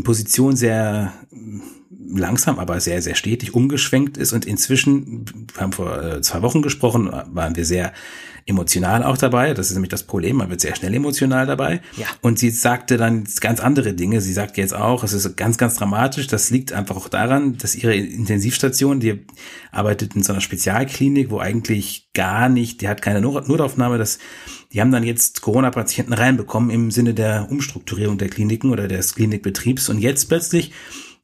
Position 0.04 0.56
sehr 0.56 1.14
langsam, 2.08 2.60
aber 2.60 2.80
sehr, 2.80 3.02
sehr 3.02 3.16
stetig 3.16 3.54
umgeschwenkt 3.54 4.18
ist 4.18 4.34
und 4.34 4.46
inzwischen, 4.46 5.26
wir 5.54 5.62
haben 5.62 5.74
vor 5.74 6.04
äh, 6.04 6.22
zwei 6.22 6.42
Wochen 6.42 6.62
gesprochen, 6.62 7.12
waren 7.12 7.56
wir 7.56 7.66
sehr 7.66 7.94
emotional 8.48 9.04
auch 9.04 9.18
dabei. 9.18 9.54
Das 9.54 9.68
ist 9.68 9.74
nämlich 9.74 9.90
das 9.90 10.04
Problem, 10.04 10.38
man 10.38 10.50
wird 10.50 10.62
sehr 10.62 10.76
schnell 10.76 10.94
emotional 10.94 11.48
dabei. 11.48 11.82
Ja. 11.98 12.06
Und 12.22 12.38
sie 12.38 12.52
sagte 12.52 12.98
dann 12.98 13.26
ganz 13.40 13.60
andere 13.60 13.94
Dinge. 13.94 14.22
Sie 14.22 14.34
sagt 14.34 14.58
jetzt 14.58 14.76
auch, 14.76 15.04
es 15.04 15.14
ist 15.14 15.36
ganz, 15.36 15.58
ganz 15.58 15.76
dramatisch. 15.76 16.28
Das 16.28 16.52
liegt 16.52 16.72
einfach 16.72 16.96
auch 16.96 17.10
daran, 17.10 17.58
dass 17.58 17.76
ihre 17.76 17.96
Intensivstation, 17.96 19.00
die 19.00 19.26
arbeitet 19.72 20.16
in 20.16 20.22
so 20.22 20.32
einer 20.32 20.42
Spezialklinik, 20.42 21.32
wo 21.32 21.40
eigentlich 21.40 22.10
gar 22.14 22.48
nicht, 22.50 22.82
die 22.82 22.88
hat 22.88 23.02
keine 23.02 23.22
Notaufnahme, 23.22 23.98
das 23.98 24.20
die 24.76 24.82
haben 24.82 24.92
dann 24.92 25.04
jetzt 25.04 25.42
Corona-Patienten 25.42 26.12
reinbekommen 26.12 26.70
im 26.70 26.92
Sinne 26.92 27.14
der 27.14 27.48
Umstrukturierung 27.50 28.18
der 28.18 28.28
Kliniken 28.28 28.72
oder 28.72 28.90
des 28.90 29.16
Klinikbetriebs. 29.16 29.88
Und 29.88 30.00
jetzt 30.00 30.26
plötzlich 30.28 30.74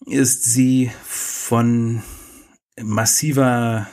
ist 0.06 0.46
sie 0.46 0.90
von 1.04 2.02
massiver 2.82 3.88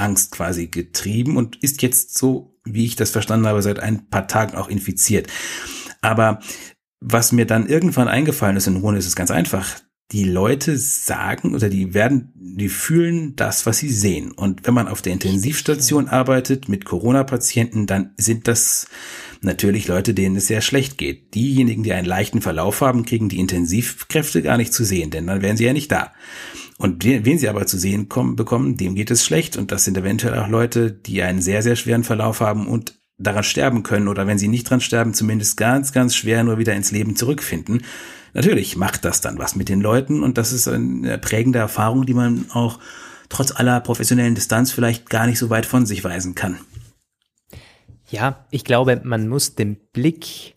Corona-Angst 0.00 0.32
quasi 0.32 0.66
getrieben 0.68 1.36
und 1.36 1.56
ist 1.62 1.82
jetzt 1.82 2.16
so, 2.16 2.56
wie 2.64 2.86
ich 2.86 2.96
das 2.96 3.10
verstanden 3.10 3.46
habe, 3.46 3.62
seit 3.62 3.80
ein 3.80 4.08
paar 4.08 4.26
Tagen 4.26 4.56
auch 4.56 4.68
infiziert. 4.68 5.28
Aber 6.00 6.40
was 7.00 7.32
mir 7.32 7.46
dann 7.46 7.68
irgendwann 7.68 8.08
eingefallen 8.08 8.56
ist 8.56 8.66
in 8.66 8.76
Ruhe, 8.76 8.96
ist 8.96 9.06
es 9.06 9.16
ganz 9.16 9.30
einfach. 9.30 9.80
Die 10.12 10.24
Leute 10.24 10.76
sagen 10.76 11.54
oder 11.54 11.68
die 11.68 11.94
werden, 11.94 12.32
die 12.34 12.68
fühlen 12.68 13.36
das, 13.36 13.64
was 13.64 13.78
sie 13.78 13.90
sehen. 13.90 14.32
Und 14.32 14.66
wenn 14.66 14.74
man 14.74 14.88
auf 14.88 15.02
der 15.02 15.12
Intensivstation 15.12 16.08
arbeitet 16.08 16.68
mit 16.68 16.84
Corona-Patienten, 16.84 17.86
dann 17.86 18.12
sind 18.16 18.48
das 18.48 18.88
natürlich 19.40 19.86
Leute, 19.86 20.12
denen 20.12 20.36
es 20.36 20.48
sehr 20.48 20.62
schlecht 20.62 20.98
geht. 20.98 21.34
Diejenigen, 21.34 21.84
die 21.84 21.92
einen 21.92 22.08
leichten 22.08 22.42
Verlauf 22.42 22.80
haben, 22.80 23.04
kriegen 23.04 23.28
die 23.28 23.38
Intensivkräfte 23.38 24.42
gar 24.42 24.56
nicht 24.56 24.74
zu 24.74 24.84
sehen, 24.84 25.10
denn 25.10 25.28
dann 25.28 25.42
wären 25.42 25.56
sie 25.56 25.64
ja 25.64 25.72
nicht 25.72 25.92
da. 25.92 26.12
Und 26.80 27.04
wen 27.04 27.38
sie 27.38 27.50
aber 27.50 27.66
zu 27.66 27.76
sehen 27.76 28.08
kommen, 28.08 28.36
bekommen, 28.36 28.78
dem 28.78 28.94
geht 28.94 29.10
es 29.10 29.22
schlecht. 29.22 29.58
Und 29.58 29.70
das 29.70 29.84
sind 29.84 29.98
eventuell 29.98 30.38
auch 30.38 30.48
Leute, 30.48 30.90
die 30.90 31.22
einen 31.22 31.42
sehr, 31.42 31.60
sehr 31.60 31.76
schweren 31.76 32.04
Verlauf 32.04 32.40
haben 32.40 32.66
und 32.66 32.98
daran 33.18 33.44
sterben 33.44 33.82
können 33.82 34.08
oder 34.08 34.26
wenn 34.26 34.38
sie 34.38 34.48
nicht 34.48 34.64
dran 34.64 34.80
sterben, 34.80 35.12
zumindest 35.12 35.58
ganz, 35.58 35.92
ganz 35.92 36.16
schwer 36.16 36.42
nur 36.42 36.56
wieder 36.56 36.74
ins 36.74 36.90
Leben 36.90 37.16
zurückfinden. 37.16 37.82
Natürlich 38.32 38.78
macht 38.78 39.04
das 39.04 39.20
dann 39.20 39.38
was 39.38 39.56
mit 39.56 39.68
den 39.68 39.82
Leuten 39.82 40.22
und 40.22 40.38
das 40.38 40.52
ist 40.52 40.68
eine 40.68 41.18
prägende 41.18 41.58
Erfahrung, 41.58 42.06
die 42.06 42.14
man 42.14 42.46
auch 42.50 42.78
trotz 43.28 43.52
aller 43.52 43.80
professionellen 43.80 44.34
Distanz 44.34 44.72
vielleicht 44.72 45.10
gar 45.10 45.26
nicht 45.26 45.38
so 45.38 45.50
weit 45.50 45.66
von 45.66 45.84
sich 45.84 46.02
weisen 46.02 46.34
kann. 46.34 46.60
Ja, 48.08 48.46
ich 48.50 48.64
glaube, 48.64 49.02
man 49.04 49.28
muss 49.28 49.54
den 49.54 49.76
Blick 49.92 50.54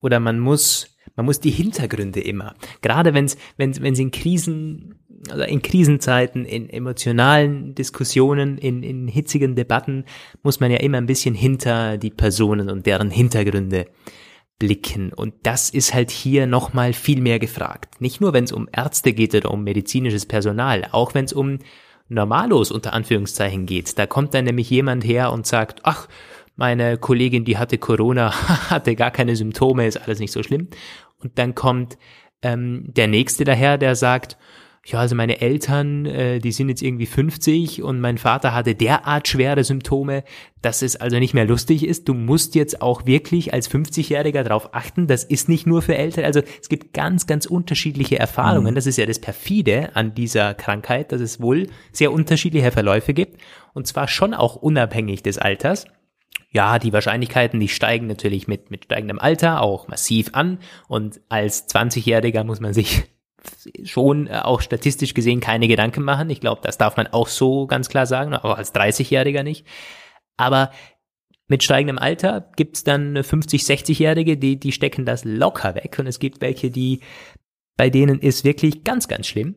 oder 0.00 0.20
man 0.20 0.38
muss 0.38 0.90
man 1.16 1.26
muss 1.26 1.40
die 1.40 1.50
Hintergründe 1.50 2.20
immer, 2.20 2.54
gerade 2.80 3.12
wenn 3.12 3.24
es 3.24 3.36
wenn 3.56 3.80
wenn 3.82 3.94
in 3.94 4.12
Krisen 4.12 5.03
also 5.30 5.44
in 5.44 5.62
Krisenzeiten, 5.62 6.44
in 6.44 6.68
emotionalen 6.68 7.74
Diskussionen, 7.74 8.58
in, 8.58 8.82
in 8.82 9.08
hitzigen 9.08 9.54
Debatten 9.54 10.04
muss 10.42 10.60
man 10.60 10.70
ja 10.70 10.78
immer 10.78 10.98
ein 10.98 11.06
bisschen 11.06 11.34
hinter 11.34 11.98
die 11.98 12.10
Personen 12.10 12.70
und 12.70 12.86
deren 12.86 13.10
Hintergründe 13.10 13.86
blicken. 14.58 15.12
Und 15.12 15.34
das 15.42 15.70
ist 15.70 15.94
halt 15.94 16.10
hier 16.10 16.46
nochmal 16.46 16.92
viel 16.92 17.20
mehr 17.20 17.38
gefragt. 17.38 18.00
Nicht 18.00 18.20
nur, 18.20 18.32
wenn 18.32 18.44
es 18.44 18.52
um 18.52 18.68
Ärzte 18.72 19.12
geht 19.12 19.34
oder 19.34 19.50
um 19.50 19.64
medizinisches 19.64 20.26
Personal, 20.26 20.86
auch 20.92 21.14
wenn 21.14 21.24
es 21.24 21.32
um 21.32 21.58
Normalos 22.08 22.70
unter 22.70 22.92
Anführungszeichen 22.92 23.66
geht. 23.66 23.98
Da 23.98 24.06
kommt 24.06 24.34
dann 24.34 24.44
nämlich 24.44 24.68
jemand 24.70 25.04
her 25.04 25.32
und 25.32 25.46
sagt, 25.46 25.80
ach, 25.84 26.08
meine 26.56 26.98
Kollegin, 26.98 27.44
die 27.44 27.58
hatte 27.58 27.78
Corona, 27.78 28.32
hatte 28.70 28.94
gar 28.94 29.10
keine 29.10 29.36
Symptome, 29.36 29.86
ist 29.86 29.96
alles 29.96 30.18
nicht 30.20 30.32
so 30.32 30.42
schlimm. 30.42 30.68
Und 31.18 31.38
dann 31.38 31.54
kommt 31.54 31.98
ähm, 32.42 32.84
der 32.86 33.08
nächste 33.08 33.44
daher, 33.44 33.78
der 33.78 33.96
sagt, 33.96 34.36
ja, 34.86 34.98
also 34.98 35.14
meine 35.14 35.40
Eltern, 35.40 36.04
äh, 36.04 36.40
die 36.40 36.52
sind 36.52 36.68
jetzt 36.68 36.82
irgendwie 36.82 37.06
50 37.06 37.82
und 37.82 38.00
mein 38.00 38.18
Vater 38.18 38.52
hatte 38.52 38.74
derart 38.74 39.26
schwere 39.28 39.64
Symptome, 39.64 40.24
dass 40.60 40.82
es 40.82 40.96
also 40.96 41.18
nicht 41.18 41.32
mehr 41.32 41.46
lustig 41.46 41.86
ist. 41.86 42.06
Du 42.06 42.12
musst 42.12 42.54
jetzt 42.54 42.82
auch 42.82 43.06
wirklich 43.06 43.54
als 43.54 43.70
50-Jähriger 43.70 44.42
darauf 44.42 44.74
achten, 44.74 45.06
das 45.06 45.24
ist 45.24 45.48
nicht 45.48 45.66
nur 45.66 45.80
für 45.80 45.96
Ältere. 45.96 46.26
Also 46.26 46.42
es 46.60 46.68
gibt 46.68 46.92
ganz, 46.92 47.26
ganz 47.26 47.46
unterschiedliche 47.46 48.18
Erfahrungen. 48.18 48.72
Mhm. 48.72 48.74
Das 48.74 48.86
ist 48.86 48.98
ja 48.98 49.06
das 49.06 49.20
Perfide 49.20 49.90
an 49.94 50.14
dieser 50.14 50.52
Krankheit, 50.52 51.12
dass 51.12 51.22
es 51.22 51.40
wohl 51.40 51.68
sehr 51.90 52.12
unterschiedliche 52.12 52.70
Verläufe 52.70 53.14
gibt 53.14 53.40
und 53.72 53.86
zwar 53.86 54.06
schon 54.06 54.34
auch 54.34 54.54
unabhängig 54.54 55.22
des 55.22 55.38
Alters. 55.38 55.86
Ja, 56.50 56.78
die 56.78 56.92
Wahrscheinlichkeiten, 56.92 57.58
die 57.58 57.68
steigen 57.68 58.06
natürlich 58.06 58.48
mit, 58.48 58.70
mit 58.70 58.84
steigendem 58.84 59.18
Alter 59.18 59.62
auch 59.62 59.88
massiv 59.88 60.30
an 60.34 60.58
und 60.88 61.22
als 61.30 61.68
20-Jähriger 61.68 62.44
muss 62.44 62.60
man 62.60 62.74
sich 62.74 63.04
schon 63.84 64.26
äh, 64.26 64.40
auch 64.42 64.60
statistisch 64.60 65.14
gesehen 65.14 65.40
keine 65.40 65.68
Gedanken 65.68 66.02
machen. 66.02 66.30
Ich 66.30 66.40
glaube, 66.40 66.60
das 66.62 66.78
darf 66.78 66.96
man 66.96 67.06
auch 67.08 67.28
so 67.28 67.66
ganz 67.66 67.88
klar 67.88 68.06
sagen, 68.06 68.34
auch 68.34 68.56
als 68.56 68.74
30-Jähriger 68.74 69.42
nicht. 69.42 69.66
Aber 70.36 70.70
mit 71.46 71.62
steigendem 71.62 71.98
Alter 71.98 72.50
gibt's 72.56 72.84
dann 72.84 73.22
50, 73.22 73.62
60-Jährige, 73.62 74.36
die, 74.36 74.58
die 74.58 74.72
stecken 74.72 75.04
das 75.04 75.24
locker 75.24 75.74
weg. 75.74 75.98
Und 75.98 76.06
es 76.06 76.18
gibt 76.18 76.40
welche, 76.40 76.70
die, 76.70 77.00
bei 77.76 77.90
denen 77.90 78.18
ist 78.18 78.44
wirklich 78.44 78.84
ganz, 78.84 79.08
ganz 79.08 79.26
schlimm. 79.26 79.56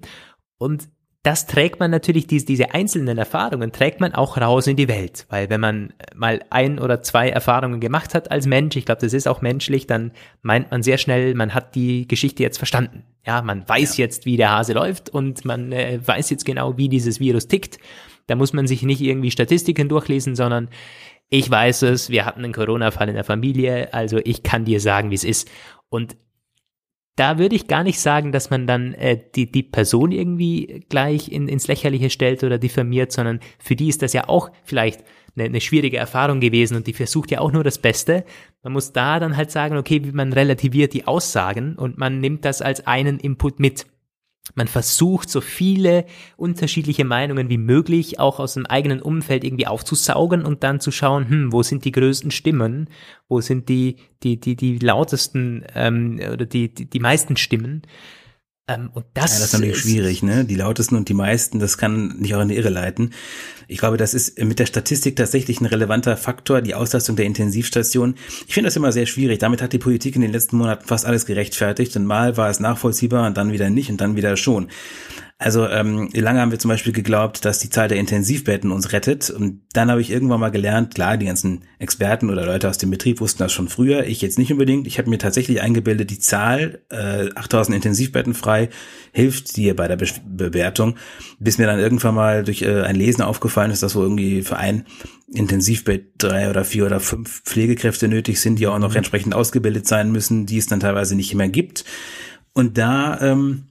Und 0.58 0.90
das 1.28 1.46
trägt 1.46 1.82
man 1.82 1.92
natürlich, 1.92 2.26
diese, 2.26 2.46
diese 2.46 2.74
einzelnen 2.74 3.18
Erfahrungen 3.18 3.74
trägt 3.74 4.00
man 4.00 4.14
auch 4.14 4.38
raus 4.38 4.66
in 4.66 4.78
die 4.78 4.88
Welt. 4.88 5.26
Weil 5.28 5.50
wenn 5.50 5.60
man 5.60 5.92
mal 6.16 6.40
ein 6.52 6.80
oder 6.80 7.02
zwei 7.02 7.28
Erfahrungen 7.28 7.82
gemacht 7.82 8.16
hat 8.16 8.32
als 8.32 8.46
Mensch, 8.46 8.78
ich 8.78 8.86
glaube, 8.86 9.02
das 9.02 9.12
ist 9.12 9.28
auch 9.28 9.42
menschlich, 9.42 9.88
dann 9.88 10.14
meint 10.42 10.72
man 10.72 10.84
sehr 10.84 10.98
schnell, 10.98 11.36
man 11.36 11.54
hat 11.54 11.76
die 11.76 12.08
Geschichte 12.08 12.44
jetzt 12.44 12.58
verstanden. 12.58 13.04
Ja, 13.26 13.42
man 13.42 13.68
weiß 13.68 13.98
ja. 13.98 14.06
jetzt, 14.06 14.26
wie 14.26 14.38
der 14.38 14.52
Hase 14.52 14.72
läuft 14.72 15.10
und 15.10 15.44
man 15.44 15.74
äh, 15.74 16.00
weiß 16.02 16.30
jetzt 16.30 16.46
genau, 16.46 16.78
wie 16.78 16.88
dieses 16.88 17.20
Virus 17.20 17.50
tickt. 17.50 17.78
Da 18.28 18.36
muss 18.36 18.54
man 18.54 18.66
sich 18.66 18.84
nicht 18.84 19.02
irgendwie 19.02 19.30
Statistiken 19.30 19.90
durchlesen, 19.90 20.34
sondern 20.34 20.70
ich 21.28 21.52
weiß 21.52 21.82
es, 21.82 22.10
wir 22.10 22.26
hatten 22.26 22.46
einen 22.46 22.54
Corona-Fall 22.54 23.10
in 23.10 23.16
der 23.16 23.26
Familie, 23.26 23.94
also 23.94 24.18
ich 24.24 24.44
kann 24.44 24.64
dir 24.64 24.80
sagen, 24.80 25.12
wie 25.12 25.16
es 25.16 25.26
ist. 25.26 25.50
Und 25.90 26.16
da 27.18 27.40
würde 27.40 27.56
ich 27.56 27.68
gar 27.68 27.84
nicht 27.84 28.00
sagen, 28.00 28.32
dass 28.32 28.52
man 28.52 28.68
dann 28.68 28.94
äh, 28.94 29.20
die, 29.36 29.52
die 29.52 29.64
Person 29.64 30.12
irgendwie 30.12 30.86
gleich 30.88 31.30
in, 31.30 31.48
ins 31.48 31.68
Lächerliche 31.68 32.10
stellt 32.10 32.44
oder 32.44 32.60
diffamiert, 32.60 33.12
sondern 33.12 33.40
für 33.60 33.76
die 33.76 33.90
ist 33.90 34.04
das 34.04 34.14
ja 34.14 34.30
auch 34.30 34.52
vielleicht 34.64 35.04
eine, 35.36 35.46
eine 35.46 35.60
schwierige 35.60 35.98
Erfahrung 35.98 36.40
gewesen 36.40 36.78
und 36.78 36.86
die 36.86 36.94
versucht 36.94 37.32
ja 37.32 37.40
auch 37.40 37.52
nur 37.52 37.64
das 37.64 37.80
Beste. 37.80 38.24
Man 38.62 38.74
muss 38.74 38.94
da 38.94 39.20
dann 39.20 39.36
halt 39.36 39.50
sagen, 39.50 39.78
okay, 39.78 40.00
man 40.14 40.32
relativiert 40.32 40.94
die 40.94 41.08
Aussagen 41.08 41.76
und 41.76 41.98
man 41.98 42.20
nimmt 42.20 42.46
das 42.46 42.62
als 42.62 42.86
einen 42.86 43.20
Input 43.20 43.60
mit 43.60 43.88
man 44.56 44.68
versucht, 44.68 45.30
so 45.30 45.42
viele 45.42 46.06
unterschiedliche 46.36 47.06
Meinungen 47.06 47.50
wie 47.50 47.58
möglich 47.58 48.20
auch 48.20 48.40
aus 48.40 48.54
dem 48.54 48.66
eigenen 48.66 49.02
Umfeld 49.02 49.44
irgendwie 49.44 49.68
aufzusaugen 49.68 50.46
und 50.46 50.64
dann 50.64 50.80
zu 50.80 50.92
schauen, 50.92 51.30
hm, 51.30 51.54
wo 51.54 51.64
sind 51.64 51.86
die 51.86 51.92
größten 51.92 52.32
Stimmen, 52.32 52.90
wo 53.28 53.42
sind 53.42 53.70
die, 53.70 53.98
die, 54.24 54.40
die, 54.40 54.56
die 54.56 54.80
lautesten 54.80 55.66
ähm, 55.76 56.20
oder 56.32 56.46
die, 56.46 56.74
die, 56.74 56.90
die 56.90 57.00
meisten 57.00 57.38
Stimmen 57.38 57.84
ähm, 58.70 58.90
und 58.94 59.06
das, 59.14 59.34
ja, 59.34 59.40
das 59.40 59.46
ist 59.46 59.54
natürlich 59.54 59.80
schwierig, 59.80 60.24
ne? 60.24 60.44
Die 60.44 60.56
lautesten 60.56 60.96
und 60.96 61.08
die 61.08 61.14
meisten, 61.14 61.60
das 61.60 61.78
kann 61.78 62.18
nicht 62.20 62.36
auch 62.36 62.42
in 62.42 62.50
die 62.50 62.58
Irre 62.58 62.70
leiten. 62.70 63.14
Ich 63.70 63.78
glaube, 63.78 63.96
das 63.96 64.14
ist 64.14 64.40
mit 64.40 64.60
der 64.60 64.66
Statistik 64.66 65.16
tatsächlich 65.16 65.62
ein 65.62 65.66
relevanter 65.66 66.18
Faktor, 66.18 66.62
die 66.62 66.76
Auslastung 66.76 67.16
der 67.16 67.26
Intensivstation. 67.26 68.16
Ich 68.46 68.54
finde 68.54 68.68
das 68.68 68.76
immer 68.76 68.92
sehr 68.92 69.06
schwierig. 69.06 69.40
Damit 69.40 69.62
hat 69.62 69.72
die 69.72 69.78
Politik 69.78 70.16
in 70.16 70.22
den 70.22 70.32
letzten 70.32 70.58
Monaten 70.58 70.86
fast 70.86 71.06
alles 71.06 71.26
gerechtfertigt 71.26 71.96
und 71.96 72.06
mal 72.06 72.36
war 72.36 72.50
es 72.50 72.60
nachvollziehbar 72.60 73.26
und 73.26 73.38
dann 73.38 73.54
wieder 73.54 73.70
nicht 73.70 73.90
und 73.90 74.02
dann 74.02 74.18
wieder 74.18 74.36
schon. 74.36 74.68
Also 75.40 75.68
ähm, 75.68 76.10
lange 76.14 76.42
haben 76.42 76.50
wir 76.50 76.58
zum 76.58 76.70
Beispiel 76.70 76.94
geglaubt, 76.94 77.46
dass 77.46 77.60
die 77.60 77.70
Zahl 77.70 77.88
der 77.88 78.00
Intensivbetten 78.00 78.72
uns 78.72 78.92
rettet. 78.92 79.30
Und 79.30 79.62
dann 79.74 79.92
habe 79.92 80.02
ich 80.02 80.10
irgendwann 80.10 80.40
mal 80.40 80.50
gelernt, 80.50 80.96
klar, 80.96 81.16
die 81.16 81.28
ganzen 81.28 81.64
Experten 81.78 82.32
oder 82.32 82.44
Leute 82.44 82.68
aus 82.68 82.80
dem 82.80 82.90
Betrieb 82.90 83.22
wussten 83.22 83.44
das 83.44 83.54
schon 83.54 83.70
früher, 83.70 84.08
ich 84.08 84.24
jetzt 84.24 84.40
nicht 84.40 84.52
unbedingt. 84.52 84.88
Ich 84.88 84.98
habe 84.98 85.12
mir 85.12 85.20
tatsächlich 85.20 85.62
eingebildet, 85.62 86.10
die 86.10 86.18
Zahl 86.18 86.82
äh, 86.90 87.30
8000 87.36 87.76
Intensivbetten 87.76 88.34
frei 88.34 88.70
hilft 89.12 89.56
dir 89.58 89.76
bei 89.76 89.88
der 89.88 89.98
Be 89.98 90.08
Bewertung, 90.26 90.96
bis 91.40 91.60
mir 91.60 91.68
dann 91.68 91.80
irgendwann 91.80 92.16
mal 92.16 92.44
durch 92.44 92.64
äh, 92.64 92.82
ein 92.82 92.96
Lesen 92.96 93.22
aufgefallen 93.22 93.70
ist, 93.70 93.84
dass 93.84 93.96
wo 93.96 94.02
irgendwie 94.02 94.42
für 94.42 94.58
ein 94.58 94.86
Intensivbett 95.32 96.14
drei 96.18 96.50
oder 96.50 96.64
vier 96.64 96.88
oder 96.88 97.00
fünf 97.00 97.44
Pflegekräfte 97.44 98.08
nötig 98.08 98.40
sind, 98.40 98.58
die 98.58 98.66
auch 98.66 98.80
noch 98.80 98.92
mhm. 98.92 98.98
entsprechend 98.98 99.36
ausgebildet 99.36 99.86
sein 99.86 100.12
müssen, 100.12 100.48
die 100.48 100.58
es 100.58 100.66
dann 100.66 100.80
teilweise 100.80 101.16
nicht 101.16 101.36
mehr 101.36 101.50
gibt. 101.50 101.86
Und 102.54 102.80
da 102.80 103.22
ähm, 103.22 103.66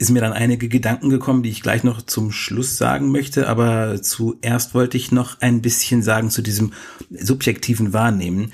ist 0.00 0.10
mir 0.10 0.22
dann 0.22 0.32
einige 0.32 0.70
Gedanken 0.70 1.10
gekommen, 1.10 1.42
die 1.42 1.50
ich 1.50 1.62
gleich 1.62 1.84
noch 1.84 2.00
zum 2.00 2.32
Schluss 2.32 2.78
sagen 2.78 3.12
möchte, 3.12 3.46
aber 3.48 4.00
zuerst 4.00 4.72
wollte 4.72 4.96
ich 4.96 5.12
noch 5.12 5.42
ein 5.42 5.60
bisschen 5.60 6.02
sagen 6.02 6.30
zu 6.30 6.40
diesem 6.40 6.72
subjektiven 7.10 7.92
Wahrnehmen. 7.92 8.50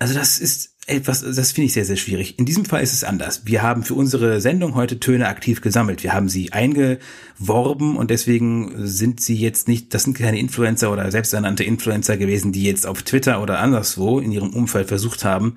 Also 0.00 0.14
das 0.14 0.38
ist 0.38 0.70
etwas, 0.86 1.20
das 1.20 1.52
finde 1.52 1.66
ich 1.66 1.74
sehr, 1.74 1.84
sehr 1.84 1.96
schwierig. 1.96 2.38
In 2.38 2.46
diesem 2.46 2.64
Fall 2.64 2.82
ist 2.82 2.94
es 2.94 3.04
anders. 3.04 3.42
Wir 3.44 3.62
haben 3.62 3.82
für 3.82 3.92
unsere 3.92 4.40
Sendung 4.40 4.74
heute 4.74 4.98
Töne 4.98 5.28
aktiv 5.28 5.60
gesammelt. 5.60 6.02
Wir 6.02 6.14
haben 6.14 6.30
sie 6.30 6.52
eingeworben 6.52 7.96
und 7.96 8.10
deswegen 8.10 8.72
sind 8.86 9.20
sie 9.20 9.36
jetzt 9.36 9.68
nicht, 9.68 9.92
das 9.92 10.04
sind 10.04 10.16
keine 10.16 10.40
Influencer 10.40 10.90
oder 10.90 11.10
selbsternannte 11.10 11.64
Influencer 11.64 12.16
gewesen, 12.16 12.50
die 12.50 12.64
jetzt 12.64 12.86
auf 12.86 13.02
Twitter 13.02 13.42
oder 13.42 13.58
anderswo 13.58 14.20
in 14.20 14.32
ihrem 14.32 14.54
Umfeld 14.54 14.88
versucht 14.88 15.22
haben, 15.22 15.56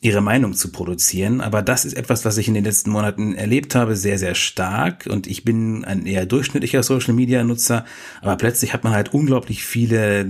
ihre 0.00 0.20
Meinung 0.20 0.54
zu 0.54 0.70
produzieren. 0.70 1.40
Aber 1.40 1.60
das 1.60 1.84
ist 1.84 1.94
etwas, 1.94 2.24
was 2.24 2.38
ich 2.38 2.46
in 2.46 2.54
den 2.54 2.64
letzten 2.64 2.90
Monaten 2.90 3.34
erlebt 3.34 3.74
habe, 3.74 3.96
sehr, 3.96 4.20
sehr 4.20 4.36
stark. 4.36 5.08
Und 5.10 5.26
ich 5.26 5.44
bin 5.44 5.84
ein 5.84 6.06
eher 6.06 6.26
durchschnittlicher 6.26 6.84
Social 6.84 7.12
Media 7.12 7.42
Nutzer. 7.42 7.84
Aber 8.22 8.36
plötzlich 8.36 8.72
hat 8.72 8.84
man 8.84 8.92
halt 8.92 9.12
unglaublich 9.12 9.64
viele, 9.64 10.24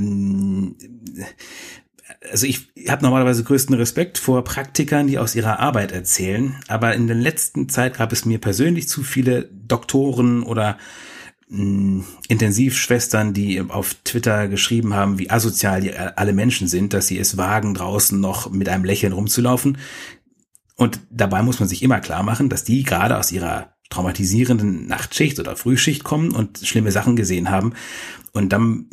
also 2.30 2.46
ich 2.46 2.68
habe 2.88 3.02
normalerweise 3.02 3.44
größten 3.44 3.74
Respekt 3.74 4.18
vor 4.18 4.44
Praktikern, 4.44 5.06
die 5.06 5.18
aus 5.18 5.34
ihrer 5.34 5.58
Arbeit 5.58 5.92
erzählen, 5.92 6.56
aber 6.68 6.94
in 6.94 7.06
der 7.06 7.16
letzten 7.16 7.68
Zeit 7.68 7.98
gab 7.98 8.12
es 8.12 8.24
mir 8.24 8.38
persönlich 8.38 8.88
zu 8.88 9.02
viele 9.02 9.50
Doktoren 9.52 10.42
oder 10.42 10.78
mh, 11.48 11.58
hm, 11.58 12.04
Intensivschwestern, 12.28 13.34
die 13.34 13.60
auf 13.60 13.94
Twitter 14.04 14.48
geschrieben 14.48 14.94
haben, 14.94 15.18
wie 15.18 15.30
asozial 15.30 15.80
die 15.80 15.94
alle 15.94 16.32
Menschen 16.32 16.68
sind, 16.68 16.92
dass 16.92 17.06
sie 17.06 17.18
es 17.18 17.36
wagen, 17.36 17.74
draußen 17.74 18.18
noch 18.18 18.50
mit 18.50 18.68
einem 18.68 18.84
Lächeln 18.84 19.12
rumzulaufen. 19.12 19.78
Und 20.76 21.00
dabei 21.10 21.42
muss 21.42 21.60
man 21.60 21.68
sich 21.68 21.82
immer 21.82 22.00
klar 22.00 22.22
machen, 22.22 22.48
dass 22.48 22.64
die 22.64 22.82
gerade 22.82 23.18
aus 23.18 23.30
ihrer 23.30 23.73
traumatisierenden 23.90 24.86
Nachtschicht 24.86 25.38
oder 25.38 25.56
Frühschicht 25.56 26.04
kommen 26.04 26.32
und 26.32 26.58
schlimme 26.58 26.90
Sachen 26.90 27.16
gesehen 27.16 27.50
haben 27.50 27.74
und 28.34 28.52
dann, 28.52 28.86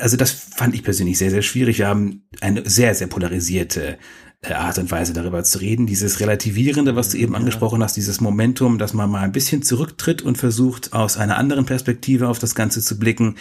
also 0.00 0.16
das 0.16 0.30
fand 0.30 0.74
ich 0.74 0.82
persönlich 0.82 1.18
sehr, 1.18 1.30
sehr 1.30 1.42
schwierig. 1.42 1.78
Wir 1.78 1.88
haben 1.88 2.22
eine 2.40 2.68
sehr, 2.68 2.94
sehr 2.94 3.06
polarisierte 3.06 3.98
äh, 4.40 4.54
Art 4.54 4.78
und 4.78 4.90
Weise 4.90 5.12
darüber 5.12 5.44
zu 5.44 5.58
reden. 5.58 5.86
Dieses 5.86 6.20
Relativierende, 6.20 6.96
was 6.96 7.10
du 7.10 7.18
eben 7.18 7.34
ja. 7.34 7.38
angesprochen 7.38 7.82
hast, 7.82 7.98
dieses 7.98 8.22
Momentum, 8.22 8.78
dass 8.78 8.94
man 8.94 9.10
mal 9.10 9.20
ein 9.20 9.32
bisschen 9.32 9.62
zurücktritt 9.62 10.22
und 10.22 10.38
versucht, 10.38 10.94
aus 10.94 11.18
einer 11.18 11.36
anderen 11.36 11.66
Perspektive 11.66 12.28
auf 12.28 12.38
das 12.38 12.54
Ganze 12.54 12.80
zu 12.80 12.98
blicken. 12.98 13.34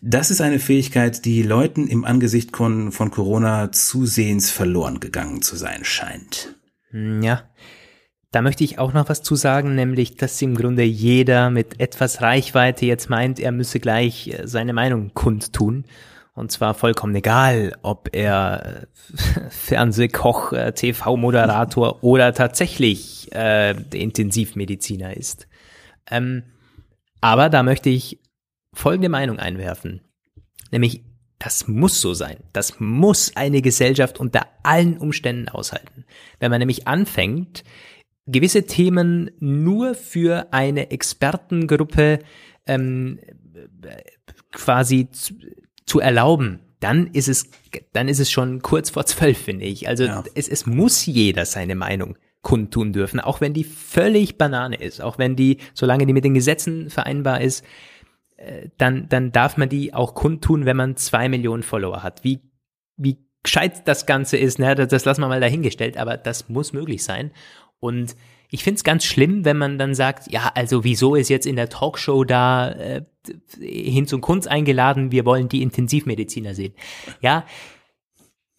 Das 0.00 0.30
ist 0.30 0.40
eine 0.40 0.60
Fähigkeit, 0.60 1.24
die 1.24 1.42
Leuten 1.42 1.88
im 1.88 2.04
Angesicht 2.04 2.56
von, 2.56 2.92
von 2.92 3.10
Corona 3.10 3.72
zusehends 3.72 4.50
verloren 4.52 5.00
gegangen 5.00 5.42
zu 5.42 5.56
sein 5.56 5.84
scheint. 5.84 6.54
Ja, 6.92 7.42
da 8.34 8.42
möchte 8.42 8.64
ich 8.64 8.80
auch 8.80 8.92
noch 8.92 9.08
was 9.08 9.22
zu 9.22 9.36
sagen, 9.36 9.76
nämlich, 9.76 10.16
dass 10.16 10.42
im 10.42 10.56
Grunde 10.56 10.82
jeder 10.82 11.50
mit 11.50 11.80
etwas 11.80 12.20
Reichweite 12.20 12.84
jetzt 12.84 13.08
meint, 13.08 13.38
er 13.38 13.52
müsse 13.52 13.78
gleich 13.78 14.26
äh, 14.28 14.48
seine 14.48 14.72
Meinung 14.72 15.14
kundtun. 15.14 15.84
Und 16.34 16.50
zwar 16.50 16.74
vollkommen 16.74 17.14
egal, 17.14 17.76
ob 17.82 18.08
er 18.12 18.86
äh, 19.12 19.46
Fernsehkoch, 19.50 20.52
äh, 20.52 20.72
TV-Moderator 20.72 22.02
oder 22.02 22.34
tatsächlich 22.34 23.32
äh, 23.32 23.76
Intensivmediziner 23.92 25.16
ist. 25.16 25.46
Ähm, 26.10 26.42
aber 27.20 27.50
da 27.50 27.62
möchte 27.62 27.88
ich 27.88 28.20
folgende 28.72 29.10
Meinung 29.10 29.38
einwerfen. 29.38 30.00
Nämlich, 30.72 31.04
das 31.38 31.68
muss 31.68 32.00
so 32.00 32.14
sein. 32.14 32.38
Das 32.52 32.80
muss 32.80 33.36
eine 33.36 33.62
Gesellschaft 33.62 34.18
unter 34.18 34.46
allen 34.64 34.98
Umständen 34.98 35.48
aushalten. 35.48 36.04
Wenn 36.40 36.50
man 36.50 36.58
nämlich 36.58 36.88
anfängt, 36.88 37.62
gewisse 38.26 38.64
Themen 38.64 39.30
nur 39.38 39.94
für 39.94 40.52
eine 40.52 40.90
Expertengruppe 40.90 42.20
ähm, 42.66 43.18
quasi 44.50 45.08
zu, 45.10 45.34
zu 45.86 46.00
erlauben, 46.00 46.60
dann 46.80 47.08
ist 47.08 47.28
es, 47.28 47.50
dann 47.92 48.08
ist 48.08 48.20
es 48.20 48.30
schon 48.30 48.62
kurz 48.62 48.90
vor 48.90 49.06
zwölf, 49.06 49.38
finde 49.38 49.64
ich. 49.64 49.88
Also 49.88 50.04
ja. 50.04 50.24
es, 50.34 50.48
es 50.48 50.66
muss 50.66 51.06
jeder 51.06 51.44
seine 51.44 51.74
Meinung 51.74 52.16
kundtun 52.42 52.92
dürfen, 52.92 53.20
auch 53.20 53.40
wenn 53.40 53.54
die 53.54 53.64
völlig 53.64 54.36
Banane 54.36 54.76
ist, 54.76 55.00
auch 55.00 55.18
wenn 55.18 55.34
die, 55.34 55.58
solange 55.72 56.06
die 56.06 56.12
mit 56.12 56.24
den 56.24 56.34
Gesetzen 56.34 56.90
vereinbar 56.90 57.40
ist, 57.40 57.64
äh, 58.36 58.68
dann, 58.76 59.08
dann 59.08 59.32
darf 59.32 59.56
man 59.56 59.68
die 59.68 59.94
auch 59.94 60.14
kundtun, 60.14 60.66
wenn 60.66 60.76
man 60.76 60.96
zwei 60.96 61.28
Millionen 61.28 61.62
Follower 61.62 62.02
hat. 62.02 62.22
Wie, 62.22 62.40
wie 62.96 63.18
gescheit 63.42 63.88
das 63.88 64.04
Ganze 64.06 64.36
ist, 64.36 64.58
ne, 64.58 64.74
das, 64.74 64.88
das 64.88 65.04
lassen 65.04 65.22
wir 65.22 65.28
mal 65.28 65.40
dahingestellt, 65.40 65.96
aber 65.96 66.16
das 66.16 66.48
muss 66.48 66.72
möglich 66.72 67.02
sein. 67.02 67.30
Und 67.84 68.16
ich 68.48 68.64
finde 68.64 68.76
es 68.76 68.84
ganz 68.84 69.04
schlimm, 69.04 69.44
wenn 69.44 69.58
man 69.58 69.78
dann 69.78 69.94
sagt, 69.94 70.32
ja, 70.32 70.50
also 70.54 70.84
wieso 70.84 71.16
ist 71.16 71.28
jetzt 71.28 71.44
in 71.44 71.56
der 71.56 71.68
Talkshow 71.68 72.24
da 72.24 72.70
äh, 72.70 73.02
Hinz 73.60 74.10
und 74.14 74.22
Kunz 74.22 74.46
eingeladen, 74.46 75.12
wir 75.12 75.26
wollen 75.26 75.50
die 75.50 75.60
Intensivmediziner 75.60 76.54
sehen. 76.54 76.72
Ja, 77.20 77.44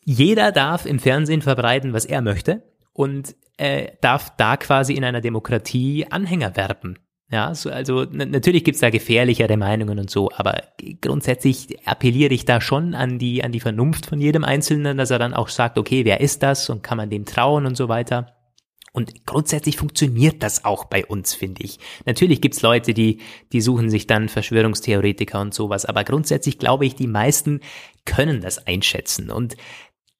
jeder 0.04 0.52
darf 0.52 0.86
im 0.86 1.00
Fernsehen 1.00 1.42
verbreiten, 1.42 1.92
was 1.92 2.06
er 2.06 2.22
möchte 2.22 2.62
und 2.94 3.36
äh, 3.58 3.94
darf 4.02 4.36
da 4.38 4.58
quasi 4.58 4.94
in 4.94 5.04
einer 5.04 5.22
Demokratie 5.22 6.06
Anhänger 6.08 6.56
werben. 6.56 7.00
Ja, 7.32 7.56
so, 7.56 7.72
also 7.72 8.06
natürlich 8.12 8.64
gibt's 8.64 8.82
da 8.82 8.92
gefährlichere 8.92 9.58
Meinungen 9.58 9.98
und 9.98 10.12
so, 10.12 10.30
aber 10.36 10.62
grundsätzlich 11.02 11.88
appelliere 11.88 12.36
ich 12.36 12.46
da 12.46 12.62
schon 12.62 12.94
an 12.94 13.18
die, 13.18 13.44
an 13.44 13.52
die 13.52 13.60
Vernunft 13.60 14.06
von 14.06 14.22
jedem 14.22 14.44
Einzelnen, 14.44 14.98
dass 14.98 15.10
er 15.10 15.18
dann 15.18 15.34
auch 15.34 15.48
sagt, 15.48 15.80
okay, 15.80 16.06
wer 16.06 16.22
ist 16.22 16.44
das 16.44 16.70
und 16.70 16.84
kann 16.84 16.98
man 16.98 17.10
dem 17.10 17.26
trauen 17.26 17.66
und 17.66 17.76
so 17.76 17.90
weiter. 17.90 18.35
Und 18.96 19.26
grundsätzlich 19.26 19.76
funktioniert 19.76 20.42
das 20.42 20.64
auch 20.64 20.86
bei 20.86 21.06
uns, 21.06 21.34
finde 21.34 21.64
ich. 21.64 21.80
Natürlich 22.06 22.40
gibt's 22.40 22.62
Leute, 22.62 22.94
die, 22.94 23.20
die 23.52 23.60
suchen 23.60 23.90
sich 23.90 24.08
dann 24.08 24.30
Verschwörungstheoretiker 24.30 25.42
und 25.42 25.54
sowas, 25.54 25.84
aber 25.84 26.06
grundsätzlich 26.06 26.60
glaube 26.60 26.86
ich, 26.86 26.96
die 26.96 27.08
meisten 27.08 27.60
können 28.06 28.40
das 28.40 28.66
einschätzen. 28.66 29.32
Und 29.32 29.58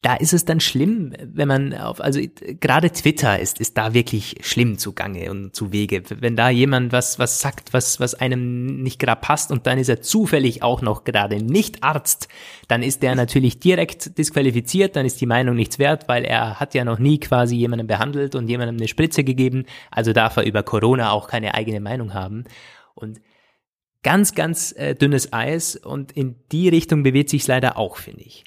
da 0.06 0.14
ist 0.14 0.34
es 0.34 0.46
dann 0.46 0.60
schlimm, 0.60 1.14
wenn 1.20 1.48
man 1.48 1.74
auf, 1.74 2.00
also 2.00 2.20
gerade 2.60 2.92
Twitter 2.92 3.40
ist, 3.40 3.60
ist 3.60 3.76
da 3.76 3.96
wirklich 3.96 4.36
schlimm 4.42 4.78
zugange 4.78 5.32
und 5.32 5.56
zu 5.56 5.72
Wege. 5.72 6.04
Wenn 6.08 6.36
da 6.36 6.50
jemand 6.50 6.92
was, 6.92 7.18
was 7.18 7.40
sagt, 7.42 7.74
was, 7.74 8.00
was 8.00 8.14
einem 8.14 8.84
nicht 8.84 9.00
gerade 9.00 9.20
passt 9.20 9.52
und 9.52 9.66
dann 9.66 9.80
ist 9.80 9.90
er 9.90 10.04
zufällig 10.04 10.62
auch 10.62 10.84
noch 10.84 11.06
gerade 11.06 11.38
nicht 11.42 11.84
Arzt, 11.84 12.28
dann 12.68 12.84
ist 12.84 13.02
der 13.02 13.16
natürlich 13.16 13.60
direkt 13.60 14.16
disqualifiziert, 14.20 14.96
dann 14.96 15.08
ist 15.08 15.22
die 15.22 15.26
Meinung 15.26 15.56
nichts 15.56 15.80
wert, 15.80 16.08
weil 16.08 16.24
er 16.24 16.60
hat 16.60 16.76
ja 16.76 16.86
noch 16.86 17.00
nie 17.00 17.20
quasi 17.20 17.56
jemanden 17.56 17.88
behandelt 17.88 18.36
und 18.36 18.48
jemandem 18.48 18.78
eine 18.78 18.88
Spritze 18.88 19.24
gegeben, 19.24 19.66
also 19.90 20.14
darf 20.14 20.38
er 20.38 20.46
über 20.46 20.62
Corona 20.62 21.10
auch 21.14 21.28
keine 21.28 21.56
eigene 21.56 21.80
Meinung 21.80 22.14
haben. 22.14 22.44
Und 22.94 23.22
ganz, 24.04 24.36
ganz 24.36 24.72
äh, 24.78 24.94
dünnes 24.94 25.34
Eis 25.34 25.76
und 25.76 26.12
in 26.12 26.36
die 26.52 26.70
Richtung 26.70 27.02
bewegt 27.02 27.32
sich 27.32 27.48
leider 27.48 27.76
auch, 27.80 27.98
finde 27.98 28.22
ich. 28.22 28.44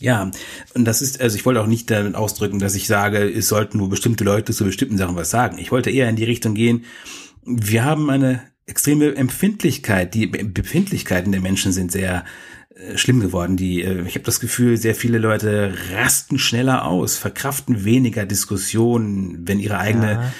Ja, 0.00 0.30
und 0.74 0.84
das 0.84 1.02
ist, 1.02 1.20
also 1.20 1.36
ich 1.36 1.44
wollte 1.44 1.60
auch 1.60 1.66
nicht 1.66 1.90
damit 1.90 2.14
ausdrücken, 2.14 2.60
dass 2.60 2.76
ich 2.76 2.86
sage, 2.86 3.28
es 3.28 3.48
sollten 3.48 3.78
nur 3.78 3.88
bestimmte 3.88 4.22
Leute 4.22 4.52
zu 4.52 4.64
bestimmten 4.64 4.96
Sachen 4.96 5.16
was 5.16 5.30
sagen. 5.30 5.58
Ich 5.58 5.72
wollte 5.72 5.90
eher 5.90 6.08
in 6.08 6.16
die 6.16 6.24
Richtung 6.24 6.54
gehen, 6.54 6.84
wir 7.44 7.84
haben 7.84 8.10
eine 8.10 8.42
extreme 8.66 9.14
Empfindlichkeit. 9.16 10.14
Die 10.14 10.26
Befindlichkeiten 10.26 11.32
der 11.32 11.40
Menschen 11.40 11.72
sind 11.72 11.90
sehr 11.90 12.24
äh, 12.74 12.96
schlimm 12.96 13.20
geworden. 13.20 13.56
Die, 13.56 13.82
äh, 13.82 14.02
ich 14.06 14.14
habe 14.14 14.24
das 14.24 14.40
Gefühl, 14.40 14.76
sehr 14.76 14.94
viele 14.94 15.18
Leute 15.18 15.74
rasten 15.92 16.38
schneller 16.38 16.84
aus, 16.84 17.16
verkraften 17.16 17.84
weniger 17.84 18.26
Diskussionen, 18.26 19.48
wenn 19.48 19.58
ihre 19.58 19.78
eigene 19.78 20.12
ja. 20.12 20.32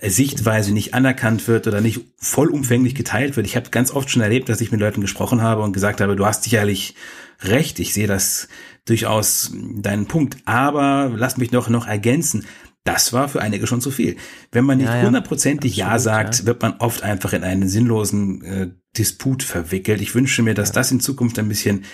Äh, 0.00 0.10
Sichtweise 0.10 0.72
nicht 0.72 0.94
anerkannt 0.94 1.46
wird 1.46 1.68
oder 1.68 1.80
nicht 1.80 2.00
vollumfänglich 2.16 2.96
geteilt 2.96 3.36
wird. 3.36 3.46
Ich 3.46 3.56
habe 3.56 3.70
ganz 3.70 3.92
oft 3.92 4.10
schon 4.10 4.22
erlebt, 4.22 4.48
dass 4.48 4.60
ich 4.60 4.72
mit 4.72 4.80
Leuten 4.80 5.00
gesprochen 5.00 5.42
habe 5.42 5.62
und 5.62 5.72
gesagt 5.72 6.00
habe, 6.00 6.16
du 6.16 6.26
hast 6.26 6.42
sicherlich 6.42 6.96
recht, 7.42 7.78
ich 7.78 7.94
sehe 7.94 8.08
das 8.08 8.48
durchaus 8.86 9.52
deinen 9.54 10.06
Punkt. 10.06 10.38
Aber 10.46 11.12
lass 11.14 11.36
mich 11.36 11.50
doch 11.50 11.68
noch 11.68 11.86
ergänzen. 11.86 12.46
Das 12.84 13.12
war 13.12 13.28
für 13.28 13.42
einige 13.42 13.66
schon 13.66 13.80
zu 13.80 13.90
viel. 13.90 14.16
Wenn 14.52 14.64
man 14.64 14.78
nicht 14.78 14.90
hundertprozentig 14.90 15.76
ja, 15.76 15.86
ja, 15.86 15.92
ja, 15.92 15.98
sagt, 15.98 16.38
ja. 16.40 16.46
wird 16.46 16.62
man 16.62 16.76
oft 16.78 17.02
einfach 17.02 17.32
in 17.32 17.42
einen 17.42 17.68
sinnlosen 17.68 18.44
äh, 18.44 18.70
Disput 18.96 19.42
verwickelt. 19.42 20.00
Ich 20.00 20.14
wünsche 20.14 20.42
mir, 20.42 20.54
dass 20.54 20.72
das 20.72 20.92
in 20.92 21.00
Zukunft 21.00 21.38
ein 21.38 21.48
bisschen, 21.48 21.84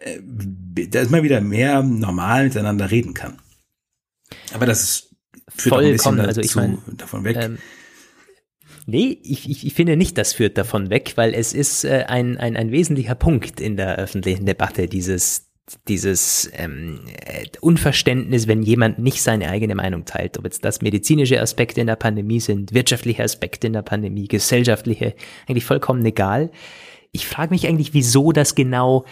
äh, 0.00 0.18
dass 0.88 1.08
man 1.08 1.22
wieder 1.22 1.40
mehr 1.40 1.82
normal 1.82 2.44
miteinander 2.44 2.90
reden 2.90 3.14
kann. 3.14 3.38
Aber 4.52 4.66
das 4.66 4.82
ist 4.82 5.10
führt 5.48 5.74
Vollkommen, 5.74 5.88
ein 5.88 5.92
bisschen 5.92 6.16
dazu, 6.16 6.28
also 6.28 6.40
ich 6.40 6.54
mein, 6.56 6.78
davon 6.96 7.24
weg. 7.24 7.36
Ähm, 7.40 7.58
Nee, 8.86 9.18
ich, 9.22 9.48
ich, 9.48 9.64
ich 9.64 9.74
finde 9.74 9.96
nicht, 9.96 10.18
das 10.18 10.32
führt 10.32 10.58
davon 10.58 10.90
weg, 10.90 11.12
weil 11.14 11.32
es 11.32 11.52
ist 11.52 11.84
äh, 11.84 12.06
ein, 12.08 12.38
ein, 12.38 12.56
ein 12.56 12.72
wesentlicher 12.72 13.14
Punkt 13.14 13.60
in 13.60 13.76
der 13.76 13.96
öffentlichen 13.96 14.46
Debatte, 14.46 14.88
dieses, 14.88 15.49
dieses 15.88 16.50
ähm, 16.54 17.00
äh, 17.24 17.46
Unverständnis, 17.60 18.48
wenn 18.48 18.62
jemand 18.62 18.98
nicht 18.98 19.22
seine 19.22 19.50
eigene 19.50 19.74
Meinung 19.74 20.04
teilt, 20.04 20.38
ob 20.38 20.44
jetzt 20.44 20.64
das 20.64 20.82
medizinische 20.82 21.40
Aspekte 21.40 21.80
in 21.80 21.86
der 21.86 21.96
Pandemie 21.96 22.40
sind, 22.40 22.74
wirtschaftliche 22.74 23.22
Aspekte 23.22 23.66
in 23.66 23.72
der 23.72 23.82
Pandemie, 23.82 24.28
gesellschaftliche, 24.28 25.14
eigentlich 25.46 25.64
vollkommen 25.64 26.04
egal. 26.04 26.50
Ich 27.12 27.26
frage 27.26 27.50
mich 27.50 27.66
eigentlich, 27.66 27.94
wieso 27.94 28.32
das 28.32 28.54
genau 28.54 29.04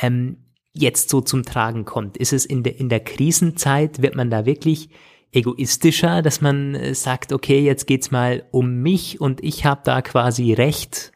ähm, 0.00 0.38
jetzt 0.72 1.10
so 1.10 1.20
zum 1.20 1.42
Tragen 1.42 1.84
kommt. 1.84 2.16
Ist 2.16 2.32
es 2.32 2.46
in 2.46 2.62
der, 2.62 2.78
in 2.78 2.88
der 2.88 3.00
Krisenzeit, 3.00 4.02
wird 4.02 4.14
man 4.14 4.30
da 4.30 4.46
wirklich 4.46 4.90
egoistischer, 5.32 6.22
dass 6.22 6.40
man 6.40 6.74
äh, 6.74 6.94
sagt, 6.94 7.32
okay, 7.32 7.60
jetzt 7.60 7.86
geht's 7.86 8.10
mal 8.10 8.44
um 8.50 8.82
mich 8.82 9.20
und 9.20 9.42
ich 9.42 9.64
habe 9.64 9.82
da 9.84 10.02
quasi 10.02 10.52
recht 10.52 11.12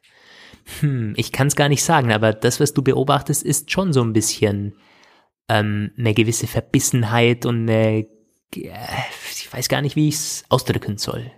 hm, 0.80 1.14
ich 1.16 1.32
kann 1.32 1.48
es 1.48 1.56
gar 1.56 1.68
nicht 1.68 1.82
sagen, 1.82 2.12
aber 2.12 2.32
das, 2.32 2.60
was 2.60 2.72
du 2.72 2.82
beobachtest, 2.82 3.42
ist 3.42 3.70
schon 3.70 3.92
so 3.92 4.02
ein 4.02 4.12
bisschen 4.12 4.74
ähm, 5.48 5.90
eine 5.98 6.14
gewisse 6.14 6.46
Verbissenheit 6.46 7.46
und 7.46 7.68
eine, 7.68 8.06
äh, 8.54 8.70
ich 9.34 9.52
weiß 9.52 9.68
gar 9.68 9.82
nicht, 9.82 9.96
wie 9.96 10.08
ich 10.08 10.14
es 10.14 10.44
ausdrücken 10.48 10.96
soll. 10.98 11.30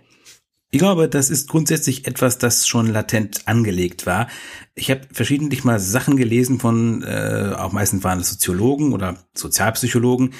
Ich 0.69 0.79
glaube, 0.79 1.07
das 1.07 1.29
ist 1.29 1.47
grundsätzlich 1.47 2.07
etwas, 2.07 2.39
das 2.39 2.67
schon 2.67 2.87
latent 2.87 3.47
angelegt 3.47 4.05
war. 4.05 4.27
Ich 4.75 4.91
habe 4.91 5.01
verschiedentlich 5.11 5.63
mal 5.63 5.79
Sachen 5.79 6.17
gelesen 6.17 6.59
von, 6.59 7.03
äh, 7.03 7.53
auch 7.57 7.71
meistens 7.71 8.03
waren 8.03 8.19
es 8.19 8.29
Soziologen 8.29 8.91
oder 8.91 9.17
Sozialpsychologen, 9.33 10.33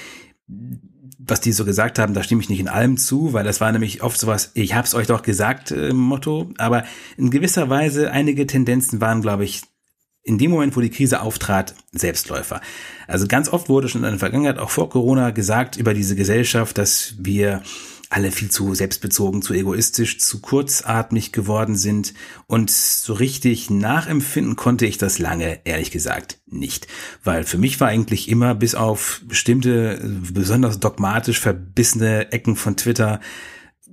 was 1.28 1.42
die 1.42 1.52
so 1.52 1.66
gesagt 1.66 2.00
haben, 2.00 2.14
da 2.14 2.24
stimme 2.24 2.42
ich 2.42 2.50
nicht 2.50 2.60
in 2.60 2.68
allem 2.68 2.98
zu, 2.98 3.34
weil 3.34 3.44
das 3.44 3.62
war 3.62 3.72
nämlich 3.72 4.02
oft 4.04 4.20
sowas, 4.20 4.52
ich 4.54 4.76
hab's 4.76 4.96
euch 4.96 5.08
doch 5.08 5.22
gesagt, 5.22 5.72
äh, 5.72 5.94
Motto. 5.94 6.50
Aber 6.58 6.84
in 7.18 7.30
gewisser 7.30 7.70
Weise, 7.70 8.12
einige 8.12 8.48
Tendenzen 8.48 9.02
waren, 9.02 9.22
glaube 9.22 9.44
ich, 9.44 9.62
in 10.24 10.38
dem 10.38 10.52
Moment, 10.52 10.76
wo 10.76 10.82
die 10.82 10.90
Krise 10.90 11.22
auftrat, 11.22 11.74
Selbstläufer. 11.94 12.60
Also 13.08 13.28
ganz 13.28 13.48
oft 13.48 13.70
wurde 13.70 13.88
schon 13.88 14.04
in 14.04 14.12
der 14.12 14.20
Vergangenheit, 14.20 14.58
auch 14.58 14.70
vor 14.70 14.90
Corona, 14.90 15.32
gesagt 15.32 15.78
über 15.78 15.94
diese 15.94 16.18
Gesellschaft, 16.18 16.78
dass 16.78 17.16
wir 17.18 17.62
alle 18.10 18.32
viel 18.32 18.50
zu 18.50 18.74
selbstbezogen, 18.74 19.42
zu 19.42 19.54
egoistisch, 19.54 20.20
zu 20.20 20.40
kurzatmig 20.40 21.32
geworden 21.34 21.76
sind 21.76 22.14
und 22.48 22.72
so 22.72 23.14
richtig 23.14 23.70
nachempfinden 23.70 24.56
konnte 24.56 24.86
ich 24.86 24.98
das 24.98 25.20
lange, 25.20 25.60
ehrlich 25.66 25.92
gesagt, 25.92 26.40
nicht. 26.46 26.88
Weil 27.24 27.44
für 27.44 27.58
mich 27.58 27.80
war 27.80 27.90
eigentlich 27.90 28.30
immer 28.30 28.56
bis 28.56 28.76
auf 28.76 29.22
bestimmte, 29.26 30.00
besonders 30.32 30.80
dogmatisch 30.80 31.40
verbissene 31.40 32.32
Ecken 32.32 32.56
von 32.56 32.78
Twitter 32.78 33.20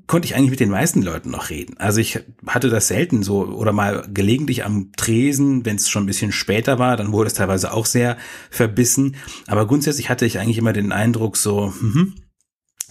konnte 0.06 0.26
ich 0.26 0.34
eigentlich 0.34 0.50
mit 0.50 0.60
den 0.60 0.70
meisten 0.70 1.02
Leuten 1.02 1.30
noch 1.30 1.50
reden. 1.50 1.76
Also 1.78 2.00
ich 2.00 2.20
hatte 2.46 2.68
das 2.68 2.88
selten 2.88 3.22
so 3.22 3.46
oder 3.46 3.72
mal 3.72 4.06
gelegentlich 4.12 4.64
am 4.64 4.92
Tresen, 4.92 5.64
wenn 5.64 5.76
es 5.76 5.88
schon 5.88 6.04
ein 6.04 6.06
bisschen 6.06 6.32
später 6.32 6.78
war, 6.78 6.96
dann 6.96 7.12
wurde 7.12 7.28
es 7.28 7.34
teilweise 7.34 7.72
auch 7.72 7.86
sehr 7.86 8.18
verbissen. 8.50 9.16
Aber 9.46 9.66
grundsätzlich 9.66 10.10
hatte 10.10 10.26
ich 10.26 10.38
eigentlich 10.38 10.58
immer 10.58 10.74
den 10.74 10.92
Eindruck 10.92 11.36
so, 11.36 11.72
hm, 11.80 12.14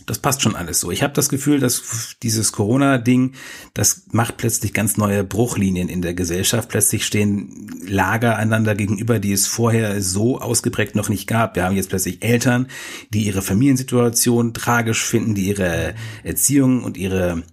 das 0.05 0.19
passt 0.19 0.41
schon 0.41 0.55
alles 0.55 0.79
so. 0.79 0.91
Ich 0.91 1.03
habe 1.03 1.13
das 1.13 1.29
Gefühl, 1.29 1.59
dass 1.59 2.15
dieses 2.23 2.51
Corona-Ding, 2.51 3.33
das 3.73 4.03
macht 4.11 4.37
plötzlich 4.37 4.73
ganz 4.73 4.97
neue 4.97 5.23
Bruchlinien 5.23 5.89
in 5.89 6.01
der 6.01 6.13
Gesellschaft. 6.13 6.69
Plötzlich 6.69 7.05
stehen 7.05 7.69
Lager 7.87 8.37
einander 8.37 8.75
gegenüber, 8.75 9.19
die 9.19 9.31
es 9.31 9.47
vorher 9.47 10.01
so 10.01 10.39
ausgeprägt 10.39 10.95
noch 10.95 11.09
nicht 11.09 11.27
gab. 11.27 11.55
Wir 11.55 11.63
haben 11.63 11.75
jetzt 11.75 11.89
plötzlich 11.89 12.23
Eltern, 12.23 12.67
die 13.13 13.25
ihre 13.25 13.41
Familiensituation 13.41 14.53
tragisch 14.53 15.03
finden, 15.05 15.35
die 15.35 15.47
ihre 15.47 15.95
Erziehung 16.23 16.83
und 16.83 16.97
ihre 16.97 17.43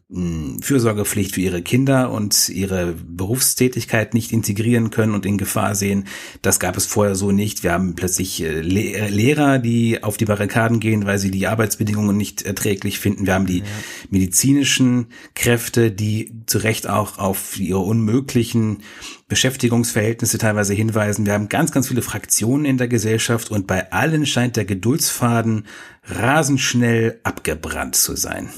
Fürsorgepflicht 0.61 1.37
für 1.37 1.41
ihre 1.41 1.63
Kinder 1.63 2.11
und 2.11 2.49
ihre 2.49 2.95
Berufstätigkeit 2.95 4.13
nicht 4.13 4.33
integrieren 4.33 4.91
können 4.91 5.15
und 5.15 5.25
in 5.25 5.39
Gefahr 5.39 5.77
sehen. 5.77 6.09
Das 6.43 6.59
gab 6.59 6.77
es 6.77 6.87
vorher 6.87 7.15
so 7.15 7.31
nicht. 7.31 7.63
Wir 7.63 7.73
haben 7.73 7.95
plötzlich 7.95 8.43
äh, 8.43 8.61
Lehrer, 8.61 9.61
die 9.61 10.03
auf 10.03 10.17
die 10.17 10.25
Barrikaden 10.25 10.81
gehen, 10.81 11.07
weil 11.07 11.19
sie 11.19 11.31
die 11.31 11.47
Arbeitsbedingungen 11.47 12.17
nicht 12.17 12.43
erträglich 12.43 12.99
finden. 12.99 13.27
Wir 13.27 13.35
haben 13.35 13.47
die 13.47 13.59
ja. 13.59 13.65
medizinischen 14.11 15.07
Kräfte, 15.37 15.93
die 15.93 16.33
zu 16.47 16.59
Recht 16.59 16.89
auch 16.89 17.19
auf 17.19 17.61
ihre 17.61 17.79
unmöglichen 17.79 18.83
Beschäftigungsverhältnisse 19.29 20.39
teilweise 20.39 20.75
hinweisen. 20.75 21.25
Wir 21.25 21.35
haben 21.35 21.49
ganz, 21.49 21.71
ganz 21.71 21.87
viele 21.87 22.03
Fraktionen 22.03 22.65
in 22.65 22.79
der 22.79 22.89
Gesellschaft 22.89 23.53
und 23.53 23.69
bei 23.69 23.93
allen 23.93 24.27
scheint 24.27 24.57
der 24.57 24.65
Geduldsfaden 24.65 25.67
rasend 26.03 26.59
schnell 26.59 27.21
abgebrannt 27.23 27.95
zu 27.95 28.17
sein. 28.17 28.49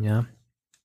Ja. 0.00 0.26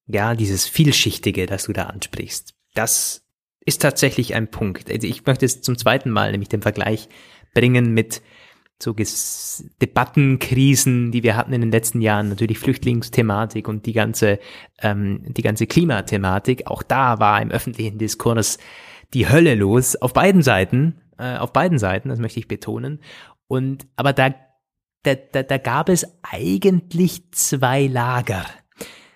Ja, 0.06 0.36
dieses 0.36 0.68
Vielschichtige, 0.68 1.46
das 1.46 1.66
du 1.66 1.74
da 1.74 1.84
ansprichst, 1.84 2.54
das 2.74 3.24
ist 3.66 3.82
tatsächlich 3.82 4.36
ein 4.36 4.50
Punkt. 4.52 4.92
Also 4.92 5.08
ich 5.08 5.26
möchte 5.26 5.46
es 5.46 5.62
zum 5.62 5.78
zweiten 5.78 6.10
Mal 6.10 6.32
nämlich 6.32 6.50
den 6.50 6.62
Vergleich 6.62 7.08
bringen 7.54 7.94
mit 7.94 8.22
so 8.82 8.94
Ges 8.94 9.70
Debattenkrisen, 9.82 11.12
die 11.12 11.24
wir 11.24 11.38
hatten 11.38 11.54
in 11.54 11.62
den 11.62 11.72
letzten 11.72 12.02
Jahren, 12.02 12.30
natürlich 12.30 12.60
Flüchtlingsthematik 12.60 13.68
und 13.68 13.86
die 13.86 13.94
ganze, 13.94 14.40
ähm, 14.82 15.24
die 15.26 15.42
ganze 15.42 15.68
Klimathematik, 15.68 16.68
auch 16.68 16.84
da 16.84 17.20
war 17.20 17.42
im 17.42 17.52
öffentlichen 17.52 17.98
Diskurs 17.98 18.58
die 19.14 19.30
Hölle 19.30 19.56
los, 19.56 19.96
auf 19.96 20.14
beiden 20.14 20.42
Seiten, 20.42 21.02
äh, 21.18 21.38
auf 21.38 21.54
beiden 21.54 21.78
Seiten, 21.80 22.10
das 22.10 22.20
möchte 22.20 22.40
ich 22.40 22.48
betonen. 22.48 23.00
Und, 23.48 23.88
aber 23.96 24.12
da, 24.12 24.34
da, 25.04 25.16
da, 25.16 25.44
da 25.44 25.58
gab 25.58 25.90
es 25.90 26.06
eigentlich 26.24 27.32
zwei 27.32 27.88
Lager. 27.88 28.46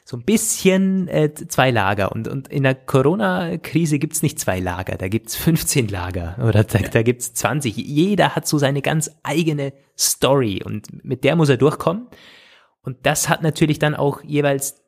So 0.07 0.15
ein 0.15 0.23
bisschen 0.23 1.09
äh, 1.09 1.33
zwei 1.33 1.69
Lager. 1.69 2.13
Und, 2.13 2.29
und 2.29 2.47
in 2.47 2.63
der 2.63 2.75
Corona-Krise 2.75 3.99
gibt's 3.99 4.23
nicht 4.23 4.39
zwei 4.39 4.61
Lager, 4.61 4.95
da 4.95 5.09
gibt's 5.09 5.35
15 5.35 5.89
Lager 5.89 6.37
oder 6.41 6.63
da, 6.63 6.79
ja. 6.79 6.87
da 6.87 7.03
gibt's 7.03 7.33
20. 7.33 7.75
Jeder 7.75 8.33
hat 8.33 8.47
so 8.47 8.57
seine 8.57 8.81
ganz 8.81 9.11
eigene 9.23 9.73
Story 9.99 10.61
und 10.63 11.03
mit 11.03 11.25
der 11.25 11.35
muss 11.35 11.49
er 11.49 11.57
durchkommen. 11.57 12.07
Und 12.83 13.05
das 13.05 13.27
hat 13.27 13.41
natürlich 13.41 13.79
dann 13.79 13.95
auch 13.95 14.23
jeweils 14.23 14.81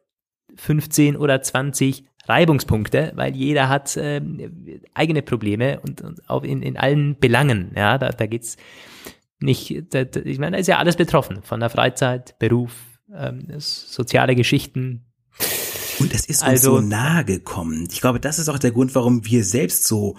15 0.55 1.17
oder 1.17 1.41
20 1.41 2.05
Reibungspunkte, 2.25 3.11
weil 3.15 3.35
jeder 3.35 3.67
hat 3.67 3.97
äh, 3.97 4.21
eigene 4.93 5.21
Probleme 5.21 5.81
und, 5.81 5.99
und 6.01 6.29
auch 6.29 6.43
in, 6.43 6.61
in 6.61 6.77
allen 6.77 7.19
Belangen. 7.19 7.73
Ja, 7.75 7.97
da, 7.97 8.11
da 8.11 8.25
geht's 8.25 8.55
nicht, 9.41 9.93
da, 9.93 10.03
ich 10.23 10.39
meine, 10.39 10.55
da 10.55 10.61
ist 10.61 10.67
ja 10.67 10.77
alles 10.77 10.95
betroffen, 10.95 11.43
von 11.43 11.59
der 11.59 11.69
Freizeit, 11.69 12.39
Beruf, 12.39 12.73
ähm, 13.13 13.47
soziale 13.57 14.33
Geschichten. 14.35 15.08
Und 15.99 16.13
es 16.13 16.25
ist 16.25 16.41
uns 16.41 16.49
also, 16.49 16.77
so 16.77 16.81
nahe 16.81 17.25
gekommen. 17.25 17.87
Ich 17.91 18.01
glaube, 18.01 18.19
das 18.19 18.39
ist 18.39 18.49
auch 18.49 18.59
der 18.59 18.71
Grund, 18.71 18.95
warum 18.95 19.25
wir 19.25 19.43
selbst 19.43 19.85
so 19.85 20.15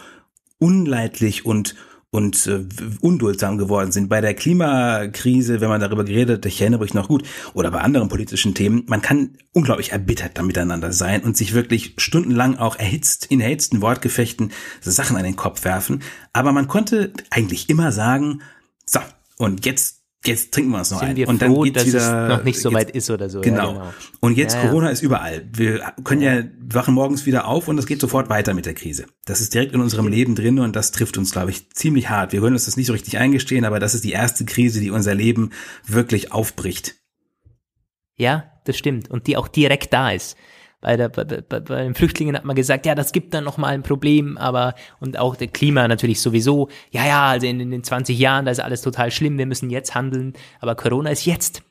unleidlich 0.58 1.46
und 1.46 1.74
und 2.12 2.48
äh, 2.48 2.64
unduldsam 3.00 3.56
geworden 3.56 3.92
sind. 3.92 4.08
Bei 4.08 4.20
der 4.20 4.34
Klimakrise, 4.34 5.60
wenn 5.60 5.68
man 5.68 5.80
darüber 5.80 6.04
geredet, 6.04 6.44
ich 6.44 6.60
erinnere 6.60 6.82
mich 6.82 6.92
noch 6.92 7.06
gut, 7.06 7.22
oder 7.54 7.70
bei 7.70 7.80
anderen 7.80 8.08
politischen 8.08 8.54
Themen, 8.54 8.84
man 8.88 9.00
kann 9.00 9.36
unglaublich 9.52 9.92
erbittert 9.92 10.36
da 10.36 10.42
miteinander 10.42 10.92
sein 10.92 11.22
und 11.22 11.36
sich 11.36 11.54
wirklich 11.54 11.94
stundenlang 11.98 12.58
auch 12.58 12.76
erhitzt, 12.76 13.26
in 13.26 13.40
erhitzten 13.40 13.80
Wortgefechten 13.80 14.50
Sachen 14.80 15.16
an 15.16 15.22
den 15.22 15.36
Kopf 15.36 15.64
werfen. 15.64 16.02
Aber 16.32 16.50
man 16.50 16.66
konnte 16.66 17.12
eigentlich 17.30 17.70
immer 17.70 17.92
sagen, 17.92 18.42
so, 18.86 18.98
und 19.36 19.64
jetzt 19.64 19.99
jetzt 20.24 20.52
trinken 20.52 20.70
wir 20.70 20.78
uns 20.78 20.90
noch 20.90 21.00
Sind 21.00 21.10
ein. 21.10 21.16
Wir 21.16 21.28
und 21.28 21.42
froh, 21.42 21.64
dann 21.64 21.72
geht's 21.72 21.86
wieder, 21.86 22.28
noch 22.28 22.44
nicht 22.44 22.60
so 22.60 22.72
weit 22.72 22.90
ist 22.90 23.10
oder 23.10 23.30
so. 23.30 23.40
Genau. 23.40 23.68
Ja, 23.68 23.72
genau. 23.72 23.94
Und 24.20 24.36
jetzt 24.36 24.54
ja, 24.54 24.62
Corona 24.62 24.86
ja. 24.86 24.92
ist 24.92 25.02
überall. 25.02 25.48
Wir 25.52 25.92
können 26.04 26.22
ja. 26.22 26.42
wachen 26.74 26.94
morgens 26.94 27.26
wieder 27.26 27.46
auf 27.46 27.68
und 27.68 27.78
es 27.78 27.86
geht 27.86 28.00
sofort 28.00 28.28
weiter 28.28 28.54
mit 28.54 28.66
der 28.66 28.74
Krise. 28.74 29.06
Das 29.24 29.40
ist 29.40 29.54
direkt 29.54 29.72
in 29.72 29.80
unserem 29.80 30.08
Leben 30.08 30.34
drin 30.34 30.58
und 30.58 30.76
das 30.76 30.92
trifft 30.92 31.16
uns, 31.16 31.32
glaube 31.32 31.50
ich, 31.50 31.70
ziemlich 31.70 32.10
hart. 32.10 32.32
Wir 32.32 32.40
können 32.40 32.54
uns 32.54 32.66
das 32.66 32.76
nicht 32.76 32.86
so 32.86 32.92
richtig 32.92 33.18
eingestehen, 33.18 33.64
aber 33.64 33.80
das 33.80 33.94
ist 33.94 34.04
die 34.04 34.12
erste 34.12 34.44
Krise, 34.44 34.80
die 34.80 34.90
unser 34.90 35.14
Leben 35.14 35.50
wirklich 35.86 36.32
aufbricht. 36.32 36.96
Ja, 38.16 38.52
das 38.64 38.76
stimmt. 38.76 39.10
Und 39.10 39.26
die 39.26 39.36
auch 39.36 39.48
direkt 39.48 39.92
da 39.92 40.10
ist 40.10 40.36
bei, 40.80 40.96
der, 40.96 41.08
bei, 41.08 41.24
bei, 41.24 41.60
bei 41.60 41.82
den 41.82 41.94
Flüchtlingen 41.94 42.36
hat 42.36 42.44
man 42.44 42.56
gesagt, 42.56 42.86
ja, 42.86 42.94
das 42.94 43.12
gibt 43.12 43.34
dann 43.34 43.44
nochmal 43.44 43.74
ein 43.74 43.82
Problem, 43.82 44.38
aber 44.38 44.74
und 44.98 45.18
auch 45.18 45.36
der 45.36 45.48
Klima 45.48 45.86
natürlich 45.88 46.20
sowieso, 46.20 46.68
ja, 46.90 47.06
ja, 47.06 47.26
also 47.28 47.46
in, 47.46 47.60
in 47.60 47.70
den 47.70 47.84
20 47.84 48.18
Jahren, 48.18 48.46
da 48.46 48.50
ist 48.50 48.60
alles 48.60 48.82
total 48.82 49.10
schlimm, 49.10 49.38
wir 49.38 49.46
müssen 49.46 49.70
jetzt 49.70 49.94
handeln, 49.94 50.34
aber 50.60 50.74
Corona 50.74 51.10
ist 51.10 51.26
jetzt. 51.26 51.62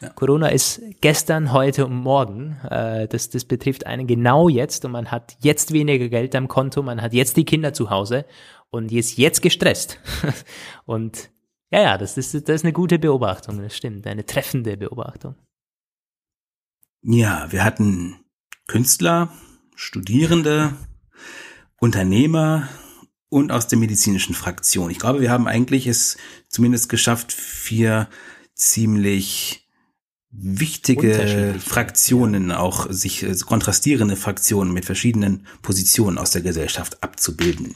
Ja. 0.00 0.10
Corona 0.10 0.48
ist 0.48 0.82
gestern, 1.00 1.52
heute 1.52 1.86
und 1.86 1.94
morgen. 1.94 2.56
Äh, 2.68 3.06
das, 3.06 3.30
das 3.30 3.44
betrifft 3.44 3.86
einen 3.86 4.06
genau 4.06 4.48
jetzt 4.48 4.84
und 4.84 4.92
man 4.92 5.10
hat 5.10 5.36
jetzt 5.40 5.72
weniger 5.72 6.08
Geld 6.08 6.34
am 6.34 6.48
Konto, 6.48 6.82
man 6.82 7.00
hat 7.00 7.12
jetzt 7.12 7.36
die 7.36 7.44
Kinder 7.44 7.72
zu 7.72 7.90
Hause 7.90 8.24
und 8.70 8.90
ist 8.92 9.16
jetzt 9.16 9.42
gestresst. 9.42 9.98
und 10.86 11.30
ja, 11.70 11.82
ja, 11.82 11.98
das 11.98 12.16
ist, 12.16 12.34
das 12.34 12.56
ist 12.56 12.64
eine 12.64 12.72
gute 12.72 12.98
Beobachtung, 12.98 13.62
das 13.62 13.76
stimmt, 13.76 14.06
eine 14.06 14.26
treffende 14.26 14.76
Beobachtung. 14.76 15.36
Ja, 17.02 17.46
wir 17.50 17.64
hatten 17.64 18.20
Künstler, 18.70 19.32
Studierende, 19.74 20.76
Unternehmer 21.80 22.68
und 23.28 23.50
aus 23.50 23.66
der 23.66 23.80
medizinischen 23.80 24.32
Fraktion. 24.32 24.92
Ich 24.92 25.00
glaube, 25.00 25.20
wir 25.20 25.32
haben 25.32 25.48
eigentlich 25.48 25.88
es 25.88 26.16
zumindest 26.48 26.88
geschafft, 26.88 27.32
vier 27.32 28.08
ziemlich 28.54 29.68
wichtige 30.30 31.56
Fraktionen, 31.58 32.52
auch 32.52 32.86
sich 32.88 33.24
äh, 33.24 33.34
kontrastierende 33.44 34.14
Fraktionen 34.14 34.72
mit 34.72 34.84
verschiedenen 34.84 35.48
Positionen 35.62 36.16
aus 36.16 36.30
der 36.30 36.42
Gesellschaft 36.42 37.02
abzubilden. 37.02 37.74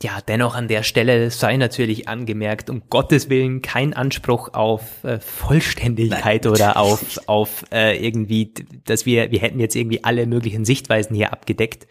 Ja, 0.00 0.20
dennoch 0.20 0.54
an 0.54 0.68
der 0.68 0.84
Stelle 0.84 1.28
sei 1.32 1.56
natürlich 1.56 2.06
angemerkt, 2.06 2.70
um 2.70 2.82
Gottes 2.88 3.30
Willen 3.30 3.62
kein 3.62 3.94
Anspruch 3.94 4.54
auf 4.54 5.02
äh, 5.02 5.18
Vollständigkeit 5.18 6.44
Nein. 6.44 6.52
oder 6.52 6.76
auf, 6.76 7.18
auf 7.26 7.64
äh, 7.72 7.98
irgendwie, 7.98 8.54
dass 8.84 9.06
wir, 9.06 9.32
wir 9.32 9.40
hätten 9.40 9.58
jetzt 9.58 9.74
irgendwie 9.74 10.04
alle 10.04 10.26
möglichen 10.26 10.64
Sichtweisen 10.64 11.16
hier 11.16 11.32
abgedeckt. 11.32 11.88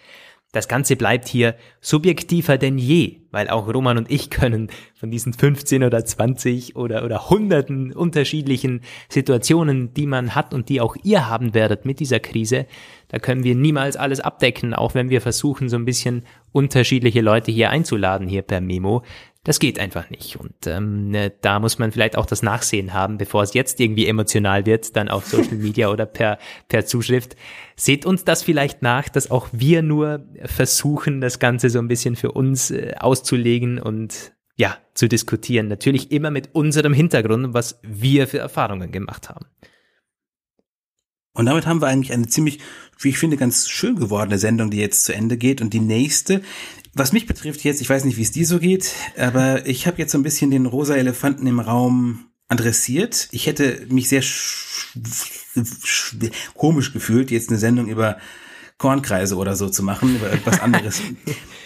Das 0.54 0.70
Ganze 0.70 0.96
bleibt 0.96 1.28
hier 1.28 1.56
subjektiver 1.82 2.58
denn 2.58 2.78
je, 2.78 3.18
weil 3.32 3.50
auch 3.50 3.68
Roman 3.68 3.98
und 3.98 4.10
ich 4.10 4.30
können 4.30 4.70
von 4.96 5.12
diesen 5.12 5.34
15 5.34 5.84
oder 5.84 6.06
20 6.06 6.78
oder, 6.78 7.04
oder 7.04 7.30
hunderten 7.30 7.92
unterschiedlichen 7.92 8.82
Situationen, 9.10 9.94
die 9.94 10.08
man 10.08 10.36
hat 10.36 10.54
und 10.54 10.70
die 10.70 10.80
auch 10.80 10.96
ihr 11.04 11.28
haben 11.30 11.54
werdet 11.54 11.86
mit 11.86 12.00
dieser 12.00 12.22
Krise, 12.22 12.66
da 13.10 13.20
können 13.20 13.44
wir 13.44 13.56
niemals 13.56 13.98
alles 13.98 14.22
abdecken, 14.22 14.74
auch 14.74 14.96
wenn 14.96 15.10
wir 15.10 15.20
versuchen, 15.20 15.68
so 15.68 15.76
ein 15.76 15.86
bisschen 15.86 16.24
unterschiedliche 16.54 17.22
Leute 17.22 17.52
hier 17.52 17.70
einzuladen, 17.70 18.28
hier 18.28 18.42
per 18.42 18.62
Memo. 18.62 19.04
Das 19.44 19.60
geht 19.60 19.80
einfach 19.80 20.10
nicht. 20.10 20.36
Und 20.36 20.68
ähm, 20.68 21.10
ne, 21.10 21.32
da 21.42 21.60
muss 21.60 21.80
man 21.80 21.92
vielleicht 21.92 22.18
auch 22.18 22.26
das 22.26 22.44
Nachsehen 22.44 22.94
haben, 22.94 23.18
bevor 23.18 23.44
es 23.44 23.54
jetzt 23.54 23.80
irgendwie 23.80 24.08
emotional 24.08 24.66
wird, 24.66 24.96
dann 24.96 25.08
auf 25.08 25.26
Social 25.26 25.56
Media 25.56 25.90
oder 25.90 26.06
per, 26.06 26.38
per 26.68 26.86
Zuschrift. 26.86 27.36
Seht 27.76 28.06
uns 28.06 28.26
das 28.26 28.44
vielleicht 28.44 28.82
nach, 28.82 29.08
dass 29.10 29.32
auch 29.32 29.48
wir 29.52 29.82
nur 29.82 30.26
versuchen, 30.44 31.22
das 31.22 31.40
Ganze 31.40 31.70
so 31.70 31.80
ein 31.80 31.88
bisschen 31.88 32.16
für 32.16 32.32
uns 32.34 32.72
äh, 32.72 32.96
auszulegen 33.00 33.80
und 33.80 34.34
ja, 34.58 34.78
zu 34.96 35.08
diskutieren. 35.08 35.68
Natürlich 35.68 36.12
immer 36.12 36.32
mit 36.32 36.54
unserem 36.54 36.94
Hintergrund, 36.94 37.54
was 37.54 37.80
wir 37.84 38.28
für 38.28 38.40
Erfahrungen 38.40 38.92
gemacht 38.92 39.30
haben. 39.30 39.46
Und 41.38 41.46
damit 41.46 41.68
haben 41.68 41.82
wir 41.82 41.88
eigentlich 41.88 42.12
eine 42.12 42.26
ziemlich, 42.26 42.58
wie 43.00 43.10
ich 43.10 43.20
finde, 43.20 43.38
ganz 43.38 43.70
schön 43.70 43.96
gewordene 43.96 44.40
Sendung, 44.40 44.72
die 44.72 44.80
jetzt 44.80 45.06
zu 45.06 45.14
Ende 45.14 45.38
geht. 45.38 45.62
Und 45.62 45.72
die 45.72 45.80
nächste 45.80 46.42
was 46.98 47.14
mich 47.14 47.26
betrifft 47.26 47.64
jetzt, 47.64 47.82
ich 47.82 47.90
weiß 47.90 48.06
nicht, 48.06 48.18
wie 48.18 48.22
es 48.24 48.32
dir 48.32 48.46
so 48.46 48.60
geht, 48.60 48.94
aber 49.18 49.66
ich 49.66 49.88
habe 49.88 49.98
jetzt 49.98 50.12
so 50.12 50.18
ein 50.18 50.24
bisschen 50.24 50.52
den 50.52 50.66
rosa 50.66 50.96
Elefanten 50.96 51.48
im 51.48 51.60
Raum 51.60 52.26
adressiert. 52.48 53.28
Ich 53.32 53.48
hätte 53.48 53.86
mich 53.90 54.10
sehr 54.10 54.24
komisch 56.56 56.94
gefühlt, 56.94 57.32
jetzt 57.32 57.50
eine 57.50 57.58
Sendung 57.58 57.88
über 57.88 58.18
Kornkreise 58.78 59.36
oder 59.38 59.56
so 59.56 59.70
zu 59.70 59.82
machen, 59.82 60.16
über 60.16 60.30
irgendwas 60.30 60.60
anderes. 60.60 61.02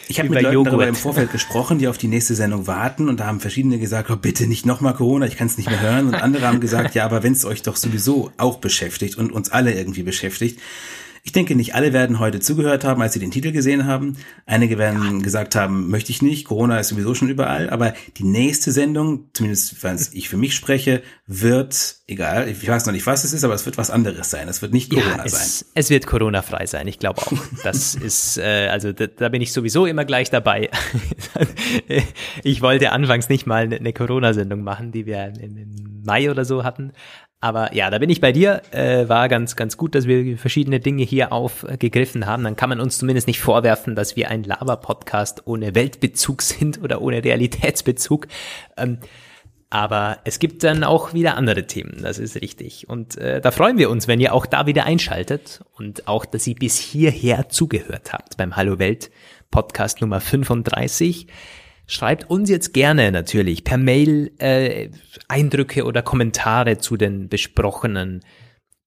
Ich 0.08 0.20
habe 0.20 0.28
mit 0.28 0.41
Leuten 0.41 0.56
Joghurt. 0.56 0.68
darüber 0.68 0.88
im 0.90 0.95
Vorfeld 0.95 1.32
gesprochen, 1.32 1.80
die 1.80 1.88
auf 1.88 1.98
die 1.98 2.10
nächste 2.10 2.36
Sendung 2.36 2.68
warten 2.68 3.08
und 3.08 3.22
da 3.22 3.28
haben 3.28 3.40
verschiedene 3.40 3.80
gesagt, 3.80 4.12
oh, 4.12 4.18
bitte 4.18 4.45
nicht 4.45 4.66
nochmal 4.66 4.94
Corona, 4.94 5.26
ich 5.26 5.38
kann 5.38 5.48
es 5.48 5.56
nicht 5.56 5.70
mehr 5.70 5.80
hören. 5.80 6.08
Und 6.08 6.16
andere 6.16 6.48
haben 6.48 6.60
gesagt, 6.60 6.95
ja, 6.95 7.06
aber 7.06 7.24
wenn 7.24 7.32
es 7.32 7.45
euch 7.45 7.62
doch 7.62 7.78
sowieso 7.78 8.30
auch 8.36 8.58
beschäftigt 8.58 9.18
und 9.18 9.32
uns 9.32 9.53
alle 9.53 9.74
irgendwie 9.74 10.03
beschäftigt, 10.03 10.60
ich 11.23 11.31
denke, 11.34 11.56
nicht 11.56 11.76
alle 11.76 11.93
werden 11.93 12.19
heute 12.19 12.39
zugehört 12.39 12.84
haben, 12.84 13.02
als 13.02 13.14
sie 13.14 13.19
den 13.19 13.30
Titel 13.30 13.52
gesehen 13.52 13.85
haben. 13.85 14.18
Einige 14.48 14.80
werden 14.80 15.18
ja. 15.18 15.23
gesagt 15.23 15.56
haben, 15.56 15.89
möchte 15.89 16.11
ich 16.11 16.22
nicht, 16.22 16.45
Corona 16.45 16.80
ist 16.80 16.88
sowieso 16.88 17.14
schon 17.14 17.30
überall. 17.30 17.69
Aber 17.69 17.93
die 18.18 18.23
nächste 18.23 18.72
Sendung, 18.72 19.30
zumindest 19.34 19.84
wenn 19.84 19.99
ich 20.14 20.30
für 20.30 20.38
mich 20.38 20.56
spreche, 20.56 21.03
wird, 21.27 21.98
egal, 22.07 22.49
ich 22.49 22.68
weiß 22.68 22.88
noch 22.88 22.93
nicht, 22.93 23.06
was 23.06 23.23
es 23.23 23.34
ist, 23.34 23.43
aber 23.43 23.53
es 23.53 23.65
wird 23.65 23.77
was 23.77 23.91
anderes 23.91 24.31
sein. 24.31 24.48
Es 24.48 24.64
wird 24.64 24.73
nicht 24.73 24.89
Corona 24.89 25.18
ja, 25.18 25.26
es, 25.26 25.60
sein. 25.60 25.68
Es 25.76 25.89
wird 25.91 26.07
Corona-frei 26.07 26.65
sein, 26.65 26.88
ich 26.88 26.98
glaube 26.98 27.22
auch. 27.22 27.34
Das 27.64 27.93
ist, 27.95 28.38
äh, 28.38 28.69
also 28.72 28.91
da, 28.91 29.06
da 29.06 29.30
bin 29.30 29.41
ich 29.41 29.53
sowieso 29.53 29.85
immer 29.85 30.06
gleich 30.06 30.31
dabei. 30.31 30.69
ich 32.43 32.61
wollte 32.61 32.91
anfangs 32.91 33.30
nicht 33.30 33.45
mal 33.45 33.64
eine, 33.64 33.76
eine 33.76 33.93
Corona-Sendung 33.93 34.64
machen, 34.64 34.91
die 34.91 35.06
wir 35.06 35.34
im 35.39 36.02
Mai 36.03 36.31
oder 36.31 36.45
so 36.45 36.64
hatten. 36.64 36.93
Aber 37.44 37.74
ja, 37.74 37.90
da 37.90 37.98
bin 37.98 38.12
ich 38.12 38.22
bei 38.22 38.32
dir. 38.32 38.62
Äh, 38.70 39.10
war 39.10 39.28
ganz, 39.28 39.56
ganz 39.56 39.76
gut, 39.76 39.96
dass 39.96 40.06
wir 40.06 40.38
verschiedene 40.38 40.80
Dinge 40.80 41.04
hier 41.04 41.34
aufgegriffen 41.34 42.28
haben. 42.28 42.44
Dann 42.44 42.56
kann 42.56 42.70
man 42.70 42.80
uns 42.80 43.00
zumindest 43.00 43.26
nicht 43.26 43.42
vorwerfen, 43.42 43.96
dass 43.96 44.16
wir 44.16 44.30
ein 44.30 44.44
Laber-Podcast 44.44 45.48
ohne 45.48 45.74
Weltbezug 45.74 46.42
sind 46.44 46.82
oder 46.84 47.02
ohne 47.02 47.24
Realitätsbezug. 47.24 48.28
Ähm, 48.78 49.00
aber 49.72 50.20
es 50.26 50.38
gibt 50.38 50.64
dann 50.64 50.84
auch 50.84 51.14
wieder 51.14 51.36
andere 51.38 51.66
Themen, 51.66 52.00
das 52.04 52.20
ist 52.20 52.36
richtig. 52.42 52.90
Und 52.90 53.18
äh, 53.18 53.40
da 53.40 53.52
freuen 53.52 53.78
wir 53.78 53.90
uns, 53.90 54.08
wenn 54.08 54.20
ihr 54.20 54.34
auch 54.34 54.46
da 54.46 54.68
wieder 54.68 54.86
einschaltet 54.86 55.62
und 55.78 56.10
auch, 56.10 56.26
dass 56.26 56.46
ihr 56.46 56.56
bis 56.56 56.78
hierher 56.78 57.48
zugehört 57.48 58.12
habt 58.12 58.36
beim 58.36 58.58
Hallo 58.58 58.80
Welt 58.80 59.10
Podcast 59.50 60.02
Nummer 60.02 60.20
35. 60.20 61.28
Schreibt 61.88 62.30
uns 62.30 62.49
jetzt 62.49 62.74
gerne 62.74 63.12
natürlich 63.12 63.64
per 63.64 63.78
Mail 63.78 64.32
äh, 64.38 64.90
Eindrücke 65.28 65.84
oder 65.84 66.02
Kommentare 66.02 66.78
zu 66.78 66.95
den 66.98 67.28
besprochenen 67.28 68.22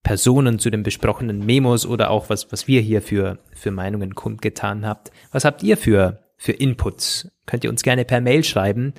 Personen, 0.05 0.59
zu 0.59 0.69
den 0.69 0.83
besprochenen 0.83 1.45
Memos 1.45 1.85
oder 1.85 2.11
auch 2.11 2.29
was, 2.29 2.51
was 2.51 2.67
wir 2.67 2.79
hier 2.81 3.01
für, 3.01 3.39
für 3.53 3.71
Meinungen 3.71 4.15
kundgetan 4.15 4.85
habt. 4.85 5.11
Was 5.31 5.45
habt 5.45 5.63
ihr 5.63 5.77
für, 5.77 6.23
für 6.37 6.51
Inputs? 6.51 7.29
Könnt 7.45 7.63
ihr 7.63 7.69
uns 7.69 7.83
gerne 7.83 8.05
per 8.05 8.21
Mail 8.21 8.43
schreiben, 8.43 8.93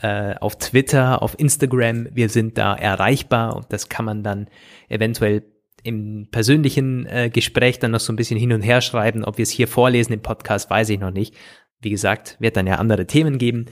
äh, 0.00 0.34
auf 0.34 0.58
Twitter, 0.58 1.22
auf 1.22 1.38
Instagram. 1.38 2.08
Wir 2.12 2.28
sind 2.28 2.58
da 2.58 2.74
erreichbar 2.74 3.56
und 3.56 3.72
das 3.72 3.88
kann 3.88 4.04
man 4.04 4.22
dann 4.22 4.48
eventuell 4.88 5.44
im 5.82 6.28
persönlichen 6.30 7.06
äh, 7.06 7.30
Gespräch 7.30 7.78
dann 7.78 7.92
noch 7.92 8.00
so 8.00 8.12
ein 8.12 8.16
bisschen 8.16 8.38
hin 8.38 8.52
und 8.52 8.62
her 8.62 8.80
schreiben. 8.80 9.24
Ob 9.24 9.38
wir 9.38 9.44
es 9.44 9.50
hier 9.50 9.68
vorlesen 9.68 10.12
im 10.12 10.22
Podcast, 10.22 10.70
weiß 10.70 10.88
ich 10.90 10.98
noch 10.98 11.12
nicht. 11.12 11.34
Wie 11.80 11.90
gesagt, 11.90 12.36
wird 12.40 12.56
dann 12.56 12.66
ja 12.66 12.76
andere 12.76 13.06
Themen 13.06 13.38
geben, 13.38 13.66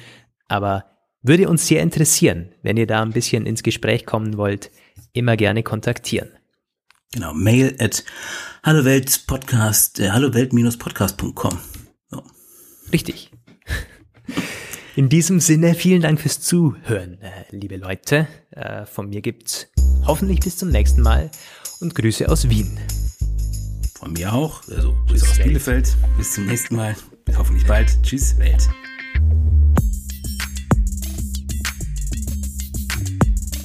aber 0.48 0.84
würde 1.22 1.48
uns 1.48 1.66
sehr 1.66 1.82
interessieren, 1.82 2.52
wenn 2.62 2.76
ihr 2.76 2.86
da 2.86 3.02
ein 3.02 3.12
bisschen 3.12 3.46
ins 3.46 3.62
Gespräch 3.62 4.06
kommen 4.06 4.36
wollt, 4.36 4.70
immer 5.12 5.36
gerne 5.36 5.62
kontaktieren. 5.62 6.30
Genau, 7.12 7.32
mail 7.34 7.74
at 7.80 8.04
halloweltpodcast, 8.62 10.00
äh, 10.00 10.10
hallowelt-podcast.com. 10.10 11.58
So. 12.10 12.22
Richtig. 12.92 13.30
In 14.96 15.08
diesem 15.08 15.40
Sinne, 15.40 15.74
vielen 15.74 16.02
Dank 16.02 16.20
fürs 16.20 16.40
Zuhören, 16.40 17.20
äh, 17.20 17.44
liebe 17.50 17.76
Leute. 17.76 18.28
Äh, 18.50 18.86
von 18.86 19.08
mir 19.08 19.20
gibt's 19.20 19.68
hoffentlich 20.06 20.40
bis 20.40 20.56
zum 20.56 20.70
nächsten 20.70 21.02
Mal 21.02 21.30
und 21.80 21.94
Grüße 21.94 22.28
aus 22.28 22.48
Wien. 22.48 22.78
Von 23.94 24.12
mir 24.12 24.32
auch, 24.32 24.62
also 24.68 24.94
Grüße 25.08 25.26
aus 25.28 25.38
Bielefeld. 25.38 25.96
Bis 26.16 26.34
zum 26.34 26.46
nächsten 26.46 26.76
Mal. 26.76 26.94
Bis 27.26 27.36
hoffentlich 27.36 27.66
bald. 27.66 28.02
Tschüss, 28.02 28.38
Welt. 28.38 28.66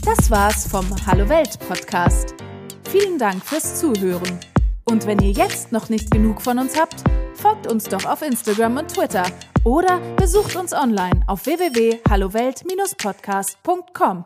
Das 0.03 0.29
war's 0.29 0.67
vom 0.67 0.85
Hallo 1.05 1.29
Welt 1.29 1.57
Podcast. 1.59 2.35
Vielen 2.89 3.17
Dank 3.17 3.45
fürs 3.45 3.79
Zuhören. 3.79 4.37
Und 4.83 5.07
wenn 5.07 5.19
ihr 5.19 5.31
jetzt 5.31 5.71
noch 5.71 5.87
nicht 5.87 6.11
genug 6.11 6.41
von 6.41 6.59
uns 6.59 6.77
habt, 6.77 7.01
folgt 7.35 7.71
uns 7.71 7.85
doch 7.85 8.03
auf 8.05 8.21
Instagram 8.21 8.75
und 8.77 8.93
Twitter 8.93 9.23
oder 9.63 10.01
besucht 10.17 10.57
uns 10.57 10.73
online 10.73 11.21
auf 11.27 11.45
www.hallowelt-podcast.com. 11.45 14.25